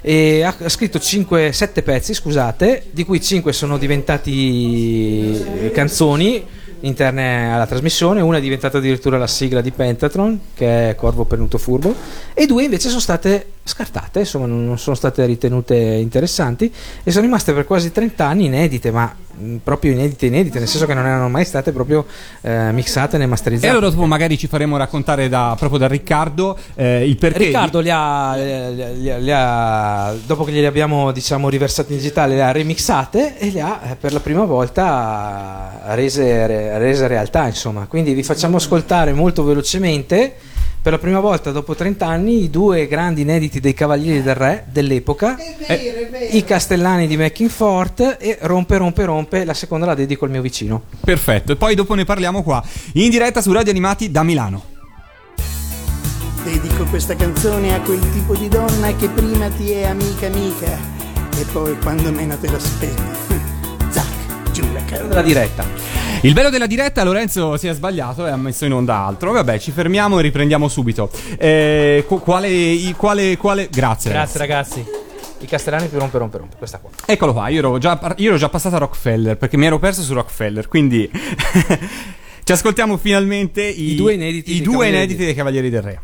E 0.00 0.42
ha, 0.42 0.54
ha 0.62 0.68
scritto 0.68 0.98
5, 0.98 1.52
7 1.52 1.82
pezzi, 1.82 2.14
scusate, 2.14 2.84
di 2.90 3.04
cui 3.04 3.20
5 3.20 3.52
sono 3.52 3.78
diventati 3.78 5.42
eh, 5.60 5.70
canzoni 5.70 6.62
interne 6.86 7.52
alla 7.52 7.66
trasmissione, 7.66 8.20
una 8.20 8.38
è 8.38 8.40
diventata 8.40 8.78
addirittura 8.78 9.18
la 9.18 9.26
sigla 9.26 9.60
di 9.60 9.70
Pentatron, 9.70 10.38
che 10.54 10.90
è 10.90 10.94
Corvo 10.94 11.24
Penuto 11.24 11.58
Furbo, 11.58 11.94
e 12.34 12.46
due 12.46 12.64
invece 12.64 12.88
sono 12.88 13.00
state 13.00 13.46
scartate, 13.66 14.18
insomma 14.20 14.44
non 14.46 14.78
sono 14.78 14.94
state 14.94 15.24
ritenute 15.24 15.74
interessanti 15.74 16.70
e 17.02 17.10
sono 17.10 17.24
rimaste 17.24 17.54
per 17.54 17.64
quasi 17.64 17.90
30 17.92 18.26
anni 18.26 18.44
inedite, 18.46 18.90
ma 18.90 19.14
proprio 19.62 19.92
inedite 19.92 20.26
inedite, 20.26 20.58
nel 20.60 20.68
senso 20.68 20.86
che 20.86 20.94
non 20.94 21.06
erano 21.06 21.28
mai 21.28 21.44
state 21.44 21.72
proprio 21.72 22.04
eh, 22.42 22.70
mixate 22.72 23.16
né 23.18 23.24
E 23.24 23.26
masterizzate. 23.26 23.68
allora 23.72 23.88
dopo 23.88 24.04
magari 24.04 24.36
ci 24.38 24.46
faremo 24.46 24.76
raccontare 24.76 25.28
da, 25.28 25.56
proprio 25.58 25.78
da 25.78 25.86
Riccardo 25.88 26.56
eh, 26.74 27.08
il 27.08 27.16
perché. 27.16 27.38
Riccardo 27.46 27.80
li 27.80 27.90
ha, 27.90 28.34
li 28.34 29.10
ha- 29.10 29.16
li 29.16 29.30
ha- 29.32 30.14
dopo 30.26 30.44
che 30.44 30.52
glieli 30.52 30.66
abbiamo 30.66 31.10
diciamo 31.10 31.48
riversati 31.48 31.92
in 31.92 31.98
digitale, 31.98 32.34
le 32.36 32.42
ha 32.42 32.52
remixate 32.52 33.38
e 33.38 33.50
le 33.50 33.60
ha 33.62 33.80
eh, 33.90 33.96
per 33.96 34.12
la 34.12 34.20
prima 34.20 34.44
volta 34.44 35.80
rese, 35.94 36.73
re- 36.78 36.84
rese 36.94 37.06
realtà. 37.06 37.46
Insomma, 37.46 37.86
quindi 37.86 38.14
vi 38.14 38.22
facciamo 38.22 38.56
ascoltare 38.56 39.12
molto 39.12 39.44
velocemente. 39.44 40.34
Per 40.84 40.92
la 40.92 40.98
prima 40.98 41.20
volta 41.20 41.50
dopo 41.50 41.74
30 41.74 42.06
anni 42.06 42.42
i 42.42 42.50
due 42.50 42.86
grandi 42.86 43.22
inediti 43.22 43.58
dei 43.58 43.72
Cavalieri 43.72 44.22
del 44.22 44.34
Re 44.34 44.66
dell'epoca, 44.70 45.38
eh, 45.66 46.28
i 46.32 46.44
Castellani 46.44 47.06
di 47.06 47.16
Mackingfort 47.16 48.18
e 48.20 48.36
Rompe 48.42 48.76
Rompe 48.76 49.04
Rompe, 49.06 49.44
la 49.46 49.54
seconda 49.54 49.86
la 49.86 49.94
dedico 49.94 50.26
al 50.26 50.30
mio 50.30 50.42
vicino. 50.42 50.82
Perfetto, 51.02 51.52
e 51.52 51.56
poi 51.56 51.74
dopo 51.74 51.94
ne 51.94 52.04
parliamo 52.04 52.42
qua, 52.42 52.62
in 52.92 53.08
diretta 53.08 53.40
su 53.40 53.50
Radio 53.50 53.70
Animati 53.70 54.10
da 54.10 54.22
Milano. 54.22 54.72
Dedico 56.44 56.84
questa 56.84 57.16
canzone 57.16 57.74
a 57.74 57.80
quel 57.80 58.00
tipo 58.12 58.36
di 58.36 58.48
donna 58.48 58.94
che 58.94 59.08
prima 59.08 59.48
ti 59.48 59.70
è 59.70 59.84
amica 59.84 60.26
amica 60.26 60.78
e 61.38 61.46
poi 61.50 61.78
quando 61.78 62.12
meno 62.12 62.36
te 62.38 62.50
l'aspetti, 62.50 63.02
zac, 63.88 64.50
giù 64.52 64.62
la 64.74 64.84
carne. 64.84 65.14
La 65.14 65.22
diretta. 65.22 65.93
Il 66.24 66.32
bello 66.32 66.48
della 66.48 66.66
diretta, 66.66 67.04
Lorenzo 67.04 67.58
si 67.58 67.68
è 67.68 67.74
sbagliato 67.74 68.26
e 68.26 68.30
ha 68.30 68.36
messo 68.38 68.64
in 68.64 68.72
onda 68.72 68.96
altro. 68.96 69.30
Vabbè, 69.32 69.58
ci 69.58 69.72
fermiamo 69.72 70.18
e 70.18 70.22
riprendiamo 70.22 70.68
subito. 70.68 71.10
Eh, 71.36 72.02
qu- 72.08 72.22
quale, 72.22 72.94
quale, 72.96 73.36
quale... 73.36 73.68
Grazie. 73.70 74.10
Grazie 74.10 74.38
ragazzi. 74.38 74.82
I 75.40 75.46
Castellani 75.46 75.86
più 75.88 75.98
Rompe 75.98 76.16
Rompe 76.16 76.38
Rompe, 76.38 76.56
questa 76.56 76.78
qua. 76.78 76.88
Eccolo 77.04 77.34
qua, 77.34 77.48
io 77.48 77.58
ero 77.58 77.76
già, 77.76 78.00
io 78.16 78.30
ero 78.30 78.38
già 78.38 78.48
passato 78.48 78.76
a 78.76 78.78
Rockefeller 78.78 79.36
perché 79.36 79.58
mi 79.58 79.66
ero 79.66 79.78
perso 79.78 80.00
su 80.00 80.14
Rockefeller, 80.14 80.66
quindi 80.66 81.10
ci 82.42 82.52
ascoltiamo 82.52 82.96
finalmente 82.96 83.62
i, 83.62 83.90
I 83.90 83.94
due 83.94 84.14
inediti 84.14 84.52
i 84.52 84.54
dei 84.54 84.62
due 84.62 84.72
Cavalieri 84.72 84.96
inediti 84.96 85.24
dei 85.26 85.34
Cavalieri 85.34 85.68
del 85.68 85.82
Re. 85.82 86.00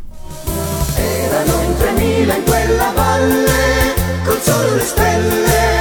Erano 0.97 1.63
in 1.63 1.77
tremila 1.79 2.35
in 2.35 2.45
quella 2.45 2.93
valle, 2.95 3.47
col 4.25 4.39
sole 4.39 4.69
e 4.69 4.75
le 4.75 4.81
stelle, 4.81 5.80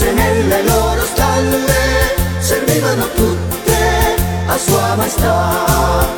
grasse 0.00 0.12
nelle 0.12 0.62
loro 0.62 1.02
stalle, 1.04 2.14
servivano 2.38 3.06
tutte 3.14 4.16
a 4.46 4.56
sua 4.56 4.94
maestà. 4.96 6.08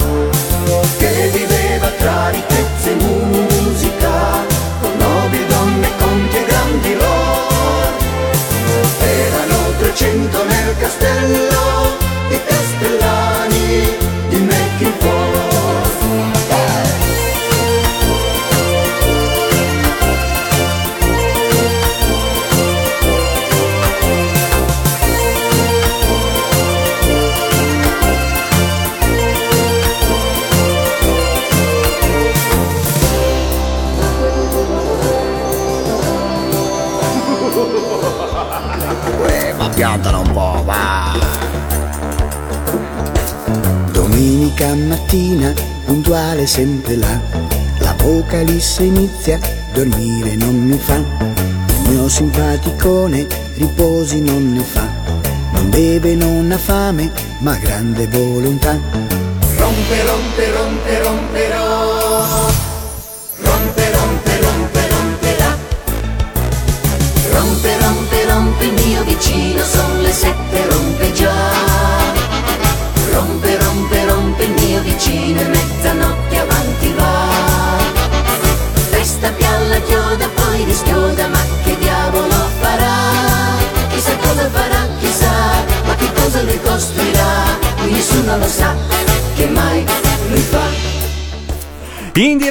Che 0.98 1.30
viveva 1.32 1.88
tra 1.98 2.28
ricchezza 2.30 2.51
piantano 39.82 40.20
un 40.20 40.32
po', 40.32 40.62
va! 40.64 41.18
Domenica 43.90 44.72
mattina, 44.76 45.52
puntuale 45.84 46.46
sempre 46.46 46.94
là, 46.94 47.20
l'apocalisse 47.78 48.84
inizia, 48.84 49.40
dormire 49.72 50.36
non 50.36 50.54
mi 50.54 50.78
fa. 50.78 50.94
Il 50.94 51.88
mio 51.88 52.08
simpaticone 52.08 53.26
riposi 53.56 54.20
non 54.20 54.52
ne 54.52 54.62
fa, 54.62 54.86
non 55.50 55.68
beve, 55.68 56.14
non 56.14 56.52
ha 56.52 56.58
fame, 56.58 57.10
ma 57.38 57.56
grande 57.56 58.06
volontà. 58.06 58.78
Rompe, 59.56 60.04
rompe, 60.04 60.50
rompe, 60.52 61.02
romperò. 61.02 61.71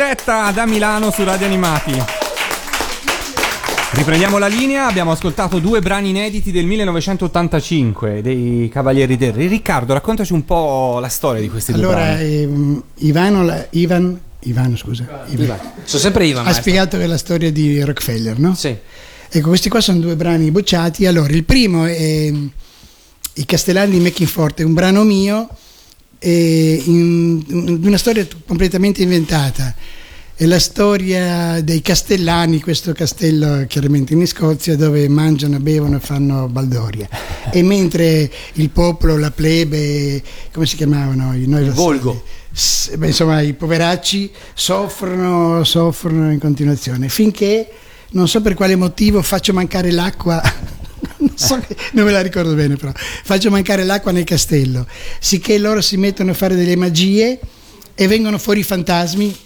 Diretta 0.05 0.49
da 0.49 0.65
Milano 0.65 1.11
su 1.11 1.23
Radio 1.23 1.45
Animati. 1.45 1.93
Riprendiamo 3.91 4.39
la 4.39 4.47
linea, 4.47 4.87
abbiamo 4.87 5.11
ascoltato 5.11 5.59
due 5.59 5.79
brani 5.79 6.09
inediti 6.09 6.51
del 6.51 6.65
1985 6.65 8.23
dei 8.23 8.67
Cavalieri 8.73 9.15
del 9.15 9.31
Re. 9.31 9.45
Riccardo, 9.45 9.93
raccontaci 9.93 10.33
un 10.33 10.43
po' 10.43 10.97
la 10.99 11.07
storia 11.07 11.39
di 11.39 11.49
questi 11.49 11.71
due 11.71 11.81
Allora, 11.83 11.97
brani. 12.05 12.41
ehm, 12.41 12.83
Ivano, 12.95 13.65
Ivan, 13.71 14.19
Ivano, 14.39 14.75
scusa, 14.75 15.25
Ivan, 15.27 15.59
Sono 15.83 16.01
sempre 16.01 16.25
Ivan, 16.25 16.41
ha 16.41 16.43
maestro. 16.45 16.63
spiegato 16.63 16.97
che 16.97 17.03
è 17.03 17.07
la 17.07 17.17
storia 17.19 17.51
di 17.51 17.79
Rockefeller, 17.83 18.39
no? 18.39 18.55
Sì. 18.55 18.75
Ecco, 19.29 19.49
questi 19.49 19.69
qua 19.69 19.81
sono 19.81 19.99
due 19.99 20.15
brani 20.15 20.49
bocciati. 20.49 21.05
Allora, 21.05 21.31
il 21.31 21.43
primo 21.43 21.85
è 21.85 22.31
mm, 22.31 22.47
I 23.35 23.45
Castellani 23.45 23.91
di 23.91 23.99
Mackingfort, 23.99 24.61
è 24.61 24.63
un 24.63 24.73
brano 24.73 25.03
mio, 25.03 25.47
di 26.23 27.81
una 27.81 27.97
storia 27.97 28.27
completamente 28.45 29.01
inventata. 29.01 29.73
è 30.35 30.45
la 30.45 30.59
storia 30.59 31.61
dei 31.61 31.81
castellani, 31.81 32.61
questo 32.61 32.93
castello 32.93 33.65
chiaramente 33.67 34.13
in 34.13 34.27
Scozia 34.27 34.75
dove 34.75 35.07
mangiano, 35.07 35.59
bevono 35.59 35.97
e 35.97 35.99
fanno 35.99 36.47
baldoria. 36.47 37.07
E 37.51 37.61
mentre 37.63 38.31
il 38.53 38.69
popolo, 38.69 39.17
la 39.17 39.31
plebe, 39.31 40.21
come 40.53 40.65
si 40.67 40.75
chiamavano? 40.75 41.35
I, 41.35 41.47
noi 41.47 41.65
Il 41.65 41.71
volgo. 41.71 42.23
S- 42.51 42.95
beh, 42.95 43.07
insomma, 43.07 43.41
i 43.41 43.53
poveracci 43.53 44.31
soffrono, 44.53 45.63
soffrono 45.63 46.31
in 46.31 46.39
continuazione 46.39 47.07
finché 47.09 47.67
non 48.11 48.27
so 48.27 48.41
per 48.41 48.55
quale 48.55 48.75
motivo 48.75 49.21
faccio 49.21 49.53
mancare 49.53 49.91
l'acqua. 49.91 50.41
So 51.35 51.59
che- 51.59 51.75
non 51.93 52.05
me 52.05 52.11
la 52.11 52.21
ricordo 52.21 52.53
bene, 52.53 52.75
però 52.75 52.91
faccio 52.95 53.49
mancare 53.49 53.83
l'acqua 53.83 54.11
nel 54.11 54.23
castello, 54.23 54.85
sicché 55.19 55.57
loro 55.57 55.81
si 55.81 55.97
mettono 55.97 56.31
a 56.31 56.33
fare 56.33 56.55
delle 56.55 56.75
magie 56.75 57.39
e 57.95 58.07
vengono 58.07 58.37
fuori 58.37 58.59
i 58.61 58.63
fantasmi. 58.63 59.37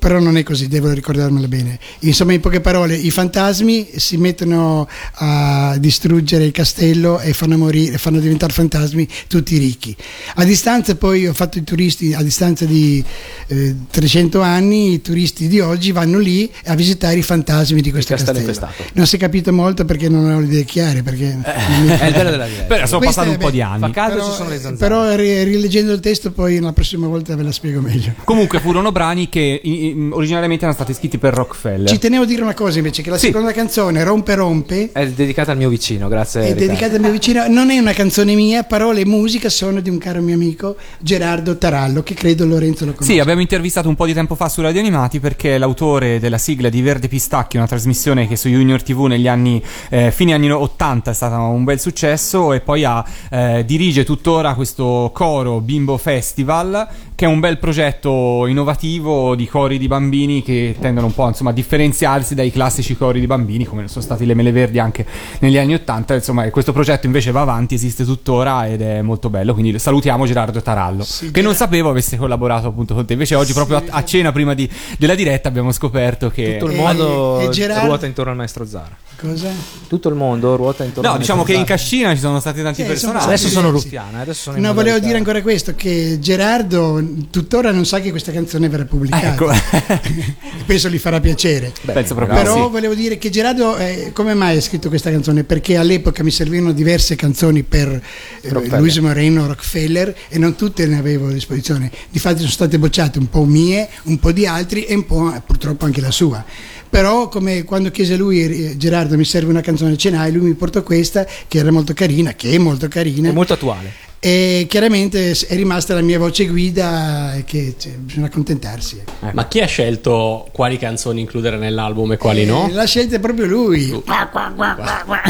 Però 0.00 0.18
non 0.18 0.38
è 0.38 0.42
così, 0.42 0.66
devo 0.66 0.90
ricordarmelo 0.92 1.46
bene. 1.46 1.78
Insomma, 2.00 2.32
in 2.32 2.40
poche 2.40 2.62
parole, 2.62 2.96
i 2.96 3.10
fantasmi 3.10 3.90
si 3.96 4.16
mettono 4.16 4.88
a 5.16 5.76
distruggere 5.78 6.44
il 6.44 6.52
castello 6.52 7.20
e 7.20 7.34
fanno 7.34 7.58
morire, 7.58 7.98
fanno 7.98 8.18
diventare 8.18 8.50
fantasmi 8.52 9.06
tutti 9.28 9.56
i 9.56 9.58
ricchi. 9.58 9.94
A 10.36 10.44
distanza, 10.44 10.94
poi 10.96 11.26
ho 11.26 11.34
fatto 11.34 11.58
i 11.58 11.64
turisti, 11.64 12.14
a 12.14 12.22
distanza 12.22 12.64
di 12.64 13.04
eh, 13.48 13.76
300 13.90 14.40
anni, 14.40 14.94
i 14.94 15.02
turisti 15.02 15.48
di 15.48 15.60
oggi 15.60 15.92
vanno 15.92 16.18
lì 16.18 16.50
a 16.64 16.74
visitare 16.74 17.16
i 17.16 17.22
fantasmi 17.22 17.82
di 17.82 17.90
questo 17.90 18.14
castello 18.14 18.38
castello. 18.46 18.72
Non 18.94 19.06
si 19.06 19.16
è 19.16 19.18
capito 19.18 19.52
molto 19.52 19.84
perché 19.84 20.08
non 20.08 20.30
ho 20.30 20.40
le 20.40 20.46
idee 20.46 20.64
chiare. 20.64 21.02
Perché 21.02 21.26
non 21.34 21.84
mi- 21.84 21.88
È 21.98 22.06
il 22.06 22.14
bello 22.14 22.30
della 22.30 22.46
diretta. 22.46 22.64
Però 22.74 22.86
sono 22.86 23.04
passati 23.04 23.28
è 23.28 23.32
un 23.32 23.36
po' 23.38 23.50
di 23.50 23.60
anni. 23.60 23.90
Però, 23.90 24.30
ci 24.30 24.34
sono 24.34 24.48
le 24.48 24.58
zanzare. 24.60 24.76
però 24.76 25.14
ri- 25.14 25.42
rileggendo 25.44 25.92
il 25.92 26.00
testo 26.00 26.30
poi 26.32 26.58
la 26.58 26.72
prossima 26.72 27.06
volta 27.06 27.36
ve 27.36 27.42
la 27.42 27.52
spiego 27.52 27.82
meglio. 27.82 28.14
Comunque 28.24 28.60
furono 28.60 28.92
brani 28.92 29.28
che 29.28 29.60
i- 29.90 29.96
i- 29.96 30.08
originariamente 30.12 30.64
erano 30.64 30.76
stati 30.78 30.94
scritti 30.94 31.18
per 31.18 31.34
Rockefeller. 31.34 31.88
Ci 31.88 31.98
tenevo 31.98 32.22
a 32.22 32.26
dire 32.26 32.42
una 32.42 32.54
cosa 32.54 32.78
invece, 32.78 33.02
che 33.02 33.10
la 33.10 33.18
Sì. 33.18 33.26
seconda 33.26 33.52
canzone, 33.52 34.02
Rompe 34.04 34.34
Rompe, 34.34 34.90
È 34.92 35.06
dedicata 35.08 35.52
al 35.52 35.58
mio 35.58 35.68
vicino, 35.68 36.08
grazie. 36.08 36.40
è 36.40 36.44
Riccardo. 36.52 36.66
dedicata 36.66 36.94
al 36.96 37.00
mio 37.00 37.10
vicino, 37.10 37.46
non 37.48 37.70
è 37.70 37.78
una 37.78 37.92
canzone 37.92 38.34
mia, 38.34 38.62
parole 38.64 39.00
e 39.00 39.06
musica 39.06 39.48
sono 39.48 39.80
di 39.80 39.90
un 39.90 39.98
caro 39.98 40.20
mio 40.20 40.34
amico 40.34 40.76
Gerardo 41.00 41.56
Tarallo, 41.58 42.02
che 42.02 42.14
credo 42.14 42.44
Lorenzo 42.46 42.84
lo 42.84 42.92
conosca. 42.92 43.12
Sì, 43.12 43.18
abbiamo 43.18 43.40
intervistato 43.40 43.88
un 43.88 43.94
po' 43.96 44.06
di 44.06 44.12
tempo 44.14 44.34
fa 44.34 44.48
su 44.48 44.60
Radio 44.62 44.80
Animati 44.80 45.20
perché 45.20 45.54
è 45.54 45.58
l'autore 45.58 46.18
della 46.20 46.38
sigla 46.38 46.68
di 46.68 46.80
Verde 46.82 47.08
Pistacchio, 47.08 47.58
una 47.58 47.68
trasmissione 47.68 48.26
che 48.28 48.36
su 48.36 48.48
Junior 48.48 48.82
TV 48.82 49.04
negli 49.06 49.28
anni 49.28 49.62
eh, 49.90 50.10
fine 50.10 50.32
anni 50.34 50.50
80 50.50 51.10
è 51.10 51.14
stata 51.14 51.38
un 51.38 51.64
bel 51.64 51.78
successo 51.80 52.52
e 52.52 52.60
poi 52.60 52.84
ha, 52.84 53.04
eh, 53.30 53.64
dirige 53.66 54.04
tuttora 54.04 54.54
questo 54.54 55.10
coro 55.14 55.60
Bimbo 55.60 55.96
Festival 55.96 56.86
che 57.20 57.26
è 57.26 57.28
un 57.28 57.38
bel 57.38 57.58
progetto 57.58 58.46
innovativo 58.46 59.34
di 59.34 59.46
cori 59.46 59.76
di 59.76 59.86
bambini 59.88 60.42
che 60.42 60.74
tendono 60.80 61.08
un 61.08 61.12
po' 61.12 61.28
insomma 61.28 61.50
a 61.50 61.52
differenziarsi 61.52 62.34
dai 62.34 62.50
classici 62.50 62.96
cori 62.96 63.20
di 63.20 63.26
bambini 63.26 63.66
come 63.66 63.86
sono 63.88 64.02
stati 64.02 64.24
le 64.24 64.32
Mele 64.32 64.52
Verdi 64.52 64.78
anche 64.78 65.04
negli 65.40 65.58
anni 65.58 65.74
80 65.74 66.14
insomma 66.14 66.44
e 66.44 66.50
questo 66.50 66.72
progetto 66.72 67.04
invece 67.04 67.30
va 67.30 67.42
avanti 67.42 67.74
esiste 67.74 68.06
tuttora 68.06 68.66
ed 68.66 68.80
è 68.80 69.02
molto 69.02 69.28
bello 69.28 69.52
quindi 69.52 69.78
salutiamo 69.78 70.24
Gerardo 70.24 70.62
Tarallo 70.62 71.02
Sì, 71.04 71.30
che 71.30 71.42
non 71.42 71.54
sapevo 71.54 71.90
avesse 71.90 72.16
collaborato 72.16 72.68
appunto 72.68 72.94
con 72.94 73.04
te 73.04 73.12
invece 73.12 73.34
oggi 73.34 73.52
proprio 73.52 73.76
a, 73.76 73.82
a 73.90 74.02
cena 74.04 74.32
prima 74.32 74.54
di- 74.54 74.70
della 74.96 75.14
diretta 75.14 75.48
abbiamo 75.48 75.72
scoperto 75.72 76.30
che 76.30 76.56
Tutto 76.56 76.72
il 76.72 76.78
E- 76.78 76.80
mondo 76.82 77.40
e 77.40 77.48
Gerardo- 77.50 77.84
ruota 77.86 78.06
intorno 78.06 78.30
al 78.30 78.36
maestro 78.38 78.64
Zara. 78.64 78.96
Cosa? 79.20 79.50
Tutto 79.86 80.08
il 80.08 80.14
mondo 80.14 80.56
ruota 80.56 80.82
intorno 80.84 81.06
No, 81.10 81.14
al 81.16 81.20
diciamo 81.20 81.42
che 81.42 81.52
maestro 81.52 81.74
in 81.74 81.78
Zara. 81.78 81.90
cascina 82.08 82.14
ci 82.14 82.20
sono 82.20 82.40
stati 82.40 82.62
tanti 82.62 82.80
Sì, 82.80 82.88
personaggi. 82.88 83.26
Adesso 83.26 83.48
Sì, 83.48 83.52
sono 83.52 83.66
sì. 83.66 83.72
ruffiane, 83.74 84.22
adesso 84.22 84.40
sono 84.44 84.56
in 84.56 84.62
No, 84.62 84.72
volevo 84.72 84.98
dire 84.98 85.18
ancora 85.18 85.42
questo, 85.42 85.74
che 85.74 86.16
Gerardo 86.18 87.02
tuttora 87.30 87.70
non 87.70 87.84
sa 87.86 88.00
che 88.00 88.10
questa 88.10 88.32
canzone 88.32 88.68
verrà 88.68 88.84
pubblicata. 88.84 89.32
Ecco. 89.32 89.50
Penso 90.66 90.88
gli 90.88 90.98
farà 90.98 91.20
piacere. 91.20 91.72
Penso 91.84 92.14
proprio 92.14 92.36
Però 92.36 92.66
sì. 92.66 92.70
volevo 92.70 92.94
dire 92.94 93.18
che 93.18 93.30
Gerardo, 93.30 93.76
eh, 93.76 94.10
come 94.12 94.34
mai 94.34 94.56
ha 94.56 94.60
scritto 94.60 94.88
questa 94.88 95.10
canzone? 95.10 95.44
Perché 95.44 95.76
all'epoca 95.76 96.22
mi 96.22 96.30
servivano 96.30 96.72
diverse 96.72 97.16
canzoni 97.16 97.62
per 97.62 98.02
eh. 98.40 98.78
Luis 98.78 98.96
Moreno 98.98 99.46
Rockefeller 99.46 100.14
e 100.28 100.38
non 100.38 100.56
tutte 100.56 100.86
ne 100.86 100.98
avevo 100.98 101.28
a 101.28 101.32
disposizione. 101.32 101.90
Difatti 102.10 102.38
sono 102.38 102.50
state 102.50 102.78
bocciate 102.78 103.18
un 103.18 103.28
po' 103.28 103.44
mie, 103.44 103.88
un 104.04 104.18
po' 104.18 104.32
di 104.32 104.46
altri 104.46 104.84
e 104.84 104.94
un 104.94 105.06
po' 105.06 105.34
eh, 105.34 105.40
purtroppo 105.44 105.84
anche 105.84 106.00
la 106.00 106.10
sua. 106.10 106.44
Però 106.88 107.28
come 107.28 107.64
quando 107.64 107.90
chiese 107.90 108.16
lui 108.16 108.42
eh, 108.42 108.76
Gerardo 108.76 109.16
mi 109.16 109.24
serve 109.24 109.50
una 109.50 109.60
canzone 109.60 109.96
ce 109.96 110.10
n'hai, 110.10 110.32
lui 110.32 110.48
mi 110.48 110.54
portò 110.54 110.82
questa 110.82 111.26
che 111.46 111.58
era 111.58 111.70
molto 111.70 111.94
carina, 111.94 112.34
che 112.34 112.50
è 112.50 112.58
molto 112.58 112.88
carina. 112.88 113.28
È 113.28 113.32
molto 113.32 113.52
attuale. 113.52 114.08
E 114.22 114.66
chiaramente 114.68 115.30
è 115.30 115.54
rimasta 115.56 115.94
la 115.94 116.02
mia 116.02 116.18
voce 116.18 116.44
guida 116.46 117.32
e 117.36 117.44
che 117.44 117.74
cioè, 117.78 117.92
bisogna 117.92 118.26
accontentarsi. 118.26 119.00
ecco. 119.00 119.30
Ma 119.32 119.48
chi 119.48 119.60
ha 119.60 119.66
scelto 119.66 120.46
quali 120.52 120.76
canzoni 120.76 121.20
includere 121.22 121.56
nell'album 121.56 122.12
e 122.12 122.16
quali 122.18 122.44
no? 122.44 122.68
Eh, 122.68 122.72
La 122.72 122.84
scelta 122.84 123.16
è 123.16 123.18
proprio 123.18 123.46
lui. 123.46 124.02
Ma- 124.04 125.24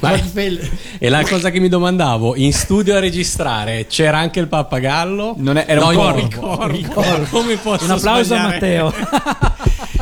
Rockefeller. 0.00 0.70
E 0.98 1.08
la 1.08 1.22
cosa 1.24 1.48
che 1.50 1.60
mi 1.60 1.70
domandavo, 1.70 2.36
in 2.36 2.52
studio 2.52 2.94
a 2.94 2.98
registrare 2.98 3.86
c'era 3.86 4.18
anche 4.18 4.38
il 4.40 4.48
pappagallo? 4.48 5.36
Non 5.38 5.56
è- 5.56 5.64
era 5.66 5.86
un 5.86 5.94
No, 5.94 5.98
corvo. 5.98 6.18
il 6.20 6.34
corvo. 6.36 6.88
Corvo. 6.92 7.26
Come 7.30 7.56
posso 7.56 7.84
Un 7.84 7.90
applauso 7.92 8.34
a 8.34 8.38
sbagliare? 8.38 8.52
Matteo. 8.52 8.94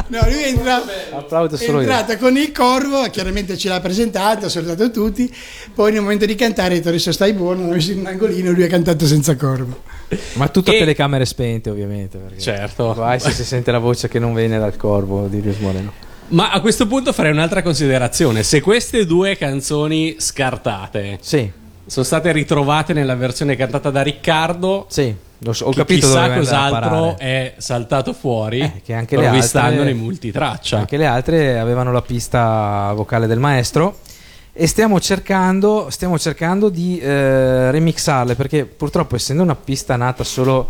No, 0.20 0.30
lui 0.30 0.42
è 0.42 0.46
entrato, 0.48 0.86
Applaudo 1.12 1.54
è 1.56 1.58
solo 1.58 1.80
io. 1.80 1.90
entrato 1.90 2.16
con 2.18 2.36
il 2.36 2.52
corvo, 2.52 3.02
chiaramente 3.10 3.56
ce 3.56 3.68
l'ha 3.68 3.80
presentato, 3.80 4.46
ha 4.46 4.48
salutato 4.48 4.90
tutti, 4.90 5.32
poi 5.74 5.92
nel 5.92 6.02
momento 6.02 6.24
di 6.24 6.34
cantare 6.36 6.74
ha 6.74 6.76
detto 6.76 6.88
adesso 6.88 7.10
stai 7.10 7.32
buono, 7.32 7.66
l'ha 7.68 7.74
messo 7.74 7.90
in 7.92 7.98
un 7.98 8.06
angolino 8.06 8.52
lui 8.52 8.62
ha 8.62 8.68
cantato 8.68 9.06
senza 9.06 9.34
corvo. 9.36 9.82
Ma 10.34 10.48
tutto 10.48 10.70
E- 10.70 10.76
a 10.76 10.78
telecamere 10.78 11.24
spente, 11.24 11.70
ovviamente. 11.70 12.18
Perché 12.18 12.38
Certo. 12.40 12.92
Vai 12.94 13.18
se 13.18 13.32
si 13.32 13.44
sente 13.44 13.70
la 13.72 13.78
voce 13.78 14.06
che 14.08 14.18
non 14.18 14.34
viene 14.34 14.58
dal 14.58 14.76
corvo 14.76 15.26
di 15.26 15.42
Luis 15.42 15.58
Moreno. 15.58 15.92
Ma 16.28 16.50
a 16.50 16.60
questo 16.60 16.86
punto 16.86 17.12
farei 17.12 17.32
un'altra 17.32 17.62
considerazione. 17.62 18.42
Se 18.42 18.60
queste 18.60 19.04
due 19.06 19.36
canzoni 19.36 20.16
scartate 20.18 21.18
Sì, 21.20 21.50
sono 21.86 22.04
state 22.04 22.32
ritrovate 22.32 22.92
nella 22.92 23.14
versione 23.14 23.56
cantata 23.56 23.90
da 23.90 24.02
Riccardo, 24.02 24.86
sì, 24.88 25.14
so- 25.50 25.66
ho 25.66 25.70
chi- 25.70 25.76
capito 25.76 26.06
chissà 26.06 26.32
cos'altro 26.34 27.16
è 27.18 27.54
saltato 27.58 28.12
fuori, 28.12 28.60
Eh, 28.60 28.80
che 28.84 28.94
anche 28.94 29.16
le 29.16 29.26
altre- 29.26 29.84
nei 29.84 29.94
multitraccia. 29.94 30.78
Anche 30.78 30.96
le 30.96 31.06
altre 31.06 31.58
avevano 31.58 31.92
la 31.92 32.02
pista 32.02 32.92
vocale 32.94 33.26
del 33.26 33.38
maestro. 33.38 33.98
E 34.56 34.68
stiamo 34.68 35.00
cercando, 35.00 35.88
stiamo 35.90 36.16
cercando 36.16 36.68
di 36.68 36.98
eh, 37.00 37.72
remixarle 37.72 38.36
perché 38.36 38.64
purtroppo, 38.66 39.16
essendo 39.16 39.42
una 39.42 39.56
pista 39.56 39.96
nata 39.96 40.22
solo 40.22 40.68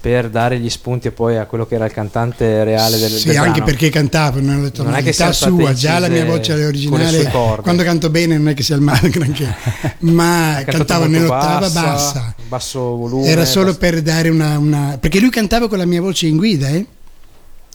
per 0.00 0.30
dare 0.30 0.58
gli 0.58 0.70
spunti 0.70 1.10
poi 1.10 1.36
a 1.36 1.44
quello 1.44 1.66
che 1.66 1.74
era 1.74 1.84
il 1.84 1.92
cantante 1.92 2.64
reale 2.64 2.96
del, 2.96 3.10
Sì, 3.10 3.28
del 3.28 3.36
anche 3.36 3.62
perché 3.62 3.90
cantavo 3.90 4.40
nella 4.40 4.70
Non 4.76 4.94
è 4.94 5.02
che 5.02 5.12
state 5.12 5.34
sua, 5.34 5.74
già 5.74 5.98
la 5.98 6.08
mia 6.08 6.24
voce 6.24 6.54
originale, 6.64 7.30
quando 7.60 7.82
canto 7.82 8.08
bene 8.08 8.38
non 8.38 8.48
è 8.48 8.54
che 8.54 8.62
sia 8.62 8.76
il 8.76 8.80
male 8.80 9.08
granché, 9.10 9.54
ma 9.98 10.62
molto 10.64 11.06
nell'ottava 11.06 11.68
bassa. 11.68 12.34
basso 12.48 12.80
volume. 12.96 13.26
Era 13.26 13.44
solo 13.44 13.66
basso- 13.66 13.78
per 13.78 14.00
dare 14.00 14.30
una, 14.30 14.56
una- 14.58 14.96
perché 14.98 15.20
lui 15.20 15.28
cantava 15.28 15.68
con 15.68 15.76
la 15.76 15.84
mia 15.84 16.00
voce 16.00 16.26
in 16.26 16.38
guida, 16.38 16.68
eh? 16.68 16.86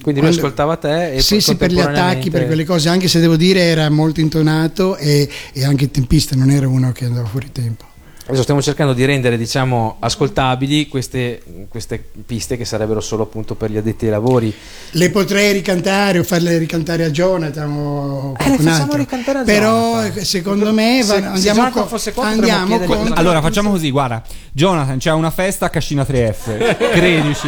Quindi 0.01 0.19
lui 0.19 0.29
quando- 0.31 0.37
ascoltava 0.39 0.75
te 0.77 1.13
e 1.13 1.21
sì, 1.21 1.39
sì, 1.39 1.55
per 1.55 1.71
gli 1.71 1.79
attacchi, 1.79 2.31
per 2.31 2.47
quelle 2.47 2.65
cose, 2.65 2.89
anche 2.89 3.07
se 3.07 3.19
devo 3.19 3.35
dire 3.37 3.61
era 3.61 3.87
molto 3.91 4.19
intonato 4.19 4.97
e, 4.97 5.29
e 5.53 5.63
anche 5.63 5.91
tempista, 5.91 6.35
non 6.35 6.49
era 6.49 6.67
uno 6.67 6.91
che 6.91 7.05
andava 7.05 7.27
fuori 7.27 7.51
tempo. 7.51 7.85
Adesso 8.27 8.41
stiamo 8.41 8.61
cercando 8.63 8.93
di 8.93 9.05
rendere, 9.05 9.37
diciamo, 9.37 9.97
ascoltabili 9.99 10.87
queste, 10.87 11.43
queste 11.69 12.03
piste 12.25 12.57
che 12.57 12.65
sarebbero 12.65 12.99
solo 12.99 13.21
appunto 13.21 13.53
per 13.53 13.69
gli 13.69 13.77
addetti 13.77 14.05
ai 14.05 14.11
lavori. 14.11 14.51
Le 14.91 15.09
potrei 15.11 15.53
ricantare 15.53 16.17
o 16.17 16.23
farle 16.23 16.57
ricantare 16.57 17.03
a 17.05 17.11
Jonathan 17.11 17.69
o 17.71 18.33
Eh, 18.39 18.49
le 18.49 18.55
qualcun 18.55 18.65
facciamo 18.65 18.81
altro. 18.83 18.97
ricantare 18.97 19.39
a 19.39 19.43
Però 19.43 19.91
Jonathan. 20.01 20.23
secondo 20.25 20.73
me 20.73 21.01
Se- 21.03 21.21
va- 21.21 21.35
se 21.37 21.49
andiamo, 21.49 21.69
co- 21.69 21.85
fosse 21.85 22.13
qua, 22.13 22.23
potremmo 22.31 22.51
andiamo 22.57 22.85
contro 22.85 23.13
Allora 23.13 23.41
facciamo 23.41 23.69
così, 23.69 23.91
guarda, 23.91 24.23
Jonathan, 24.51 24.97
c'è 24.97 25.11
una 25.11 25.29
festa 25.29 25.67
a 25.67 25.69
Cascina 25.69 26.01
3F, 26.03 26.77
credici, 26.93 27.47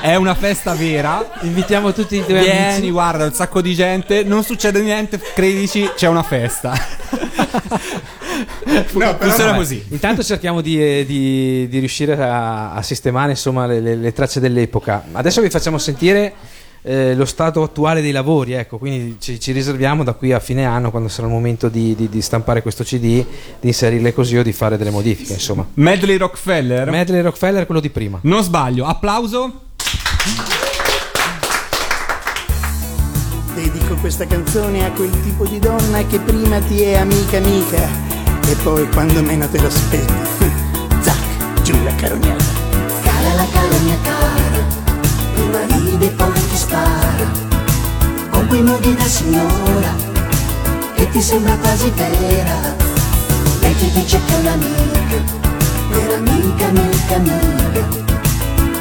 è 0.00 0.14
una 0.14 0.34
festa 0.34 0.72
vera. 0.72 1.32
Invitiamo 1.42 1.92
tutti 1.92 2.16
i 2.16 2.24
tuoi 2.24 2.40
Vieni, 2.44 2.72
amici. 2.76 2.90
guarda, 2.90 3.26
un 3.26 3.32
sacco 3.34 3.60
di 3.60 3.74
gente, 3.74 4.22
non 4.24 4.42
succede 4.42 4.80
niente, 4.80 5.20
credici, 5.34 5.86
c'è 5.94 6.08
una 6.08 6.22
festa. 6.22 6.72
No, 8.64 8.82
però 8.92 9.16
Funziona 9.18 9.52
no, 9.52 9.56
così. 9.58 9.84
Intanto 9.90 10.22
cerchiamo 10.22 10.60
di, 10.60 10.80
eh, 10.82 11.04
di- 11.06 11.68
di 11.68 11.78
riuscire 11.78 12.14
a, 12.20 12.72
a 12.72 12.82
sistemare 12.82 13.30
insomma, 13.32 13.66
le, 13.66 13.80
le- 13.80 13.96
le 13.96 14.12
tracce 14.12 14.40
dell'epoca. 14.40 15.04
Adesso 15.12 15.40
vi 15.40 15.50
facciamo 15.50 15.78
sentire 15.78 16.32
eh, 16.82 17.14
lo 17.14 17.24
stato 17.24 17.62
attuale 17.62 18.02
dei 18.02 18.10
lavori, 18.12 18.52
ecco, 18.52 18.76
quindi 18.78 19.16
ci, 19.18 19.40
ci 19.40 19.52
riserviamo 19.52 20.04
da 20.04 20.12
qui 20.12 20.32
a 20.32 20.40
fine 20.40 20.64
anno, 20.66 20.90
quando 20.90 21.08
sarà 21.08 21.26
il 21.28 21.32
momento 21.32 21.68
di, 21.68 21.94
di- 21.94 22.08
di 22.08 22.20
stampare 22.20 22.60
questo 22.62 22.84
CD, 22.84 23.00
di 23.00 23.24
inserirle 23.68 24.12
così 24.12 24.36
o 24.36 24.42
di 24.42 24.52
fare 24.52 24.76
delle 24.76 24.90
modifiche. 24.90 25.32
Insomma, 25.34 25.66
Medley 25.74 26.16
Rockefeller. 26.16 26.90
Medley 26.90 27.22
Rockefeller 27.22 27.62
è 27.62 27.66
quello 27.66 27.80
di 27.80 27.90
prima. 27.90 28.18
non 28.22 28.42
sbaglio, 28.42 28.84
applauso. 28.84 29.60
Dedico 33.54 33.94
questa 33.96 34.26
canzone 34.26 34.84
a 34.84 34.90
quel 34.90 35.10
tipo 35.22 35.46
di 35.46 35.58
donna 35.60 36.04
che 36.06 36.18
prima 36.18 36.58
ti 36.60 36.82
è 36.82 36.96
amica 36.96 37.36
amica 37.36 38.12
e 38.46 38.54
poi 38.62 38.88
quando 38.90 39.22
meno 39.22 39.48
te 39.48 39.60
l'aspetti, 39.60 40.12
zac, 41.00 41.62
giù 41.62 41.74
la 41.84 41.94
carognata. 41.94 42.44
Cara 43.02 43.34
la 43.34 43.46
calogna 43.50 43.96
cara, 44.02 44.60
prima 45.34 45.58
ride 45.66 46.06
e 46.06 46.10
poi 46.10 46.32
ti 46.32 46.56
spara. 46.56 47.42
con 48.30 48.46
quei 48.48 48.62
modi 48.62 48.94
da 48.94 49.04
signora 49.04 49.94
che 50.94 51.08
ti 51.10 51.20
sembra 51.20 51.56
quasi 51.56 51.90
vera. 51.90 52.74
Lei 53.60 53.74
ti 53.76 53.90
dice 53.92 54.20
che 54.26 54.34
è 54.34 54.38
un'amica, 54.38 55.22
vera 55.90 56.16
amica, 56.16 56.66
amica, 56.66 57.14
amica. 57.14 58.02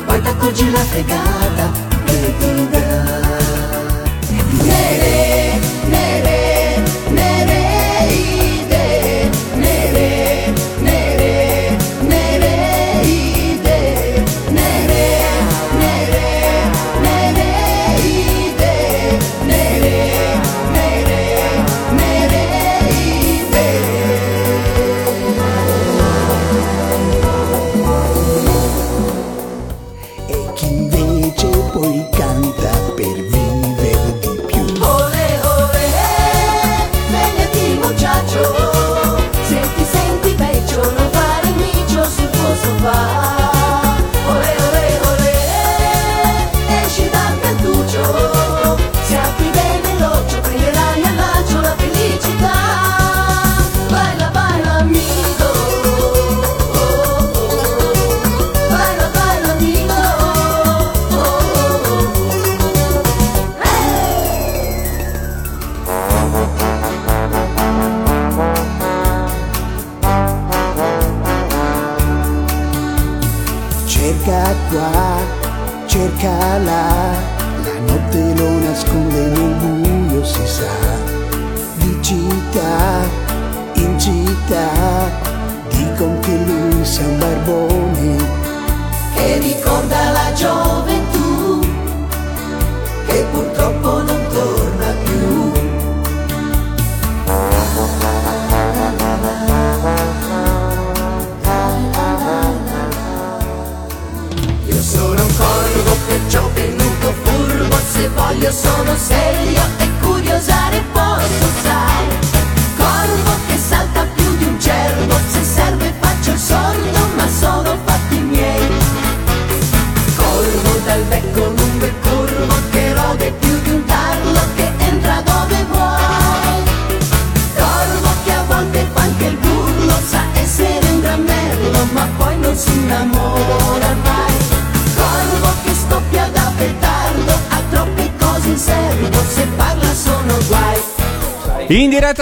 Poi 0.05 0.21
t'accorgi 0.21 0.71
la 0.71 0.79
fregata 0.79 1.71
che 2.05 2.33
ti 2.39 2.52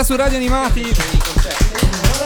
su 0.03 0.17
Radio 0.17 0.37
Animati. 0.37 0.90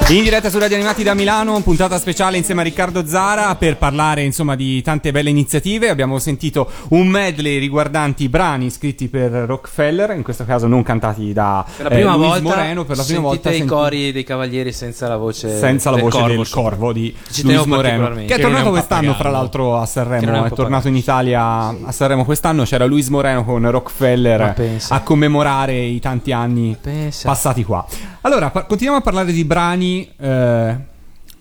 In 0.09 0.21
diretta 0.21 0.51
su 0.51 0.59
Radio 0.59 0.75
Animati 0.75 1.01
da 1.01 1.15
Milano, 1.15 1.59
puntata 1.61 1.97
speciale 1.97 2.37
insieme 2.37 2.61
a 2.61 2.63
Riccardo 2.63 3.07
Zara 3.07 3.55
per 3.55 3.77
parlare 3.77 4.21
insomma 4.21 4.55
di 4.55 4.79
tante 4.83 5.11
belle 5.11 5.31
iniziative. 5.31 5.89
Abbiamo 5.89 6.19
sentito 6.19 6.69
un 6.89 7.07
medley 7.07 7.57
riguardanti 7.57 8.29
brani 8.29 8.69
scritti 8.69 9.07
per 9.07 9.31
Rockefeller, 9.31 10.11
in 10.11 10.21
questo 10.21 10.45
caso 10.45 10.67
non 10.67 10.83
cantati 10.83 11.33
da 11.33 11.65
Per 11.75 11.85
la 11.85 11.89
prima 11.89 12.13
eh, 12.13 12.17
Luis 12.17 12.27
volta 12.27 12.43
Moreno. 12.43 12.85
Per 12.85 12.97
la 12.97 13.03
prima 13.03 13.19
sentite 13.19 13.21
volta 13.21 13.49
i 13.49 13.57
senti- 13.57 13.67
cori 13.67 14.11
dei 14.11 14.23
cavalieri 14.23 14.71
senza 14.71 15.07
la 15.07 15.17
voce 15.17 15.57
senza 15.57 15.89
la 15.89 15.95
del 15.95 16.05
voce 16.05 16.19
corvo, 16.19 16.35
del 16.35 16.49
corvo. 16.49 16.93
di 16.93 17.15
Ci 17.31 17.41
Luis 17.41 17.63
Moreno 17.63 18.13
che 18.13 18.21
è 18.21 18.25
Che 18.25 18.35
è 18.35 18.39
tornato 18.39 18.69
quest'anno 18.69 19.13
fra 19.15 19.29
l'altro 19.31 19.77
a 19.79 19.83
è 19.83 19.87
Sanremo 19.87 20.39
un 20.39 20.45
è 20.45 20.51
tornato 20.51 20.87
in 20.87 20.97
Italia 20.97 21.43
a 21.83 21.91
Sanremo 21.91 22.25
quest'anno. 22.25 22.63
C'era 22.63 22.85
Luis 22.85 23.07
Moreno 23.07 23.43
con 23.43 23.67
Rockefeller 23.71 24.77
a 24.87 25.01
commemorare 25.01 25.75
i 25.75 25.99
tanti 25.99 26.31
anni 26.31 26.77
passati 27.23 27.63
qua 27.63 27.83
allora 28.25 28.49
pa- 28.49 28.63
continuiamo 28.63 28.99
a 28.99 29.03
parlare 29.03 29.31
di 29.31 29.43
brani 29.45 30.09
eh, 30.19 30.75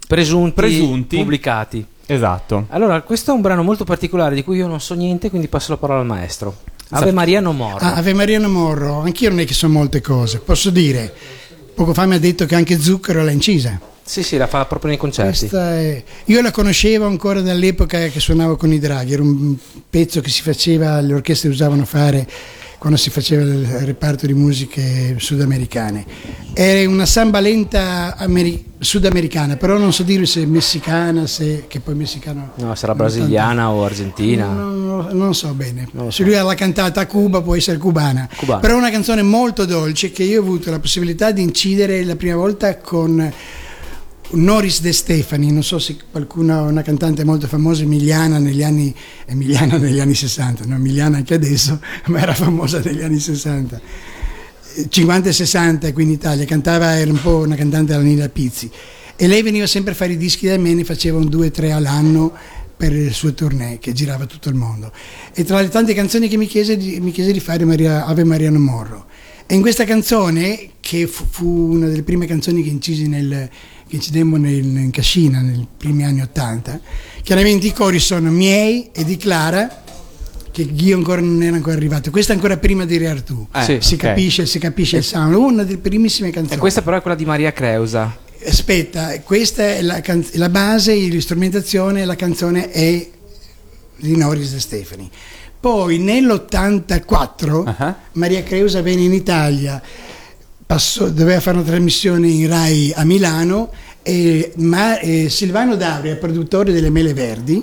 presunti, 0.06 0.52
Presunti. 0.54 1.16
pubblicati. 1.16 1.84
esatto 2.06 2.66
Allora, 2.68 3.00
questo 3.02 3.30
è 3.30 3.34
un 3.34 3.40
brano 3.40 3.62
molto 3.62 3.84
particolare 3.84 4.34
di 4.34 4.44
cui 4.44 4.58
io 4.58 4.66
non 4.66 4.80
so 4.80 4.94
niente, 4.94 5.30
quindi 5.30 5.48
passo 5.48 5.72
la 5.72 5.78
parola 5.78 6.00
al 6.00 6.06
maestro. 6.06 6.56
Ave 6.90 6.96
Esatto. 7.04 7.12
Maria 7.14 7.40
non 7.40 7.56
morro. 7.56 7.78
Ah, 7.84 7.94
Ave 7.94 8.12
Maria 8.12 8.38
non 8.38 8.52
morro, 8.52 9.00
anch'io 9.00 9.30
non 9.30 9.40
è 9.40 9.46
che 9.46 9.54
so 9.54 9.68
molte 9.68 10.00
cose, 10.02 10.38
posso 10.40 10.68
dire. 10.70 11.12
Poco 11.74 11.94
fa 11.94 12.04
mi 12.06 12.14
ha 12.14 12.20
detto 12.20 12.44
che 12.44 12.54
anche 12.54 12.78
Zucchero 12.78 13.24
l'ha 13.24 13.30
incisa. 13.30 13.80
Sì, 14.06 14.22
sì, 14.22 14.36
la 14.36 14.46
fa 14.46 14.66
proprio 14.66 14.90
nei 14.90 14.98
concerti. 14.98 15.46
È- 15.46 16.04
Io 16.26 16.42
la 16.42 16.50
conoscevo 16.50 17.06
ancora 17.06 17.40
dall'epoca 17.40 17.98
che 18.08 18.20
suonavo 18.20 18.56
con 18.56 18.70
i 18.70 18.78
draghi, 18.78 19.14
era 19.14 19.22
un 19.22 19.56
pezzo 19.88 20.20
che 20.20 20.28
si 20.28 20.42
faceva, 20.42 21.00
le 21.00 21.14
orchestre 21.14 21.48
usavano 21.48 21.86
fare 21.86 22.28
quando 22.78 22.98
si 22.98 23.10
faceva 23.10 23.42
il 23.42 23.66
reparto 23.84 24.26
di 24.26 24.34
musiche 24.34 25.16
sudamericane. 25.18 26.04
È 26.52 26.84
una 26.84 27.06
samba 27.06 27.40
lenta 27.40 28.16
ameri- 28.16 28.72
sudamericana, 28.78 29.56
però 29.56 29.78
non 29.78 29.92
so 29.92 30.02
dire 30.02 30.26
se 30.26 30.42
è 30.42 30.44
messicana, 30.46 31.26
se, 31.26 31.64
che 31.66 31.80
poi 31.80 31.94
messicano... 31.94 32.52
No, 32.56 32.74
sarà 32.74 32.94
brasiliana 32.94 33.70
o 33.70 33.84
argentina. 33.84 34.46
non, 34.46 34.86
non- 34.86 35.08
non 35.16 35.34
so 35.34 35.48
bene. 35.54 35.88
Non 35.92 36.04
lo 36.06 36.10
Se 36.10 36.22
so. 36.22 36.28
lui 36.28 36.34
l'ha 36.34 36.54
cantata 36.54 37.00
a 37.00 37.06
Cuba 37.06 37.40
può 37.40 37.56
essere 37.56 37.78
cubana. 37.78 38.28
Cubana. 38.36 38.60
Però 38.60 38.74
è 38.74 38.78
una 38.78 38.90
canzone 38.90 39.22
molto 39.22 39.64
dolce 39.64 40.10
che 40.12 40.22
io 40.24 40.40
ho 40.40 40.42
avuto 40.42 40.70
la 40.70 40.78
possibilità 40.78 41.30
di 41.30 41.42
incidere 41.42 42.04
la 42.04 42.16
prima 42.16 42.36
volta 42.36 42.76
con 42.78 43.32
Norris 44.30 44.80
De 44.80 44.92
Stefani, 44.92 45.52
non 45.52 45.62
so 45.62 45.78
se 45.78 45.96
qualcuno, 46.10 46.64
una 46.64 46.82
cantante 46.82 47.24
molto 47.24 47.46
famosa, 47.46 47.82
emiliana 47.82 48.38
negli 48.38 48.62
anni, 48.62 48.94
emiliana 49.26 49.76
negli 49.76 50.00
anni 50.00 50.14
60, 50.14 50.64
non 50.64 50.78
emiliana 50.78 51.18
anche 51.18 51.34
adesso, 51.34 51.80
ma 52.06 52.20
era 52.20 52.34
famosa 52.34 52.80
negli 52.80 53.02
anni 53.02 53.18
60. 53.18 53.80
Eh, 54.76 54.86
50 54.88 55.28
e 55.28 55.32
60 55.32 55.92
qui 55.92 56.02
in 56.02 56.10
Italia, 56.10 56.44
cantava, 56.46 56.98
era 56.98 57.10
un 57.10 57.20
po' 57.20 57.36
una 57.38 57.54
cantante 57.54 57.92
della 57.92 58.02
Nina 58.02 58.28
Pizzi 58.28 58.70
e 59.16 59.28
lei 59.28 59.42
veniva 59.42 59.66
sempre 59.66 59.92
a 59.92 59.94
fare 59.94 60.14
i 60.14 60.16
dischi 60.16 60.48
da 60.48 60.58
me, 60.58 60.74
ne 60.74 60.84
faceva 60.84 61.18
un 61.18 61.26
2-3 61.26 61.70
all'anno 61.70 62.32
per 62.76 62.92
il 62.92 63.12
suo 63.12 63.32
tournée 63.32 63.78
che 63.78 63.92
girava 63.92 64.26
tutto 64.26 64.48
il 64.48 64.56
mondo. 64.56 64.90
E 65.32 65.44
tra 65.44 65.60
le 65.60 65.68
tante 65.68 65.94
canzoni 65.94 66.26
che 66.28 66.36
mi 66.36 66.46
chiese 66.46 66.76
mi 66.76 67.12
chiese 67.12 67.30
di 67.30 67.38
fare 67.38 67.64
Maria, 67.64 68.06
Ave 68.06 68.24
Maria 68.24 68.50
non 68.50 68.62
morro. 68.62 69.06
E 69.46 69.54
in 69.54 69.60
questa 69.60 69.84
canzone, 69.84 70.70
che 70.80 71.06
fu, 71.06 71.24
fu 71.28 71.46
una 71.46 71.86
delle 71.86 72.02
prime 72.02 72.26
canzoni 72.26 72.62
che 72.62 72.70
incisi 72.70 73.06
nel, 73.06 73.48
che 73.88 73.96
incidemmo 73.96 74.36
nel, 74.36 74.64
in 74.64 74.90
Cascina 74.90 75.40
nei 75.40 75.66
primi 75.76 76.04
anni 76.04 76.20
Ottanta, 76.20 76.80
chiaramente 77.22 77.66
i 77.66 77.72
cori 77.72 77.98
sono 77.98 78.30
miei 78.30 78.90
e 78.92 79.04
di 79.04 79.16
Clara, 79.16 79.82
che 80.50 80.66
Ghio 80.66 80.96
ancora 80.96 81.20
non 81.20 81.42
era 81.42 81.56
ancora 81.56 81.74
arrivato. 81.74 82.10
Questa 82.10 82.32
è 82.32 82.36
ancora 82.36 82.56
prima 82.58 82.84
di 82.84 82.96
Re 82.96 83.08
Artù. 83.08 83.46
Eh, 83.52 83.62
sì, 83.62 83.78
si, 83.80 83.94
ok. 83.94 84.00
capisce, 84.00 84.46
si 84.46 84.58
capisce 84.58 84.98
il 84.98 85.04
sound, 85.04 85.34
una 85.34 85.64
delle 85.64 85.78
primissime 85.78 86.30
canzoni. 86.30 86.56
E 86.56 86.58
questa 86.58 86.80
però 86.82 86.96
è 86.96 87.00
quella 87.00 87.16
di 87.16 87.24
Maria 87.24 87.52
Creusa. 87.52 88.16
Aspetta, 88.46 89.18
questa 89.22 89.62
è 89.64 89.82
la, 89.82 90.00
can- 90.00 90.24
la 90.34 90.48
base, 90.50 90.94
l'istrumentazione, 90.94 92.04
la 92.04 92.14
canzone 92.14 92.70
è 92.70 93.08
di 93.96 94.16
Norris 94.16 94.52
De 94.52 94.60
Stefani. 94.60 95.10
Poi 95.58 95.98
nell'84 95.98 97.62
Ah. 97.78 97.96
Maria 98.12 98.42
Creusa 98.42 98.82
venne 98.82 99.02
in 99.02 99.12
Italia, 99.14 99.80
passò- 100.66 101.08
doveva 101.08 101.40
fare 101.40 101.56
una 101.58 101.66
trasmissione 101.66 102.28
in 102.28 102.46
Rai 102.48 102.92
a 102.94 103.04
Milano 103.04 103.70
e, 104.02 104.52
Ma- 104.56 104.98
e 104.98 105.28
Silvano 105.28 105.76
Davria, 105.76 106.16
produttore 106.16 106.72
delle 106.72 106.90
Mele 106.90 107.12
Verdi, 107.14 107.62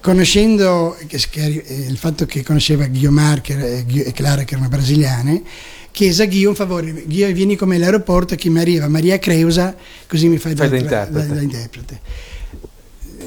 conoscendo 0.00 0.96
che- 1.06 1.20
che- 1.30 1.64
eh, 1.66 1.74
il 1.88 1.96
fatto 1.96 2.26
che 2.26 2.42
conosceva 2.42 2.86
Guiomar 2.86 3.40
che 3.40 3.52
era- 3.52 3.66
e 3.66 4.12
Clara 4.12 4.44
che 4.44 4.54
erano 4.54 4.68
brasiliane, 4.68 5.42
chiese 5.90 6.24
a 6.24 6.26
Ghio 6.26 6.50
un 6.50 6.54
favore, 6.54 7.04
Ghio 7.06 7.32
vieni 7.32 7.56
con 7.56 7.68
me 7.68 7.76
all'aeroporto 7.76 8.34
che 8.36 8.48
mi 8.50 8.60
arriva 8.60 8.86
Maria 8.88 9.18
Creusa, 9.18 9.74
così 10.06 10.28
mi 10.28 10.38
fai, 10.38 10.54
Fai 10.54 10.68
da 10.68 10.76
da, 10.76 10.80
interprete. 10.82 11.26
da- 11.28 11.34
da 11.34 11.40
interprete. 11.40 12.00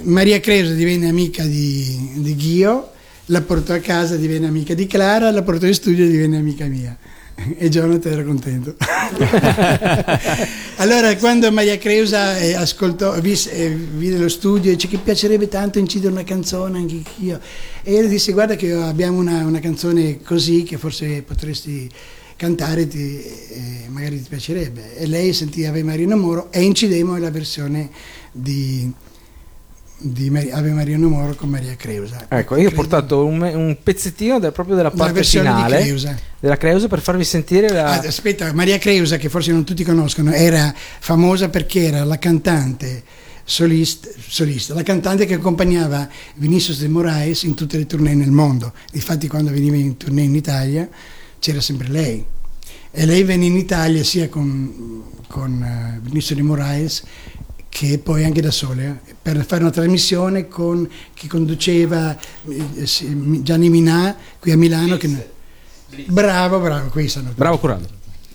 Maria 0.04 0.40
Creusa 0.40 0.74
divenne 0.74 1.10
amica 1.10 1.44
di, 1.44 2.12
di 2.16 2.36
Ghio, 2.36 2.92
la 3.26 3.42
portò 3.42 3.74
a 3.74 3.80
casa, 3.80 4.16
divenne 4.16 4.48
amica 4.48 4.74
di 4.74 4.88
Clara, 4.88 5.30
la 5.32 5.42
portò 5.42 5.66
in 5.66 5.74
studio 5.74 6.06
e 6.06 6.10
divenne 6.10 6.38
amica 6.38 6.66
mia. 6.66 6.98
E 7.58 7.70
Jonathan 7.70 8.12
era 8.12 8.24
contento. 8.24 8.76
allora, 10.78 11.16
quando 11.18 11.52
Maria 11.52 11.78
Creusa 11.78 12.38
eh, 12.38 12.54
ascoltò, 12.54 13.20
vis- 13.20 13.50
eh, 13.52 13.70
vide 13.70 14.18
lo 14.18 14.30
studio, 14.30 14.72
dice 14.72 14.88
che 14.88 14.98
piacerebbe 14.98 15.48
tanto 15.48 15.80
incidere 15.80 16.12
una 16.12 16.24
canzone 16.24 16.78
anche 16.78 17.02
io. 17.20 17.40
E 17.84 17.94
io 17.94 18.08
disse: 18.08 18.32
Guarda, 18.32 18.56
che 18.56 18.72
abbiamo 18.74 19.18
una, 19.18 19.46
una 19.46 19.60
canzone 19.60 20.22
così 20.22 20.64
che 20.64 20.78
forse 20.78 21.22
potresti 21.24 21.90
cantare, 22.36 22.88
ti- 22.88 23.22
eh, 23.22 23.86
magari 23.88 24.22
ti 24.22 24.30
piacerebbe. 24.30 24.96
E 24.98 25.06
lei 25.08 25.34
sentì 25.34 25.66
Ave 25.66 25.84
Maria 25.84 26.06
in 26.06 26.12
Moro 26.20 26.52
e 26.52 26.62
incidemmo 26.62 27.18
la 27.18 27.32
versione 27.32 27.90
di, 28.32 28.92
di 30.00 30.30
Mari- 30.30 30.52
Ave 30.52 30.72
Maria 30.72 30.98
Moro 30.98 31.36
con 31.36 31.50
Maria 31.50 31.76
Creusa. 31.76 32.26
Ecco, 32.30 32.56
io 32.58 32.70
ho 32.70 32.72
portato 32.72 33.26
un, 33.26 33.42
un 33.42 33.78
pezzettino 33.84 34.40
del- 34.40 34.52
proprio 34.52 34.76
della 34.76 34.90
La 34.90 34.96
parte 34.96 35.24
finale 35.24 35.82
Creusa. 35.82 36.18
della 36.40 36.58
Creusa 36.58 36.88
per 36.88 37.00
farvi 37.02 37.24
sentire 37.24 37.70
la... 37.70 37.86
Ah, 37.94 38.08
aspetta, 38.08 38.52
Maria 38.54 38.78
Creusa, 38.78 39.18
che 39.18 39.30
forse 39.30 39.52
non 39.52 39.64
tutti 39.64 39.84
conoscono, 39.84 40.32
era 40.32 40.74
famosa 41.00 41.50
perché 41.50 41.84
era 41.88 42.04
la 42.04 42.18
cantante 42.18 43.04
solista, 43.44 44.08
solista, 44.28 44.74
la 44.74 44.84
cantante 44.84 45.26
che 45.26 45.34
accompagnava 45.36 46.08
Vinicius 46.36 46.80
de 46.80 46.88
Moraes 46.88 47.44
in 47.44 47.56
tutte 47.56 47.78
le 47.78 47.86
tournée 47.86 48.14
nel 48.16 48.32
mondo. 48.32 48.74
Infatti 48.94 49.28
quando 49.28 49.52
veniva 49.52 49.76
in 49.76 49.98
tournée 49.98 50.26
in 50.26 50.36
Italia 50.36 50.88
c'era 51.40 51.60
sempre 51.62 51.88
lei. 51.90 52.24
E 52.92 53.06
lei 53.06 53.24
venne 53.24 53.46
in 53.46 53.56
Italia 53.56 54.04
sia 54.04 54.30
con, 54.30 55.04
con 55.28 55.62
eh, 55.64 56.00
Vinicius 56.02 56.38
de 56.38 56.44
Moraes 56.44 57.04
che 57.70 58.00
poi 58.00 58.24
anche 58.26 58.42
da 58.42 58.52
sola 58.52 58.82
eh, 58.82 59.16
per 59.22 59.46
fare 59.46 59.62
una 59.62 59.72
trasmissione 59.72 60.48
con 60.48 60.90
chi 61.14 61.28
conduceva 61.28 62.18
eh, 62.50 62.86
Gianni 63.42 63.70
Minà 63.70 64.16
qui 64.40 64.52
a 64.52 64.58
Milano. 64.58 64.98
Che, 64.98 65.30
bravo, 66.08 66.60
bravo, 66.60 66.90
qui 66.90 67.08
stanno 67.08 67.28
tutti. 67.28 67.40
Bravo 67.40 67.58
Curando. 67.60 67.88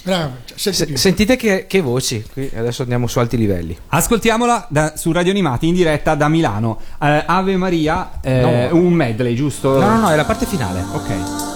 Bravo, 0.05 0.35
cioè, 0.55 0.73
senti 0.75 0.99
sentite 0.99 1.37
che, 1.37 1.65
che 1.67 1.81
voci, 1.81 2.23
qui 2.31 2.51
adesso 2.55 2.83
andiamo 2.83 3.07
su 3.07 3.19
alti 3.21 3.39
livelli. 3.39 3.75
Ascoltiamola 3.89 4.67
da- 4.69 4.97
su 4.97 5.11
Radio 5.13 5.31
Animati 5.33 5.67
in 5.67 5.75
diretta 5.75 6.15
da 6.15 6.29
Milano. 6.29 6.79
Eh, 7.01 7.23
Ave 7.27 7.57
Maria, 7.57 8.21
eh, 8.21 8.69
No. 8.71 8.77
un 8.77 8.93
medley, 8.93 9.35
giusto? 9.35 9.81
No, 9.81 9.87
no, 9.89 10.01
no, 10.01 10.11
è 10.11 10.17
la 10.17 10.27
parte 10.27 10.45
finale. 10.45 10.85
Ok. 10.93 11.54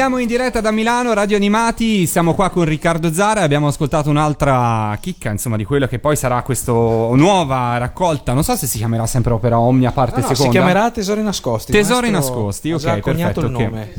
Riprendiamo 0.00 0.30
in 0.30 0.34
diretta 0.34 0.62
da 0.62 0.70
Milano, 0.70 1.12
Radio 1.12 1.36
Animati, 1.36 2.06
siamo 2.06 2.32
qua 2.32 2.48
con 2.48 2.64
Riccardo 2.64 3.12
Zara 3.12 3.42
abbiamo 3.42 3.66
ascoltato 3.66 4.08
un'altra 4.08 4.96
chicca, 4.98 5.30
insomma, 5.30 5.58
di 5.58 5.64
quello 5.64 5.86
che 5.86 5.98
poi 5.98 6.16
sarà 6.16 6.40
questa 6.40 6.72
nuova 6.72 7.76
raccolta, 7.76 8.32
non 8.32 8.42
so 8.42 8.56
se 8.56 8.66
si 8.66 8.78
chiamerà 8.78 9.04
sempre 9.04 9.34
Opera 9.34 9.58
Omnia 9.58 9.92
parte 9.92 10.20
No, 10.20 10.22
no, 10.22 10.28
si 10.28 10.36
seconda. 10.36 10.58
chiamerà 10.58 10.90
Tesori 10.90 11.22
nascosti. 11.22 11.72
Tesori 11.72 12.10
nascosti, 12.10 12.72
ok, 12.72 13.00
perfetto, 13.00 13.40
il 13.40 13.50
nome. 13.50 13.92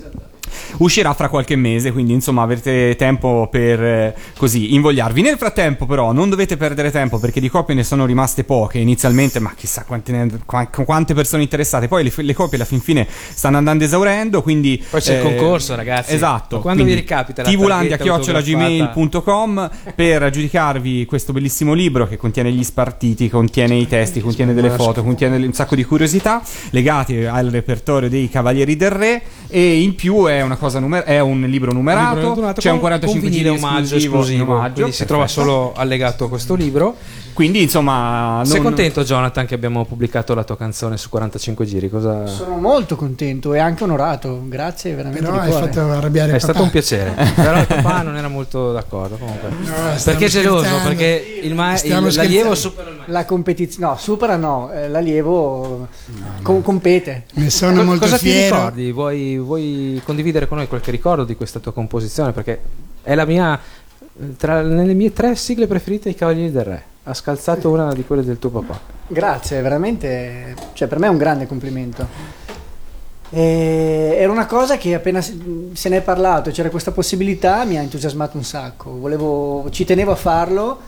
Uscirà 0.77 1.13
fra 1.13 1.29
qualche 1.29 1.55
mese, 1.55 1.91
quindi 1.91 2.13
insomma 2.13 2.41
avrete 2.43 2.95
tempo 2.95 3.47
per 3.49 3.83
eh, 3.83 4.15
così 4.37 4.73
invogliarvi. 4.73 5.21
Nel 5.21 5.37
frattempo, 5.37 5.85
però, 5.85 6.11
non 6.11 6.29
dovete 6.29 6.57
perdere 6.57 6.91
tempo 6.91 7.19
perché 7.19 7.39
di 7.39 7.49
copie 7.49 7.75
ne 7.75 7.83
sono 7.83 8.05
rimaste 8.05 8.43
poche 8.43 8.79
inizialmente, 8.79 9.39
ma 9.39 9.53
chissà 9.55 9.83
quante, 9.85 10.11
ne- 10.11 10.39
qua- 10.45 10.67
quante 10.67 11.13
persone 11.13 11.43
interessate. 11.43 11.87
Poi 11.87 12.03
le, 12.03 12.11
le 12.15 12.33
copie 12.33 12.57
alla 12.57 12.65
fin 12.65 12.81
fine 12.81 13.07
stanno 13.07 13.57
andando 13.57 13.83
esaurendo, 13.83 14.41
quindi 14.41 14.83
Poi 14.89 15.01
c'è 15.01 15.17
il 15.17 15.23
concorso, 15.23 15.75
ragazzi. 15.75 16.13
Esatto. 16.13 16.55
Ma 16.57 16.61
quando 16.61 16.83
vi 16.83 16.93
ricapita 16.93 17.43
la 17.43 17.49
tvlandia@gmail.com 17.49 19.69
per 19.95 20.23
aggiudicarvi 20.23 21.05
questo 21.05 21.33
bellissimo 21.33 21.73
libro 21.73 22.07
che 22.07 22.17
contiene 22.17 22.51
gli 22.51 22.63
spartiti, 22.63 23.29
contiene 23.29 23.75
i 23.75 23.87
testi, 23.87 24.21
contiene 24.21 24.53
delle 24.53 24.69
foto, 24.69 25.03
contiene 25.03 25.43
un 25.45 25.53
sacco 25.53 25.75
di 25.75 25.83
curiosità 25.83 26.41
legate 26.71 27.27
al 27.27 27.47
repertorio 27.47 28.09
dei 28.09 28.29
Cavalieri 28.29 28.75
del 28.75 28.91
Re 28.91 29.21
e 29.47 29.81
in 29.81 29.95
più 29.95 30.25
è 30.25 30.40
una 30.41 30.55
cosa 30.57 30.79
numer- 30.79 31.03
è 31.03 31.19
un 31.19 31.41
libro 31.41 31.71
numerato, 31.71 32.15
Libro 32.15 32.33
donato 32.35 32.61
c'è 32.61 32.69
un 32.69 32.79
con- 32.79 32.89
45 32.89 33.21
con 33.21 33.29
vinile 33.29 33.49
giri 33.55 33.63
omaggio 33.63 33.95
esclusivo, 33.95 34.19
esclusivo, 34.21 34.53
omaggio, 34.55 34.91
si 34.91 35.05
trova 35.05 35.27
solo 35.27 35.73
allegato 35.75 36.25
a 36.25 36.29
questo 36.29 36.55
libro. 36.55 36.95
Quindi 37.33 37.61
insomma 37.63 38.41
Sei 38.45 38.55
non- 38.55 38.65
contento 38.65 39.03
Jonathan 39.03 39.45
che 39.45 39.55
abbiamo 39.55 39.85
pubblicato 39.85 40.33
la 40.33 40.43
tua 40.43 40.57
canzone 40.57 40.97
su 40.97 41.09
45 41.09 41.65
giri? 41.65 41.89
Cosa... 41.89 42.25
Sono 42.27 42.57
molto 42.57 42.95
contento 42.95 43.53
e 43.53 43.59
anche 43.59 43.83
onorato. 43.83 44.41
Grazie 44.47 44.93
veramente 44.95 45.21
Però 45.25 45.33
di 45.39 45.39
hai 45.45 45.49
cuore. 45.49 45.65
fatto 45.67 45.79
arrabbiare 45.91 46.31
È 46.31 46.35
il 46.35 46.39
stato 46.41 46.53
papà. 46.53 46.65
un 46.65 46.71
piacere. 46.71 47.11
Però 47.35 47.59
il 47.59 47.67
papà 47.67 48.01
non 48.01 48.15
era 48.17 48.27
molto 48.27 48.71
d'accordo 48.71 49.15
comunque. 49.17 49.49
stiamo 49.63 49.97
perché 50.03 50.25
è 50.25 50.29
geloso, 50.29 50.63
scherzando. 50.63 50.87
perché 50.87 51.39
il, 51.43 51.53
ma- 51.55 51.81
il- 51.81 52.13
l'allievo 52.15 52.55
supera 52.55 52.89
il 52.89 52.99
La 53.05 53.25
competizione, 53.25 53.85
no, 53.91 53.97
supera 53.97 54.35
no, 54.35 54.71
eh, 54.71 54.87
l'allievo 54.89 55.87
co- 56.41 56.59
compete. 56.61 57.23
Ne 57.33 57.49
sono 57.49 57.77
Co- 57.77 57.83
molto 57.83 58.05
cosa 58.05 58.17
ti 58.17 58.25
fiero. 58.29 58.55
ricordi? 58.55 58.91
Vuoi, 58.91 59.37
vuoi 59.37 60.01
condividere 60.05 60.47
con 60.47 60.57
noi 60.57 60.67
qualche 60.67 60.91
ricordo 60.91 61.23
di 61.23 61.35
questa 61.35 61.59
tua 61.59 61.73
composizione? 61.73 62.31
Perché 62.31 62.59
è 63.03 63.15
la 63.15 63.25
mia. 63.25 63.59
Tra 64.37 64.61
nelle 64.61 64.93
mie 64.93 65.11
tre 65.13 65.35
sigle 65.35 65.65
preferite 65.65 66.09
i 66.09 66.15
Cavalieri 66.15 66.51
del 66.51 66.63
Re. 66.63 66.83
Ha 67.03 67.13
scalzato 67.13 67.71
una 67.71 67.91
di 67.93 68.05
quelle 68.05 68.23
del 68.23 68.37
tuo 68.37 68.51
papà. 68.51 68.79
Grazie, 69.07 69.61
veramente, 69.61 70.55
cioè 70.73 70.87
per 70.87 70.99
me 70.99 71.07
è 71.07 71.09
un 71.09 71.17
grande 71.17 71.47
complimento. 71.47 72.07
E 73.31 74.15
era 74.17 74.31
una 74.31 74.45
cosa 74.45 74.77
che 74.77 74.93
appena 74.93 75.21
se 75.21 75.89
ne 75.89 75.97
è 75.97 76.01
parlato, 76.01 76.51
c'era 76.51 76.69
questa 76.69 76.91
possibilità, 76.91 77.63
mi 77.63 77.77
ha 77.77 77.81
entusiasmato 77.81 78.37
un 78.37 78.43
sacco. 78.43 78.91
Volevo, 78.91 79.67
ci 79.71 79.85
tenevo 79.85 80.11
a 80.11 80.15
farlo. 80.15 80.81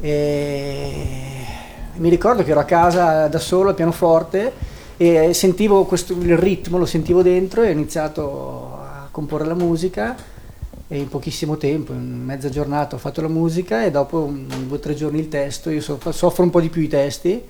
E 0.00 0.92
mi 1.96 2.08
ricordo 2.08 2.44
che 2.44 2.52
ero 2.52 2.60
a 2.60 2.64
casa 2.64 3.26
da 3.26 3.38
solo 3.40 3.70
al 3.70 3.74
pianoforte 3.74 4.52
e 4.96 5.34
sentivo 5.34 5.86
questo, 5.86 6.12
il 6.12 6.36
ritmo, 6.38 6.78
lo 6.78 6.86
sentivo 6.86 7.22
dentro 7.22 7.62
e 7.62 7.68
ho 7.68 7.72
iniziato 7.72 8.78
a 8.80 9.08
comporre 9.10 9.44
la 9.44 9.54
musica 9.54 10.14
e 10.86 10.98
in 10.98 11.08
pochissimo 11.08 11.56
tempo, 11.56 11.92
in 11.92 12.24
mezza 12.24 12.50
giornata 12.50 12.96
ho 12.96 12.98
fatto 12.98 13.22
la 13.22 13.28
musica 13.28 13.84
e 13.84 13.90
dopo 13.90 14.30
due 14.66 14.76
o 14.76 14.78
tre 14.78 14.94
giorni 14.94 15.18
il 15.18 15.28
testo, 15.28 15.70
io 15.70 15.80
so- 15.80 15.98
soffro 16.10 16.42
un 16.42 16.50
po' 16.50 16.60
di 16.60 16.68
più 16.68 16.82
i 16.82 16.88
testi 16.88 17.40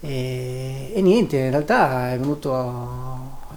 e, 0.00 0.92
e 0.94 1.02
niente, 1.02 1.36
in 1.36 1.50
realtà 1.50 2.12
è 2.12 2.18
venuto, 2.18 2.54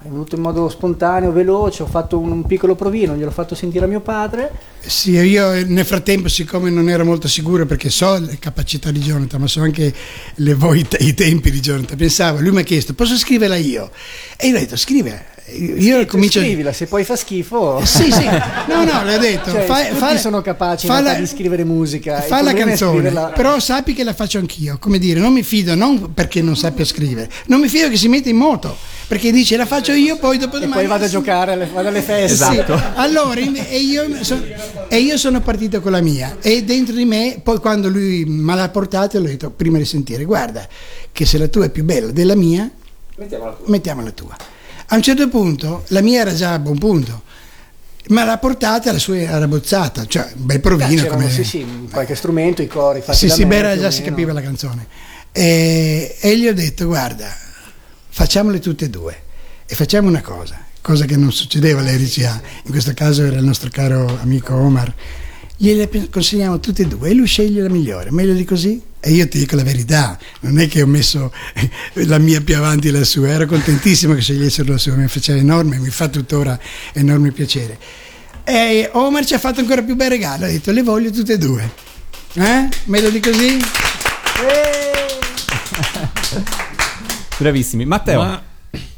è 0.02 0.08
venuto 0.08 0.36
in 0.36 0.42
modo 0.42 0.68
spontaneo, 0.68 1.32
veloce, 1.32 1.82
ho 1.82 1.86
fatto 1.86 2.18
un, 2.18 2.30
un 2.30 2.44
piccolo 2.44 2.74
provino, 2.74 3.14
gliel'ho 3.14 3.30
fatto 3.30 3.54
sentire 3.54 3.86
a 3.86 3.88
mio 3.88 4.00
padre 4.00 4.52
Sì, 4.80 5.12
io 5.12 5.66
nel 5.66 5.86
frattempo, 5.86 6.28
siccome 6.28 6.68
non 6.68 6.90
ero 6.90 7.04
molto 7.06 7.26
sicuro 7.26 7.64
perché 7.64 7.88
so 7.88 8.18
le 8.18 8.38
capacità 8.38 8.90
di 8.90 9.00
Jonathan, 9.00 9.40
ma 9.40 9.46
so 9.46 9.62
anche 9.62 9.94
le 10.34 10.56
i 10.98 11.14
tempi 11.14 11.50
di 11.50 11.60
Jonathan, 11.60 11.96
pensavo, 11.96 12.40
lui 12.40 12.50
mi 12.50 12.60
ha 12.60 12.64
chiesto, 12.64 12.92
posso 12.92 13.16
scriverla 13.16 13.56
io? 13.56 13.90
E 14.36 14.48
io 14.48 14.56
ho 14.56 14.58
detto, 14.58 14.76
scrive. 14.76 15.38
Io 15.52 16.04
comincio 16.06 16.40
Scrivila, 16.40 16.72
se 16.72 16.86
poi 16.86 17.04
fa 17.04 17.16
schifo. 17.16 17.80
Sì, 17.84 18.10
sì. 18.10 18.24
No, 18.24 18.84
no, 18.84 19.04
l'ho 19.04 19.18
detto. 19.18 19.50
Cioè, 19.50 19.64
Fa- 19.64 19.82
tutti 19.84 19.96
fa- 19.96 20.16
sono 20.18 20.40
capaci 20.42 20.86
la- 20.86 21.14
di 21.14 21.26
scrivere 21.26 21.64
musica. 21.64 22.20
Fa 22.22 22.42
la 22.42 22.52
canzone, 22.52 22.92
scriverla- 22.92 23.32
però 23.34 23.58
sappi 23.58 23.94
che 23.94 24.04
la 24.04 24.14
faccio 24.14 24.38
anch'io. 24.38 24.76
Come 24.78 24.98
dire, 24.98 25.20
non 25.20 25.32
mi 25.32 25.42
fido, 25.42 25.74
non 25.74 26.12
perché 26.14 26.40
non 26.42 26.56
sappia 26.56 26.84
scrivere, 26.84 27.28
non 27.46 27.60
mi 27.60 27.68
fido 27.68 27.88
che 27.88 27.96
si 27.96 28.08
mette 28.08 28.28
in 28.30 28.36
moto. 28.36 28.76
Perché 29.06 29.32
dice 29.32 29.56
la 29.56 29.66
faccio 29.66 29.90
io, 29.92 30.18
poi 30.18 30.38
dopo 30.38 30.56
E 30.56 30.60
domani. 30.60 30.80
poi 30.82 30.88
vado 30.88 31.04
a 31.04 31.08
giocare, 31.08 31.52
alle, 31.52 31.68
vado 31.72 31.88
alle 31.88 32.00
feste. 32.00 32.44
Sì. 32.44 32.62
Allora, 32.94 33.40
e 33.40 33.78
io, 33.78 34.22
so- 34.22 34.40
e 34.88 34.98
io 34.98 35.16
sono 35.16 35.40
partito 35.40 35.80
con 35.80 35.90
la 35.90 36.00
mia 36.00 36.36
e 36.40 36.62
dentro 36.62 36.94
di 36.94 37.04
me, 37.04 37.40
poi 37.42 37.58
quando 37.58 37.88
lui 37.88 38.24
me 38.24 38.54
l'ha 38.54 38.68
portata, 38.68 39.18
l'ho 39.18 39.26
detto 39.26 39.50
prima 39.50 39.78
di 39.78 39.84
sentire, 39.84 40.24
guarda 40.24 40.66
che 41.10 41.26
se 41.26 41.38
la 41.38 41.48
tua 41.48 41.64
è 41.64 41.70
più 41.70 41.82
bella 41.82 42.12
della 42.12 42.36
mia, 42.36 42.70
mettiamo 43.66 44.02
la 44.02 44.10
tua. 44.12 44.36
A 44.92 44.96
un 44.96 45.02
certo 45.02 45.28
punto 45.28 45.84
la 45.88 46.00
mia 46.00 46.20
era 46.20 46.34
già 46.34 46.52
a 46.54 46.58
buon 46.58 46.76
punto, 46.76 47.22
ma 48.08 48.24
l'ha 48.24 48.38
portata, 48.38 48.90
la 48.90 48.98
sua 48.98 49.18
era 49.18 49.46
bozzata, 49.46 50.04
cioè 50.06 50.32
un 50.34 50.46
bel 50.46 50.56
Beh, 50.56 50.60
provino. 50.60 50.88
c'erano, 50.88 51.16
come... 51.16 51.30
sì, 51.30 51.44
sì, 51.44 51.64
qualche 51.90 52.16
strumento, 52.16 52.60
i 52.60 52.66
cori 52.66 53.00
fatti 53.00 53.18
Sì, 53.18 53.26
da 53.28 53.34
sì, 53.34 53.42
me, 53.42 53.48
beh, 53.48 53.56
era 53.56 53.78
già 53.78 53.90
si 53.92 54.02
capiva 54.02 54.32
la 54.32 54.42
canzone. 54.42 54.86
E, 55.30 56.16
e 56.20 56.36
gli 56.36 56.48
ho 56.48 56.54
detto, 56.54 56.86
guarda, 56.86 57.32
facciamole 58.08 58.58
tutte 58.58 58.86
e 58.86 58.90
due 58.90 59.22
e 59.64 59.74
facciamo 59.76 60.08
una 60.08 60.22
cosa, 60.22 60.58
cosa 60.80 61.04
che 61.04 61.16
non 61.16 61.30
succedeva 61.30 61.80
all'RCA, 61.80 62.40
in 62.64 62.70
questo 62.72 62.92
caso 62.92 63.22
era 63.24 63.36
il 63.36 63.44
nostro 63.44 63.70
caro 63.70 64.18
amico 64.20 64.54
Omar, 64.56 64.92
gliele 65.62 65.90
consigliamo 66.08 66.58
tutte 66.58 66.82
e 66.82 66.86
due 66.86 67.10
e 67.10 67.12
lui 67.12 67.26
sceglie 67.26 67.60
la 67.60 67.68
migliore, 67.68 68.10
meglio 68.10 68.32
di 68.32 68.44
così? 68.44 68.80
E 68.98 69.10
io 69.12 69.28
ti 69.28 69.38
dico 69.38 69.56
la 69.56 69.62
verità, 69.62 70.18
non 70.40 70.58
è 70.58 70.66
che 70.68 70.80
ho 70.80 70.86
messo 70.86 71.30
la 71.92 72.16
mia 72.16 72.40
più 72.40 72.56
avanti 72.56 72.88
e 72.88 72.90
la 72.92 73.04
sua, 73.04 73.28
ero 73.28 73.44
contentissimo 73.44 74.14
che 74.14 74.22
scegliessero 74.22 74.72
la 74.72 74.78
sua, 74.78 74.94
mi 74.94 75.06
faceva 75.06 75.38
enorme, 75.38 75.78
mi 75.78 75.90
fa 75.90 76.08
tuttora 76.08 76.58
enorme 76.94 77.30
piacere. 77.30 77.78
E 78.42 78.88
Omar 78.92 79.26
ci 79.26 79.34
ha 79.34 79.38
fatto 79.38 79.60
ancora 79.60 79.82
più 79.82 79.96
bel 79.96 80.08
regalo, 80.08 80.46
ha 80.46 80.48
detto 80.48 80.70
le 80.72 80.82
voglio 80.82 81.10
tutte 81.10 81.34
e 81.34 81.38
due. 81.38 81.70
Eh? 82.34 82.68
Meglio 82.84 83.10
di 83.10 83.20
così? 83.20 83.58
Bravissimi. 87.36 87.84
Matteo. 87.84 88.18
Ma 88.22 88.42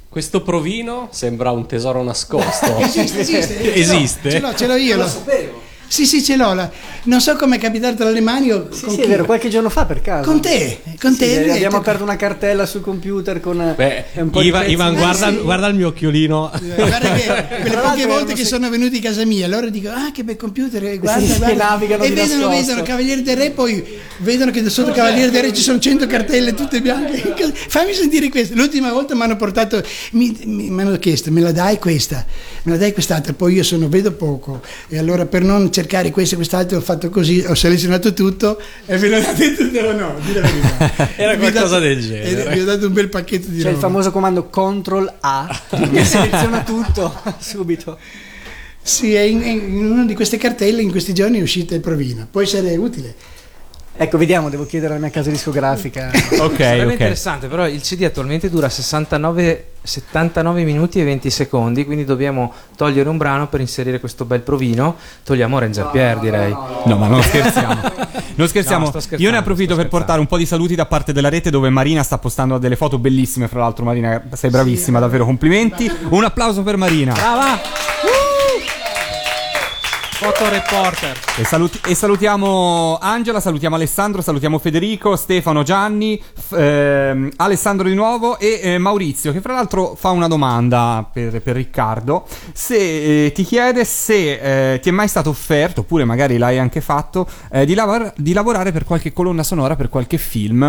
questo 0.09 0.43
provino 0.43 1.09
sembra 1.11 1.51
un 1.51 1.67
tesoro 1.67 2.05
nascosto. 2.05 2.79
Esiste, 2.83 3.21
esiste. 3.21 3.75
Esiste? 3.75 4.31
Ce 4.31 4.41
l'ho, 4.41 4.55
ce 4.55 4.67
l'ho 4.69 4.77
io. 4.77 4.97
lo- 4.97 5.52
Sì, 5.93 6.07
sì, 6.07 6.23
ce 6.25 6.37
l'ho. 6.37 6.55
la- 6.55 6.71
Non 7.03 7.21
so 7.21 7.37
come 7.37 7.57
è 7.57 7.59
capitato 7.59 7.97
tra 7.97 8.09
le 8.09 8.21
mani. 8.23 8.51
o 8.51 8.69
Sì, 8.71 8.85
con 8.85 8.95
sì, 8.95 8.97
chi. 9.01 9.03
è 9.03 9.09
vero, 9.09 9.27
qualche 9.27 9.51
giorno 9.51 9.69
fa 9.69 9.85
per 9.85 10.01
caso. 10.01 10.27
Con 10.31 10.41
te, 10.41 10.81
con 10.99 11.13
Sì, 11.13 11.19
te. 11.19 11.39
abbiamo 11.41 11.59
detto- 11.59 11.77
aperto 11.77 12.03
una 12.03 12.17
cartella 12.17 12.65
sul 12.65 12.81
computer 12.81 13.41
con 13.41 13.75
Beh, 13.77 14.05
un 14.15 14.31
po' 14.31 14.41
di 14.41 14.47
Ivan. 14.47 14.71
Ivan, 14.71 14.95
Eh, 14.95 14.99
guarda, 14.99 15.29
sì. 15.29 15.37
guarda 15.43 15.67
il 15.67 15.75
mio 15.75 15.89
occhiolino. 15.89 16.51
Guarda 16.77 17.13
che 17.13 17.47
quelle 17.61 17.77
poche 17.77 18.07
volte 18.07 18.33
che 18.33 18.41
se- 18.43 18.47
sono 18.49 18.71
venuti 18.71 18.97
a 18.97 19.01
casa 19.03 19.27
mia, 19.27 19.45
allora 19.45 19.69
dico: 19.69 19.91
Ah, 19.91 20.11
che 20.15 20.25
bel 20.25 20.37
computer! 20.37 20.83
eh, 20.83 20.97
Guarda, 20.97 21.21
Sì, 21.27 21.37
guarda. 21.37 21.79
e 21.79 21.87
vedono, 21.87 22.09
nascosto. 22.15 22.49
vedono 22.49 22.83
Cavaliere 22.85 23.21
del 23.23 23.37
Re, 23.37 23.51
poi 23.51 23.85
vedono 24.21 24.51
che 24.51 24.67
sotto 24.71 24.93
Cavaliere 24.93 25.31
del 25.31 25.43
Re 25.43 25.53
ci 25.53 25.61
sono 25.61 25.79
100 25.79 26.07
cartelle 26.07 26.55
tutte 26.55 26.81
bianche. 26.81 27.35
Fammi 27.69 27.93
sentire 27.93 28.31
questa. 28.31 28.55
L'ultima 28.55 28.91
volta 28.95 29.15
mi 29.15 29.23
hanno 29.25 29.37
portato, 29.37 29.83
mi, 30.13 30.35
mi- 30.45 30.71
mi 30.71 30.81
hanno 30.81 30.97
chiesto: 30.97 31.31
Me 31.31 31.43
la 31.43 31.53
dai 31.53 31.79
questa? 31.79 32.25
Me 32.63 32.73
la 32.73 32.79
dai 32.79 32.95
quest'altra? 32.95 33.35
Poi 33.35 33.53
io 33.57 33.63
sono, 33.63 33.91
vedo 33.91 34.13
poco, 34.13 34.63
e 34.89 34.97
allora 34.97 35.27
per 35.27 35.43
non 35.43 35.65
cercare 35.65 35.81
questa 36.11 36.35
e 36.35 36.37
quest'altra 36.37 36.77
ho 36.77 36.81
fatto 36.81 37.09
così, 37.11 37.45
ho 37.47 37.55
selezionato 37.55 38.13
tutto 38.13 38.61
e 38.87 38.97
ve 38.99 39.09
l'ho 39.09 39.21
detto 39.37 39.65
o 39.89 39.93
no, 39.93 40.15
di 40.25 40.33
la 40.33 40.41
verità. 40.41 41.11
Era 41.17 41.37
qualcosa 41.37 41.67
dato- 41.79 41.81
del 41.81 42.01
genere. 42.01 42.55
Vi 42.55 42.61
ho 42.61 42.65
dato 42.65 42.87
un 42.87 42.93
bel 42.93 43.09
pacchetto 43.09 43.49
di 43.49 43.57
C'è 43.57 43.69
il 43.69 43.75
roba. 43.75 43.79
famoso 43.79 44.11
comando 44.11 44.49
CTRL 44.49 45.15
A 45.21 45.61
che 45.93 46.05
seleziona 46.05 46.63
tutto 46.63 47.13
subito. 47.41 47.99
Sì, 48.85 49.15
è 49.15 49.21
in, 49.21 49.43
è 49.43 49.49
in 49.49 49.91
una 49.91 50.05
di 50.05 50.15
queste 50.15 50.37
cartelle 50.39 50.83
in 50.83 50.91
questi 50.91 51.15
giorni 51.15 51.39
è 51.39 51.43
uscita 51.43 51.75
il 51.75 51.81
provino. 51.81 52.27
Può 52.31 52.41
essere 52.43 52.75
utile. 52.77 53.15
Ecco, 53.95 54.17
vediamo, 54.19 54.49
devo 54.49 54.65
chiedere 54.65 54.95
alla 54.95 55.03
mia 55.03 55.11
casa 55.11 55.31
discografica. 55.31 56.11
Ok, 56.41 56.57
Sarebbe 56.57 56.85
ok. 56.87 56.93
interessante, 56.93 57.47
però 57.47 57.69
il 57.69 57.81
CD 57.83 58.03
attualmente 58.05 58.49
dura 58.49 58.69
69, 58.69 59.67
79 59.83 60.65
minuti 60.65 60.99
e 61.01 61.05
20 61.05 61.31
secondi, 61.31 61.85
quindi 61.85 62.05
dobbiamo 62.05 62.53
togliere 62.75 63.09
un 63.09 63.17
brano 63.19 63.49
per 63.49 63.61
inserire 63.61 64.01
questo 64.01 64.25
bel 64.25 64.41
provino. 64.41 64.97
Togliamo 65.25 65.59
Ranger 65.59 65.91
Pierre, 65.91 66.21
direi. 66.21 66.57
No, 66.87 66.97
ma 66.97 67.07
non 67.07 67.23
scherziamo. 67.23 68.11
Non 68.35 68.49
scherziamo. 68.49 68.91
No, 68.91 69.17
Io 69.19 69.31
ne 69.31 69.37
approfitto 69.37 69.77
per 69.77 69.89
portare 69.89 70.19
un 70.19 70.27
po' 70.27 70.39
di 70.39 70.47
saluti 70.47 70.75
da 70.75 70.87
parte 70.87 71.13
della 71.13 71.29
rete 71.29 71.51
dove 71.51 71.69
Marina 71.69 72.03
sta 72.03 72.17
postando 72.17 72.57
delle 72.57 72.77
foto 72.77 72.99
bellissime. 72.99 73.47
Fra 73.47 73.61
l'altro, 73.61 73.85
Marina, 73.85 74.23
sei 74.33 74.49
bravissima, 74.49 74.99
davvero 74.99 75.27
complimenti. 75.27 75.91
Un 76.09 76.25
applauso 76.25 76.63
per 76.63 76.79
Marina. 76.79 77.13
Brava! 77.13 78.12
Fotoreporter. 80.23 81.19
E, 81.37 81.45
saluti- 81.45 81.81
e 81.85 81.97
salutiamo 81.97 82.97
Angela, 83.01 83.41
salutiamo 83.41 83.75
Alessandro, 83.75 84.23
salutiamo 84.23 84.61
Federico, 84.61 85.17
Stefano, 85.17 85.65
Gianni, 85.65 86.23
f- 86.33 86.53
ehm, 86.57 87.29
Alessandro 87.39 87.89
di 87.89 87.95
nuovo 87.97 88.39
e 88.39 88.61
eh, 88.63 88.79
Maurizio 88.79 89.33
che 89.33 89.41
fra 89.41 89.55
l'altro 89.55 89.97
fa 89.99 90.11
una 90.11 90.29
domanda 90.29 91.05
per, 91.13 91.43
per 91.43 91.57
Riccardo. 91.57 92.25
Se 92.53 93.25
eh, 93.27 93.33
ti 93.33 93.43
chiede 93.43 93.85
se 93.85 94.75
eh, 94.75 94.79
ti 94.79 94.91
è 94.91 94.93
mai 94.93 95.09
stato 95.09 95.29
offerto, 95.31 95.81
oppure 95.81 96.05
magari 96.05 96.39
l'hai 96.39 96.57
anche 96.57 96.81
fatto, 96.81 97.29
eh, 97.51 97.67
di, 97.67 97.75
lavar- 97.75 98.13
di 98.17 98.33
lavorare 98.33 98.71
per 98.71 98.85
qualche 98.85 99.13
colonna 99.13 99.43
sonora, 99.43 99.75
per 99.75 99.89
qualche 99.89 100.19
film. 100.19 100.63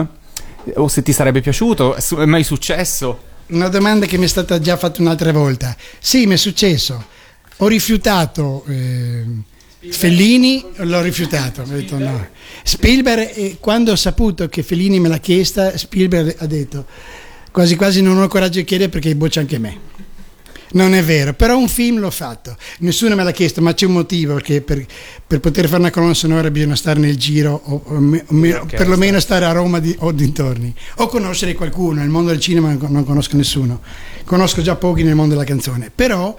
Eh, 0.64 0.74
O 0.78 0.88
se 0.88 1.04
ti 1.04 1.14
sarebbe 1.14 1.42
piaciuto, 1.42 1.96
è 1.96 2.26
mai 2.26 2.44
successo? 2.44 3.20
Una 3.50 3.68
domanda 3.68 4.08
che 4.08 4.18
mi 4.18 4.24
è 4.26 4.28
stata 4.28 4.60
già 4.60 4.78
fatta 4.78 5.00
un'altra 5.00 5.32
volta. 5.32 5.76
Sì, 6.00 6.26
mi 6.26 6.34
è 6.34 6.38
successo. 6.38 7.12
Ho 7.64 7.68
rifiutato 7.68 8.66
eh, 8.68 9.24
Fellini, 9.90 10.66
l'ho 10.76 11.02
rifiutato. 11.02 11.62
Ho 11.62 11.66
detto 11.66 11.98
no. 11.98 12.28
Spielberg, 12.62 13.32
eh, 13.36 13.58
quando 13.58 13.94
ho 13.94 13.96
saputo 13.96 14.50
che 14.50 14.64
Fellini 14.64 15.00
me 15.00 15.08
l'ha 15.08 15.20
chiesta, 15.20 15.78
Spielberg 15.78 16.36
ha 16.40 16.46
detto 16.46 16.86
quasi 17.52 17.78
quasi 17.78 18.02
non 18.02 18.20
ho 18.22 18.28
coraggio 18.28 18.60
di 18.60 18.66
chiedere 18.66 18.90
perché 18.90 19.16
boccia 19.16 19.40
anche 19.40 19.60
me. 19.60 19.92
Non 20.74 20.94
è 20.94 21.02
vero, 21.04 21.34
però 21.34 21.58
un 21.58 21.70
film 21.70 22.00
l'ho 22.00 22.12
fatto. 22.12 22.58
Nessuno 22.80 23.16
me 23.16 23.24
l'ha 23.24 23.32
chiesto, 23.32 23.62
ma 23.62 23.74
c'è 23.74 23.86
un 23.86 23.94
motivo 23.94 24.34
perché 24.34 24.60
per, 24.60 24.86
per 25.26 25.40
poter 25.40 25.68
fare 25.68 25.80
una 25.80 25.92
colonna 25.92 26.14
sonora 26.16 26.52
bisogna 26.52 26.76
stare 26.76 27.00
nel 27.00 27.16
giro 27.16 27.62
o, 27.64 27.82
o 27.86 28.00
me- 28.00 28.26
o 28.28 28.34
me- 28.34 28.56
o 28.56 28.66
perlomeno 28.66 29.22
stare 29.22 29.46
a 29.46 29.52
Roma 29.54 29.80
di- 29.80 29.96
o 30.00 30.12
dintorni 30.12 30.74
o 30.96 31.08
conoscere 31.08 31.54
qualcuno. 31.54 32.02
Nel 32.02 32.10
mondo 32.10 32.32
del 32.32 32.42
cinema 32.42 32.76
non 32.78 33.06
conosco 33.06 33.38
nessuno, 33.38 33.80
conosco 34.26 34.62
già 34.62 34.76
pochi 34.76 35.04
nel 35.04 35.16
mondo 35.16 35.36
della 35.36 35.46
canzone. 35.46 35.90
Però 35.94 36.36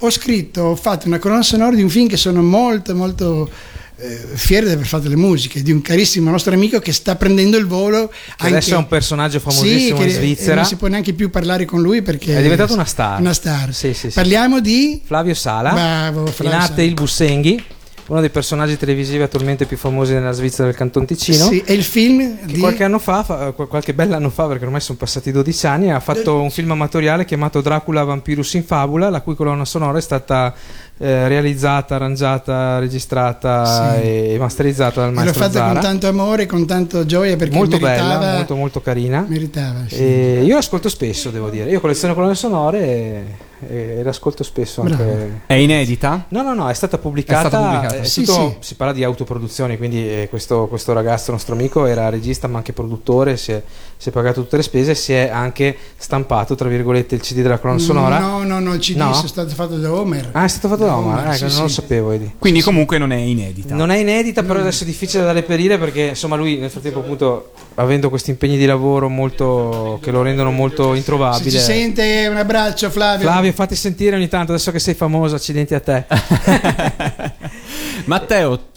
ho 0.00 0.10
scritto, 0.10 0.62
ho 0.62 0.76
fatto 0.76 1.06
una 1.06 1.18
colonna 1.18 1.42
sonora 1.42 1.74
di 1.76 1.82
un 1.82 1.88
film 1.90 2.08
che 2.08 2.16
sono 2.16 2.42
molto, 2.42 2.94
molto 2.94 3.48
eh, 3.96 4.18
fiero 4.34 4.66
di 4.66 4.72
aver 4.72 4.86
fatto 4.86 5.08
le 5.08 5.16
musiche, 5.16 5.62
di 5.62 5.72
un 5.72 5.82
carissimo 5.82 6.30
nostro 6.30 6.54
amico 6.54 6.78
che 6.78 6.92
sta 6.92 7.16
prendendo 7.16 7.56
il 7.58 7.66
volo. 7.66 8.08
Che 8.08 8.46
adesso 8.46 8.74
è 8.74 8.76
un 8.78 8.86
personaggio 8.88 9.40
famosissimo 9.40 9.98
Sì, 9.98 10.04
in 10.04 10.10
Svizzera. 10.10 10.54
Non 10.56 10.64
si 10.64 10.76
può 10.76 10.88
neanche 10.88 11.12
più 11.12 11.28
parlare 11.28 11.66
con 11.66 11.82
lui 11.82 12.00
perché 12.00 12.36
È 12.38 12.42
diventato 12.42 12.72
una 12.72 12.86
star. 12.86 13.20
Una 13.20 13.34
star. 13.34 13.74
Sì, 13.74 13.92
sì. 13.92 14.08
Parliamo 14.08 14.60
di 14.60 15.02
Flavio 15.04 15.34
Sala, 15.34 15.72
Bravo, 15.72 16.26
Flavio 16.26 16.66
Sala. 16.66 16.82
il 16.82 16.94
Bussenghi, 16.94 17.64
uno 18.10 18.20
dei 18.20 18.30
personaggi 18.30 18.76
televisivi 18.76 19.22
attualmente 19.22 19.66
più 19.66 19.76
famosi 19.76 20.14
nella 20.14 20.32
Svizzera 20.32 20.64
del 20.66 20.74
Canton 20.76 21.06
Ticino. 21.06 21.44
Sì, 21.46 21.62
è 21.64 21.70
il 21.70 21.84
film 21.84 22.38
di 22.44 22.58
qualche 22.58 22.82
anno 22.82 22.98
fa, 22.98 23.22
fa- 23.22 23.52
qual- 23.52 23.68
qualche 23.68 23.94
bell'anno 23.94 24.30
fa, 24.30 24.46
perché 24.48 24.64
ormai 24.64 24.80
sono 24.80 24.98
passati 24.98 25.30
12 25.30 25.66
anni, 25.68 25.92
ha 25.92 26.00
fatto 26.00 26.40
un 26.40 26.50
film 26.50 26.72
amatoriale 26.72 27.24
chiamato 27.24 27.60
Dracula 27.60 28.02
Vampirus 28.02 28.54
in 28.54 28.64
Fabula, 28.64 29.10
la 29.10 29.20
cui 29.20 29.36
colonna 29.36 29.64
sonora 29.64 29.98
è 29.98 30.00
stata 30.00 30.52
eh, 30.98 31.28
realizzata, 31.28 31.94
arrangiata, 31.94 32.78
registrata 32.80 33.94
Sì. 33.94 34.02
e 34.32 34.36
masterizzata 34.38 35.00
dal 35.02 35.10
l'ho 35.10 35.14
maestro 35.14 35.42
fatta 35.42 35.52
Zara. 35.52 35.72
con 35.72 35.80
tanto 35.80 36.08
amore, 36.08 36.46
con 36.46 36.66
tanto 36.66 37.06
gioia 37.06 37.36
perché 37.36 37.54
molto 37.54 37.78
meritava, 37.78 38.18
bella, 38.18 38.34
molto 38.34 38.56
molto 38.56 38.80
carina. 38.82 39.24
meritava. 39.26 39.84
sì. 39.86 39.94
E 39.96 40.42
io 40.44 40.56
l'ascolto 40.56 40.88
spesso, 40.88 41.30
devo 41.30 41.48
dire. 41.48 41.70
Io 41.70 41.80
colleziono 41.80 42.14
colonne 42.14 42.34
sonore 42.34 42.78
e, 42.80 43.24
e 43.68 44.02
l'ascolto 44.02 44.42
spesso 44.42 44.82
anche. 44.82 45.42
È 45.46 45.54
inedita? 45.54 46.26
No, 46.28 46.42
no, 46.42 46.54
no, 46.54 46.68
è 46.68 46.74
stata 46.74 46.98
pubblicata. 46.98 47.46
È 47.46 47.48
stata 47.48 47.68
pubblicata. 47.68 47.96
è 47.96 48.04
Sì, 48.04 48.24
tutto- 48.24 48.56
sì. 48.60 48.68
Si 48.68 48.74
parla 48.74 48.92
di 48.92 49.04
autoproduzione, 49.04 49.76
quindi 49.76 50.08
eh, 50.08 50.26
questo, 50.30 50.66
questo 50.68 50.92
ragazzo, 50.92 51.32
nostro 51.32 51.54
amico, 51.54 51.86
era 51.86 52.08
regista 52.08 52.48
ma 52.48 52.58
anche 52.58 52.72
produttore, 52.72 53.36
si 53.36 53.52
è, 53.52 53.62
si 53.96 54.08
è 54.08 54.12
pagato 54.12 54.42
tutte 54.42 54.56
le 54.56 54.62
spese, 54.62 54.94
si 54.94 55.12
è 55.12 55.28
anche 55.28 55.76
stampato, 55.96 56.54
tra 56.54 56.68
virgolette, 56.68 57.14
il 57.14 57.20
CD 57.20 57.42
della 57.42 57.58
colonna 57.58 57.78
sonora. 57.78 58.18
No, 58.18 58.42
no, 58.44 58.58
no, 58.60 58.74
il 58.74 58.80
CD 58.80 58.96
No? 58.96 59.10
è 59.10 59.26
stato 59.26 59.48
fatto 59.50 59.76
da 59.76 59.92
Homer. 59.92 60.30
Ah, 60.32 60.44
è 60.44 60.48
stato 60.48 60.68
fatto 60.68 60.84
da 60.84 60.96
Omar, 60.96 61.26
ecco, 61.26 61.34
sì, 61.34 61.42
non 61.42 61.50
sì. 61.50 61.60
lo 61.62 61.68
sapevo, 61.68 62.08
vedi. 62.08 62.34
Quindi 62.38 62.60
comunque 62.62 62.98
non 62.98 63.12
è 63.12 63.16
inedita. 63.16 63.74
Non 63.74 63.90
è 63.90 63.98
inedita, 63.98 64.42
però 64.42 64.60
adesso 64.60 64.84
è 64.84 64.86
difficile 64.86 65.22
da 65.24 65.32
reperire 65.32 65.78
perché 65.78 66.00
insomma 66.08 66.36
lui 66.36 66.58
nel 66.58 66.70
frattempo 66.70 67.00
appunto 67.00 67.52
avendo 67.74 68.08
questi 68.08 68.30
impegni 68.30 68.56
di 68.56 68.66
lavoro 68.66 69.08
molto 69.08 69.98
che 70.02 70.10
lo 70.10 70.22
rendono 70.22 70.50
molto 70.50 70.94
introvabile. 70.94 71.50
ci 71.50 71.58
sente 71.58 72.26
un 72.28 72.36
abbraccio 72.36 72.90
Flavio. 72.90 73.26
Flavio, 73.26 73.49
fatti 73.52 73.74
sentire 73.76 74.16
ogni 74.16 74.28
tanto, 74.28 74.52
adesso 74.52 74.70
che 74.70 74.78
sei 74.78 74.94
famoso, 74.94 75.34
accidenti 75.34 75.74
a 75.74 75.80
te. 75.80 76.04
Matteo, 78.06 78.68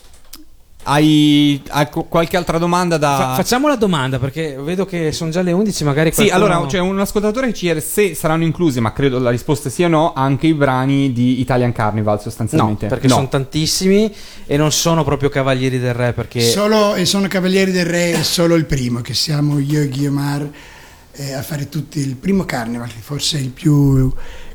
Hai, 0.85 1.61
hai 1.69 1.87
qualche 2.09 2.35
altra 2.35 2.57
domanda 2.57 2.97
da... 2.97 3.15
Fa- 3.15 3.35
facciamo 3.35 3.69
la 3.69 3.77
domanda 3.77 4.19
perché 4.19 4.57
vedo 4.59 4.85
che 4.85 5.13
sono 5.13 5.31
già 5.31 5.41
le 5.41 5.53
11, 5.53 5.83
magari 5.85 6.11
Sì, 6.11 6.27
qualcuno- 6.27 6.53
allora 6.55 6.65
c'è 6.67 6.79
un 6.79 6.99
ascoltatore 6.99 7.47
che 7.47 7.53
ci 7.53 7.61
chiede 7.61 7.79
se 7.79 8.13
saranno 8.15 8.43
inclusi, 8.43 8.81
ma 8.81 8.91
credo 8.91 9.17
la 9.17 9.29
risposta 9.29 9.69
sia 9.69 9.87
no, 9.87 10.11
anche 10.13 10.47
i 10.47 10.53
brani 10.53 11.13
di 11.13 11.39
Italian 11.39 11.71
Carnival 11.71 12.15
No, 12.15 12.21
sostanzialmente. 12.21 12.87
perché 12.87 13.07
sono 13.07 13.29
tantissimi 13.29 14.13
e 14.45 14.57
non 14.57 14.73
sono 14.73 15.05
proprio 15.05 15.29
cavalieri 15.29 15.79
del 15.79 15.93
re 15.93 16.11
perché 16.11 16.41
Solo, 16.41 16.95
e 16.95 17.05
sono 17.05 17.27
Cavalieri 17.29 17.71
del 17.71 17.85
Re 17.85 18.21
solo 18.21 18.55
il 18.55 18.65
primo, 18.65 18.99
che 18.99 19.13
siamo 19.13 19.59
io 19.59 19.79
e 19.83 19.87
Guiomar 19.87 20.49
eh, 21.13 21.31
a 21.33 21.41
fare 21.43 21.69
tutti 21.69 21.99
il 21.99 22.17
primo 22.17 22.43
Carnival, 22.43 22.89
che 22.89 22.99
forse 22.99 23.37
è 23.37 23.41
il 23.41 23.51
più 23.51 24.11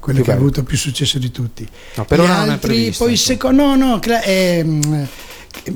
quello 0.09 0.23
che 0.25 0.33
ha 0.33 0.35
avuto 0.35 0.63
più 0.63 0.77
successo 0.77 1.19
di 1.19 1.31
tutti. 1.31 1.69
No, 1.97 2.05
per 2.07 2.19
Gli 2.19 2.23
ora 2.23 2.39
non 2.39 2.49
è 2.49 2.53
altri, 2.53 2.69
previsto, 2.69 3.05
poi 3.05 3.17
secondo, 3.17 3.63
no, 3.63 3.77
no, 3.77 3.99
cla- 3.99 4.23
ehm, 4.23 5.07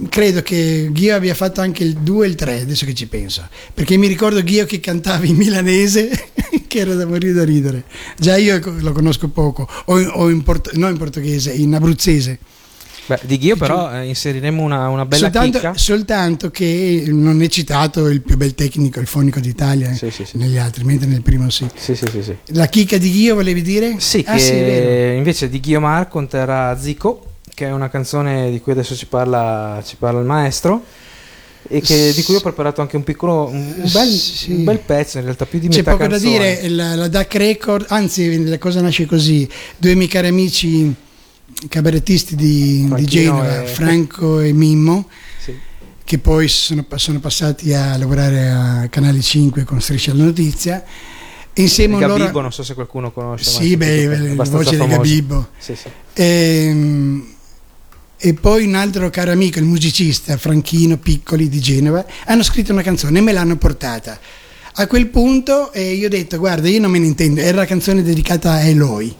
credo 0.08 0.42
che 0.42 0.88
Ghio 0.90 1.14
abbia 1.14 1.34
fatto 1.34 1.60
anche 1.60 1.84
il 1.84 1.94
2 1.98 2.24
e 2.24 2.28
il 2.30 2.34
3, 2.34 2.60
adesso 2.62 2.86
che 2.86 2.94
ci 2.94 3.06
penso, 3.06 3.46
perché 3.74 3.96
mi 3.96 4.06
ricordo 4.06 4.42
Ghio 4.42 4.64
che 4.64 4.80
cantava 4.80 5.24
in 5.26 5.36
milanese, 5.36 6.08
che 6.66 6.78
era 6.78 6.94
da 6.94 7.04
morire 7.06 7.32
da 7.34 7.44
ridere. 7.44 7.84
Già 8.18 8.36
io 8.36 8.58
lo 8.78 8.92
conosco 8.92 9.28
poco, 9.28 9.68
o, 9.86 9.98
in- 10.00 10.10
o 10.12 10.30
in 10.30 10.42
porto- 10.42 10.70
no 10.74 10.88
in 10.88 10.96
portoghese, 10.96 11.52
in 11.52 11.74
abruzzese. 11.74 12.38
Beh, 13.06 13.18
di 13.24 13.36
Ghio 13.38 13.56
però 13.56 13.92
eh, 13.92 14.06
inseriremo 14.06 14.62
una, 14.62 14.88
una 14.88 15.04
bella 15.04 15.24
soltanto, 15.24 15.58
chicca. 15.58 15.74
soltanto 15.76 16.50
che 16.50 17.04
non 17.08 17.42
è 17.42 17.48
citato 17.48 18.06
il 18.08 18.20
più 18.22 18.36
bel 18.36 18.54
tecnico, 18.54 19.00
il 19.00 19.06
fonico 19.08 19.40
d'Italia 19.40 19.92
Sì, 19.92 20.10
sì, 20.10 20.24
sì. 20.24 20.36
negli 20.36 20.56
altri, 20.56 20.84
mentre 20.84 21.08
nel 21.08 21.22
primo 21.22 21.50
sì. 21.50 21.66
Sì, 21.74 21.96
sì, 21.96 22.06
sì, 22.10 22.22
sì. 22.22 22.36
La 22.54 22.66
chicca 22.66 22.98
di 22.98 23.10
Ghio 23.10 23.34
volevi 23.34 23.62
dire? 23.62 23.96
Sì, 23.98 24.24
Ah, 24.26 24.38
invece 24.38 25.48
di 25.48 25.60
Guiomar 25.60 26.08
conterrà 26.08 26.78
Zico, 26.78 27.26
che 27.54 27.66
è 27.66 27.72
una 27.72 27.88
canzone 27.90 28.50
di 28.50 28.60
cui 28.60 28.72
adesso 28.72 28.94
ci 28.94 29.06
parla, 29.06 29.82
ci 29.84 29.96
parla 29.98 30.20
il 30.20 30.26
maestro. 30.26 30.84
E 31.68 31.80
che- 31.80 32.12
di 32.14 32.22
cui 32.24 32.34
ho 32.34 32.40
preparato 32.40 32.80
anche 32.80 32.96
un 32.96 33.04
piccolo, 33.04 33.46
un, 33.48 33.74
bel, 33.92 34.08
Sì. 34.08 34.50
un 34.52 34.64
bel 34.64 34.80
pezzo, 34.80 35.18
in 35.18 35.24
realtà 35.24 35.46
più 35.46 35.58
di 35.60 35.68
C'è 35.68 35.78
metà 35.78 35.92
poco 35.92 36.04
da 36.06 36.18
canzone. 36.18 36.38
dire, 36.56 36.68
la, 36.70 36.94
la 36.96 37.08
DAC 37.08 37.34
Record, 37.34 37.86
anzi 37.88 38.44
la 38.44 38.58
cosa 38.58 38.80
nasce 38.80 39.06
così, 39.06 39.48
due 39.76 39.94
miei 39.94 40.08
cari 40.08 40.26
amici 40.26 40.92
cabarettisti 41.68 42.34
di, 42.36 42.88
di 42.94 43.04
Genova, 43.04 43.62
e- 43.62 43.66
Franco 43.66 44.40
e 44.40 44.52
Mimmo, 44.52 45.08
Sì. 45.42 45.54
che 46.04 46.18
poi 46.18 46.48
sono, 46.48 46.84
sono 46.96 47.20
passati 47.20 47.72
a 47.74 47.96
lavorare 47.96 48.48
a 48.50 48.88
Canale 48.88 49.20
5 49.20 49.64
con 49.64 49.80
Striscia 49.80 50.14
la 50.14 50.24
Notizia, 50.24 50.84
e 51.52 51.62
insieme 51.62 51.96
a 51.96 52.06
loro... 52.06 52.18
Gabibbo, 52.18 52.40
non 52.40 52.52
so 52.52 52.62
se 52.62 52.74
qualcuno 52.74 53.12
conosce. 53.12 53.50
Sì, 53.50 53.76
beh, 53.76 54.34
voci 54.36 54.70
del 54.70 54.78
famoso. 54.78 54.86
Gabibbo. 54.86 55.48
Sì, 55.58 55.74
sì. 55.76 55.88
Ehm, 56.14 57.26
E, 58.24 58.34
poi 58.34 58.64
un 58.66 58.74
altro 58.76 59.10
caro 59.10 59.32
amico, 59.32 59.58
il 59.58 59.64
musicista 59.64 60.36
Franchino 60.36 60.96
Piccoli 60.96 61.48
di 61.48 61.58
Genova, 61.60 62.06
hanno 62.26 62.44
scritto 62.44 62.70
una 62.72 62.82
canzone 62.82 63.18
e 63.18 63.20
me 63.20 63.32
l'hanno 63.32 63.56
portata. 63.56 64.18
A 64.74 64.86
quel 64.86 65.08
punto 65.08 65.72
eh, 65.72 65.92
io 65.94 66.06
ho 66.06 66.08
detto, 66.08 66.38
guarda, 66.38 66.68
io 66.68 66.78
non 66.80 66.90
me 66.92 67.00
ne 67.00 67.06
intendo, 67.06 67.40
era 67.40 67.56
la 67.58 67.66
canzone 67.66 68.02
dedicata 68.02 68.52
a 68.52 68.60
Eloi. 68.60 69.12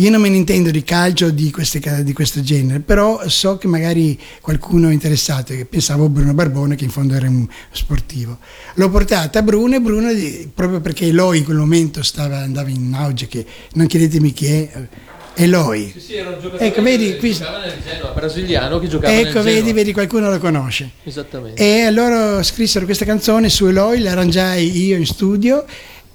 Io 0.00 0.10
non 0.10 0.20
me 0.20 0.28
ne 0.28 0.36
intendo 0.36 0.70
di 0.70 0.84
calcio 0.84 1.30
di, 1.30 1.50
queste 1.50 1.80
di 2.04 2.12
questo 2.12 2.40
genere, 2.40 2.78
però 2.78 3.28
so 3.28 3.58
che 3.58 3.66
magari 3.66 4.16
qualcuno 4.40 4.90
è 4.90 4.92
interessato, 4.92 5.52
e 5.52 5.64
pensavo 5.64 6.08
Bruno 6.08 6.34
Barbone 6.34 6.76
che 6.76 6.84
in 6.84 6.90
fondo 6.90 7.14
era 7.14 7.28
un 7.28 7.44
sportivo. 7.72 8.38
L'ho 8.74 8.90
portata 8.90 9.40
a 9.40 9.42
Bruno 9.42 9.74
e 9.74 9.80
Bruno, 9.80 10.08
proprio 10.54 10.80
perché 10.80 11.06
Eloi 11.06 11.38
in 11.38 11.44
quel 11.44 11.56
momento 11.56 12.04
stava, 12.04 12.38
andava 12.38 12.68
in 12.68 12.94
auge, 12.94 13.26
che 13.26 13.44
non 13.72 13.88
chiedetemi 13.88 14.32
chi 14.32 14.46
è, 14.46 14.88
Eloi. 15.34 15.92
Sì, 15.96 16.14
era 16.14 16.30
un 16.30 16.40
giocatore 16.40 16.66
Ecco, 16.66 16.82
vedi, 16.82 17.06
che 17.06 17.16
qui- 17.16 17.32
giocava 17.32 17.58
nel 17.58 17.74
Genoa, 17.84 18.10
brasiliano 18.12 18.78
che 18.78 18.86
giocava 18.86 19.12
Ecco, 19.12 19.42
vedi, 19.42 19.72
vedi, 19.72 19.92
qualcuno 19.92 20.30
lo 20.30 20.38
conosce. 20.38 20.90
Esattamente. 21.02 21.60
E 21.60 21.82
allora 21.82 22.40
scrissero 22.44 22.84
questa 22.84 23.04
canzone 23.04 23.48
su 23.48 23.66
Eloi, 23.66 24.00
la 24.00 24.12
arrangiai 24.12 24.86
io 24.86 24.96
in 24.96 25.06
studio 25.06 25.64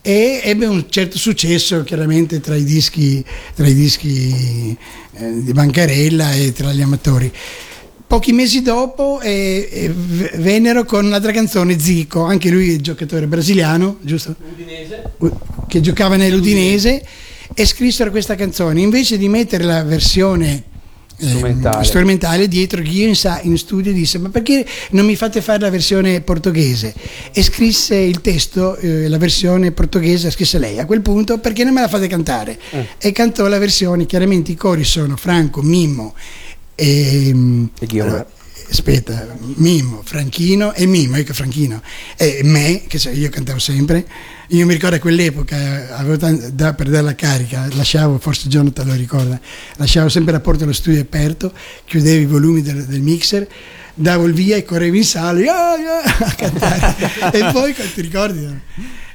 e 0.05 0.41
ebbe 0.43 0.65
un 0.65 0.85
certo 0.89 1.17
successo 1.17 1.81
chiaramente 1.84 2.41
tra 2.41 2.57
i 2.57 2.65
dischi, 2.65 3.23
tra 3.55 3.65
i 3.65 3.73
dischi 3.73 4.77
eh, 5.13 5.41
di 5.41 5.53
Bancarella 5.53 6.34
e 6.34 6.51
tra 6.51 6.73
gli 6.73 6.81
amatori. 6.81 7.31
Pochi 8.05 8.34
mesi 8.34 8.61
dopo 8.61 9.21
eh, 9.21 9.69
eh, 9.71 9.93
vennero 10.35 10.84
con 10.84 11.05
un'altra 11.05 11.31
canzone, 11.31 11.80
Zico, 11.80 12.21
anche 12.23 12.49
lui 12.49 12.73
è 12.73 12.77
giocatore 12.77 13.27
brasiliano, 13.27 13.99
giusto? 14.01 14.35
U- 15.19 15.39
Che 15.69 15.80
giocava 15.80 16.17
nell'Udinese 16.17 17.03
e 17.53 17.65
scrissero 17.65 18.11
questa 18.11 18.35
canzone. 18.35 18.81
Invece 18.81 19.17
di 19.17 19.30
mettere 19.30 19.63
la 19.63 19.84
versione 19.84 20.63
eh, 21.18 21.26
Strumentale. 21.27 21.84
strumentale 21.85 22.48
dietro. 22.48 22.81
Ghio 22.81 23.07
in, 23.07 23.15
sa- 23.15 23.40
in 23.44 23.57
studio 23.57 23.91
disse 23.94 24.18
ma 24.18 24.30
perché 24.30 24.65
non 24.91 25.06
mi 25.06 25.15
fate 25.15 25.41
fare 25.41 25.60
la 25.60 25.69
versione 25.69 26.22
portoghese? 26.22 26.94
E 27.31 27.44
scrisse 27.44 27.95
il 27.95 28.22
testo 28.22 28.76
eh, 28.77 29.07
la 29.07 29.18
versione 29.18 29.72
portoghese 29.72 30.31
scrisse 30.31 30.57
lei. 30.60 30.80
A 30.80 30.85
quel 30.85 31.02
punto 31.02 31.38
perché 31.40 31.64
non 31.64 31.73
me 31.73 31.81
la 31.81 31.88
fate 31.88 32.07
cantare? 32.07 32.60
E 32.98 33.11
cantò 33.11 33.48
la 33.48 33.60
versione 33.60 34.06
chiaramente 34.06 34.52
i 34.52 34.56
cori 34.56 34.84
sono 34.84 35.15
Franco, 35.18 35.61
Mimmo 35.61 36.14
e, 36.76 37.27
E 37.27 37.85
Guillaume. 37.85 38.10
allora, 38.10 38.27
aspetta 38.69 39.35
Mimmo, 39.56 40.02
Franchino 40.03 40.73
e 40.73 40.85
Mimmo 40.85 41.15
ecco 41.18 41.34
Franchino 41.34 41.81
e 42.18 42.41
me 42.44 42.84
che 42.88 42.98
io 43.10 43.30
cantavo 43.30 43.60
sempre. 43.60 44.06
Io 44.49 44.65
mi 44.65 44.73
ricordo 44.73 44.98
a 44.98 44.99
quell'epoca 44.99 45.95
avevo 45.98 46.18
tan- 46.18 46.49
da- 46.53 46.73
per 46.73 46.90
dare 46.90 47.03
la 47.03 47.15
carica 47.15 47.68
lasciavo 47.73 48.19
forse 48.19 48.49
Jonathan 48.49 48.85
lo 48.88 48.94
ricorda 48.94 49.40
lasciavo 49.77 50.10
sempre 50.10 50.34
la 50.34 50.41
porta 50.41 50.60
dello 50.60 50.73
studio 50.73 50.99
aperto 51.02 51.52
chiudevo 51.85 52.22
i 52.22 52.26
volumi 52.26 52.61
del, 52.61 52.85
del 52.85 53.02
mixer 53.02 53.48
davo 53.95 54.26
il 54.26 54.34
via 54.34 54.56
e 54.57 54.64
correvo 54.64 54.95
in 54.98 55.06
sala 55.06 55.40
"Ah, 55.52 55.73
ah", 55.73 56.26
a 56.26 56.34
cantare. 56.35 56.95
E 57.31 57.52
poi 57.52 57.73
ti 57.95 58.02
ricordi? 58.02 58.48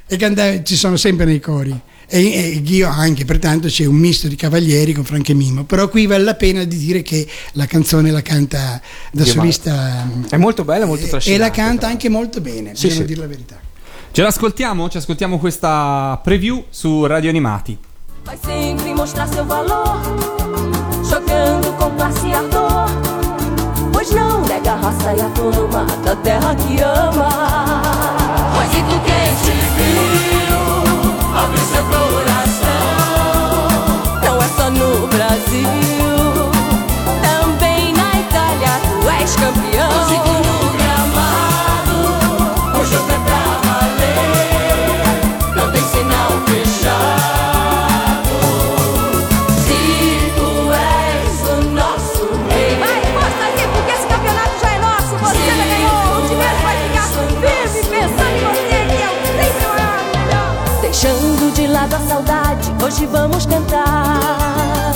E 0.07 0.17
cantavo, 0.17 0.63
ci 0.63 0.75
sono 0.75 0.97
sempre 0.97 1.25
nei 1.25 1.39
cori 1.39 1.79
e, 2.09 2.25
e 2.33 2.61
io 2.65 2.87
anche 2.89 3.23
pertanto 3.25 3.67
c'è 3.67 3.85
un 3.85 3.95
misto 3.95 4.27
di 4.27 4.35
cavalieri 4.35 4.93
con 4.93 5.03
Franco 5.03 5.31
e 5.31 5.35
Mimmo 5.35 5.63
però 5.63 5.87
qui 5.89 6.05
vale 6.07 6.23
la 6.23 6.33
pena 6.35 6.63
di 6.63 6.77
dire 6.77 7.01
che 7.01 7.27
la 7.53 7.65
canzone 7.67 8.09
la 8.11 8.21
canta 8.21 8.81
da 9.11 9.23
Dio, 9.23 9.31
solista 9.31 10.07
È 10.29 10.37
molto 10.37 10.63
bella, 10.63 10.85
molto 10.85 11.03
e- 11.03 11.07
e 11.07 11.09
trascinante. 11.09 11.43
la 11.43 11.51
canta 11.51 11.87
anche 11.87 12.09
molto 12.09 12.41
bene 12.41 12.75
Sì, 12.75 12.87
bisogna 12.87 13.01
sì. 13.01 13.07
dire 13.07 13.19
la 13.21 13.27
verità 13.27 13.59
Ce 14.11 14.21
l'ascoltiamo? 14.23 14.89
Ci 14.89 14.97
ascoltiamo 14.97 15.37
questa 15.37 16.19
preview 16.23 16.65
su 16.71 17.05
Radio 17.05 17.29
Animati. 17.29 17.77
Vai 18.25 18.37
sempre 18.43 18.91
mostrar 18.95 19.27
seu 19.31 19.45
valor, 19.45 19.99
jogando 21.07 21.71
com 21.77 21.95
classe 21.95 22.27
e 22.27 22.33
ardor. 22.33 22.89
Pois 23.91 24.09
não 24.11 24.41
nega 24.47 24.73
a 24.73 24.75
raça 24.81 25.13
e 25.13 25.21
a 25.21 25.29
fama 25.35 25.85
da 26.03 26.15
terra 26.17 26.55
que 26.55 26.81
ama. 26.81 27.29
Pois 28.55 28.73
e 28.73 28.81
tu 28.89 28.99
quem 29.05 29.18
és 39.29 39.35
campeão. 39.35 39.91
Músico 39.91 40.29
no 40.29 40.57
gramado, 40.73 41.97
o 42.79 42.85
jogo 42.85 43.11
é 43.11 43.19
pra 43.25 43.41
valer. 43.63 45.05
Não 45.55 45.67
tem 45.71 45.83
sinal 45.83 46.31
fechado. 46.47 48.33
Se 49.61 49.79
tu 50.35 50.49
és 50.73 51.39
o 51.47 51.55
nosso 51.71 52.25
rei. 52.49 52.73
Vai, 52.79 52.99
mostra 53.13 53.45
aí, 53.45 53.63
porque 53.73 53.91
esse 53.91 54.07
campeonato 54.07 54.55
já 54.61 54.69
é 54.71 54.79
nosso. 54.79 55.13
Você 55.17 55.41
já 55.45 55.53
ganhou. 55.63 55.99
O 56.17 56.27
time 56.27 56.43
vai 56.63 56.75
ficar 56.87 57.07
firme 57.13 57.81
pensando 57.89 58.35
em 58.35 58.41
você, 58.49 58.77
que 58.89 58.97
é 58.97 59.09
o 59.09 59.15
sempre 59.37 59.65
o 59.65 59.73
melhor. 60.17 60.49
Deixando 60.81 61.43
de 61.53 61.67
lado 61.67 61.93
a 61.95 61.99
saudade, 61.99 62.73
hoje 62.83 63.05
vamos 63.05 63.45
cantar. 63.45 64.93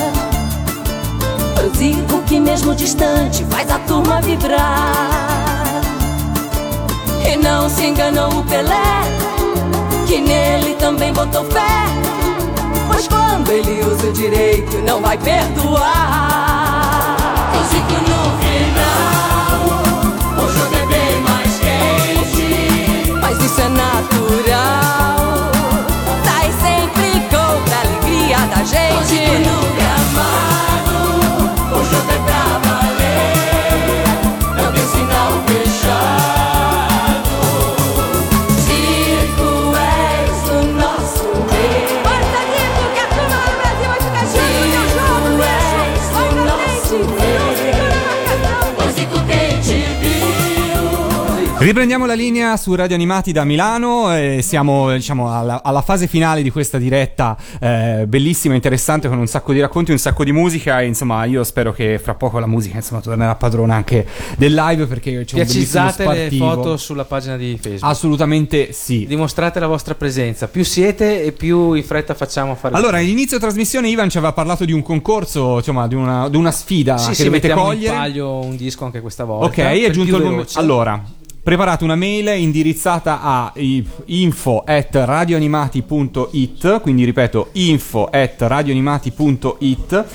Pro 1.55 1.69
Zico 1.77 2.12
que 2.33 2.39
mesmo 2.39 2.73
distante 2.73 3.45
faz 3.45 3.69
a 3.69 3.77
turma 3.77 4.19
vibrar. 4.19 5.83
E 7.31 7.37
não 7.37 7.69
se 7.69 7.85
enganou 7.85 8.39
o 8.39 8.43
Pelé, 8.45 9.03
que 10.07 10.19
nele 10.19 10.73
também 10.79 11.13
botou 11.13 11.45
fé. 11.51 11.85
Pois 12.87 13.07
quando 13.07 13.51
ele 13.51 13.85
usa 13.85 14.07
o 14.07 14.13
direito, 14.13 14.77
não 14.79 14.99
vai 14.99 15.15
perdoar. 15.15 15.85
Zico 17.69 18.01
no 18.01 18.21
final, 18.41 19.69
o 20.43 20.47
jogo 20.51 20.73
é 20.73 21.15
mais 21.29 21.53
quente. 21.59 23.13
Mas 23.21 23.39
isso 23.43 23.61
é 23.61 23.69
natural. 23.69 25.51
Sai 26.25 26.51
sempre 26.63 27.19
gol 27.29 27.61
pra 27.67 27.79
alegria 27.81 28.39
da 28.47 28.63
gente. 28.63 29.42
Riprendiamo 51.73 52.05
la 52.05 52.13
linea 52.13 52.55
su 52.55 52.75
Radio 52.75 52.93
Animati 52.93 53.31
da 53.31 53.43
Milano 53.45 54.15
e 54.15 54.43
siamo 54.43 54.93
diciamo, 54.93 55.35
alla, 55.35 55.63
alla 55.63 55.81
fase 55.81 56.05
finale 56.05 56.43
di 56.43 56.51
questa 56.51 56.77
diretta 56.77 57.35
eh, 57.59 58.05
bellissima, 58.07 58.53
interessante 58.53 59.07
con 59.07 59.17
un 59.17 59.25
sacco 59.25 59.53
di 59.53 59.59
racconti, 59.59 59.89
un 59.89 59.97
sacco 59.97 60.23
di 60.23 60.31
musica 60.31 60.81
e 60.81 60.85
insomma 60.85 61.25
io 61.25 61.43
spero 61.43 61.73
che 61.73 61.97
fra 61.97 62.13
poco 62.13 62.37
la 62.37 62.45
musica 62.45 62.75
insomma, 62.75 63.01
tornerà 63.01 63.33
padrona 63.33 63.73
anche 63.73 64.05
del 64.37 64.53
live 64.53 64.85
perché 64.85 65.25
c'è 65.25 65.35
un 65.35 65.41
bellissimo 65.41 65.41
Piacizzate 65.41 66.05
le 66.05 66.13
spartivo. 66.13 66.53
foto 66.53 66.77
sulla 66.77 67.05
pagina 67.05 67.37
di 67.37 67.57
Facebook. 67.59 67.91
Assolutamente 67.91 68.71
sì. 68.71 69.07
Dimostrate 69.07 69.59
la 69.59 69.65
vostra 69.65 69.95
presenza. 69.95 70.47
Più 70.47 70.63
siete 70.63 71.23
e 71.23 71.31
più 71.31 71.73
in 71.73 71.83
fretta 71.83 72.13
facciamo 72.13 72.51
a 72.51 72.55
fare. 72.55 72.75
Allora, 72.75 72.99
all'inizio 72.99 73.39
trasmissione 73.39 73.89
Ivan 73.89 74.11
ci 74.11 74.17
aveva 74.17 74.33
parlato 74.33 74.63
di 74.63 74.73
un 74.73 74.83
concorso, 74.83 75.57
insomma, 75.57 75.87
di 75.87 75.95
una, 75.95 76.29
di 76.29 76.37
una 76.37 76.51
sfida 76.51 76.99
sì, 76.99 77.09
che 77.09 77.15
sì, 77.15 77.23
dovete 77.23 77.47
mettiamo 77.47 77.69
cogliere. 77.69 77.95
in 77.95 77.99
palio 77.99 78.39
un 78.41 78.55
disco 78.55 78.85
anche 78.85 79.01
questa 79.01 79.23
volta. 79.23 79.47
Ok, 79.47 79.57
è 79.57 79.89
giunto 79.89 80.17
il 80.17 80.23
momento. 80.23 80.59
Allora, 80.59 81.03
preparate 81.43 81.83
una 81.83 81.95
mail 81.95 82.39
indirizzata 82.39 83.21
a 83.21 83.53
info 84.05 84.63
at 84.65 84.95
radioanimati.it, 84.95 86.79
quindi 86.79 87.03
ripeto 87.03 87.49
info 87.51 88.05
at 88.05 88.35
radioanimati.it, 88.37 90.05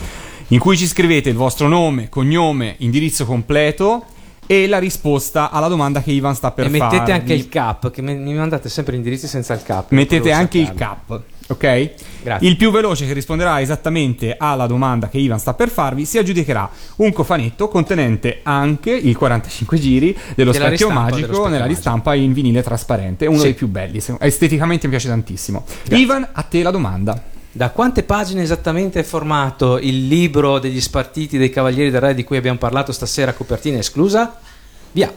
in 0.49 0.59
cui 0.59 0.77
ci 0.79 0.87
scrivete 0.87 1.29
il 1.29 1.37
vostro 1.37 1.69
nome, 1.69 2.09
cognome, 2.09 2.77
indirizzo 2.79 3.27
completo 3.27 4.07
e 4.47 4.67
la 4.67 4.79
risposta 4.79 5.51
alla 5.51 5.69
domanda 5.69 6.01
che 6.01 6.11
Ivan 6.11 6.35
sta 6.35 6.51
per 6.53 6.65
e 6.65 6.69
mettete 6.71 6.97
farvi. 6.97 7.11
anche 7.13 7.35
il 7.35 7.51
cap, 7.51 7.91
che 7.91 8.01
mi 8.01 8.33
mandate 8.33 8.71
sempre 8.71 8.97
indirizzi 8.97 9.29
senza 9.29 9.53
il 9.53 9.63
cap. 9.63 9.91
Mettete 9.91 10.33
anche 10.33 10.57
il 10.57 10.69
sappiarlo. 10.69 11.05
cap, 11.07 11.23
ok? 11.49 11.91
Grazie. 12.23 12.49
Il 12.49 12.57
più 12.57 12.71
veloce 12.71 13.07
che 13.07 13.13
risponderà 13.13 13.61
esattamente 13.61 14.37
alla 14.39 14.67
domanda 14.67 15.09
che 15.09 15.19
Ivan 15.19 15.39
sta 15.39 15.55
per 15.55 15.69
farvi 15.71 16.05
si 16.05 16.19
aggiudicherà 16.19 16.69
un 16.97 17.13
cofanetto 17.13 17.69
contenente 17.69 18.41
anche 18.43 18.91
il 18.91 19.17
45 19.17 19.79
giri 19.79 20.17
dello 20.35 20.53
Della 20.53 20.67
specchio 20.67 20.87
ristampa, 20.89 20.95
magico 21.11 21.17
dello 21.17 21.27
specchio 21.33 21.49
nella 21.51 21.59
magico. 21.65 21.75
ristampa 21.75 22.15
in 22.15 22.33
vinile 22.33 22.63
trasparente, 22.63 23.27
uno 23.27 23.39
Sì. 23.39 23.45
dei 23.45 23.55
più 23.55 23.67
belli, 23.69 24.01
esteticamente 24.21 24.87
mi 24.87 24.93
piace 24.93 25.09
tantissimo. 25.09 25.65
Ivan, 25.91 26.29
a 26.33 26.43
te 26.43 26.63
la 26.63 26.71
domanda. 26.71 27.23
Da 27.51 27.71
quante 27.71 28.03
pagine 28.05 28.43
esattamente 28.43 29.01
è 29.01 29.03
formato 29.03 29.79
il 29.79 30.07
libro 30.07 30.59
degli 30.59 30.81
spartiti 30.81 31.39
dei 31.39 31.51
Cavalieri 31.51 31.91
del 31.91 32.01
Re 32.01 32.15
di 32.15 32.23
cui 32.23 32.37
abbiamo 32.37 32.59
parlato 32.59 32.93
stasera, 32.93 33.33
copertina 33.33 33.79
esclusa? 33.79 34.39
Via. 34.93 35.13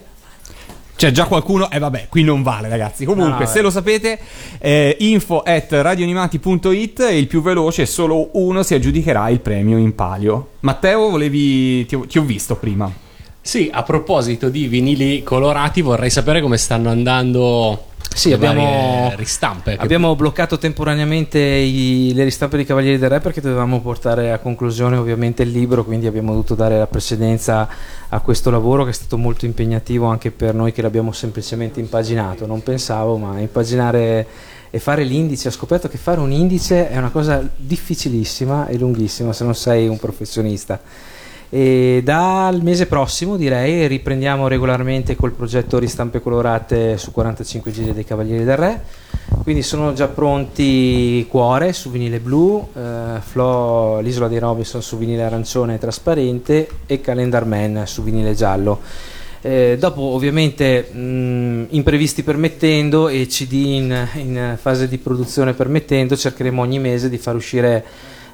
C'è 1.02 1.10
già 1.10 1.26
qualcuno, 1.26 1.72
e 1.72 1.80
vabbè, 1.80 2.10
qui 2.10 2.22
non 2.22 2.44
vale 2.44 2.70
ragazzi. 2.70 3.06
Comunque, 3.06 3.40
no, 3.40 3.46
se 3.48 3.54
vabbè. 3.54 3.62
lo 3.64 3.70
sapete, 3.72 4.20
eh, 4.60 4.96
info 5.00 5.42
at 5.42 5.72
radioanimati.it 5.72 7.08
il 7.12 7.26
più 7.26 7.42
veloce, 7.42 7.88
solo 7.88 8.30
uno 8.34 8.62
si 8.62 8.76
aggiudicherà 8.76 9.28
il 9.30 9.40
premio 9.40 9.80
in 9.80 9.96
palio. 9.96 10.50
Matteo, 10.60 11.10
volevi... 11.10 11.88
ti 11.88 11.96
ho, 11.96 12.06
ti 12.06 12.20
ho 12.20 12.22
visto 12.22 12.56
prima. 12.56 12.94
Sì, 13.42 13.68
a 13.74 13.82
proposito 13.82 14.50
di 14.50 14.68
vinili 14.68 15.24
colorati, 15.24 15.82
vorrei 15.82 16.12
sapere 16.12 16.40
come 16.40 16.58
stanno 16.58 16.92
andando 16.92 17.86
Sì, 18.14 18.34
abbiamo- 18.34 19.12
ristampe. 19.16 19.76
Abbiamo 19.78 20.16
bloccato 20.16 20.58
temporaneamente 20.58 21.40
i- 21.40 22.12
le 22.14 22.24
ristampe 22.24 22.58
dei 22.58 22.66
Cavalieri 22.66 22.98
del 22.98 23.10
Re 23.10 23.20
perché 23.20 23.42
dovevamo 23.42 23.80
portare 23.82 24.32
a 24.32 24.40
conclusione 24.40 24.98
ovviamente 24.98 25.44
il 25.44 25.50
libro, 25.52 25.84
quindi 25.86 26.08
abbiamo 26.08 26.32
dovuto 26.32 26.54
dare 26.54 26.78
la 26.78 26.88
precedenza 26.88 27.68
a 28.10 28.20
questo 28.20 28.50
lavoro 28.50 28.84
che 28.84 28.90
è 28.90 28.94
stato 28.94 29.18
molto 29.18 29.46
impegnativo 29.46 30.08
anche 30.08 30.32
per 30.32 30.54
noi 30.54 30.72
che 30.74 30.82
l'abbiamo 30.82 31.12
semplicemente 31.14 31.80
impaginato. 31.80 32.46
Non 32.46 32.62
pensavo, 32.64 33.18
ma 33.18 33.40
impaginare 33.40 34.28
e 34.70 34.80
fare 34.80 35.04
l'indice, 35.04 35.48
ho 35.48 35.52
scoperto 35.52 35.88
che 35.88 35.98
fare 35.98 36.20
un 36.20 36.32
indice 36.32 36.90
è 36.90 36.98
una 36.98 37.10
cosa 37.10 37.46
difficilissima 37.56 38.68
e 38.68 38.78
lunghissima 38.78 39.34
se 39.34 39.44
non 39.44 39.56
sei 39.56 39.88
un 39.88 39.98
professionista. 39.98 40.80
E 41.54 42.00
dal 42.02 42.64
mese 42.64 42.86
prossimo 42.86 43.36
direi 43.36 43.86
riprendiamo 43.86 44.48
regolarmente 44.48 45.18
col 45.18 45.34
progetto 45.34 45.80
Ristampe 45.80 46.22
Colorate 46.22 46.98
su 46.98 47.12
45 47.12 47.72
giri 47.72 47.94
dei 47.94 48.06
Cavalieri 48.06 48.46
del 48.46 48.56
Re. 48.56 48.82
Quindi 49.44 49.62
sono 49.62 49.92
già 49.92 50.08
pronti 50.08 51.26
Cuore 51.28 51.74
su 51.74 51.92
vinile 51.92 52.22
blu, 52.22 52.66
eh, 52.74 53.20
Flo, 53.20 54.00
l'Isola 54.00 54.30
dei 54.30 54.40
Robinson 54.40 54.82
su 54.82 54.98
vinile 54.98 55.24
arancione 55.24 55.76
e 55.76 55.78
trasparente 55.78 56.70
e 56.86 57.02
Calendar 57.02 57.44
Man 57.44 57.84
su 57.86 58.02
vinile 58.02 58.34
giallo. 58.34 58.80
Eh, 59.42 59.76
dopo 59.78 60.04
ovviamente 60.04 60.84
mh, 60.90 61.66
imprevisti 61.72 62.24
permettendo 62.24 63.10
e 63.10 63.26
CD 63.28 63.52
in, 63.52 64.08
in 64.14 64.58
fase 64.58 64.88
di 64.88 65.00
produzione 65.00 65.52
permettendo 65.52 66.16
cercheremo 66.16 66.62
ogni 66.62 66.80
mese 66.80 67.10
di 67.10 67.18
far 67.18 67.36
uscire 67.36 67.84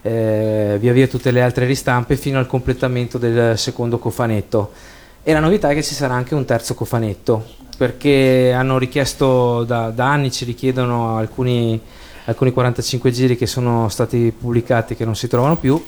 eh, 0.01 0.77
via 0.79 0.93
via 0.93 1.07
tutte 1.07 1.31
le 1.31 1.41
altre 1.41 1.65
ristampe 1.65 2.15
fino 2.15 2.39
al 2.39 2.47
completamento 2.47 3.17
del 3.17 3.57
secondo 3.57 3.97
cofanetto. 3.99 4.71
E 5.23 5.33
la 5.33 5.39
novità 5.39 5.69
è 5.69 5.73
che 5.73 5.83
ci 5.83 5.93
sarà 5.93 6.13
anche 6.13 6.35
un 6.35 6.45
terzo 6.45 6.73
cofanetto, 6.73 7.45
perché 7.77 8.53
hanno 8.53 8.77
richiesto 8.77 9.63
da, 9.63 9.89
da 9.89 10.11
anni, 10.11 10.31
ci 10.31 10.45
richiedono 10.45 11.17
alcuni, 11.17 11.79
alcuni 12.25 12.51
45 12.51 13.11
giri 13.11 13.35
che 13.35 13.45
sono 13.45 13.89
stati 13.89 14.33
pubblicati 14.37 14.95
che 14.95 15.03
non 15.05 15.15
si 15.15 15.27
trovano 15.27 15.57
più. 15.57 15.83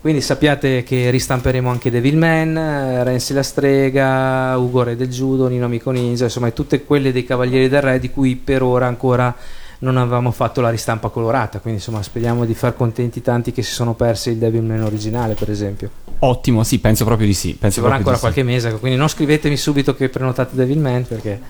Quindi 0.00 0.20
sappiate 0.20 0.84
che 0.84 1.10
ristamperemo 1.10 1.68
anche 1.68 1.90
Devilman, 1.90 2.56
eh, 2.56 3.04
Renzi 3.04 3.32
la 3.32 3.42
strega, 3.42 4.56
Ugo 4.56 4.84
Re 4.84 4.94
del 4.94 5.08
Judo, 5.08 5.48
Nino 5.48 5.64
Amico 5.64 5.90
Ninja, 5.90 6.24
insomma 6.24 6.50
tutte 6.52 6.84
quelle 6.84 7.10
dei 7.10 7.24
Cavalieri 7.24 7.68
del 7.68 7.82
Re 7.82 7.98
di 7.98 8.10
cui 8.10 8.36
per 8.36 8.62
ora 8.62 8.86
ancora 8.86 9.34
non 9.80 9.96
avevamo 9.96 10.30
fatto 10.30 10.60
la 10.60 10.70
ristampa 10.70 11.08
colorata. 11.08 11.60
Quindi 11.60 11.80
insomma 11.80 12.02
speriamo 12.02 12.44
di 12.44 12.54
far 12.54 12.74
contenti 12.74 13.22
tanti 13.22 13.52
che 13.52 13.62
si 13.62 13.72
sono 13.72 13.94
persi 13.94 14.30
il 14.30 14.36
Devilman 14.36 14.82
originale 14.82 15.34
per 15.34 15.50
esempio. 15.50 15.90
Ottimo, 16.20 16.64
sì, 16.64 16.78
penso 16.80 17.04
proprio 17.04 17.26
di 17.26 17.34
sì. 17.34 17.54
Penso 17.54 17.76
Ci 17.76 17.80
vorrà 17.80 17.96
ancora 17.96 18.16
di 18.16 18.20
sì. 18.20 18.24
qualche 18.24 18.42
mese, 18.42 18.78
quindi 18.78 18.98
non 18.98 19.08
scrivetemi 19.08 19.56
subito 19.56 19.94
che 19.94 20.08
prenotate 20.08 20.56
Devilman 20.56 21.06
perché 21.06 21.40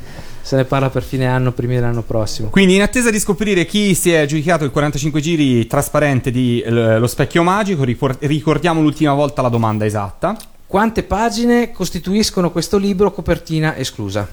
se 0.49 0.57
ne 0.57 0.65
parla 0.65 0.89
per 0.89 1.03
fine 1.03 1.27
anno, 1.27 1.53
primi 1.53 1.75
dell'anno 1.75 2.01
prossimo. 2.01 2.49
Quindi, 2.49 2.75
in 2.75 2.81
attesa 2.81 3.11
di 3.11 3.19
scoprire 3.19 3.67
chi 3.67 3.95
si 3.95 4.13
è 4.13 4.21
aggiudicato 4.21 4.65
il 4.65 4.71
45 4.71 5.21
giri 5.21 5.67
trasparente 5.67 6.31
di 6.31 6.63
eh, 6.63 6.99
Lo 6.99 7.07
Specchio 7.07 7.43
Magico, 7.43 7.85
ricordiamo 7.85 8.81
l'ultima 8.81 9.13
volta 9.13 9.43
la 9.43 9.51
domanda 9.51 9.85
esatta. 9.85 10.37
Quante 10.67 11.03
pagine 11.03 11.71
costituiscono 11.71 12.51
questo 12.51 12.79
libro 12.79 13.11
copertina 13.13 13.77
esclusa? 13.77 14.27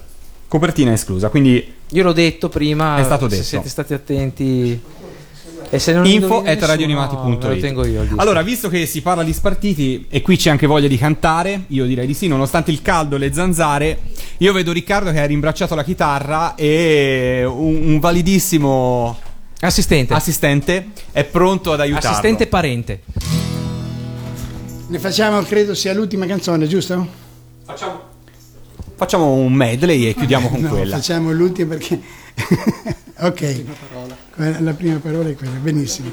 Copertina 0.47 0.93
esclusa, 0.93 1.29
quindi 1.29 1.73
Io 1.89 2.03
l'ho 2.03 2.13
detto 2.13 2.49
prima, 2.49 2.97
È 2.97 3.03
stato 3.03 3.27
se 3.27 3.35
detto. 3.35 3.47
siete 3.47 3.69
stati 3.69 3.93
attenti. 3.93 4.79
E 5.69 5.79
se 5.79 5.93
non 5.93 6.05
info 6.05 6.43
at 6.45 6.61
radioanimati.it. 6.61 8.13
Allora, 8.17 8.43
visto 8.43 8.69
che 8.69 8.85
si 8.85 9.01
parla 9.01 9.23
di 9.23 9.33
spartiti 9.33 10.05
e 10.09 10.21
qui 10.21 10.37
c'è 10.37 10.51
anche 10.51 10.67
voglia 10.67 10.87
di 10.87 10.97
cantare, 10.97 11.63
io 11.67 11.85
direi 11.85 12.05
di 12.05 12.13
sì, 12.13 12.27
nonostante 12.27 12.69
il 12.71 12.81
caldo 12.83 13.15
e 13.15 13.19
le 13.19 13.33
zanzare, 13.33 13.99
io 14.37 14.53
vedo 14.53 14.71
Riccardo 14.71 15.11
che 15.11 15.19
ha 15.19 15.25
rimbracciato 15.25 15.73
la 15.73 15.83
chitarra 15.83 16.53
e 16.55 17.43
un, 17.45 17.81
un 17.93 17.99
validissimo 17.99 19.17
assistente. 19.61 20.13
assistente 20.13 20.89
è 21.11 21.23
pronto 21.23 21.73
ad 21.73 21.79
aiutarlo. 21.79 22.09
Assistente 22.09 22.45
parente. 22.47 23.01
Ne 24.87 24.99
facciamo, 24.99 25.41
credo 25.41 25.73
sia 25.73 25.93
l'ultima 25.93 26.27
canzone, 26.27 26.67
giusto? 26.67 27.07
Facciamo 27.65 28.04
un 29.17 29.53
medley 29.53 30.07
e 30.07 30.13
chiudiamo 30.13 30.49
con 30.49 30.61
no, 30.61 30.69
quella. 30.69 30.95
facciamo 30.97 31.31
l'ultima 31.31 31.75
perché... 31.75 31.99
ok, 33.19 33.63
Quella- 34.35 34.59
la 34.59 34.73
prima 34.73 34.97
parola 34.99 35.29
è 35.29 35.35
quella, 35.35 35.53
benissimo. 35.55 36.11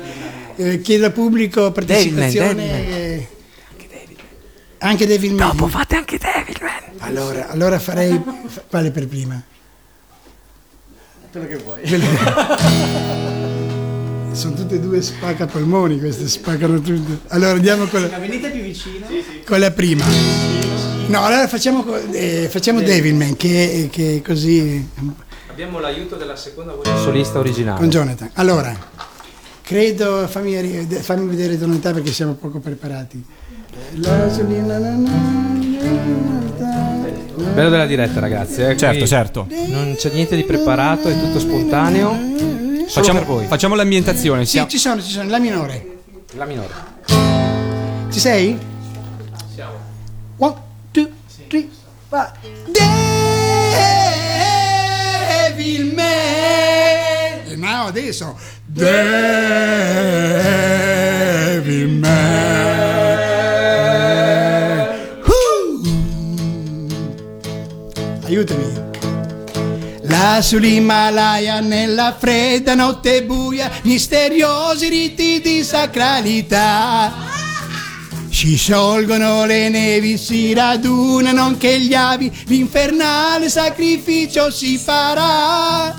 Eh, 0.56 0.80
chiedo 0.80 1.06
al 1.06 1.12
pubblico 1.12 1.72
partecipazione. 1.72 2.54
Devilman, 2.54 2.92
eh, 2.92 3.28
Anche 4.78 5.06
Devilman. 5.06 5.48
Dopo 5.56 5.68
fate 5.68 5.96
anche 5.96 6.18
Devilman. 6.18 6.80
Allora, 6.98 7.48
allora 7.50 7.78
farei... 7.78 8.20
fa- 8.46 8.62
Quale 8.68 8.90
per 8.90 9.06
prima? 9.09 9.42
Quello 11.30 11.46
che 11.46 11.56
vuoi. 11.56 11.80
Sono 14.32 14.54
tutte 14.54 14.76
e 14.76 14.80
due 14.80 15.00
spaccapolmoni 15.02 15.98
queste, 15.98 16.26
spaccano 16.28 16.80
tutte. 16.80 17.20
Allora 17.28 17.52
andiamo 17.52 17.84
con 17.86 18.00
la, 18.00 18.18
Venite 18.18 18.50
più 18.50 18.62
vicino. 18.62 19.06
con 19.44 19.60
la 19.60 19.70
prima. 19.70 20.04
No, 21.09 21.22
allora 21.24 21.46
facciamo, 21.46 21.84
eh, 22.12 22.48
facciamo 22.50 22.80
Devilman 22.80 23.36
che, 23.36 23.88
che 23.92 24.16
è 24.16 24.22
così 24.22 24.88
Abbiamo 25.50 25.80
l'aiuto 25.80 26.16
della 26.16 26.36
seconda 26.36 26.72
voce 26.72 26.90
solista 27.02 27.38
originale. 27.38 27.78
con 27.78 27.90
Jonathan. 27.90 28.30
Allora, 28.34 28.74
credo, 29.60 30.26
fammi, 30.28 30.86
fammi 30.88 31.26
vedere 31.28 31.59
tonalità 31.59 31.92
perché 31.92 32.10
siamo 32.12 32.32
poco 32.32 32.59
preparati. 32.59 33.22
Bello 37.54 37.68
della 37.68 37.86
diretta, 37.86 38.20
ragazzi. 38.20 38.62
eh, 38.62 38.76
Certo, 38.76 39.06
certo. 39.06 39.46
Non 39.66 39.94
c'è 39.96 40.10
niente 40.12 40.36
di 40.36 40.44
preparato, 40.44 41.09
è 41.09 41.18
tutto 41.20 41.38
spontaneo. 41.38 42.61
Facciamo, 42.93 43.19
per 43.20 43.27
voi. 43.28 43.47
facciamo 43.47 43.74
l'ambientazione. 43.74 44.44
Sì, 44.44 44.51
siamo- 44.52 44.69
ci 44.69 44.78
sono, 44.78 45.02
ci 45.02 45.10
sono, 45.10 45.28
la 45.31 45.39
minore. 45.39 45.98
La 46.35 46.44
minore. 46.44 46.69
Ci 48.10 48.20
sei? 48.20 48.59
Siamo. 49.55 49.73
One, 50.36 50.55
two, 50.90 51.09
three, 51.48 51.69
five. 52.09 52.32
Devilman. 55.93 57.51
E 57.51 57.56
now 57.56 57.86
adesso. 57.86 58.36
Devilman. 63.52 64.90
Uh. 65.27 65.82
Aiutami. 68.27 68.81
Là 70.22 70.40
sull'Himalaya, 70.40 71.58
nella 71.58 72.14
fredda 72.16 72.76
notte 72.76 73.24
buia, 73.24 73.68
misteriosi 73.82 74.88
riti 74.88 75.40
di 75.40 75.64
sacralità. 75.64 77.12
Si 78.30 78.56
sciolgono 78.56 79.44
le 79.46 79.68
nevi, 79.68 80.16
si 80.16 80.54
radunano 80.54 81.42
anche 81.42 81.80
gli 81.80 81.92
avi, 81.92 82.30
l'infernale 82.46 83.48
sacrificio 83.48 84.48
si 84.52 84.78
farà. 84.78 85.92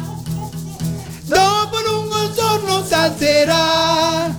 Dopo 1.25 1.77
lungo 1.85 2.31
giorno 2.33 2.81
salterà 2.85 4.33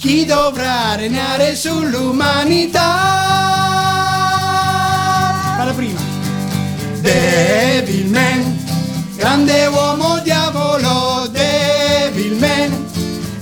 chi 0.00 0.24
dovrà 0.24 0.96
regnare 0.96 1.54
sull'umanità. 1.54 2.90
Alla 5.60 5.72
prima. 5.74 6.00
Devilman, 7.02 8.41
grande 9.22 9.68
uomo 9.68 10.18
diavolo, 10.24 11.28
Devilman, 11.28 12.90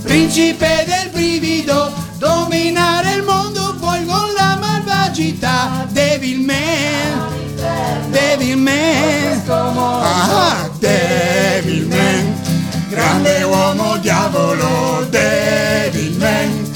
principe 0.03 0.85
del 0.85 1.09
brivido, 1.09 1.91
dominare 2.19 3.13
il 3.13 3.23
mondo 3.23 3.75
poi 3.79 4.05
con 4.05 4.31
la 4.37 4.57
malvagità. 4.59 5.87
Devilman, 5.89 7.55
Devilman, 8.11 9.41
ah, 9.47 10.69
Devilman, 10.77 12.39
grande 12.87 13.41
uomo 13.41 13.97
diavolo, 13.97 15.07
Devilman, 15.09 16.71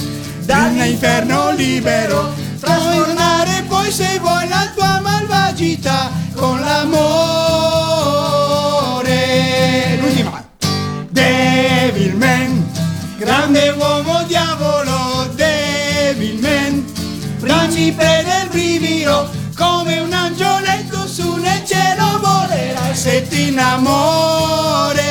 dall'inferno 0.45 1.51
libero, 1.51 2.33
trasformare 2.59 3.65
poi 3.67 3.91
se 3.91 4.17
vuoi 4.19 4.47
la 4.47 4.67
tua 4.75 4.99
malvagità 4.99 6.09
con 6.33 6.59
l'amore. 6.59 7.94
Grande 13.25 13.71
uomo 13.71 14.23
diavolo, 14.27 15.27
Devilman, 15.35 16.85
principe 17.39 18.23
del 18.23 18.47
brivido, 18.49 19.27
come 19.57 19.99
un 19.99 20.13
angioletto 20.13 21.07
su 21.07 21.35
nel 21.37 21.65
cielo 21.65 22.19
volerà 22.21 22.93
se 22.93 23.27
ti 23.27 23.47
innamorerai. 23.47 25.03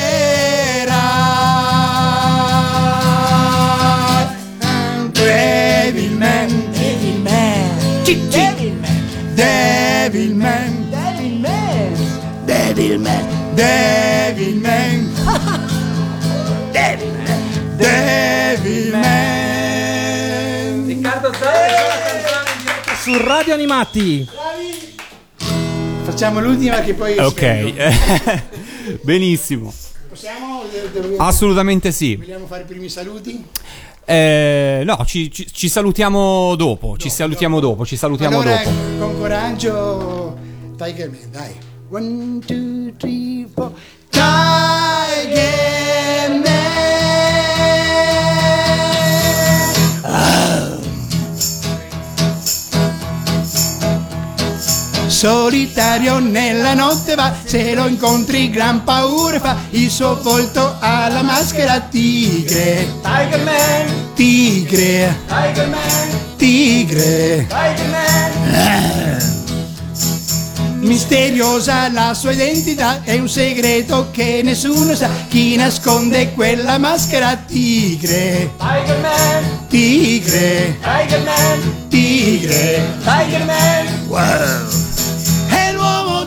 Devilman, 5.12 6.49
Devilman, 6.73 8.05
Devilman, 8.05 9.35
Devilman, 9.35 10.91
Devilman, 10.91 11.95
Devilman, 12.47 13.27
Devilman, 13.55 15.11
Devilman, 17.85 19.02
Devilman. 19.02 20.86
Riccardo 20.86 21.32
Zara 21.35 22.43
su 23.02 23.15
Radio 23.23 23.52
Animati. 23.52 24.27
Facciamo 26.05 26.40
l'ultima 26.40 26.81
che 26.81 26.94
poi 26.94 27.19
Ok, 27.19 27.73
benissimo. 29.05 29.70
Possiamo? 30.09 30.62
Assolutamente 31.19 31.93
sì. 31.93 32.16
Vogliamo 32.16 32.47
fare 32.47 32.62
i 32.62 32.66
primi 32.66 32.89
saluti? 32.89 33.44
Eh, 34.06 34.82
no, 34.85 35.05
ci, 35.06 35.31
ci- 35.31 35.47
ci 35.52 35.69
salutiamo 35.69 36.55
dopo. 36.56 36.97
Ci 36.97 37.11
salutiamo 37.11 37.61
dopo. 37.61 37.85
Ci 37.85 37.97
salutiamo 37.97 38.40
allora, 38.40 38.62
dopo. 38.62 38.70
con 38.98 39.19
coraggio, 39.19 40.39
Tiger 40.78 41.11
Man, 41.11 41.31
dai. 41.31 41.55
One, 41.90 42.39
two, 42.47 42.93
three, 42.97 43.47
four. 43.55 43.73
Tiger 44.09 44.31
Man. 46.31 46.43
Solitario 55.24 56.18
nella 56.18 56.74
notte 56.74 57.14
va, 57.14 57.34
se 57.44 57.72
lo 57.74 57.86
incontri 57.86 58.51
gran 58.51 58.84
paura 58.84 59.40
fa, 59.40 59.56
il 59.70 59.90
suo 59.90 60.20
volto 60.20 60.76
alla 60.80 61.22
maschera 61.22 61.80
tigre. 61.80 62.86
Tiger 63.01 63.42
Man, 63.42 64.12
tigre, 64.12 65.16
Tiger 65.26 65.68
Man, 65.68 66.36
tigre. 66.36 67.46
Ah. 68.52 69.16
Misteriosa 70.80 71.90
la 71.90 72.12
sua 72.12 72.32
identità, 72.32 73.02
è 73.02 73.18
un 73.18 73.30
segreto 73.30 74.10
che 74.10 74.42
nessuno 74.44 74.94
sa. 74.94 75.09
Chi 75.28 75.56
nasconde 75.56 76.32
quella 76.32 76.76
maschera 76.76 77.34
tigre? 77.36 78.51
Tiger 78.59 78.98
Man, 79.01 79.66
tigre, 79.68 80.76
Tiger 80.82 81.22
Man, 81.22 81.88
tigre, 81.88 82.98
Tiger 83.02 83.44
Man. 83.46 84.06
Wow. 84.09 84.84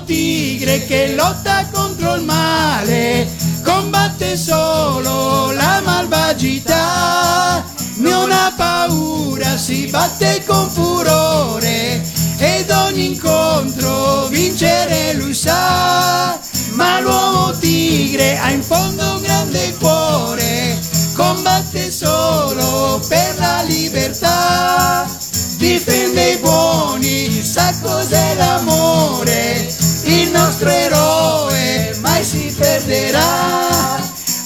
Tigre 0.07 0.85
che 0.85 1.15
lotta 1.15 1.67
contro 1.69 2.15
il 2.15 2.23
male, 2.23 3.27
combatte 3.61 4.37
solo 4.37 5.51
la 5.51 5.81
malvagità. 5.83 7.61
Non 7.97 8.31
ha 8.31 8.53
paura, 8.55 9.57
si 9.57 9.85
batte 9.87 10.45
con 10.45 10.69
furore 10.69 12.01
ed 12.37 12.71
ogni 12.71 13.07
incontro 13.07 14.27
vincere 14.27 15.13
lui 15.15 15.33
sa. 15.33 16.39
Ma 16.75 17.01
l'uomo 17.01 17.51
tigre 17.59 18.37
ha 18.37 18.49
in 18.51 18.63
fondo 18.63 19.15
un 19.15 19.21
grande 19.21 19.75
cuore, 19.77 20.79
combatte 21.17 21.91
solo 21.91 23.01
per 23.09 23.35
la 23.39 23.61
libertà. 23.63 25.16
Difende 25.57 26.31
i 26.31 26.37
buoni, 26.37 27.43
sa 27.43 27.73
cos'è 27.81 28.35
l'amore, 28.35 29.67
il 30.05 30.29
nostro 30.31 30.69
eroe 30.69 31.97
mai 32.01 32.23
si 32.23 32.53
perderà. 32.57 33.97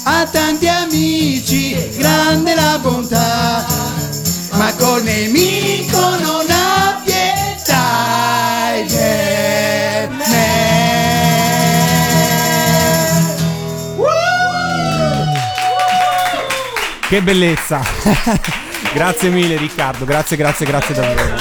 Ha 0.03 0.25
tanti 0.31 0.67
amici, 0.67 1.75
grande 1.97 2.55
la 2.55 2.79
bontà, 2.81 3.65
ma 4.53 4.73
col 4.75 5.03
nemico 5.03 5.99
non 5.99 6.45
ha 6.49 7.01
pietà. 7.03 8.79
Man. 10.09 10.41
Che 17.07 17.21
bellezza. 17.21 17.81
Grazie 18.93 19.29
mille 19.29 19.57
Riccardo, 19.57 20.03
grazie, 20.03 20.35
grazie, 20.35 20.65
grazie 20.65 20.95
davvero. 20.95 21.35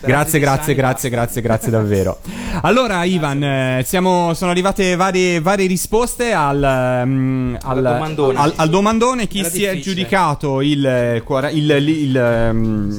Grazie, 0.00 0.38
grazie, 0.38 0.74
grazie, 0.74 1.10
grazie, 1.10 1.40
grazie 1.40 1.70
davvero. 1.70 2.18
Allora, 2.62 3.04
Ivan, 3.04 3.42
eh, 3.42 3.82
siamo, 3.84 4.32
sono 4.34 4.50
arrivate 4.50 4.96
varie, 4.96 5.40
varie 5.40 5.66
risposte 5.66 6.32
al, 6.32 7.02
mm, 7.06 7.56
al, 7.62 7.86
al, 7.86 8.52
al, 8.56 8.68
domandone. 8.68 9.26
Chi 9.26 9.44
si 9.44 9.64
è 9.64 9.78
giudicato 9.78 10.60
eh, 10.60 10.66
il, 10.66 11.22
il, 11.52 11.70
il, 11.86 12.50
mm, 12.52 12.98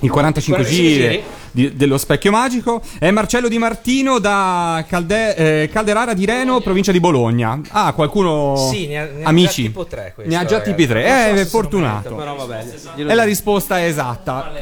il 0.00 0.10
45 0.10 0.64
giri? 0.64 1.22
Di- 1.58 1.74
dello 1.74 1.98
specchio 1.98 2.30
magico 2.30 2.80
è 3.00 3.10
Marcello 3.10 3.48
Di 3.48 3.58
Martino 3.58 4.20
da 4.20 4.84
Calde- 4.88 5.62
eh, 5.62 5.68
Calderara 5.72 6.14
di 6.14 6.24
Reno, 6.24 6.60
provincia 6.60 6.92
di 6.92 7.00
Bologna. 7.00 7.60
Ah, 7.70 7.92
qualcuno. 7.92 8.54
Sì, 8.70 8.86
ne 8.86 8.98
ha, 9.00 9.04
ne 9.12 9.24
ha 9.24 9.28
amici. 9.28 9.62
già 9.62 9.68
tipo 9.68 9.86
tre 9.86 10.12
questo, 10.14 10.32
ne 10.32 10.38
ha 10.38 10.44
già 10.44 10.60
tipi 10.60 10.86
tre. 10.86 11.02
Non 11.02 11.10
so 11.10 11.26
Eh, 11.40 11.42
lo 11.42 11.48
fortunato. 11.48 12.14
merita, 12.14 12.32
però 12.34 12.46
vabbè, 12.46 12.64
È 13.10 13.14
la 13.14 13.24
risposta 13.24 13.84
esatta. 13.84 14.52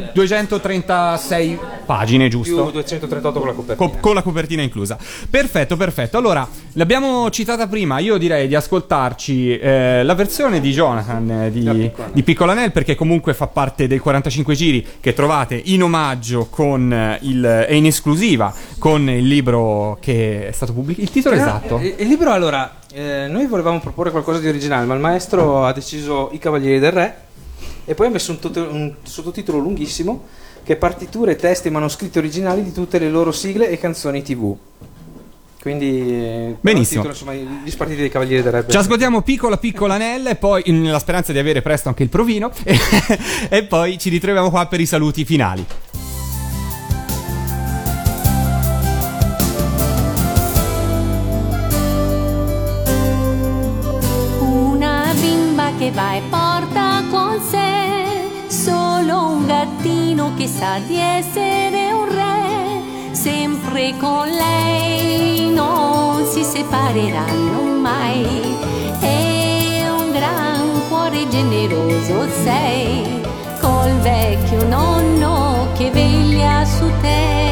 236 0.61 1.59
pagine, 1.85 2.29
più 2.29 2.43
giusto? 2.43 2.71
238 2.71 3.39
con 3.39 3.49
la 3.49 3.55
copertina. 3.55 3.91
Co- 3.91 3.97
con 4.01 4.15
la 4.15 4.23
copertina 4.23 4.63
inclusa. 4.63 4.97
Perfetto, 5.29 5.77
perfetto. 5.77 6.17
Allora, 6.17 6.47
l'abbiamo 6.73 7.29
citata 7.31 7.67
prima. 7.67 7.99
Io 7.99 8.17
direi 8.17 8.49
di 8.49 8.55
ascoltarci 8.55 9.59
eh, 9.59 10.03
la 10.03 10.15
versione 10.15 10.61
di 10.61 10.73
Jonathan 10.73 11.31
eh, 11.31 11.51
di, 11.51 11.91
di 12.13 12.23
Piccola 12.23 12.55
Nel, 12.55 12.73
perché 12.73 12.95
comunque 12.95 13.35
fa 13.35 13.47
parte 13.47 13.87
dei 13.87 13.99
45 13.99 14.55
giri 14.55 14.87
che 15.01 15.13
trovate 15.13 15.61
in 15.67 15.83
omaggio 15.83 16.47
con 16.51 16.86
eh, 16.93 17.19
il, 17.23 17.45
e 17.69 17.77
in 17.77 17.87
esclusiva 17.87 18.53
con 18.79 19.09
il 19.09 19.27
libro 19.27 19.99
che 20.01 20.49
è 20.49 20.53
stato 20.53 20.73
pubblicato. 20.73 21.03
Il 21.03 21.11
titolo 21.11 21.37
Però, 21.37 21.47
esatto. 21.47 21.79
eh, 21.79 21.95
Il 21.99 22.09
libro, 22.09 22.33
allora, 22.33 22.79
eh, 22.93 23.27
noi 23.29 23.47
volevamo 23.47 23.81
proporre 23.81 24.11
qualcosa 24.11 24.39
di 24.39 24.49
originale, 24.49 24.87
ma 24.87 24.95
il 24.95 25.01
maestro 25.01 25.65
ha 25.65 25.73
deciso 25.73 26.31
I 26.33 26.39
Cavalieri 26.39 26.79
del 26.79 26.93
Re 26.93 27.17
e 27.85 27.95
poi 27.95 28.07
ha 28.07 28.11
messo 28.11 28.33
un, 28.33 28.39
tut- 28.39 28.57
un 28.57 28.95
sottotitolo 29.03 29.59
lunghissimo 29.59 30.25
che 30.65 30.73
è 30.73 30.77
partiture, 30.77 31.37
testi 31.37 31.69
e 31.69 31.71
manoscritti 31.71 32.19
originali 32.19 32.65
di 32.65 32.73
tutte 32.73 32.99
le 32.99 33.09
loro 33.09 33.31
sigle 33.31 33.69
e 33.69 33.79
canzoni 33.79 34.23
tv. 34.23 34.57
Quindi, 35.67 35.99
eh, 35.99 36.57
Benissimo. 36.61 37.03
il 37.03 37.09
titolo, 37.13 37.33
insomma, 37.35 37.61
gli 37.65 37.71
spartiti 37.71 38.01
dei 38.01 38.09
Cavalieri 38.09 38.43
del 38.43 38.53
Re. 38.53 38.67
Ci 38.69 38.77
ascoltiamo 38.77 39.23
piccola 39.23 39.57
piccola 39.57 39.97
Nella 39.97 40.31
e 40.31 40.37
poi 40.37 40.63
nella 40.67 41.01
speranza 41.01 41.33
di 41.33 41.39
avere 41.39 41.61
presto 41.61 41.89
anche 41.89 42.05
il 42.05 42.09
provino 42.09 42.53
e, 42.63 42.79
e 43.51 43.65
poi 43.65 43.99
ci 43.99 44.09
ritroviamo 44.09 44.51
qua 44.51 44.67
per 44.67 44.81
i 44.81 44.87
saluti 44.87 45.25
finali. 45.25 45.67
Che 55.97 56.03
va 56.03 56.15
e 56.15 56.23
porta 56.29 57.03
con 57.11 57.41
sé 57.41 58.29
solo 58.49 59.29
un 59.31 59.47
gattino 59.47 60.35
che 60.37 60.47
sa 60.47 60.79
di 60.87 60.99
essere 60.99 61.91
un 61.93 62.05
re, 62.05 63.15
sempre 63.15 63.95
con 63.99 64.29
lei 64.29 65.51
non 65.53 66.27
si 66.27 66.45
separeranno 66.45 67.63
mai. 67.81 68.25
È 69.01 69.89
un 69.89 70.13
gran 70.13 70.89
cuore 70.89 71.27
generoso 71.29 72.29
sei, 72.45 73.23
col 73.61 73.93
vecchio 74.03 74.69
nonno 74.69 75.69
che 75.77 75.91
veglia 75.91 76.65
su 76.67 76.91
te. 77.01 77.46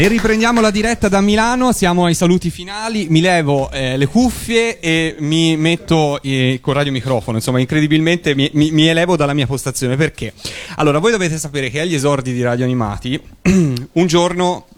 E 0.00 0.08
riprendiamo 0.08 0.62
la 0.62 0.70
diretta 0.70 1.10
da 1.10 1.20
Milano, 1.20 1.72
siamo 1.72 2.06
ai 2.06 2.14
saluti 2.14 2.48
finali, 2.48 3.08
mi 3.10 3.20
levo 3.20 3.70
eh, 3.70 3.98
le 3.98 4.06
cuffie 4.06 4.80
e 4.80 5.16
mi 5.18 5.58
metto 5.58 6.22
eh, 6.22 6.58
col 6.62 6.76
radiomicrofono, 6.76 7.36
insomma 7.36 7.60
incredibilmente 7.60 8.34
mi, 8.34 8.48
mi- 8.54 8.70
mi 8.70 8.86
elevo 8.86 9.14
dalla 9.14 9.34
mia 9.34 9.46
postazione 9.46 9.96
perché? 9.96 10.32
Allora 10.76 11.00
voi 11.00 11.10
dovete 11.10 11.36
sapere 11.36 11.68
che 11.68 11.80
agli 11.80 11.94
esordi 11.94 12.32
di 12.32 12.40
Radio 12.40 12.64
Animati 12.64 13.20
un 13.92 14.06
giorno 14.06 14.68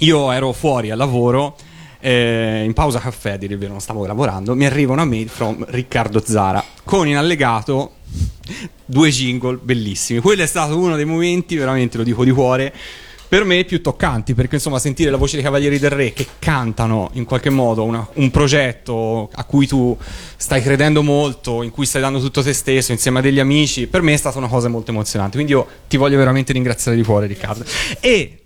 io 0.00 0.30
ero 0.30 0.52
fuori 0.52 0.90
al 0.90 0.98
lavoro, 0.98 1.56
eh, 1.98 2.62
in 2.62 2.74
pausa 2.74 2.98
caffè, 2.98 3.30
a 3.30 3.36
dire 3.38 3.56
vero, 3.56 3.70
non 3.70 3.80
stavo 3.80 4.04
lavorando, 4.04 4.54
mi 4.54 4.66
arriva 4.66 4.92
una 4.92 5.06
mail 5.06 5.30
from 5.30 5.64
Riccardo 5.66 6.22
Zara 6.22 6.62
con 6.84 7.08
in 7.08 7.16
allegato 7.16 7.92
due 8.84 9.08
jingle 9.08 9.58
bellissimi. 9.62 10.20
Quello 10.20 10.42
è 10.42 10.46
stato 10.46 10.78
uno 10.78 10.94
dei 10.94 11.06
momenti, 11.06 11.56
veramente 11.56 11.96
lo 11.96 12.02
dico 12.02 12.22
di 12.22 12.32
cuore, 12.32 12.74
per 13.36 13.44
me 13.44 13.64
più 13.64 13.82
toccanti, 13.82 14.32
perché 14.32 14.54
insomma 14.54 14.78
sentire 14.78 15.10
la 15.10 15.18
voce 15.18 15.34
dei 15.34 15.44
Cavalieri 15.44 15.78
del 15.78 15.90
Re 15.90 16.14
che 16.14 16.26
cantano 16.38 17.10
in 17.12 17.26
qualche 17.26 17.50
modo 17.50 17.84
una- 17.84 18.06
un 18.14 18.30
progetto 18.30 19.28
a 19.30 19.44
cui 19.44 19.66
tu 19.66 19.94
stai 20.38 20.62
credendo 20.62 21.02
molto, 21.02 21.62
in 21.62 21.70
cui 21.70 21.84
stai 21.84 22.00
dando 22.00 22.18
tutto 22.18 22.42
te 22.42 22.54
stesso 22.54 22.92
insieme 22.92 23.18
a 23.18 23.22
degli 23.22 23.38
amici, 23.38 23.88
per 23.88 24.00
me 24.00 24.14
è 24.14 24.16
stata 24.16 24.38
una 24.38 24.48
cosa 24.48 24.68
molto 24.68 24.90
emozionante. 24.90 25.34
Quindi 25.34 25.52
io 25.52 25.66
ti 25.86 25.98
voglio 25.98 26.16
veramente 26.16 26.54
ringraziare 26.54 26.96
di 26.96 27.02
cuore, 27.04 27.26
Riccardo. 27.26 27.62
E 28.00 28.38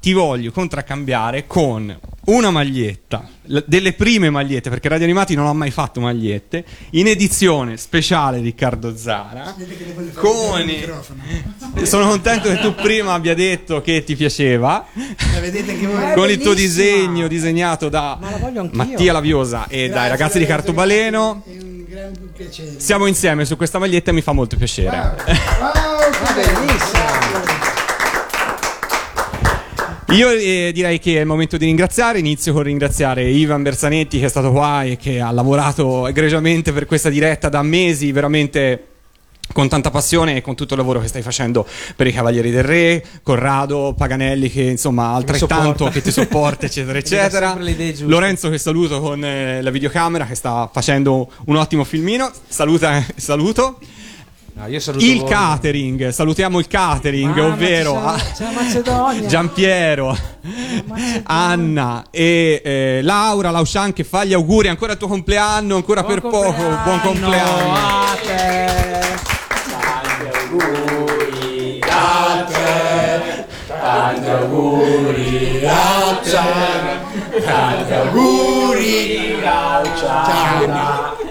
ti 0.00 0.12
voglio 0.12 0.52
contraccambiare 0.52 1.46
con 1.46 1.98
una 2.26 2.50
maglietta, 2.50 3.26
delle 3.64 3.94
prime 3.94 4.28
magliette, 4.30 4.68
perché 4.68 4.88
Radio 4.88 5.04
Animati 5.04 5.34
non 5.34 5.46
ha 5.46 5.52
mai 5.52 5.70
fatto 5.70 6.00
magliette, 6.00 6.64
in 6.90 7.06
edizione 7.06 7.76
speciale 7.78 8.40
Riccardo 8.40 8.96
Zara. 8.96 9.54
Con 10.14 10.70
Sono 11.82 12.08
contento 12.08 12.48
che 12.48 12.58
tu 12.60 12.74
prima 12.74 13.14
abbia 13.14 13.34
detto 13.34 13.80
che 13.80 14.04
ti 14.04 14.14
piaceva. 14.14 14.86
La 15.32 15.40
vedete 15.40 15.78
che 15.78 15.86
voi 15.86 16.12
Con 16.14 16.30
il 16.30 16.38
tuo 16.38 16.54
disegno 16.54 17.26
disegnato 17.26 17.88
da 17.88 18.18
Mattia 18.72 19.12
Laviosa 19.12 19.66
e 19.68 19.88
dai 19.88 20.08
ragazzi 20.08 20.38
di 20.38 20.44
Cartobaleno. 20.44 21.42
un 21.46 21.84
gran 21.88 22.12
piacere. 22.36 22.78
Siamo 22.78 23.06
insieme 23.06 23.46
su 23.46 23.56
questa 23.56 23.78
maglietta 23.78 24.10
e 24.10 24.14
mi 24.14 24.22
fa 24.22 24.32
molto 24.32 24.56
piacere. 24.56 25.16
bellissimo. 26.34 27.47
Io 30.10 30.30
eh, 30.30 30.70
direi 30.72 30.98
che 30.98 31.18
è 31.18 31.20
il 31.20 31.26
momento 31.26 31.58
di 31.58 31.66
ringraziare. 31.66 32.18
Inizio 32.18 32.54
con 32.54 32.62
ringraziare 32.62 33.28
Ivan 33.28 33.62
Bersanetti 33.62 34.18
che 34.18 34.26
è 34.26 34.28
stato 34.28 34.50
qua 34.52 34.82
e 34.82 34.96
che 34.96 35.20
ha 35.20 35.30
lavorato 35.30 36.06
egregiamente 36.06 36.72
per 36.72 36.86
questa 36.86 37.10
diretta 37.10 37.50
da 37.50 37.62
mesi, 37.62 38.10
veramente 38.10 38.84
con 39.52 39.68
tanta 39.68 39.90
passione 39.90 40.36
e 40.36 40.40
con 40.40 40.54
tutto 40.54 40.74
il 40.74 40.80
lavoro 40.80 41.00
che 41.00 41.08
stai 41.08 41.20
facendo 41.20 41.66
per 41.94 42.06
i 42.06 42.12
Cavalieri 42.12 42.50
del 42.50 42.62
Re, 42.62 43.04
Corrado, 43.22 43.94
Paganelli 43.96 44.50
che 44.50 44.62
insomma 44.62 45.12
altrettanto 45.12 45.88
che 45.88 46.00
ti 46.00 46.10
sopporta 46.10 46.64
eccetera 46.64 46.96
eccetera. 46.98 47.58
Lorenzo 48.00 48.48
che 48.48 48.56
saluto 48.56 49.00
con 49.00 49.22
eh, 49.22 49.60
la 49.60 49.70
videocamera 49.70 50.24
che 50.24 50.34
sta 50.34 50.70
facendo 50.72 51.30
un 51.46 51.56
ottimo 51.56 51.84
filmino. 51.84 52.30
Saluta, 52.48 53.04
saluto. 53.16 53.78
No, 54.58 54.66
saluto 54.80 55.04
Il 55.04 55.20
voi. 55.20 55.28
catering, 55.30 56.08
salutiamo 56.08 56.58
il 56.58 56.66
catering, 56.66 57.38
Ah, 57.38 57.42
ma 57.42 57.46
ovvero. 57.46 58.16
Giampiero, 59.28 60.16
Anna 61.24 62.04
e 62.10 62.60
eh, 62.64 63.00
Laura 63.02 63.50
Lauscian 63.52 63.92
che 63.92 64.02
fa 64.02 64.24
gli 64.24 64.32
auguri 64.32 64.66
ancora 64.66 64.92
al 64.92 64.98
tuo 64.98 65.06
compleanno, 65.06 65.76
ancora 65.76 66.02
per 66.02 66.20
poco, 66.22 66.52
buon 66.82 67.00
compleanno. 67.02 67.72
a 67.74 68.16
te. 68.20 68.66
Tanti 69.68 70.36
auguri 70.44 71.80
a 71.88 72.44
te, 72.46 73.44
tanti 73.70 74.28
auguri 74.28 75.64
a 75.66 76.18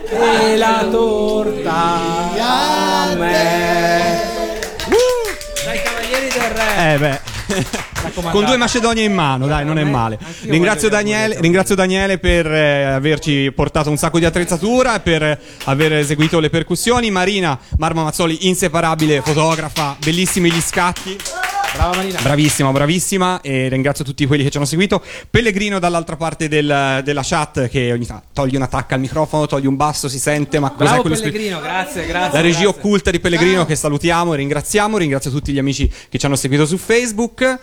E 0.09 0.57
la 0.57 0.85
torta 0.91 1.71
a 2.37 3.15
me. 3.15 4.21
Dai 5.63 5.81
Cavalieri 5.81 6.27
del 6.27 6.41
Re. 6.41 6.93
Eh 6.93 6.97
beh. 6.97 7.35
Con 8.31 8.45
due 8.45 8.57
Macedonie 8.57 9.03
in 9.03 9.13
mano, 9.13 9.47
dai, 9.47 9.63
non 9.63 9.77
è 9.79 9.83
male. 9.83 10.19
Ringrazio 10.41 10.89
Daniele, 10.89 11.39
ringrazio 11.39 11.75
Daniele 11.75 12.17
per 12.17 12.45
eh, 12.45 12.83
averci 12.83 13.51
portato 13.55 13.89
un 13.89 13.97
sacco 13.97 14.19
di 14.19 14.25
attrezzatura 14.25 14.95
e 14.95 14.99
per 14.99 15.39
aver 15.65 15.93
eseguito 15.93 16.39
le 16.39 16.49
percussioni. 16.49 17.11
Marina 17.11 17.57
Marma 17.77 18.03
Mazzoli, 18.03 18.47
inseparabile 18.47 19.21
fotografa, 19.21 19.95
bellissimi 20.03 20.51
gli 20.51 20.61
scatti. 20.61 21.17
Brava 21.73 21.95
Marina. 21.95 22.19
Bravissima, 22.21 22.71
bravissima 22.71 23.41
e 23.41 23.67
ringrazio 23.69 24.03
tutti 24.03 24.25
quelli 24.25 24.43
che 24.43 24.49
ci 24.49 24.57
hanno 24.57 24.65
seguito. 24.65 25.01
Pellegrino 25.29 25.79
dall'altra 25.79 26.15
parte 26.15 26.47
del- 26.47 27.01
della 27.03 27.21
chat 27.23 27.67
che 27.67 27.91
ogni 27.91 28.05
tanto 28.05 28.25
toglie 28.33 28.57
una 28.57 28.67
tacca 28.67 28.95
al 28.95 29.01
microfono, 29.01 29.45
toglie 29.45 29.67
un 29.67 29.75
basso, 29.75 30.07
si 30.09 30.19
sente, 30.19 30.59
ma 30.59 30.69
cos'è 30.71 30.83
Bravo 30.85 31.01
quello 31.01 31.15
spe- 31.15 31.29
Pellegrino, 31.31 31.59
grazie, 31.61 32.05
grazie. 32.05 32.31
la 32.33 32.41
regia 32.41 32.61
grazie. 32.61 32.79
occulta 32.79 33.11
di 33.11 33.19
Pellegrino 33.19 33.65
che 33.65 33.75
salutiamo 33.75 34.33
e 34.33 34.37
ringraziamo. 34.37 34.97
Ringrazio 34.97 35.29
tutti 35.31 35.51
gli 35.51 35.59
amici 35.59 35.91
che 36.09 36.17
ci 36.17 36.25
hanno 36.25 36.35
seguito 36.35 36.65
su 36.65 36.77
Facebook. 36.77 37.59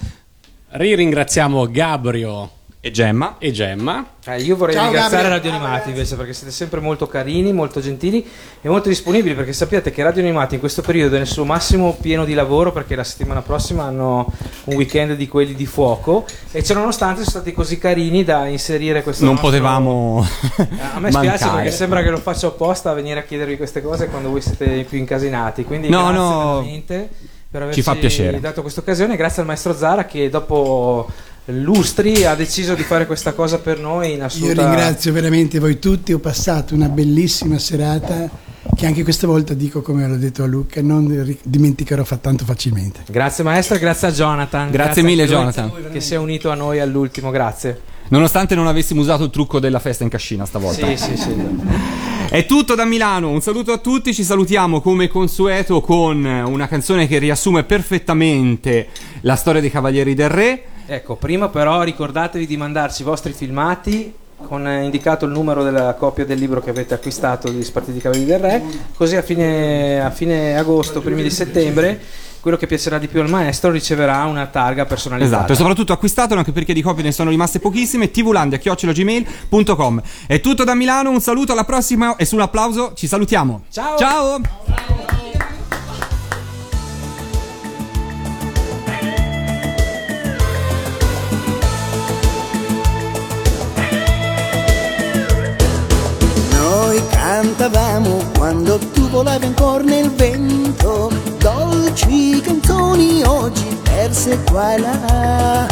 Ringraziamo 0.68 1.70
Gabrio 1.70 2.50
e 2.86 2.90
Gemma. 2.90 3.36
E 3.38 3.50
Gemma. 3.50 4.04
Eh, 4.26 4.42
io 4.42 4.56
vorrei 4.56 4.74
Ciao, 4.74 4.84
ringraziare 4.84 5.22
Gabriele. 5.28 5.36
Radio 5.48 5.50
Animati 5.52 5.88
invece 5.88 6.16
perché 6.16 6.34
siete 6.34 6.52
sempre 6.52 6.80
molto 6.80 7.06
carini, 7.06 7.50
molto 7.50 7.80
gentili 7.80 8.26
e 8.60 8.68
molto 8.68 8.90
disponibili 8.90 9.34
perché 9.34 9.54
sappiate 9.54 9.90
che 9.90 10.02
Radio 10.02 10.20
Animati 10.20 10.54
in 10.56 10.60
questo 10.60 10.82
periodo 10.82 11.14
è 11.14 11.18
nel 11.18 11.26
suo 11.26 11.46
massimo 11.46 11.96
pieno 11.98 12.26
di 12.26 12.34
lavoro 12.34 12.72
perché 12.72 12.94
la 12.94 13.02
settimana 13.02 13.40
prossima 13.40 13.84
hanno 13.84 14.30
un 14.64 14.74
weekend 14.76 15.14
di 15.16 15.26
quelli 15.28 15.54
di 15.54 15.64
fuoco 15.64 16.26
e 16.52 16.62
ciononostante 16.62 17.20
sono 17.20 17.30
stati 17.30 17.52
così 17.54 17.78
carini 17.78 18.22
da 18.22 18.46
inserire 18.48 19.02
questo 19.02 19.24
Non 19.24 19.32
nostro- 19.32 19.50
potevamo. 19.50 20.26
A 20.94 21.00
me 21.00 21.10
spiace 21.10 21.28
mancare. 21.44 21.54
perché 21.62 21.70
sembra 21.70 22.02
che 22.02 22.10
lo 22.10 22.18
faccio 22.18 22.48
apposta 22.48 22.90
a 22.90 22.92
venire 22.94 23.20
a 23.20 23.22
chiedervi 23.22 23.56
queste 23.56 23.80
cose 23.80 24.08
quando 24.08 24.28
voi 24.28 24.42
siete 24.42 24.84
più 24.86 24.98
incasinati. 24.98 25.64
Quindi 25.64 25.88
No, 25.88 26.02
grazie 26.08 26.18
no. 26.18 26.52
veramente 26.60 27.08
per 27.50 27.62
averci 27.62 27.80
Ci 27.82 27.86
fa 27.88 27.94
piacere. 27.94 28.40
dato 28.40 28.60
questa 28.60 28.80
occasione. 28.80 29.16
Grazie 29.16 29.40
al 29.40 29.46
maestro 29.46 29.72
Zara 29.74 30.04
che 30.04 30.28
dopo 30.28 31.08
lustri 31.46 32.24
ha 32.24 32.34
deciso 32.34 32.74
di 32.74 32.82
fare 32.82 33.06
questa 33.06 33.32
cosa 33.32 33.58
per 33.58 33.78
noi 33.78 34.12
in 34.12 34.18
Io 34.18 34.24
assoluta 34.24 34.62
ringrazio 34.62 35.12
veramente 35.12 35.58
voi 35.58 35.78
tutti, 35.78 36.12
ho 36.12 36.18
passato 36.18 36.74
una 36.74 36.88
bellissima 36.88 37.58
serata 37.58 38.30
che 38.74 38.86
anche 38.86 39.04
questa 39.04 39.26
volta 39.26 39.52
dico 39.52 39.82
come 39.82 40.08
l'ho 40.08 40.16
detto 40.16 40.42
a 40.42 40.46
Luca, 40.46 40.80
non 40.80 41.36
dimenticherò 41.42 42.02
fa- 42.02 42.16
tanto 42.16 42.44
facilmente. 42.44 43.00
Grazie 43.08 43.44
maestro 43.44 43.76
e 43.76 43.78
grazie 43.78 44.08
a 44.08 44.10
Jonathan. 44.10 44.70
Grazie 44.70 45.02
mille, 45.02 45.22
anche 45.22 45.34
lui 45.34 45.42
Jonathan. 45.42 45.92
Che 45.92 46.00
si 46.00 46.14
è 46.14 46.16
unito 46.16 46.50
a 46.50 46.54
noi 46.54 46.80
all'ultimo, 46.80 47.30
grazie. 47.30 47.80
Nonostante 48.08 48.54
non 48.54 48.66
avessimo 48.66 49.00
usato 49.00 49.24
il 49.24 49.30
trucco 49.30 49.60
della 49.60 49.78
festa 49.78 50.02
in 50.02 50.10
cascina 50.10 50.44
stavolta. 50.44 50.86
Sì, 50.86 50.96
sì, 50.96 51.16
sì. 51.16 51.34
È 52.28 52.46
tutto 52.46 52.74
da 52.74 52.84
Milano, 52.84 53.30
un 53.30 53.40
saluto 53.40 53.72
a 53.72 53.78
tutti, 53.78 54.12
ci 54.12 54.24
salutiamo 54.24 54.80
come 54.80 55.08
consueto 55.08 55.80
con 55.80 56.24
una 56.24 56.66
canzone 56.66 57.06
che 57.06 57.18
riassume 57.18 57.64
perfettamente 57.64 58.88
la 59.20 59.36
storia 59.36 59.60
dei 59.60 59.70
Cavalieri 59.70 60.14
del 60.14 60.28
Re. 60.30 60.64
Ecco, 60.86 61.16
prima 61.16 61.48
però 61.48 61.82
ricordatevi 61.82 62.46
di 62.46 62.56
mandarci 62.56 63.02
i 63.02 63.04
vostri 63.04 63.32
filmati 63.32 64.12
con 64.46 64.66
eh, 64.66 64.84
indicato 64.84 65.24
il 65.24 65.32
numero 65.32 65.62
della 65.62 65.94
copia 65.94 66.24
del 66.24 66.38
libro 66.38 66.60
che 66.60 66.70
avete 66.70 66.94
acquistato 66.94 67.50
degli 67.50 67.64
Spartiti 67.64 67.98
Cavalieri 67.98 68.30
del 68.30 68.38
Re, 68.38 68.62
così 68.96 69.16
a 69.16 69.22
fine, 69.22 70.04
a 70.04 70.10
fine 70.10 70.56
agosto, 70.56 71.00
primi 71.00 71.22
di 71.22 71.30
settembre, 71.30 72.00
quello 72.40 72.58
che 72.58 72.66
piacerà 72.66 72.98
di 72.98 73.08
più 73.08 73.20
al 73.20 73.28
maestro 73.30 73.70
riceverà 73.70 74.24
una 74.24 74.46
targa 74.46 74.84
personalizzata. 74.84 75.36
Esatto, 75.36 75.52
e 75.52 75.56
soprattutto 75.56 75.92
acquistatelo 75.94 76.38
anche 76.38 76.52
perché 76.52 76.74
di 76.74 76.82
copie 76.82 77.02
ne 77.02 77.12
sono 77.12 77.30
rimaste 77.30 77.58
pochissime. 77.58 78.10
tvlandia.gmail.com 78.10 80.02
È 80.26 80.40
tutto 80.40 80.64
da 80.64 80.74
Milano, 80.74 81.10
un 81.10 81.20
saluto 81.20 81.52
alla 81.52 81.64
prossima 81.64 82.16
e 82.16 82.26
sull'applauso 82.26 82.92
ci 82.94 83.06
salutiamo. 83.06 83.64
Ciao! 83.70 83.96
Ciao! 83.96 84.38
Noi 84.38 85.63
cantavamo 97.34 98.22
quando 98.38 98.78
tu 98.92 99.08
volavi 99.08 99.46
ancora 99.46 99.82
nel 99.82 100.08
vento. 100.10 101.10
Dolci 101.38 102.40
canzoni 102.40 103.24
oggi 103.24 103.76
perse 103.82 104.38
qua 104.48 104.74
e 104.74 104.78
là. 104.78 105.66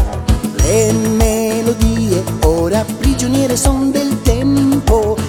Le 0.57 0.93
melodie 0.93 2.25
ora 2.43 2.85
prigioniere 2.99 3.57
son 3.57 3.93
del 3.93 4.21
tempo. 4.23 5.22